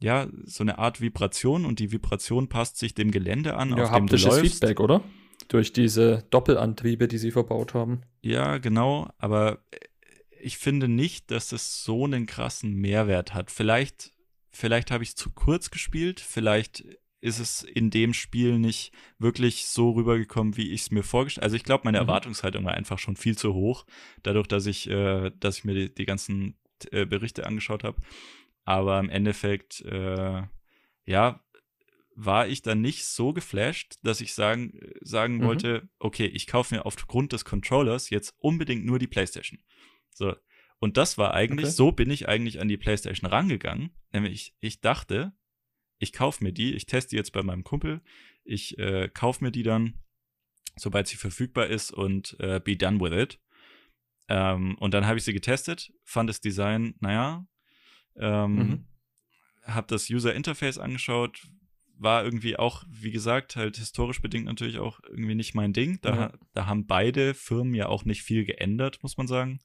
ja, 0.00 0.28
so 0.44 0.64
eine 0.64 0.78
Art 0.78 1.00
Vibration 1.00 1.64
und 1.64 1.78
die 1.78 1.92
Vibration 1.92 2.48
passt 2.48 2.78
sich 2.78 2.94
dem 2.94 3.10
Gelände 3.10 3.56
an, 3.56 3.76
ja, 3.76 3.84
auf 3.84 3.92
dem 3.92 4.06
du 4.06 4.16
läufst. 4.16 4.40
Feedback, 4.40 4.80
oder? 4.80 5.02
Durch 5.48 5.72
diese 5.72 6.24
Doppelantriebe, 6.30 7.08
die 7.08 7.18
sie 7.18 7.30
verbaut 7.30 7.74
haben. 7.74 8.02
Ja, 8.20 8.58
genau, 8.58 9.08
aber 9.18 9.64
äh, 9.70 9.78
ich 10.40 10.58
finde 10.58 10.88
nicht, 10.88 11.30
dass 11.30 11.52
es 11.52 11.84
so 11.84 12.04
einen 12.04 12.26
krassen 12.26 12.74
Mehrwert 12.74 13.32
hat. 13.32 13.50
Vielleicht, 13.50 14.12
vielleicht 14.50 14.90
habe 14.90 15.04
ich 15.04 15.16
zu 15.16 15.30
kurz 15.30 15.70
gespielt, 15.70 16.18
vielleicht 16.18 16.84
ist 17.22 17.38
es 17.38 17.62
in 17.62 17.90
dem 17.90 18.12
Spiel 18.12 18.58
nicht 18.58 18.92
wirklich 19.18 19.66
so 19.66 19.92
rübergekommen, 19.92 20.56
wie 20.56 20.72
ich 20.72 20.82
es 20.82 20.90
mir 20.90 21.04
vorgestellt 21.04 21.44
Also 21.44 21.56
ich 21.56 21.62
glaube, 21.62 21.84
meine 21.84 21.98
mhm. 21.98 22.08
Erwartungshaltung 22.08 22.64
war 22.64 22.74
einfach 22.74 22.98
schon 22.98 23.16
viel 23.16 23.38
zu 23.38 23.54
hoch, 23.54 23.86
dadurch, 24.22 24.48
dass 24.48 24.66
ich, 24.66 24.90
äh, 24.90 25.30
dass 25.38 25.58
ich 25.58 25.64
mir 25.64 25.74
die, 25.74 25.94
die 25.94 26.04
ganzen 26.04 26.58
äh, 26.90 27.06
Berichte 27.06 27.46
angeschaut 27.46 27.84
habe. 27.84 28.02
Aber 28.64 28.98
im 28.98 29.08
Endeffekt, 29.08 29.82
äh, 29.82 30.42
ja, 31.06 31.40
war 32.14 32.48
ich 32.48 32.60
dann 32.60 32.80
nicht 32.80 33.06
so 33.06 33.32
geflasht, 33.32 33.94
dass 34.02 34.20
ich 34.20 34.34
sagen, 34.34 34.78
sagen 35.00 35.38
mhm. 35.38 35.44
wollte, 35.44 35.88
okay, 35.98 36.26
ich 36.26 36.46
kaufe 36.46 36.74
mir 36.74 36.84
aufgrund 36.84 37.32
des 37.32 37.44
Controllers 37.44 38.10
jetzt 38.10 38.34
unbedingt 38.38 38.84
nur 38.84 38.98
die 38.98 39.06
PlayStation. 39.06 39.60
So. 40.10 40.34
Und 40.78 40.96
das 40.96 41.16
war 41.16 41.34
eigentlich, 41.34 41.66
okay. 41.66 41.74
so 41.74 41.92
bin 41.92 42.10
ich 42.10 42.28
eigentlich 42.28 42.60
an 42.60 42.66
die 42.66 42.76
PlayStation 42.76 43.30
rangegangen. 43.30 43.90
Nämlich, 44.12 44.54
ich 44.58 44.80
dachte, 44.80 45.32
ich 46.02 46.12
kaufe 46.12 46.42
mir 46.42 46.52
die, 46.52 46.74
ich 46.74 46.86
teste 46.86 47.10
die 47.10 47.16
jetzt 47.16 47.32
bei 47.32 47.42
meinem 47.42 47.62
Kumpel, 47.62 48.00
ich 48.44 48.76
äh, 48.78 49.08
kaufe 49.08 49.44
mir 49.44 49.52
die 49.52 49.62
dann, 49.62 50.00
sobald 50.76 51.06
sie 51.06 51.16
verfügbar 51.16 51.68
ist 51.68 51.92
und 51.92 52.36
äh, 52.40 52.60
be 52.60 52.76
done 52.76 53.00
with 53.00 53.12
it. 53.12 53.40
Ähm, 54.28 54.76
und 54.78 54.94
dann 54.94 55.06
habe 55.06 55.18
ich 55.18 55.24
sie 55.24 55.32
getestet, 55.32 55.92
fand 56.04 56.28
das 56.28 56.40
Design, 56.40 56.94
naja, 56.98 57.46
ähm, 58.16 58.54
mhm. 58.54 58.86
habe 59.62 59.86
das 59.86 60.10
User 60.10 60.34
Interface 60.34 60.78
angeschaut, 60.78 61.46
war 61.98 62.24
irgendwie 62.24 62.56
auch, 62.56 62.82
wie 62.88 63.12
gesagt, 63.12 63.54
halt 63.54 63.76
historisch 63.76 64.20
bedingt 64.20 64.46
natürlich 64.46 64.78
auch 64.78 64.98
irgendwie 65.08 65.36
nicht 65.36 65.54
mein 65.54 65.72
Ding. 65.72 66.00
Da, 66.02 66.14
ja. 66.14 66.32
da 66.52 66.66
haben 66.66 66.86
beide 66.86 67.32
Firmen 67.32 67.74
ja 67.74 67.86
auch 67.86 68.04
nicht 68.04 68.22
viel 68.22 68.44
geändert, 68.44 69.00
muss 69.04 69.16
man 69.16 69.28
sagen. 69.28 69.60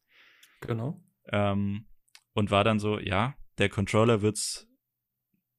Genau. 0.61 1.01
Ähm, 1.31 1.87
und 2.33 2.51
war 2.51 2.63
dann 2.63 2.79
so, 2.79 2.99
ja, 2.99 3.35
der 3.57 3.69
Controller 3.69 4.21
wird's 4.21 4.67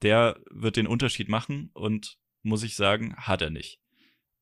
der 0.02 0.40
wird 0.50 0.76
den 0.76 0.86
Unterschied 0.86 1.28
machen 1.28 1.70
und 1.74 2.18
muss 2.42 2.62
ich 2.62 2.76
sagen, 2.76 3.14
hat 3.16 3.42
er 3.42 3.50
nicht. 3.50 3.80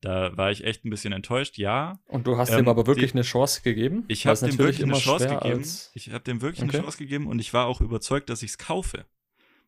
Da 0.01 0.37
war 0.37 0.51
ich 0.51 0.63
echt 0.63 0.85
ein 0.85 0.91
bisschen 0.91 1.11
enttäuscht, 1.11 1.57
ja. 1.57 1.99
Und 2.05 2.27
du 2.27 2.37
hast 2.37 2.51
ähm, 2.51 2.59
ihm 2.59 2.67
aber 2.67 2.85
wirklich 2.85 3.11
die, 3.11 3.17
eine 3.17 3.23
Chance 3.23 3.61
gegeben? 3.63 4.05
Ich 4.07 4.27
habe 4.27 4.39
dem 4.39 4.57
wirklich 4.57 4.83
eine 4.83 4.93
Chance 4.93 5.27
gegeben. 5.27 5.63
Ich 5.95 6.11
habe 6.11 6.23
dem 6.23 6.41
wirklich 6.41 6.63
okay. 6.63 6.77
eine 6.77 6.83
Chance 6.83 6.97
gegeben 6.99 7.27
und 7.27 7.39
ich 7.39 7.53
war 7.53 7.65
auch 7.65 7.81
überzeugt, 7.81 8.29
dass 8.29 8.43
ich 8.43 8.51
es 8.51 8.57
kaufe. 8.59 9.05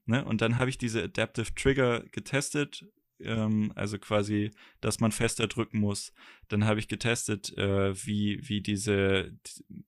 Ne? 0.06 0.24
Und 0.24 0.42
dann 0.42 0.60
habe 0.60 0.70
ich 0.70 0.78
diese 0.78 1.04
Adaptive 1.04 1.54
Trigger 1.56 2.04
getestet, 2.12 2.86
ähm, 3.22 3.72
also 3.76 3.98
quasi, 3.98 4.52
dass 4.82 5.00
man 5.00 5.12
fester 5.12 5.48
drücken 5.48 5.80
muss. 5.80 6.14
Dann 6.48 6.66
habe 6.66 6.80
ich 6.80 6.88
getestet, 6.88 7.58
äh, 7.58 7.94
wie, 8.06 8.40
wie, 8.48 8.62
diese, 8.62 9.34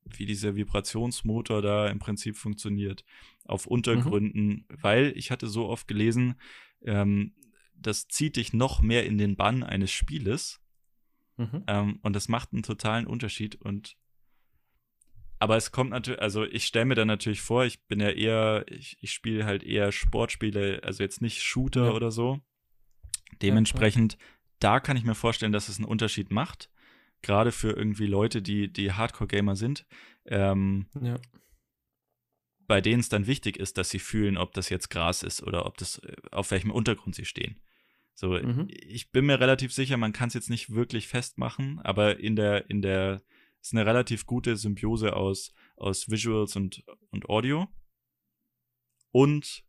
wie 0.05 0.25
dieser 0.25 0.55
Vibrationsmotor 0.55 1.61
da 1.61 1.87
im 1.87 1.99
Prinzip 1.99 2.35
funktioniert 2.35 3.03
auf 3.51 3.67
Untergründen, 3.67 4.47
mhm. 4.47 4.65
weil 4.81 5.13
ich 5.15 5.31
hatte 5.31 5.47
so 5.47 5.67
oft 5.67 5.87
gelesen, 5.87 6.35
ähm, 6.83 7.33
das 7.75 8.07
zieht 8.07 8.35
dich 8.35 8.53
noch 8.53 8.81
mehr 8.81 9.05
in 9.05 9.17
den 9.17 9.35
Bann 9.35 9.63
eines 9.63 9.91
Spieles. 9.91 10.61
Mhm. 11.37 11.63
Ähm, 11.67 11.99
und 12.03 12.15
das 12.15 12.27
macht 12.29 12.53
einen 12.53 12.63
totalen 12.63 13.07
Unterschied. 13.07 13.55
Und 13.55 13.97
aber 15.39 15.57
es 15.57 15.71
kommt 15.71 15.89
natürlich, 15.89 16.21
also 16.21 16.43
ich 16.43 16.65
stelle 16.65 16.85
mir 16.85 16.95
dann 16.95 17.07
natürlich 17.07 17.41
vor, 17.41 17.65
ich 17.65 17.83
bin 17.87 17.99
ja 17.99 18.09
eher, 18.09 18.65
ich, 18.67 18.97
ich 19.01 19.11
spiele 19.11 19.45
halt 19.45 19.63
eher 19.63 19.91
Sportspiele, 19.91 20.81
also 20.83 21.01
jetzt 21.01 21.21
nicht 21.21 21.41
Shooter 21.41 21.85
ja. 21.85 21.91
oder 21.91 22.11
so. 22.11 22.39
Dementsprechend, 23.41 24.13
ja, 24.13 24.19
da 24.59 24.79
kann 24.79 24.97
ich 24.97 25.03
mir 25.03 25.15
vorstellen, 25.15 25.51
dass 25.51 25.69
es 25.69 25.77
einen 25.77 25.87
Unterschied 25.87 26.31
macht. 26.31 26.69
Gerade 27.23 27.51
für 27.51 27.71
irgendwie 27.71 28.05
Leute, 28.05 28.41
die, 28.41 28.71
die 28.71 28.91
Hardcore-Gamer 28.91 29.55
sind. 29.55 29.85
Ähm, 30.25 30.87
ja. 31.01 31.15
Bei 32.71 32.79
denen 32.79 33.01
es 33.01 33.09
dann 33.09 33.27
wichtig 33.27 33.57
ist, 33.57 33.77
dass 33.77 33.89
sie 33.89 33.99
fühlen, 33.99 34.37
ob 34.37 34.53
das 34.53 34.69
jetzt 34.69 34.89
Gras 34.89 35.23
ist 35.23 35.43
oder 35.43 35.65
ob 35.65 35.75
das, 35.75 35.97
äh, 35.97 36.15
auf 36.31 36.51
welchem 36.51 36.71
Untergrund 36.71 37.15
sie 37.15 37.25
stehen. 37.25 37.59
So, 38.13 38.29
mhm. 38.29 38.69
ich 38.69 39.11
bin 39.11 39.25
mir 39.25 39.41
relativ 39.41 39.73
sicher, 39.73 39.97
man 39.97 40.13
kann 40.13 40.29
es 40.29 40.35
jetzt 40.35 40.49
nicht 40.49 40.69
wirklich 40.69 41.09
festmachen, 41.09 41.79
aber 41.79 42.21
in 42.21 42.37
der, 42.37 42.69
in 42.69 42.81
der 42.81 43.23
ist 43.59 43.73
eine 43.73 43.85
relativ 43.85 44.25
gute 44.25 44.55
Symbiose 44.55 45.17
aus, 45.17 45.53
aus 45.75 46.09
Visuals 46.09 46.55
und, 46.55 46.85
und 47.09 47.27
Audio 47.27 47.67
und 49.11 49.65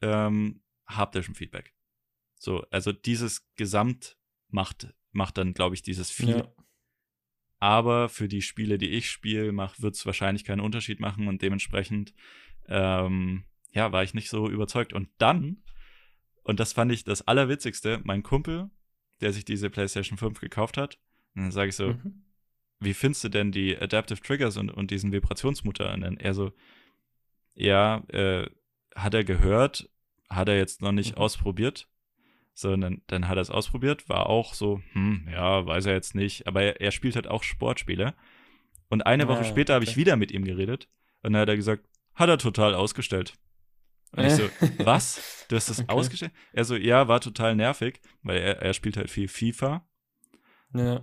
ähm, 0.00 0.62
haptischem 0.86 1.34
Feedback. 1.34 1.74
So, 2.36 2.62
also 2.70 2.90
dieses 2.92 3.46
Gesamt 3.56 4.16
macht, 4.48 4.94
macht 5.12 5.36
dann, 5.36 5.52
glaube 5.52 5.74
ich, 5.74 5.82
dieses 5.82 6.10
viel. 6.10 6.38
Ja. 6.38 6.54
Aber 7.60 8.08
für 8.08 8.28
die 8.28 8.42
Spiele, 8.42 8.78
die 8.78 8.90
ich 8.90 9.10
spiele, 9.10 9.52
wird 9.78 9.94
es 9.94 10.06
wahrscheinlich 10.06 10.44
keinen 10.44 10.60
Unterschied 10.60 11.00
machen 11.00 11.28
und 11.28 11.40
dementsprechend, 11.40 12.14
ähm, 12.68 13.44
ja, 13.72 13.90
war 13.92 14.02
ich 14.02 14.14
nicht 14.14 14.28
so 14.28 14.48
überzeugt. 14.48 14.92
Und 14.92 15.08
dann, 15.18 15.62
und 16.42 16.60
das 16.60 16.72
fand 16.72 16.92
ich 16.92 17.04
das 17.04 17.22
Allerwitzigste, 17.22 18.00
mein 18.04 18.22
Kumpel, 18.22 18.70
der 19.20 19.32
sich 19.32 19.44
diese 19.44 19.70
PlayStation 19.70 20.18
5 20.18 20.40
gekauft 20.40 20.76
hat, 20.76 20.98
und 21.34 21.42
dann 21.42 21.52
sage 21.52 21.70
ich 21.70 21.76
so, 21.76 21.88
mhm 21.88 22.24
wie 22.84 22.94
findest 22.94 23.24
du 23.24 23.28
denn 23.28 23.50
die 23.50 23.76
Adaptive 23.76 24.20
Triggers 24.20 24.56
und, 24.56 24.70
und 24.70 24.90
diesen 24.90 25.12
Vibrationsmutter? 25.12 25.92
Und 25.92 26.02
dann 26.02 26.16
er 26.16 26.34
so, 26.34 26.52
ja, 27.54 28.04
äh, 28.08 28.48
hat 28.94 29.14
er 29.14 29.24
gehört, 29.24 29.88
hat 30.28 30.48
er 30.48 30.56
jetzt 30.56 30.82
noch 30.82 30.92
nicht 30.92 31.12
mhm. 31.12 31.18
ausprobiert. 31.18 31.88
So, 32.54 32.70
und 32.70 32.80
dann, 32.80 33.02
dann 33.08 33.28
hat 33.28 33.36
er 33.36 33.42
es 33.42 33.50
ausprobiert, 33.50 34.08
war 34.08 34.28
auch 34.30 34.54
so, 34.54 34.80
hm, 34.92 35.28
ja, 35.30 35.66
weiß 35.66 35.86
er 35.86 35.94
jetzt 35.94 36.14
nicht, 36.14 36.46
aber 36.46 36.62
er, 36.62 36.80
er 36.80 36.92
spielt 36.92 37.16
halt 37.16 37.26
auch 37.26 37.42
Sportspiele. 37.42 38.14
Und 38.88 39.06
eine 39.06 39.24
ah, 39.24 39.28
Woche 39.28 39.44
später 39.44 39.72
okay. 39.72 39.74
habe 39.74 39.84
ich 39.84 39.96
wieder 39.96 40.16
mit 40.16 40.30
ihm 40.30 40.44
geredet 40.44 40.88
und 41.22 41.32
dann 41.32 41.42
hat 41.42 41.48
er 41.48 41.56
gesagt, 41.56 41.84
hat 42.14 42.28
er 42.28 42.38
total 42.38 42.74
ausgestellt. 42.74 43.34
Und 44.12 44.24
ich 44.24 44.34
so, 44.34 44.48
was? 44.78 45.46
Du 45.48 45.56
hast 45.56 45.68
das 45.70 45.80
okay. 45.80 45.92
ausgestellt? 45.92 46.32
Er 46.52 46.64
so, 46.64 46.76
ja, 46.76 47.08
war 47.08 47.20
total 47.20 47.56
nervig, 47.56 48.00
weil 48.22 48.38
er, 48.38 48.62
er 48.62 48.72
spielt 48.72 48.96
halt 48.96 49.10
viel 49.10 49.26
FIFA. 49.26 49.84
Ja. 50.74 51.02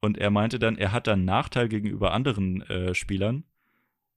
Und 0.00 0.16
er 0.16 0.30
meinte 0.30 0.58
dann, 0.58 0.78
er 0.78 0.92
hat 0.92 1.06
dann 1.06 1.26
Nachteil 1.26 1.68
gegenüber 1.68 2.12
anderen 2.12 2.62
äh, 2.62 2.94
Spielern, 2.94 3.44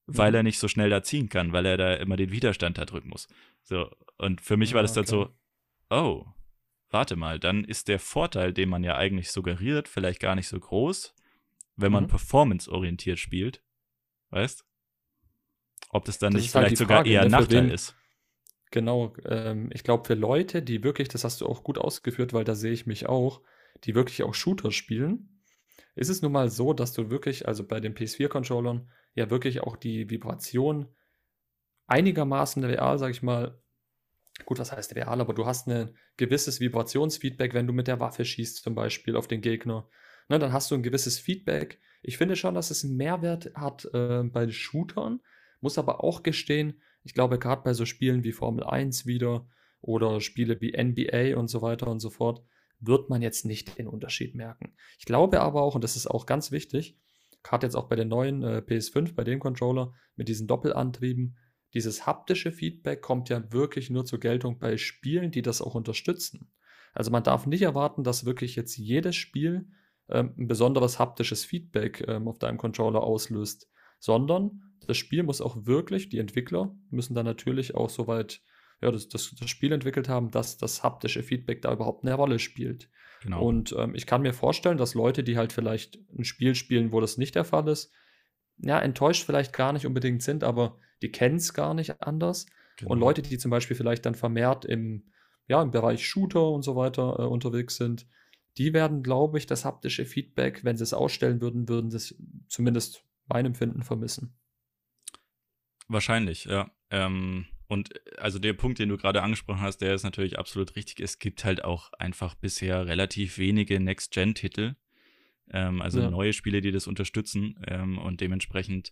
weil 0.05 0.32
mhm. 0.32 0.36
er 0.36 0.43
nicht 0.43 0.59
so 0.59 0.69
schnell 0.69 0.89
da 0.89 1.03
ziehen 1.03 1.28
kann, 1.28 1.51
weil 1.51 1.65
er 1.65 1.76
da 1.76 1.95
immer 1.95 2.15
den 2.15 2.32
Widerstand 2.32 2.78
da 2.78 2.86
drücken 2.86 3.09
muss. 3.09 3.28
So, 3.63 3.89
und 4.17 4.39
für 4.39 4.55
mich 4.55 4.69
ja, 4.69 4.76
war 4.76 4.84
das 4.84 4.93
dann 4.93 5.05
so, 5.05 5.36
oh, 5.89 6.26
warte 6.92 7.16
mal, 7.16 7.39
dann 7.39 7.64
ist 7.64 7.88
der 7.88 8.00
Vorteil, 8.00 8.54
den 8.54 8.70
man 8.70 8.84
ja 8.84 8.96
eigentlich 8.96 9.32
suggeriert, 9.32 9.88
vielleicht 9.88 10.20
gar 10.20 10.36
nicht 10.36 10.48
so 10.48 10.60
groß, 10.60 11.16
wenn 11.76 11.92
man 11.92 12.04
mhm. 12.04 12.10
performance-orientiert 12.10 13.20
spielt. 13.20 13.64
Weißt? 14.30 14.66
Ob 15.89 16.06
das 16.06 16.20
dann 16.20 16.34
das 16.34 16.42
nicht 16.44 16.56
halt 16.56 16.68
vielleicht 16.68 16.80
halt 16.80 16.89
sogar 16.89 17.06
eher 17.06 17.22
ein 17.22 17.32
ne, 17.32 17.38
Nachteil 17.38 17.66
wen, 17.66 17.72
ist. 17.72 17.96
Genau, 18.72 19.14
ähm, 19.26 19.70
ich 19.74 19.84
glaube, 19.84 20.06
für 20.06 20.14
Leute, 20.14 20.62
die 20.62 20.84
wirklich, 20.84 21.10
das 21.10 21.24
hast 21.24 21.42
du 21.42 21.48
auch 21.48 21.64
gut 21.64 21.78
ausgeführt, 21.78 22.34
weil 22.34 22.46
da 22.46 22.56
sehe 22.56 22.72
ich 22.72 22.86
mich 22.86 23.08
auch, 23.08 23.42
die 23.84 23.96
wirklich 23.96 24.24
auch 24.24 24.34
Shooter 24.34 24.72
spielen, 24.72 25.42
ist 25.96 26.10
es 26.10 26.22
nun 26.22 26.32
mal 26.32 26.50
so, 26.50 26.74
dass 26.74 26.94
du 26.94 27.10
wirklich, 27.10 27.48
also 27.48 27.68
bei 27.68 27.80
den 27.80 27.94
PS4-Controllern, 27.94 28.89
ja 29.14 29.30
wirklich 29.30 29.62
auch 29.62 29.76
die 29.76 30.10
Vibration 30.10 30.88
einigermaßen 31.88 32.64
real, 32.64 32.98
sag 32.98 33.12
ich 33.12 33.22
mal, 33.22 33.62
gut, 34.46 34.60
was 34.60 34.72
heißt 34.72 34.96
real, 34.96 35.22
aber 35.22 35.34
du 35.34 35.46
hast 35.46 35.68
ein 35.68 35.96
gewisses 36.18 36.60
Vibrationsfeedback, 36.60 37.54
wenn 37.54 37.68
du 37.68 37.74
mit 37.74 37.88
der 37.88 38.00
Waffe 38.00 38.26
schießt, 38.26 38.64
zum 38.64 38.76
Beispiel 38.76 39.16
auf 39.16 39.28
den 39.28 39.42
Gegner. 39.42 39.88
Ne, 40.30 40.39
dann 40.39 40.54
hast 40.54 40.72
du 40.72 40.76
ein 40.76 40.84
gewisses 40.84 41.20
Feedback. 41.20 41.80
Ich 42.02 42.18
finde 42.18 42.36
schon, 42.36 42.56
dass 42.56 42.72
es 42.72 42.84
einen 42.84 42.96
Mehrwert 42.96 43.52
hat 43.56 43.86
äh, 43.94 44.24
bei 44.24 44.50
Shootern, 44.50 45.22
muss 45.60 45.78
aber 45.78 46.04
auch 46.04 46.24
gestehen, 46.24 46.82
ich 47.04 47.14
glaube, 47.14 47.39
gerade 47.39 47.64
bei 47.64 47.74
so 47.74 47.86
Spielen 47.86 48.24
wie 48.24 48.32
Formel 48.32 48.64
1 48.64 49.06
wieder 49.06 49.48
oder 49.82 50.22
Spiele 50.22 50.62
wie 50.62 50.78
NBA 50.78 51.38
und 51.38 51.48
so 51.48 51.62
weiter 51.62 51.88
und 51.88 52.00
so 52.00 52.10
fort, 52.10 52.44
wird 52.80 53.10
man 53.10 53.22
jetzt 53.22 53.46
nicht 53.46 53.78
den 53.78 53.88
Unterschied 53.88 54.36
merken. 54.36 54.74
Ich 55.00 55.06
glaube 55.06 55.42
aber 55.42 55.62
auch, 55.62 55.76
und 55.76 55.84
das 55.84 55.96
ist 55.96 56.08
auch 56.08 56.26
ganz 56.26 56.52
wichtig, 56.52 56.98
gerade 57.44 57.66
jetzt 57.66 57.76
auch 57.76 57.88
bei 57.88 57.96
den 57.96 58.08
neuen 58.08 58.44
äh, 58.44 58.62
PS5, 58.66 59.14
bei 59.14 59.24
dem 59.24 59.39
Controller 59.39 59.94
mit 60.16 60.28
diesen 60.28 60.48
Doppelantrieben, 60.48 61.38
dieses 61.74 62.05
haptische 62.05 62.51
Feedback 62.51 63.01
kommt 63.01 63.30
ja 63.30 63.51
wirklich 63.51 63.89
nur 63.89 64.05
zur 64.05 64.19
Geltung 64.19 64.59
bei 64.59 64.78
Spielen, 64.78 65.32
die 65.32 65.41
das 65.41 65.61
auch 65.61 65.76
unterstützen. 65.76 66.51
Also 66.93 67.11
man 67.11 67.24
darf 67.24 67.47
nicht 67.47 67.61
erwarten, 67.61 68.03
dass 68.03 68.26
wirklich 68.26 68.55
jetzt 68.55 68.78
jedes 68.78 69.15
Spiel 69.15 69.67
ähm, 70.09 70.34
ein 70.38 70.47
besonderes 70.47 70.99
haptisches 70.99 71.45
Feedback 71.45 72.05
ähm, 72.07 72.28
auf 72.28 72.39
deinem 72.39 72.57
Controller 72.57 73.01
auslöst, 73.01 73.69
sondern 73.99 74.61
das 74.88 74.97
Spiel 74.97 75.24
muss 75.24 75.41
auch 75.41 75.65
wirklich, 75.65 76.09
die 76.09 76.19
Entwickler 76.19 76.76
müssen 76.89 77.13
dann 77.15 77.26
natürlich 77.26 77.76
auch 77.76 77.89
soweit 77.89 78.41
ja, 78.82 78.91
das, 78.91 79.07
das, 79.07 79.34
das 79.39 79.49
Spiel 79.49 79.72
entwickelt 79.72 80.09
haben, 80.09 80.32
dass 80.32 80.57
das 80.57 80.84
haptische 80.84 81.24
Feedback 81.24 81.61
da 81.61 81.72
überhaupt 81.72 82.03
eine 82.03 82.15
Rolle 82.15 82.39
spielt. 82.39 82.89
Genau. 83.22 83.45
Und 83.45 83.76
ähm, 83.78 83.93
ich 83.93 84.07
kann 84.07 84.24
mir 84.24 84.34
vorstellen, 84.34 84.78
dass 84.78 84.95
Leute, 84.95 85.24
die 85.24 85.38
halt 85.38 85.53
vielleicht 85.53 85.99
ein 86.17 86.24
Spiel 86.24 86.55
spielen, 86.55 86.91
wo 86.91 86.99
das 86.99 87.17
nicht 87.17 87.36
der 87.36 87.45
Fall 87.45 87.67
ist, 87.67 87.93
ja, 88.57 88.80
enttäuscht 88.80 89.24
vielleicht 89.26 89.53
gar 89.53 89.74
nicht 89.74 89.86
unbedingt 89.86 90.24
sind, 90.24 90.43
aber 90.43 90.80
die 91.02 91.12
kennen 91.12 91.38
es 91.38 91.54
gar 91.54 91.74
nicht 91.74 92.02
anders. 92.02 92.45
Genau. 92.78 92.91
Und 92.91 92.99
Leute, 92.99 93.22
die 93.22 93.38
zum 93.38 93.52
Beispiel 93.52 93.76
vielleicht 93.76 94.06
dann 94.06 94.16
vermehrt 94.16 94.66
im, 94.66 95.12
ja, 95.47 95.62
im 95.62 95.72
Bereich 95.72 96.08
Shooter 96.08 96.49
und 96.49 96.64
so 96.64 96.76
weiter 96.76 97.18
äh, 97.20 97.24
unterwegs 97.24 97.76
sind, 97.76 98.08
die 98.58 98.74
werden, 98.74 99.04
glaube 99.04 99.38
ich, 99.38 99.45
das 99.45 99.66
haptische 99.66 100.06
Feedback, 100.06 100.64
wenn 100.64 100.78
sie 100.78 100.84
es 100.84 100.93
ausstellen 100.93 101.41
würden, 101.41 101.70
würden 101.70 101.89
das 101.89 102.16
zumindest 102.47 103.06
meinem 103.28 103.47
Empfinden 103.47 103.84
vermissen. 103.84 104.38
Wahrscheinlich, 105.88 106.45
ja. 106.45 106.72
Ähm, 106.89 107.45
und 107.68 107.95
äh, 107.95 107.99
also 108.18 108.39
der 108.39 108.54
Punkt, 108.54 108.80
den 108.80 108.89
du 108.89 108.97
gerade 108.97 109.24
angesprochen 109.24 109.62
hast, 109.62 109.78
der 109.78 109.93
ist 109.93 110.04
natürlich 110.04 110.38
absolut 110.38 110.76
richtig. 110.76 110.99
Es 110.99 111.20
gibt 111.20 111.45
halt 111.45 111.64
auch 111.64 111.91
einfach 111.93 112.36
bisher 112.36 112.86
relativ 112.86 113.38
wenige 113.38 113.80
Next-Gen-Titel, 113.80 114.76
ähm, 115.52 115.82
also 115.82 116.02
ja. 116.02 116.10
neue 116.10 116.34
Spiele, 116.34 116.62
die 116.62 116.72
das 116.72 116.88
unterstützen. 116.88 117.60
Ähm, 117.68 117.97
und 117.97 118.22
dementsprechend, 118.22 118.91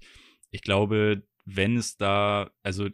ich 0.51 0.61
glaube, 0.61 1.23
wenn 1.55 1.77
es 1.77 1.97
da, 1.97 2.51
also 2.63 2.89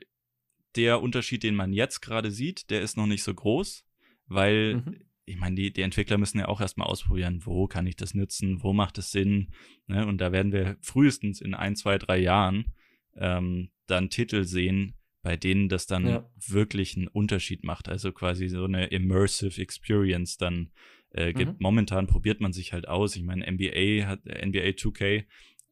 der 0.76 1.02
Unterschied, 1.02 1.44
den 1.44 1.56
man 1.56 1.74
jetzt 1.74 2.02
gerade 2.02 2.32
sieht, 2.32 2.70
der 2.70 2.82
ist 2.82 2.98
noch 2.98 3.08
nicht 3.08 3.24
so 3.24 3.34
groß, 3.34 3.86
weil 4.28 4.76
mhm. 4.76 5.02
ich 5.26 5.38
meine, 5.38 5.56
die, 5.56 5.72
die 5.72 5.82
Entwickler 5.82 6.18
müssen 6.18 6.40
ja 6.40 6.48
auch 6.48 6.62
erstmal 6.62 6.88
ausprobieren, 6.88 7.42
wo 7.46 7.68
kann 7.68 7.88
ich 7.88 7.96
das 7.96 8.14
nutzen, 8.14 8.64
wo 8.64 8.74
macht 8.74 8.98
es 8.98 9.12
Sinn. 9.12 9.52
Ne? 9.88 10.06
Und 10.06 10.20
da 10.20 10.32
werden 10.32 10.52
wir 10.52 10.78
frühestens 10.82 11.42
in 11.42 11.54
ein, 11.54 11.76
zwei, 11.76 11.98
drei 11.98 12.18
Jahren 12.18 12.74
ähm, 13.16 13.72
dann 13.88 14.10
Titel 14.10 14.44
sehen, 14.44 14.96
bei 15.22 15.38
denen 15.38 15.70
das 15.70 15.88
dann 15.88 16.08
ja. 16.08 16.30
wirklich 16.48 16.96
einen 16.96 17.08
Unterschied 17.08 17.64
macht. 17.64 17.90
Also 17.90 18.12
quasi 18.12 18.48
so 18.48 18.66
eine 18.66 18.88
immersive 18.88 19.62
Experience 19.62 20.38
dann 20.38 20.72
äh, 21.12 21.34
gibt. 21.34 21.54
Mhm. 21.54 21.58
Momentan 21.60 22.08
probiert 22.08 22.42
man 22.42 22.54
sich 22.54 22.74
halt 22.74 22.88
aus. 22.88 23.16
Ich 23.16 23.24
meine, 23.24 23.50
NBA 23.50 24.08
hat 24.08 24.26
NBA 24.26 24.76
2K 24.76 25.26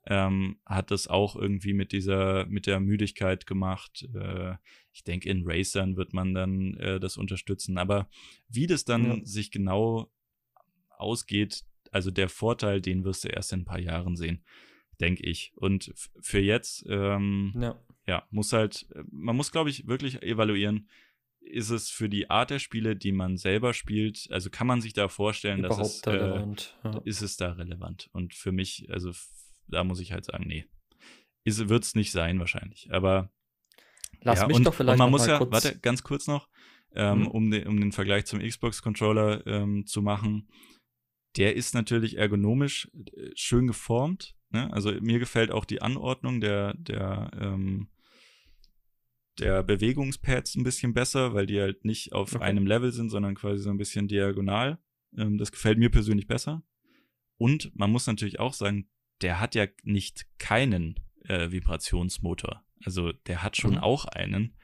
ähm, 0.05 0.57
hat 0.65 0.91
das 0.91 1.07
auch 1.07 1.35
irgendwie 1.35 1.73
mit 1.73 1.91
dieser 1.91 2.45
mit 2.47 2.67
der 2.67 2.79
Müdigkeit 2.79 3.45
gemacht. 3.45 4.07
Äh, 4.13 4.55
ich 4.91 5.03
denke, 5.03 5.29
in 5.29 5.43
Racern 5.45 5.95
wird 5.95 6.13
man 6.13 6.33
dann 6.33 6.75
äh, 6.75 6.99
das 6.99 7.17
unterstützen. 7.17 7.77
Aber 7.77 8.09
wie 8.49 8.67
das 8.67 8.85
dann 8.85 9.05
ja. 9.05 9.25
sich 9.25 9.51
genau 9.51 10.11
ausgeht, 10.89 11.63
also 11.91 12.11
der 12.11 12.29
Vorteil, 12.29 12.81
den 12.81 13.03
wirst 13.03 13.23
du 13.23 13.29
erst 13.29 13.53
in 13.53 13.61
ein 13.61 13.65
paar 13.65 13.79
Jahren 13.79 14.15
sehen, 14.15 14.43
denke 14.99 15.23
ich. 15.23 15.53
Und 15.55 15.93
für 16.21 16.39
jetzt 16.39 16.85
ähm, 16.89 17.53
ja 17.59 17.79
ja, 18.05 18.23
muss 18.31 18.53
halt, 18.53 18.87
äh, 18.93 19.03
man 19.11 19.35
muss, 19.35 19.51
glaube 19.51 19.69
ich, 19.69 19.87
wirklich 19.87 20.21
evaluieren, 20.21 20.89
ist 21.39 21.69
es 21.69 21.89
für 21.89 22.07
die 22.07 22.29
Art 22.29 22.51
der 22.51 22.59
Spiele, 22.59 22.95
die 22.95 23.11
man 23.11 23.37
selber 23.37 23.73
spielt, 23.73 24.27
also 24.31 24.49
kann 24.49 24.67
man 24.67 24.81
sich 24.81 24.93
da 24.93 25.07
vorstellen, 25.09 25.59
Überhaupt 25.59 25.81
dass 25.81 25.97
es, 25.97 26.07
relevant, 26.07 26.77
äh, 26.83 26.87
ja. 26.87 27.01
ist 27.03 27.21
es 27.21 27.37
da 27.37 27.51
relevant? 27.51 28.09
Und 28.13 28.33
für 28.33 28.51
mich, 28.51 28.87
also 28.89 29.11
da 29.67 29.83
muss 29.83 29.99
ich 29.99 30.11
halt 30.11 30.25
sagen, 30.25 30.45
nee, 30.47 30.65
wird 31.45 31.83
es 31.83 31.95
nicht 31.95 32.11
sein 32.11 32.39
wahrscheinlich. 32.39 32.89
Aber 32.91 33.31
Lass 34.23 34.39
ja, 34.39 34.47
mich 34.47 34.57
und, 34.57 34.63
doch 34.63 34.73
vielleicht 34.73 34.93
und 34.93 34.99
man 34.99 35.11
muss 35.11 35.27
ja, 35.27 35.39
warte, 35.51 35.77
ganz 35.79 36.03
kurz 36.03 36.27
noch, 36.27 36.47
ähm, 36.95 37.19
mhm. 37.19 37.27
um, 37.27 37.51
den, 37.51 37.67
um 37.67 37.79
den 37.79 37.91
Vergleich 37.91 38.25
zum 38.25 38.39
Xbox-Controller 38.39 39.45
ähm, 39.45 39.85
zu 39.85 40.01
machen. 40.01 40.47
Der 41.35 41.55
ist 41.55 41.73
natürlich 41.73 42.17
ergonomisch 42.17 42.89
äh, 42.93 43.31
schön 43.35 43.67
geformt. 43.67 44.35
Ne? 44.51 44.71
Also 44.71 44.91
mir 45.01 45.19
gefällt 45.19 45.51
auch 45.51 45.65
die 45.65 45.81
Anordnung 45.81 46.39
der, 46.39 46.73
der, 46.75 47.31
ähm, 47.39 47.89
der 49.39 49.63
Bewegungspads 49.63 50.55
ein 50.55 50.63
bisschen 50.63 50.93
besser, 50.93 51.33
weil 51.33 51.47
die 51.47 51.59
halt 51.59 51.83
nicht 51.85 52.13
auf 52.13 52.35
okay. 52.35 52.43
einem 52.43 52.67
Level 52.67 52.91
sind, 52.91 53.09
sondern 53.09 53.35
quasi 53.35 53.63
so 53.63 53.71
ein 53.71 53.77
bisschen 53.77 54.07
diagonal. 54.07 54.77
Ähm, 55.17 55.37
das 55.37 55.51
gefällt 55.51 55.79
mir 55.79 55.89
persönlich 55.89 56.27
besser. 56.27 56.63
Und 57.37 57.75
man 57.75 57.91
muss 57.91 58.07
natürlich 58.07 58.39
auch 58.39 58.53
sagen, 58.53 58.87
der 59.23 59.39
hat 59.39 59.55
ja 59.55 59.67
nicht 59.83 60.27
keinen 60.37 60.99
äh, 61.25 61.51
Vibrationsmotor. 61.51 62.63
Also 62.85 63.13
der 63.13 63.41
hat 63.41 63.57
schon 63.57 63.75
mhm. 63.75 63.79
auch 63.79 64.05
einen. 64.05 64.55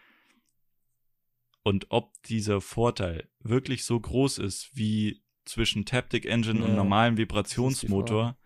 Und 1.63 1.87
ob 1.89 2.21
dieser 2.23 2.61
Vorteil 2.61 3.29
wirklich 3.39 3.85
so 3.85 3.99
groß 3.99 4.39
ist 4.39 4.75
wie 4.75 5.23
zwischen 5.45 5.85
Taptic 5.85 6.25
Engine 6.25 6.59
ja, 6.59 6.65
und 6.65 6.75
normalem 6.75 7.17
Vibrationsmotor, 7.17 8.37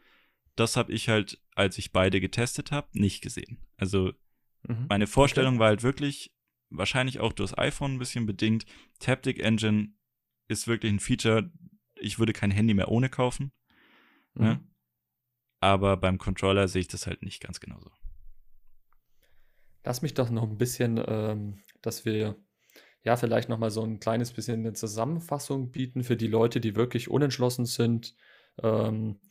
das, 0.56 0.72
das 0.72 0.78
habe 0.78 0.94
ich 0.94 1.10
halt, 1.10 1.42
als 1.56 1.78
ich 1.78 1.92
beide 1.92 2.22
getestet 2.22 2.72
habe, 2.72 2.88
nicht 2.94 3.22
gesehen. 3.22 3.60
Also 3.78 4.14
mhm. 4.68 4.86
meine 4.90 5.08
Vorstellung 5.08 5.56
okay. 5.56 5.60
war 5.60 5.68
halt 5.68 5.84
wirklich, 5.84 6.34
wahrscheinlich 6.70 7.20
auch 7.20 7.34
durchs 7.34 7.58
iPhone 7.58 7.96
ein 7.96 8.00
bisschen 8.00 8.26
bedingt, 8.26 8.66
Taptic 9.00 9.40
Engine 9.40 9.94
ist 10.48 10.68
wirklich 10.68 10.92
ein 10.92 11.00
Feature, 11.00 11.52
ich 11.96 12.20
würde 12.20 12.34
kein 12.34 12.52
Handy 12.52 12.74
mehr 12.74 12.90
ohne 12.90 13.10
kaufen. 13.10 13.52
Ne? 14.36 14.46
Mhm. 14.46 14.46
Ne? 14.46 14.73
Aber 15.64 15.96
beim 15.96 16.18
Controller 16.18 16.68
sehe 16.68 16.82
ich 16.82 16.90
das 16.90 17.08
halt 17.08 17.24
nicht 17.24 17.42
ganz 17.42 17.62
genauso. 17.62 17.90
Lass 19.86 20.02
mich 20.02 20.14
doch 20.14 20.30
noch 20.30 20.44
ein 20.44 20.58
bisschen, 20.58 21.02
ähm, 21.08 21.64
dass 21.82 22.04
wir 22.04 22.36
ja 23.02 23.16
vielleicht 23.16 23.48
noch 23.48 23.60
mal 23.60 23.72
so 23.72 23.82
ein 23.82 24.02
kleines 24.02 24.34
bisschen 24.34 24.60
eine 24.60 24.74
Zusammenfassung 24.74 25.72
bieten 25.72 26.04
für 26.04 26.18
die 26.18 26.28
Leute, 26.28 26.60
die 26.60 26.76
wirklich 26.76 27.10
unentschlossen 27.10 27.66
sind. 27.66 28.14
Ähm, 28.62 29.22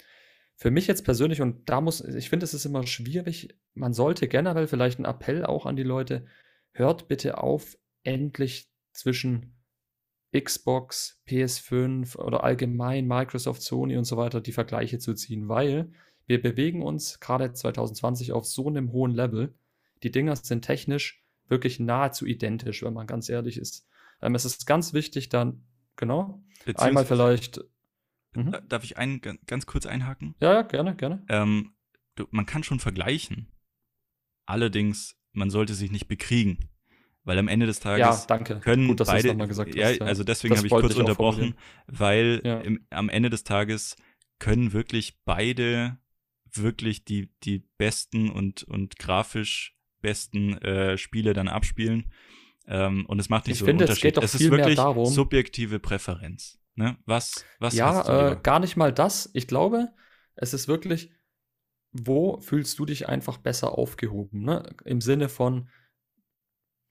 für 0.57 0.71
mich 0.71 0.87
jetzt 0.87 1.05
persönlich, 1.05 1.43
und 1.43 1.69
da 1.69 1.83
muss, 1.83 2.01
ich 2.01 2.31
finde, 2.31 2.45
es 2.45 2.55
ist 2.55 2.65
immer 2.65 2.87
schwierig, 2.87 3.55
man 3.75 3.93
sollte 3.93 4.27
generell 4.27 4.67
vielleicht 4.67 5.01
einen 5.01 5.05
Appell 5.05 5.45
auch 5.45 5.67
an 5.67 5.77
die 5.77 5.83
Leute, 5.83 6.25
hört 6.73 7.09
bitte 7.09 7.37
auf, 7.43 7.77
endlich 8.05 8.71
zwischen 8.95 9.55
Xbox, 10.35 11.23
PS5 11.29 12.17
oder 12.17 12.43
allgemein 12.43 13.07
Microsoft, 13.07 13.61
Sony 13.61 13.99
und 13.99 14.05
so 14.05 14.17
weiter 14.17 14.41
die 14.41 14.53
Vergleiche 14.53 14.99
zu 14.99 15.13
ziehen, 15.13 15.51
weil 15.51 15.93
wir 16.27 16.41
bewegen 16.41 16.83
uns 16.83 17.21
gerade 17.21 17.53
2020 17.53 18.33
auf 18.33 18.47
so 18.47 18.69
einem 18.69 18.93
hohen 18.93 19.13
Level. 19.13 19.55
Die 20.03 20.11
Dinger 20.11 20.37
sind 20.37 20.63
technisch 20.63 21.23
wirklich 21.49 21.81
nahezu 21.81 22.27
identisch, 22.27 22.83
wenn 22.83 22.95
man 22.95 23.07
ganz 23.07 23.29
ehrlich 23.29 23.59
ist. 23.59 23.87
Ähm, 24.21 24.35
es 24.35 24.45
ist 24.45 24.67
ganz 24.67 24.93
wichtig, 24.93 25.29
dann, 25.29 25.65
genau, 25.97 26.43
einmal 26.77 27.05
vielleicht. 27.05 27.61
Mhm. 28.35 28.57
Darf 28.69 28.85
ich 28.85 28.97
einen 28.97 29.21
ganz 29.21 29.67
kurz 29.67 29.85
einhaken? 29.87 30.35
Ja, 30.41 30.53
ja 30.55 30.63
gerne, 30.63 30.97
gerne. 30.97 31.25
Ähm, 31.29 31.75
du, 32.15 32.27
man 32.31 32.47
kann 32.47 32.63
schon 32.63 32.81
vergleichen. 32.81 33.49
Allerdings, 34.47 35.17
man 35.33 35.51
sollte 35.51 35.75
sich 35.75 35.91
nicht 35.91 36.09
bekriegen. 36.09 36.71
Weil 37.25 37.39
am 37.39 37.47
Ende 37.47 37.67
des 37.67 37.79
Tages 37.79 38.01
ja, 38.01 38.25
danke. 38.27 38.59
können 38.59 38.89
Gut, 38.89 39.07
beide, 39.07 39.29
ja, 39.29 39.87
hast, 39.87 40.01
ja. 40.01 40.07
also 40.07 40.25
deswegen 40.25 40.57
habe 40.57 40.67
ich 40.67 40.73
kurz 40.73 40.97
unterbrochen, 40.97 41.55
weil 41.87 42.41
im, 42.65 42.85
am 42.91 43.09
Ende 43.09 43.31
des 43.31 43.45
Tages 43.45 43.95
können 44.41 44.73
wirklich 44.73 45.23
beide 45.25 45.99
wirklich 46.61 47.05
die, 47.05 47.31
die 47.43 47.61
besten 47.79 48.31
und, 48.31 48.63
und 48.65 48.99
grafisch 48.99 49.77
besten 50.01 50.59
äh, 50.59 50.99
Spiele 50.99 51.33
dann 51.33 51.49
abspielen. 51.49 52.13
Ähm, 52.67 53.07
und 53.07 53.19
es 53.19 53.29
macht 53.29 53.47
nicht 53.47 53.55
ich 53.55 53.59
so 53.61 53.67
finde, 53.67 53.85
einen 53.85 53.91
Unterschied. 53.91 54.05
Es, 54.05 54.15
geht 54.15 54.17
doch 54.19 54.23
es 54.23 54.35
ist 54.35 54.51
wirklich 54.51 54.77
darum, 54.77 55.07
subjektive 55.07 55.79
Präferenz. 55.79 56.59
Ne? 56.75 56.97
Was, 57.07 57.45
was 57.59 57.75
Ja, 57.75 58.33
äh, 58.33 58.37
gar 58.43 58.61
nicht 58.61 58.77
mal 58.77 58.93
das. 58.93 59.31
Ich 59.35 59.47
glaube, 59.47 59.89
es 60.35 60.55
ist 60.55 60.69
wirklich, 60.69 61.13
wo 61.93 62.41
fühlst 62.41 62.79
du 62.79 62.87
dich 62.87 63.09
einfach 63.09 63.39
besser 63.39 63.77
aufgehoben? 63.77 64.43
Ne? 64.43 64.75
Im 64.85 65.01
Sinne 65.01 65.29
von, 65.29 65.69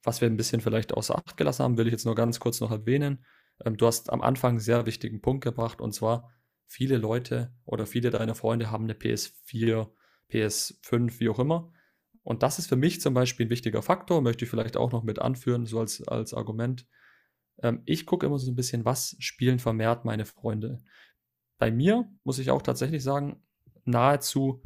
was 0.03 0.21
wir 0.21 0.29
ein 0.29 0.37
bisschen 0.37 0.61
vielleicht 0.61 0.93
außer 0.93 1.15
Acht 1.15 1.37
gelassen 1.37 1.63
haben, 1.63 1.77
will 1.77 1.87
ich 1.87 1.91
jetzt 1.91 2.05
nur 2.05 2.15
ganz 2.15 2.39
kurz 2.39 2.59
noch 2.59 2.71
erwähnen. 2.71 3.25
Ähm, 3.65 3.77
du 3.77 3.87
hast 3.87 4.11
am 4.11 4.21
Anfang 4.21 4.51
einen 4.51 4.59
sehr 4.59 4.85
wichtigen 4.85 5.21
Punkt 5.21 5.43
gebracht 5.43 5.81
und 5.81 5.93
zwar, 5.93 6.31
viele 6.71 6.97
Leute 6.97 7.51
oder 7.65 7.85
viele 7.85 8.11
deiner 8.11 8.33
Freunde 8.33 8.71
haben 8.71 8.85
eine 8.85 8.93
PS4, 8.93 9.89
PS5, 10.31 11.19
wie 11.19 11.27
auch 11.27 11.39
immer. 11.39 11.73
Und 12.23 12.43
das 12.43 12.59
ist 12.59 12.67
für 12.67 12.77
mich 12.77 13.01
zum 13.01 13.13
Beispiel 13.13 13.45
ein 13.45 13.49
wichtiger 13.49 13.81
Faktor, 13.81 14.21
möchte 14.21 14.45
ich 14.45 14.49
vielleicht 14.49 14.77
auch 14.77 14.93
noch 14.93 15.03
mit 15.03 15.19
anführen, 15.19 15.65
so 15.65 15.81
als, 15.81 16.07
als 16.07 16.33
Argument. 16.33 16.87
Ähm, 17.61 17.81
ich 17.85 18.05
gucke 18.05 18.25
immer 18.25 18.39
so 18.39 18.49
ein 18.49 18.55
bisschen, 18.55 18.85
was 18.85 19.17
spielen 19.19 19.59
vermehrt 19.59 20.05
meine 20.05 20.23
Freunde. 20.23 20.81
Bei 21.57 21.71
mir 21.71 22.09
muss 22.23 22.39
ich 22.39 22.51
auch 22.51 22.61
tatsächlich 22.61 23.03
sagen, 23.03 23.43
nahezu, 23.83 24.63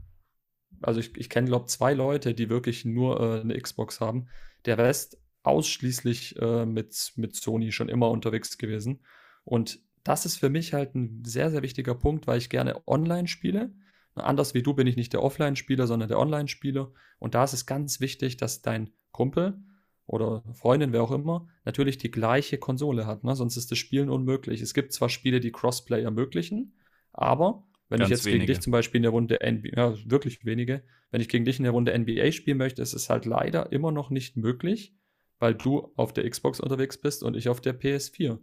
also 0.82 1.00
ich, 1.00 1.18
ich 1.18 1.30
kenne, 1.32 1.48
glaube 1.48 1.66
zwei 1.66 1.96
Leute, 1.96 2.36
die 2.36 2.50
wirklich 2.50 2.86
nur 2.86 3.20
äh, 3.20 3.42
eine 3.42 3.60
Xbox 3.60 4.00
haben. 4.00 4.28
Der 4.66 4.78
Rest 4.78 5.20
ausschließlich 5.42 6.40
äh, 6.40 6.68
mit, 6.68 7.14
mit 7.16 7.36
Sony 7.36 7.72
schon 7.72 7.90
immer 7.90 8.12
unterwegs 8.12 8.60
gewesen. 8.60 9.04
Und 9.44 9.80
das 10.06 10.26
ist 10.26 10.38
für 10.38 10.50
mich 10.50 10.74
halt 10.74 10.96
ein 10.96 11.26
sehr, 11.26 11.50
sehr 11.50 11.64
wichtiger 11.64 11.96
Punkt, 11.96 12.28
weil 12.28 12.38
ich 12.38 12.50
gerne 12.50 12.88
online 12.88 13.28
spiele. 13.28 13.74
Anders 14.14 14.54
wie 14.54 14.62
du 14.62 14.74
bin 14.74 14.88
ich 14.88 14.96
nicht 14.96 15.12
der 15.12 15.22
Offline-Spieler, 15.22 15.88
sondern 15.88 16.08
der 16.08 16.20
Online-Spieler. 16.20 16.94
Und 17.20 17.36
da 17.36 17.44
ist 17.44 17.54
es 17.54 17.66
ganz 17.66 18.00
wichtig, 18.00 18.38
dass 18.38 18.62
dein 18.62 18.92
Kumpel 19.12 19.60
oder 20.06 20.44
Freundin, 20.54 20.94
wer 20.94 21.02
auch 21.02 21.12
immer, 21.12 21.48
natürlich 21.66 21.98
die 21.98 22.12
gleiche 22.12 22.60
Konsole 22.60 23.08
hat. 23.08 23.24
Ne? 23.24 23.36
Sonst 23.36 23.58
ist 23.58 23.72
das 23.72 23.80
Spielen 23.80 24.10
unmöglich. 24.10 24.62
Es 24.62 24.76
gibt 24.76 24.94
zwar 24.94 25.10
Spiele, 25.10 25.40
die 25.40 25.52
Crossplay 25.52 26.04
ermöglichen, 26.04 26.76
aber 27.12 27.68
wenn 27.90 28.00
Ganz 28.00 28.10
ich 28.10 28.18
jetzt 28.18 28.26
wenige. 28.26 28.40
gegen 28.40 28.48
dich 28.48 28.62
zum 28.62 28.72
Beispiel 28.72 29.00
in 29.00 29.04
der 29.04 29.12
Runde 29.12 29.40
NBA, 29.44 29.76
ja, 29.76 29.96
wirklich 30.06 30.46
wenige, 30.46 30.84
wenn 31.10 31.22
ich 31.22 31.30
gegen 31.30 31.46
dich 31.46 31.58
in 31.58 31.64
der 31.64 31.72
Runde 31.72 31.98
NBA 31.98 32.32
spielen 32.32 32.58
möchte, 32.60 32.84
ist 32.84 32.94
es 32.94 33.10
halt 33.10 33.26
leider 33.26 33.72
immer 33.72 33.92
noch 33.92 34.12
nicht 34.12 34.38
möglich, 34.38 34.96
weil 35.40 35.56
du 35.56 35.92
auf 35.96 36.14
der 36.14 36.30
Xbox 36.30 36.60
unterwegs 36.60 36.98
bist 36.98 37.24
und 37.24 37.36
ich 37.36 37.50
auf 37.50 37.60
der 37.60 37.80
PS4. 37.80 38.40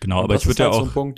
Genau, 0.00 0.18
und 0.18 0.24
aber 0.24 0.34
ich 0.36 0.46
würde 0.46 0.64
halt 0.64 0.74
ja 0.74 0.80
auch. 0.80 0.92
So 0.92 1.14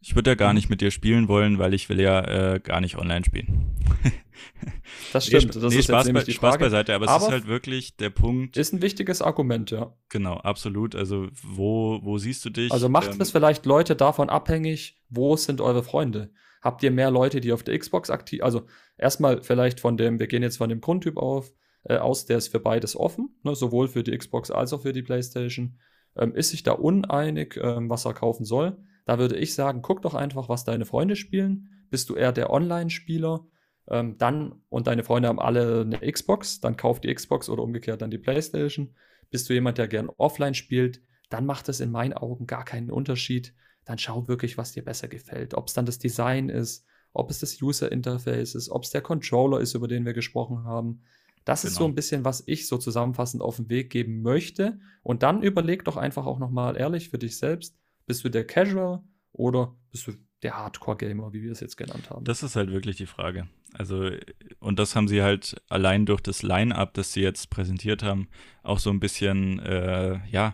ich 0.00 0.14
würde 0.14 0.30
ja 0.30 0.34
gar 0.36 0.52
nicht 0.52 0.70
mit 0.70 0.80
dir 0.80 0.90
spielen 0.90 1.28
wollen, 1.28 1.58
weil 1.58 1.74
ich 1.74 1.88
will 1.88 2.00
ja 2.00 2.54
äh, 2.54 2.60
gar 2.60 2.80
nicht 2.80 2.96
online 2.96 3.24
spielen. 3.24 3.74
das 5.12 5.26
stimmt. 5.26 5.56
Das 5.56 5.72
nee, 5.72 5.80
ist 5.80 5.86
Spaß, 5.86 6.12
bei, 6.12 6.24
Spaß 6.24 6.58
beiseite, 6.58 6.94
aber, 6.94 7.08
aber 7.08 7.16
es 7.16 7.22
ist 7.24 7.32
halt 7.32 7.46
wirklich 7.46 7.96
der 7.96 8.10
Punkt. 8.10 8.56
Ist 8.56 8.72
ein 8.72 8.80
wichtiges 8.80 9.22
Argument, 9.22 9.70
ja. 9.70 9.92
Genau, 10.08 10.34
absolut. 10.34 10.94
Also 10.94 11.28
wo, 11.42 11.98
wo 12.02 12.18
siehst 12.18 12.44
du 12.44 12.50
dich? 12.50 12.70
Also 12.70 12.88
macht 12.88 13.14
ähm, 13.14 13.20
es 13.20 13.32
vielleicht 13.32 13.66
Leute 13.66 13.96
davon 13.96 14.30
abhängig, 14.30 14.96
wo 15.08 15.36
sind 15.36 15.60
eure 15.60 15.82
Freunde? 15.82 16.30
Habt 16.62 16.82
ihr 16.82 16.90
mehr 16.90 17.10
Leute, 17.10 17.40
die 17.40 17.52
auf 17.52 17.62
der 17.62 17.78
Xbox 17.78 18.10
aktiv, 18.10 18.42
also 18.42 18.66
erstmal 18.96 19.42
vielleicht 19.42 19.80
von 19.80 19.96
dem, 19.96 20.18
wir 20.18 20.26
gehen 20.26 20.42
jetzt 20.42 20.58
von 20.58 20.68
dem 20.68 20.80
Grundtyp 20.80 21.16
auf, 21.16 21.52
äh, 21.84 21.96
aus, 21.96 22.26
der 22.26 22.38
ist 22.38 22.48
für 22.48 22.60
beides 22.60 22.96
offen, 22.96 23.36
ne, 23.42 23.54
sowohl 23.54 23.88
für 23.88 24.02
die 24.02 24.16
Xbox 24.16 24.50
als 24.50 24.72
auch 24.72 24.82
für 24.82 24.92
die 24.92 25.02
PlayStation. 25.02 25.78
Ähm, 26.16 26.34
ist 26.34 26.50
sich 26.50 26.62
da 26.62 26.72
uneinig, 26.72 27.58
ähm, 27.62 27.88
was 27.90 28.04
er 28.04 28.14
kaufen 28.14 28.44
soll? 28.44 28.76
Da 29.04 29.18
würde 29.18 29.36
ich 29.36 29.54
sagen, 29.54 29.82
guck 29.82 30.02
doch 30.02 30.14
einfach, 30.14 30.48
was 30.48 30.64
deine 30.64 30.84
Freunde 30.84 31.16
spielen. 31.16 31.86
Bist 31.90 32.10
du 32.10 32.14
eher 32.14 32.32
der 32.32 32.50
Online-Spieler? 32.50 33.46
Ähm, 33.90 34.18
dann, 34.18 34.60
und 34.68 34.86
deine 34.86 35.04
Freunde 35.04 35.28
haben 35.28 35.40
alle 35.40 35.80
eine 35.80 36.12
Xbox, 36.12 36.60
dann 36.60 36.76
kauf 36.76 37.00
die 37.00 37.12
Xbox 37.12 37.48
oder 37.48 37.62
umgekehrt 37.62 38.02
dann 38.02 38.10
die 38.10 38.18
PlayStation. 38.18 38.94
Bist 39.30 39.48
du 39.48 39.54
jemand, 39.54 39.78
der 39.78 39.88
gern 39.88 40.10
offline 40.16 40.54
spielt? 40.54 41.02
Dann 41.30 41.46
macht 41.46 41.68
es 41.68 41.80
in 41.80 41.90
meinen 41.90 42.12
Augen 42.12 42.46
gar 42.46 42.64
keinen 42.64 42.90
Unterschied. 42.90 43.54
Dann 43.84 43.98
schau 43.98 44.28
wirklich, 44.28 44.58
was 44.58 44.72
dir 44.72 44.84
besser 44.84 45.08
gefällt. 45.08 45.54
Ob 45.54 45.68
es 45.68 45.74
dann 45.74 45.86
das 45.86 45.98
Design 45.98 46.48
ist, 46.48 46.84
ob 47.12 47.30
es 47.30 47.38
das 47.38 47.60
User 47.60 47.90
Interface 47.90 48.54
ist, 48.54 48.68
ob 48.68 48.84
es 48.84 48.90
der 48.90 49.00
Controller 49.00 49.60
ist, 49.60 49.74
über 49.74 49.88
den 49.88 50.04
wir 50.04 50.12
gesprochen 50.12 50.64
haben. 50.64 51.02
Das 51.48 51.62
genau. 51.62 51.68
ist 51.68 51.74
so 51.76 51.84
genau. 51.84 51.92
ein 51.92 51.94
bisschen, 51.94 52.24
was 52.26 52.42
ich 52.44 52.68
so 52.68 52.76
zusammenfassend 52.76 53.42
auf 53.42 53.56
den 53.56 53.70
Weg 53.70 53.88
geben 53.88 54.20
möchte. 54.20 54.78
Und 55.02 55.22
dann 55.22 55.42
überleg 55.42 55.82
doch 55.82 55.96
einfach 55.96 56.26
auch 56.26 56.38
nochmal 56.38 56.76
ehrlich 56.76 57.08
für 57.08 57.16
dich 57.16 57.38
selbst, 57.38 57.74
bist 58.04 58.22
du 58.22 58.28
der 58.28 58.46
Casual 58.46 59.02
oder 59.32 59.74
bist 59.90 60.06
du 60.06 60.12
der 60.42 60.58
Hardcore-Gamer, 60.58 61.32
wie 61.32 61.42
wir 61.42 61.50
es 61.50 61.60
jetzt 61.60 61.78
genannt 61.78 62.10
haben? 62.10 62.22
Das 62.26 62.42
ist 62.42 62.54
halt 62.54 62.70
wirklich 62.70 62.96
die 62.96 63.06
Frage. 63.06 63.48
Also, 63.72 64.10
und 64.58 64.78
das 64.78 64.94
haben 64.94 65.08
sie 65.08 65.22
halt 65.22 65.56
allein 65.70 66.04
durch 66.04 66.20
das 66.20 66.42
Line-Up, 66.42 66.92
das 66.92 67.14
sie 67.14 67.22
jetzt 67.22 67.48
präsentiert 67.48 68.02
haben, 68.02 68.28
auch 68.62 68.78
so 68.78 68.90
ein 68.90 69.00
bisschen, 69.00 69.58
äh, 69.60 70.20
ja, 70.28 70.52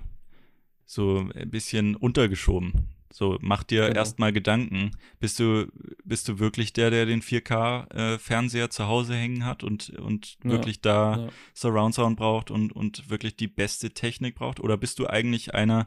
so 0.87 1.29
ein 1.35 1.51
bisschen 1.51 1.97
untergeschoben. 1.97 2.94
So, 3.17 3.39
mach 3.41 3.62
dir 3.62 3.87
genau. 3.87 3.97
erstmal 4.01 4.33
Gedanken. 4.33 4.91
Bist 5.21 5.39
du, 5.39 5.71
bist 6.03 6.27
du 6.27 6.41
wirklich 6.41 6.73
der, 6.73 6.91
der 6.91 7.07
den 7.07 7.23
4K-Fernseher 7.23 8.65
äh, 8.65 8.69
zu 8.71 8.89
Hause 8.89 9.15
hängen 9.15 9.47
hat 9.47 9.62
und, 9.62 9.91
und 9.91 10.37
ja, 10.43 10.51
wirklich 10.51 10.81
da 10.81 11.19
ja. 11.19 11.29
Surround 11.55 11.95
Sound 11.95 12.17
braucht 12.17 12.51
und, 12.51 12.73
und 12.73 13.09
wirklich 13.11 13.37
die 13.37 13.47
beste 13.47 13.91
Technik 13.91 14.35
braucht? 14.35 14.59
Oder 14.59 14.77
bist 14.77 14.99
du 14.99 15.07
eigentlich 15.07 15.55
einer, 15.55 15.87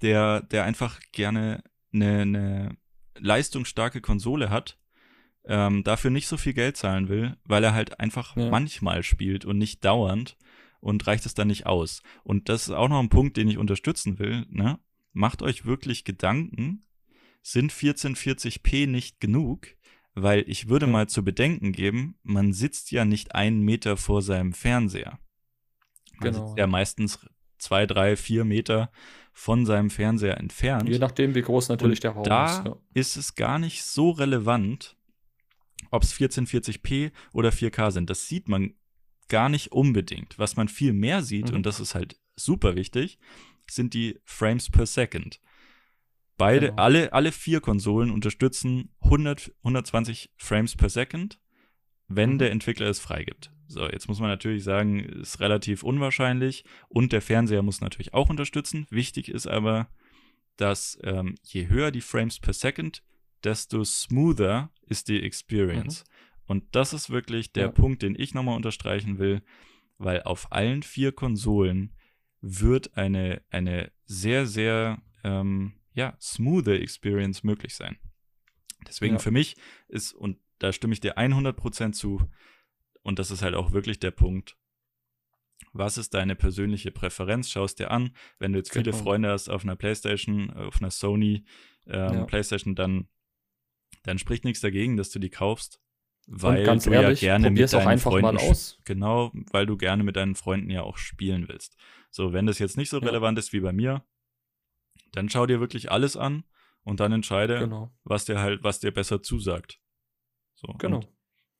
der, 0.00 0.40
der 0.40 0.64
einfach 0.64 1.00
gerne 1.12 1.62
eine, 1.92 2.22
eine 2.22 2.76
leistungsstarke 3.18 4.00
Konsole 4.00 4.48
hat, 4.48 4.78
ähm, 5.44 5.84
dafür 5.84 6.10
nicht 6.10 6.28
so 6.28 6.38
viel 6.38 6.54
Geld 6.54 6.78
zahlen 6.78 7.10
will, 7.10 7.36
weil 7.44 7.62
er 7.62 7.74
halt 7.74 8.00
einfach 8.00 8.38
ja. 8.38 8.48
manchmal 8.48 9.02
spielt 9.02 9.44
und 9.44 9.58
nicht 9.58 9.84
dauernd 9.84 10.38
und 10.80 11.06
reicht 11.06 11.26
es 11.26 11.34
dann 11.34 11.48
nicht 11.48 11.66
aus. 11.66 12.02
Und 12.22 12.48
das 12.48 12.68
ist 12.68 12.74
auch 12.74 12.88
noch 12.88 13.00
ein 13.00 13.10
Punkt, 13.10 13.36
den 13.36 13.48
ich 13.48 13.58
unterstützen 13.58 14.18
will, 14.18 14.46
ne? 14.48 14.78
Macht 15.14 15.42
euch 15.42 15.64
wirklich 15.64 16.04
Gedanken, 16.04 16.86
sind 17.42 17.72
1440p 17.72 18.86
nicht 18.86 19.20
genug? 19.20 19.68
Weil 20.16 20.44
ich 20.46 20.68
würde 20.68 20.86
mal 20.86 21.08
zu 21.08 21.24
bedenken 21.24 21.72
geben, 21.72 22.16
man 22.22 22.52
sitzt 22.52 22.92
ja 22.92 23.04
nicht 23.04 23.34
einen 23.34 23.62
Meter 23.62 23.96
vor 23.96 24.22
seinem 24.22 24.52
Fernseher. 24.52 25.18
Man 26.20 26.32
genau. 26.32 26.46
sitzt 26.46 26.58
ja 26.58 26.66
meistens 26.68 27.18
zwei, 27.58 27.86
drei, 27.86 28.16
vier 28.16 28.44
Meter 28.44 28.92
von 29.32 29.66
seinem 29.66 29.90
Fernseher 29.90 30.38
entfernt. 30.38 30.88
Je 30.88 30.98
nachdem, 30.98 31.34
wie 31.34 31.42
groß 31.42 31.68
natürlich 31.68 31.98
Und 31.98 32.04
der 32.04 32.10
Raum 32.12 32.24
da 32.24 32.46
ist. 32.46 32.58
Da 32.58 32.70
ja. 32.70 32.76
ist 32.94 33.16
es 33.16 33.34
gar 33.34 33.58
nicht 33.58 33.82
so 33.82 34.10
relevant, 34.10 34.96
ob 35.90 36.04
es 36.04 36.14
1440p 36.14 37.10
oder 37.32 37.48
4K 37.48 37.90
sind. 37.90 38.08
Das 38.10 38.28
sieht 38.28 38.48
man 38.48 38.74
gar 39.28 39.48
nicht 39.48 39.72
unbedingt. 39.72 40.38
Was 40.38 40.56
man 40.56 40.68
viel 40.68 40.92
mehr 40.92 41.22
sieht, 41.22 41.50
mhm. 41.50 41.56
und 41.56 41.66
das 41.66 41.80
ist 41.80 41.96
halt 41.96 42.20
super 42.36 42.76
wichtig, 42.76 43.18
sind 43.70 43.94
die 43.94 44.20
Frames 44.24 44.70
per 44.70 44.86
Second. 44.86 45.40
Beide, 46.36 46.70
genau. 46.70 46.82
alle, 46.82 47.12
alle 47.12 47.32
vier 47.32 47.60
Konsolen 47.60 48.10
unterstützen 48.10 48.90
100, 49.00 49.52
120 49.58 50.30
Frames 50.36 50.76
per 50.76 50.88
Second, 50.88 51.40
wenn 52.08 52.34
mhm. 52.34 52.38
der 52.38 52.50
Entwickler 52.50 52.88
es 52.88 52.98
freigibt. 52.98 53.52
So, 53.66 53.88
jetzt 53.88 54.08
muss 54.08 54.20
man 54.20 54.28
natürlich 54.28 54.64
sagen, 54.64 55.00
ist 55.00 55.40
relativ 55.40 55.82
unwahrscheinlich 55.82 56.64
und 56.88 57.12
der 57.12 57.22
Fernseher 57.22 57.62
muss 57.62 57.80
natürlich 57.80 58.12
auch 58.14 58.28
unterstützen. 58.28 58.86
Wichtig 58.90 59.28
ist 59.28 59.46
aber, 59.46 59.88
dass 60.56 60.98
ähm, 61.02 61.36
je 61.42 61.68
höher 61.68 61.90
die 61.90 62.00
Frames 62.00 62.38
per 62.40 62.52
Second, 62.52 63.02
desto 63.42 63.84
smoother 63.84 64.70
ist 64.86 65.08
die 65.08 65.22
Experience. 65.22 66.04
Mhm. 66.04 66.14
Und 66.46 66.64
das 66.72 66.92
ist 66.92 67.10
wirklich 67.10 67.52
der 67.52 67.66
ja. 67.66 67.72
Punkt, 67.72 68.02
den 68.02 68.14
ich 68.18 68.34
nochmal 68.34 68.56
unterstreichen 68.56 69.18
will, 69.18 69.42
weil 69.98 70.22
auf 70.22 70.52
allen 70.52 70.82
vier 70.82 71.12
Konsolen 71.12 71.94
wird 72.46 72.96
eine, 72.96 73.42
eine 73.48 73.90
sehr, 74.04 74.46
sehr 74.46 75.02
ähm, 75.24 75.80
ja, 75.94 76.16
smoothe 76.20 76.78
Experience 76.78 77.42
möglich 77.42 77.74
sein. 77.74 77.96
Deswegen 78.86 79.14
ja. 79.14 79.18
für 79.18 79.30
mich 79.30 79.56
ist, 79.88 80.12
und 80.12 80.38
da 80.58 80.72
stimme 80.72 80.92
ich 80.92 81.00
dir 81.00 81.16
100% 81.16 81.92
zu, 81.92 82.20
und 83.02 83.18
das 83.18 83.30
ist 83.30 83.42
halt 83.42 83.54
auch 83.54 83.72
wirklich 83.72 83.98
der 83.98 84.10
Punkt, 84.10 84.58
was 85.72 85.96
ist 85.96 86.12
deine 86.12 86.36
persönliche 86.36 86.90
Präferenz? 86.90 87.50
Schaust 87.50 87.78
dir 87.78 87.90
an. 87.90 88.14
Wenn 88.38 88.52
du 88.52 88.58
jetzt 88.58 88.72
viele 88.72 88.90
genau. 88.90 89.02
Freunde 89.02 89.30
hast 89.30 89.48
auf 89.48 89.64
einer 89.64 89.76
PlayStation, 89.76 90.50
auf 90.50 90.80
einer 90.80 90.90
Sony 90.90 91.44
ähm, 91.86 92.14
ja. 92.14 92.24
PlayStation, 92.24 92.74
dann, 92.74 93.08
dann 94.02 94.18
spricht 94.18 94.44
nichts 94.44 94.60
dagegen, 94.60 94.96
dass 94.96 95.10
du 95.10 95.18
die 95.18 95.30
kaufst. 95.30 95.80
Weil 96.26 96.64
du 96.64 96.90
ehrlich, 96.90 97.20
ja 97.20 97.36
gerne 97.36 97.50
mit 97.50 97.72
deinen 97.72 97.98
Freunden 97.98 98.38
genau, 98.84 99.30
weil 99.52 99.66
du 99.66 99.76
gerne 99.76 100.04
mit 100.04 100.16
deinen 100.16 100.34
Freunden 100.34 100.70
ja 100.70 100.82
auch 100.82 100.96
spielen 100.96 101.48
willst. 101.48 101.76
So, 102.10 102.32
wenn 102.32 102.46
das 102.46 102.58
jetzt 102.58 102.76
nicht 102.76 102.88
so 102.88 103.00
ja. 103.00 103.06
relevant 103.06 103.38
ist 103.38 103.52
wie 103.52 103.60
bei 103.60 103.72
mir, 103.72 104.04
dann 105.12 105.28
schau 105.28 105.46
dir 105.46 105.60
wirklich 105.60 105.90
alles 105.90 106.16
an 106.16 106.44
und 106.82 107.00
dann 107.00 107.12
entscheide, 107.12 107.58
genau. 107.58 107.90
was 108.04 108.24
dir 108.24 108.40
halt, 108.40 108.62
was 108.62 108.80
dir 108.80 108.92
besser 108.92 109.22
zusagt. 109.22 109.80
So, 110.54 110.72
genau. 110.78 111.00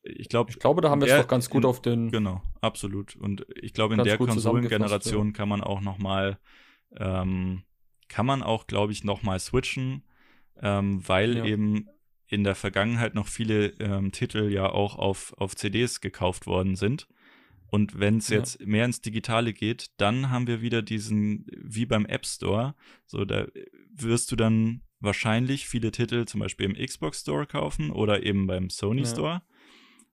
ich 0.02 0.28
glaube, 0.28 0.50
ich 0.50 0.58
glaube, 0.58 0.80
da 0.80 0.90
haben 0.90 1.00
wir 1.00 1.08
es 1.08 1.20
doch 1.20 1.28
ganz 1.28 1.50
gut 1.50 1.64
in, 1.64 1.68
auf 1.68 1.82
den. 1.82 2.10
Genau, 2.10 2.42
absolut. 2.60 3.16
Und 3.16 3.46
ich 3.60 3.74
glaube, 3.74 3.94
in 3.94 4.04
der 4.04 4.16
Konsolengeneration 4.16 5.28
ja. 5.28 5.32
kann 5.32 5.48
man 5.48 5.62
auch 5.62 5.80
noch 5.80 5.98
mal, 5.98 6.38
ähm, 6.96 7.64
kann 8.08 8.26
man 8.26 8.42
auch, 8.42 8.66
glaube 8.66 8.92
ich, 8.92 9.04
noch 9.04 9.22
mal 9.22 9.38
switchen, 9.38 10.04
ähm, 10.60 11.06
weil 11.06 11.38
ja. 11.38 11.44
eben 11.44 11.88
in 12.26 12.44
der 12.44 12.54
Vergangenheit 12.54 13.14
noch 13.14 13.28
viele 13.28 13.68
ähm, 13.80 14.12
Titel 14.12 14.50
ja 14.50 14.68
auch 14.68 14.96
auf, 14.96 15.34
auf 15.38 15.56
CDs 15.56 16.00
gekauft 16.00 16.46
worden 16.46 16.76
sind. 16.76 17.06
Und 17.68 17.98
wenn 17.98 18.18
es 18.18 18.28
jetzt 18.28 18.60
ja. 18.60 18.66
mehr 18.66 18.84
ins 18.84 19.00
Digitale 19.00 19.52
geht, 19.52 19.90
dann 19.96 20.30
haben 20.30 20.46
wir 20.46 20.62
wieder 20.62 20.80
diesen, 20.80 21.46
wie 21.56 21.86
beim 21.86 22.06
App 22.06 22.24
Store, 22.24 22.74
so 23.04 23.24
da 23.24 23.46
wirst 23.92 24.30
du 24.30 24.36
dann 24.36 24.82
wahrscheinlich 25.00 25.66
viele 25.68 25.90
Titel 25.90 26.24
zum 26.24 26.40
Beispiel 26.40 26.66
im 26.66 26.86
Xbox 26.86 27.20
Store 27.20 27.46
kaufen 27.46 27.90
oder 27.90 28.22
eben 28.22 28.46
beim 28.46 28.70
Sony 28.70 29.02
ja. 29.02 29.08
Store. 29.08 29.42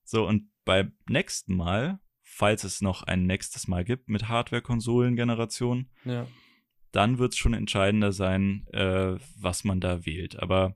So, 0.04 0.28
und 0.28 0.50
beim 0.66 0.94
nächsten 1.08 1.56
Mal, 1.56 2.00
falls 2.24 2.64
es 2.64 2.82
noch 2.82 3.04
ein 3.04 3.26
nächstes 3.26 3.68
Mal 3.68 3.84
gibt 3.84 4.10
mit 4.10 4.28
Hardware-Konsolen-Generation, 4.28 5.90
ja. 6.06 6.28
dann 6.92 7.20
wird 7.20 7.34
es 7.34 7.38
schon 7.38 7.54
entscheidender 7.54 8.12
sein, 8.12 8.68
äh, 8.74 9.16
was 9.38 9.64
man 9.64 9.80
da 9.80 10.06
wählt. 10.06 10.40
Aber 10.40 10.76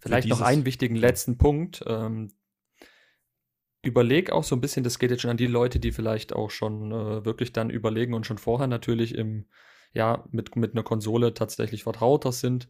Vielleicht 0.00 0.28
noch 0.28 0.40
einen 0.40 0.64
wichtigen 0.64 0.96
letzten 0.96 1.38
Punkt. 1.38 1.82
Ähm, 1.86 2.32
überleg 3.82 4.30
auch 4.30 4.44
so 4.44 4.56
ein 4.56 4.60
bisschen, 4.60 4.84
das 4.84 4.98
geht 4.98 5.10
jetzt 5.10 5.22
schon 5.22 5.30
an 5.30 5.36
die 5.36 5.46
Leute, 5.46 5.80
die 5.80 5.92
vielleicht 5.92 6.32
auch 6.32 6.50
schon 6.50 6.92
äh, 6.92 7.24
wirklich 7.24 7.52
dann 7.52 7.70
überlegen 7.70 8.14
und 8.14 8.26
schon 8.26 8.38
vorher 8.38 8.66
natürlich 8.66 9.14
im, 9.14 9.46
ja, 9.92 10.24
mit, 10.30 10.56
mit 10.56 10.72
einer 10.72 10.82
Konsole 10.82 11.34
tatsächlich 11.34 11.84
vertrauter 11.84 12.32
sind. 12.32 12.68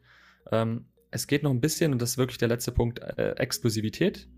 Ähm, 0.53 0.87
es 1.11 1.27
geht 1.27 1.43
noch 1.43 1.51
ein 1.51 1.61
bisschen, 1.61 1.93
und 1.93 2.03
das 2.03 2.11
ist 2.11 2.19
wirklich 2.19 2.39
der 2.39 2.49
letzte 2.49 2.73
Punkt, 2.73 3.01
äh, 3.01 3.33
Exklusivität. 3.33 4.29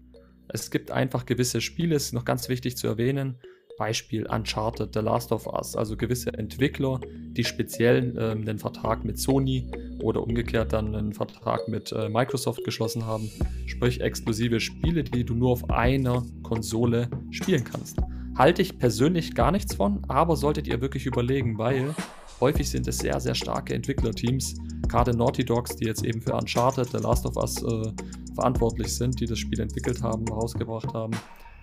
Es 0.48 0.70
gibt 0.70 0.90
einfach 0.90 1.26
gewisse 1.26 1.60
Spiele, 1.60 1.94
ist 1.94 2.12
noch 2.12 2.24
ganz 2.24 2.48
wichtig 2.48 2.76
zu 2.76 2.86
erwähnen, 2.86 3.40
Beispiel 3.80 4.26
Uncharted, 4.26 4.90
The 4.92 5.00
Last 5.00 5.32
of 5.32 5.46
Us, 5.46 5.74
also 5.74 5.96
gewisse 5.96 6.34
Entwickler, 6.34 7.00
die 7.32 7.42
speziell 7.42 8.14
ähm, 8.20 8.44
den 8.44 8.58
Vertrag 8.58 9.06
mit 9.06 9.18
Sony 9.18 9.70
oder 10.02 10.22
umgekehrt 10.22 10.74
dann 10.74 10.94
einen 10.94 11.14
Vertrag 11.14 11.66
mit 11.66 11.90
äh, 11.92 12.10
Microsoft 12.10 12.62
geschlossen 12.64 13.06
haben, 13.06 13.30
sprich 13.64 14.02
exklusive 14.02 14.60
Spiele, 14.60 15.02
die 15.02 15.24
du 15.24 15.34
nur 15.34 15.52
auf 15.52 15.70
einer 15.70 16.22
Konsole 16.42 17.08
spielen 17.30 17.64
kannst. 17.64 17.96
Halte 18.36 18.60
ich 18.60 18.78
persönlich 18.78 19.34
gar 19.34 19.50
nichts 19.50 19.74
von, 19.74 20.02
aber 20.08 20.36
solltet 20.36 20.66
ihr 20.66 20.82
wirklich 20.82 21.06
überlegen, 21.06 21.56
weil 21.56 21.94
häufig 22.38 22.68
sind 22.68 22.86
es 22.86 22.98
sehr, 22.98 23.18
sehr 23.18 23.34
starke 23.34 23.72
Entwicklerteams, 23.72 24.56
gerade 24.88 25.16
Naughty 25.16 25.42
Dogs, 25.42 25.76
die 25.76 25.86
jetzt 25.86 26.04
eben 26.04 26.20
für 26.20 26.34
Uncharted, 26.34 26.90
The 26.90 26.98
Last 26.98 27.24
of 27.24 27.34
Us 27.36 27.62
äh, 27.62 27.92
verantwortlich 28.34 28.94
sind, 28.94 29.18
die 29.20 29.26
das 29.26 29.38
Spiel 29.38 29.58
entwickelt 29.60 30.02
haben, 30.02 30.28
rausgebracht 30.28 30.92
haben 30.92 31.12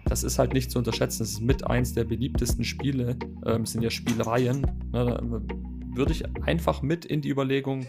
das 0.09 0.23
ist 0.23 0.39
halt 0.39 0.53
nicht 0.53 0.71
zu 0.71 0.79
unterschätzen. 0.79 1.19
Das 1.19 1.31
ist 1.31 1.41
mit 1.41 1.67
eins 1.67 1.93
der 1.93 2.03
beliebtesten 2.03 2.63
Spiele, 2.63 3.17
ähm, 3.45 3.65
sind 3.65 3.83
ja 3.83 3.89
Spielreihen. 3.89 4.65
Ne, 4.91 5.41
würde 5.97 6.11
ich 6.11 6.23
einfach 6.43 6.81
mit 6.81 7.05
in 7.05 7.21
die 7.21 7.29
Überlegung 7.29 7.87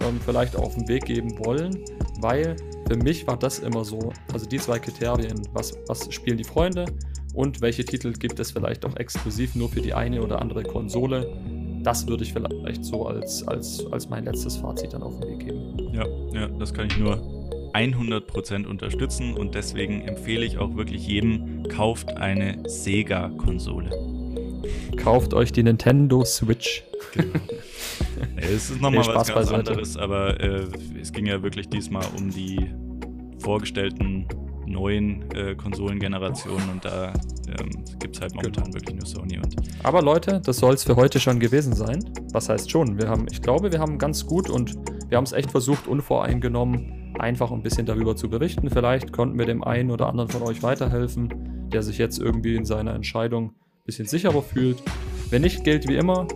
ähm, 0.00 0.20
vielleicht 0.24 0.56
auf 0.56 0.74
den 0.74 0.88
Weg 0.88 1.04
geben 1.06 1.38
wollen, 1.44 1.84
weil 2.20 2.56
für 2.88 2.96
mich 2.96 3.26
war 3.26 3.36
das 3.36 3.58
immer 3.58 3.84
so, 3.84 4.12
also 4.32 4.46
die 4.46 4.58
zwei 4.58 4.78
Kriterien, 4.78 5.42
was, 5.52 5.76
was 5.88 6.12
spielen 6.12 6.38
die 6.38 6.44
Freunde 6.44 6.86
und 7.34 7.60
welche 7.60 7.84
Titel 7.84 8.12
gibt 8.12 8.38
es 8.38 8.52
vielleicht 8.52 8.84
auch 8.84 8.96
exklusiv 8.96 9.54
nur 9.54 9.68
für 9.68 9.80
die 9.80 9.92
eine 9.92 10.22
oder 10.22 10.40
andere 10.40 10.62
Konsole. 10.62 11.36
Das 11.82 12.06
würde 12.06 12.22
ich 12.22 12.32
vielleicht 12.32 12.84
so 12.84 13.06
als, 13.06 13.46
als, 13.48 13.84
als 13.92 14.08
mein 14.08 14.24
letztes 14.24 14.56
Fazit 14.56 14.94
dann 14.94 15.02
auf 15.02 15.18
den 15.20 15.30
Weg 15.30 15.46
geben. 15.46 15.90
Ja, 15.92 16.06
ja, 16.32 16.48
das 16.48 16.72
kann 16.72 16.86
ich 16.86 16.96
nur 16.98 17.33
100% 17.74 18.66
unterstützen 18.66 19.34
und 19.34 19.54
deswegen 19.54 20.02
empfehle 20.02 20.44
ich 20.44 20.58
auch 20.58 20.76
wirklich 20.76 21.06
jedem, 21.06 21.66
kauft 21.68 22.16
eine 22.16 22.62
Sega-Konsole. 22.66 23.90
Kauft 24.96 25.34
euch 25.34 25.52
die 25.52 25.62
Nintendo 25.62 26.24
Switch. 26.24 26.84
Genau. 27.12 27.40
es 28.36 28.70
ist 28.70 28.80
nochmal 28.80 29.06
was 29.06 29.28
ganz 29.28 29.32
beiseite. 29.32 29.70
anderes, 29.70 29.96
aber 29.96 30.40
äh, 30.40 30.66
es 31.00 31.12
ging 31.12 31.26
ja 31.26 31.42
wirklich 31.42 31.68
diesmal 31.68 32.04
um 32.16 32.30
die 32.30 32.70
vorgestellten 33.40 34.26
neuen 34.66 35.30
äh, 35.32 35.54
Konsolengenerationen 35.54 36.70
und 36.70 36.84
da 36.84 37.12
ähm, 37.48 37.84
gibt 37.98 38.16
es 38.16 38.22
halt 38.22 38.34
momentan 38.34 38.64
genau. 38.64 38.74
wirklich 38.74 38.96
nur 38.96 39.06
Sony 39.06 39.36
und. 39.36 39.56
Aber 39.82 40.00
Leute, 40.00 40.40
das 40.42 40.56
soll 40.56 40.74
es 40.74 40.84
für 40.84 40.96
heute 40.96 41.20
schon 41.20 41.38
gewesen 41.38 41.74
sein. 41.74 42.02
Was 42.32 42.48
heißt 42.48 42.70
schon? 42.70 42.98
Wir 42.98 43.08
haben, 43.08 43.26
ich 43.30 43.42
glaube, 43.42 43.70
wir 43.72 43.80
haben 43.80 43.98
ganz 43.98 44.24
gut 44.24 44.48
und 44.48 44.74
wir 45.08 45.18
haben 45.18 45.24
es 45.24 45.32
echt 45.32 45.50
versucht, 45.50 45.86
unvoreingenommen 45.86 47.03
einfach 47.18 47.50
ein 47.50 47.62
bisschen 47.62 47.86
darüber 47.86 48.16
zu 48.16 48.28
berichten. 48.28 48.70
Vielleicht 48.70 49.12
konnten 49.12 49.38
wir 49.38 49.46
dem 49.46 49.64
einen 49.64 49.90
oder 49.90 50.08
anderen 50.08 50.30
von 50.30 50.42
euch 50.42 50.62
weiterhelfen, 50.62 51.68
der 51.72 51.82
sich 51.82 51.98
jetzt 51.98 52.18
irgendwie 52.18 52.56
in 52.56 52.64
seiner 52.64 52.94
Entscheidung 52.94 53.50
ein 53.50 53.84
bisschen 53.86 54.06
sicherer 54.06 54.42
fühlt. 54.42 54.82
Wenn 55.30 55.42
nicht, 55.42 55.64
gilt 55.64 55.88
wie 55.88 55.96
immer, 55.96 56.26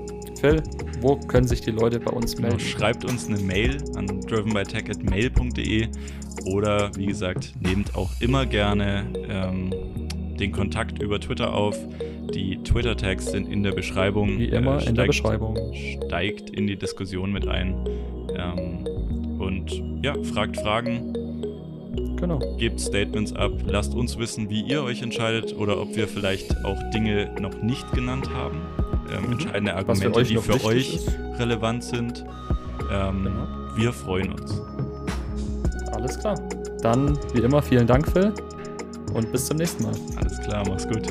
Phil, 0.40 0.62
wo 1.00 1.16
können 1.16 1.46
sich 1.46 1.60
die 1.60 1.70
Leute 1.70 2.00
bei 2.00 2.12
uns 2.12 2.38
melden? 2.38 2.60
Schreibt 2.60 3.04
uns 3.04 3.28
eine 3.28 3.38
Mail 3.38 3.78
an 3.96 4.20
drivenbytech.mail.de 4.20 5.88
oder 6.46 6.90
wie 6.96 7.06
gesagt, 7.06 7.54
nehmt 7.60 7.94
auch 7.96 8.10
immer 8.20 8.46
gerne 8.46 9.04
ähm, 9.28 9.70
den 10.38 10.52
Kontakt 10.52 11.02
über 11.02 11.20
Twitter 11.20 11.52
auf. 11.52 11.76
Die 12.34 12.62
Twitter-Tags 12.62 13.30
sind 13.30 13.48
in 13.48 13.62
der 13.62 13.72
Beschreibung. 13.72 14.38
Wie 14.38 14.48
immer 14.48 14.76
äh, 14.76 14.80
steigt, 14.80 14.88
in 14.88 14.94
der 14.94 15.06
Beschreibung. 15.06 15.58
Steigt 15.74 16.50
in 16.50 16.66
die 16.66 16.76
Diskussion 16.76 17.32
mit 17.32 17.48
ein. 17.48 17.74
Ähm, 18.36 18.84
und 19.38 19.82
ja, 20.02 20.14
fragt 20.24 20.56
Fragen. 20.56 21.12
Genau. 22.16 22.38
Gebt 22.58 22.80
Statements 22.80 23.32
ab, 23.32 23.52
lasst 23.66 23.94
uns 23.94 24.18
wissen, 24.18 24.50
wie 24.50 24.62
ihr 24.62 24.82
euch 24.82 25.02
entscheidet 25.02 25.56
oder 25.56 25.80
ob 25.80 25.94
wir 25.94 26.08
vielleicht 26.08 26.64
auch 26.64 26.78
Dinge 26.90 27.30
noch 27.40 27.62
nicht 27.62 27.90
genannt 27.92 28.28
haben. 28.34 28.60
Ähm, 29.12 29.26
mhm. 29.26 29.32
Entscheidende 29.32 29.74
Argumente, 29.74 30.22
die 30.24 30.36
für 30.36 30.64
euch 30.64 30.94
ist. 30.94 31.18
relevant 31.38 31.84
sind. 31.84 32.24
Ähm, 32.92 33.24
genau. 33.24 33.46
Wir 33.76 33.92
freuen 33.92 34.32
uns. 34.32 34.60
Alles 35.92 36.18
klar. 36.18 36.34
Dann, 36.82 37.18
wie 37.32 37.40
immer, 37.40 37.62
vielen 37.62 37.86
Dank, 37.86 38.10
Phil. 38.10 38.32
Und 39.14 39.30
bis 39.32 39.46
zum 39.46 39.56
nächsten 39.56 39.84
Mal. 39.84 39.94
Alles 40.16 40.40
klar, 40.40 40.64
mach's 40.68 40.86
gut. 40.86 41.02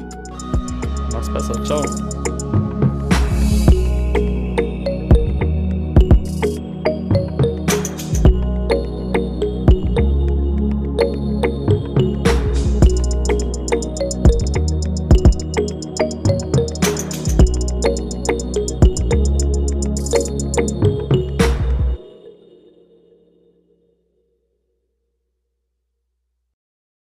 Mach's 1.11 1.29
besser. 1.29 1.63
Ciao. 1.63 2.36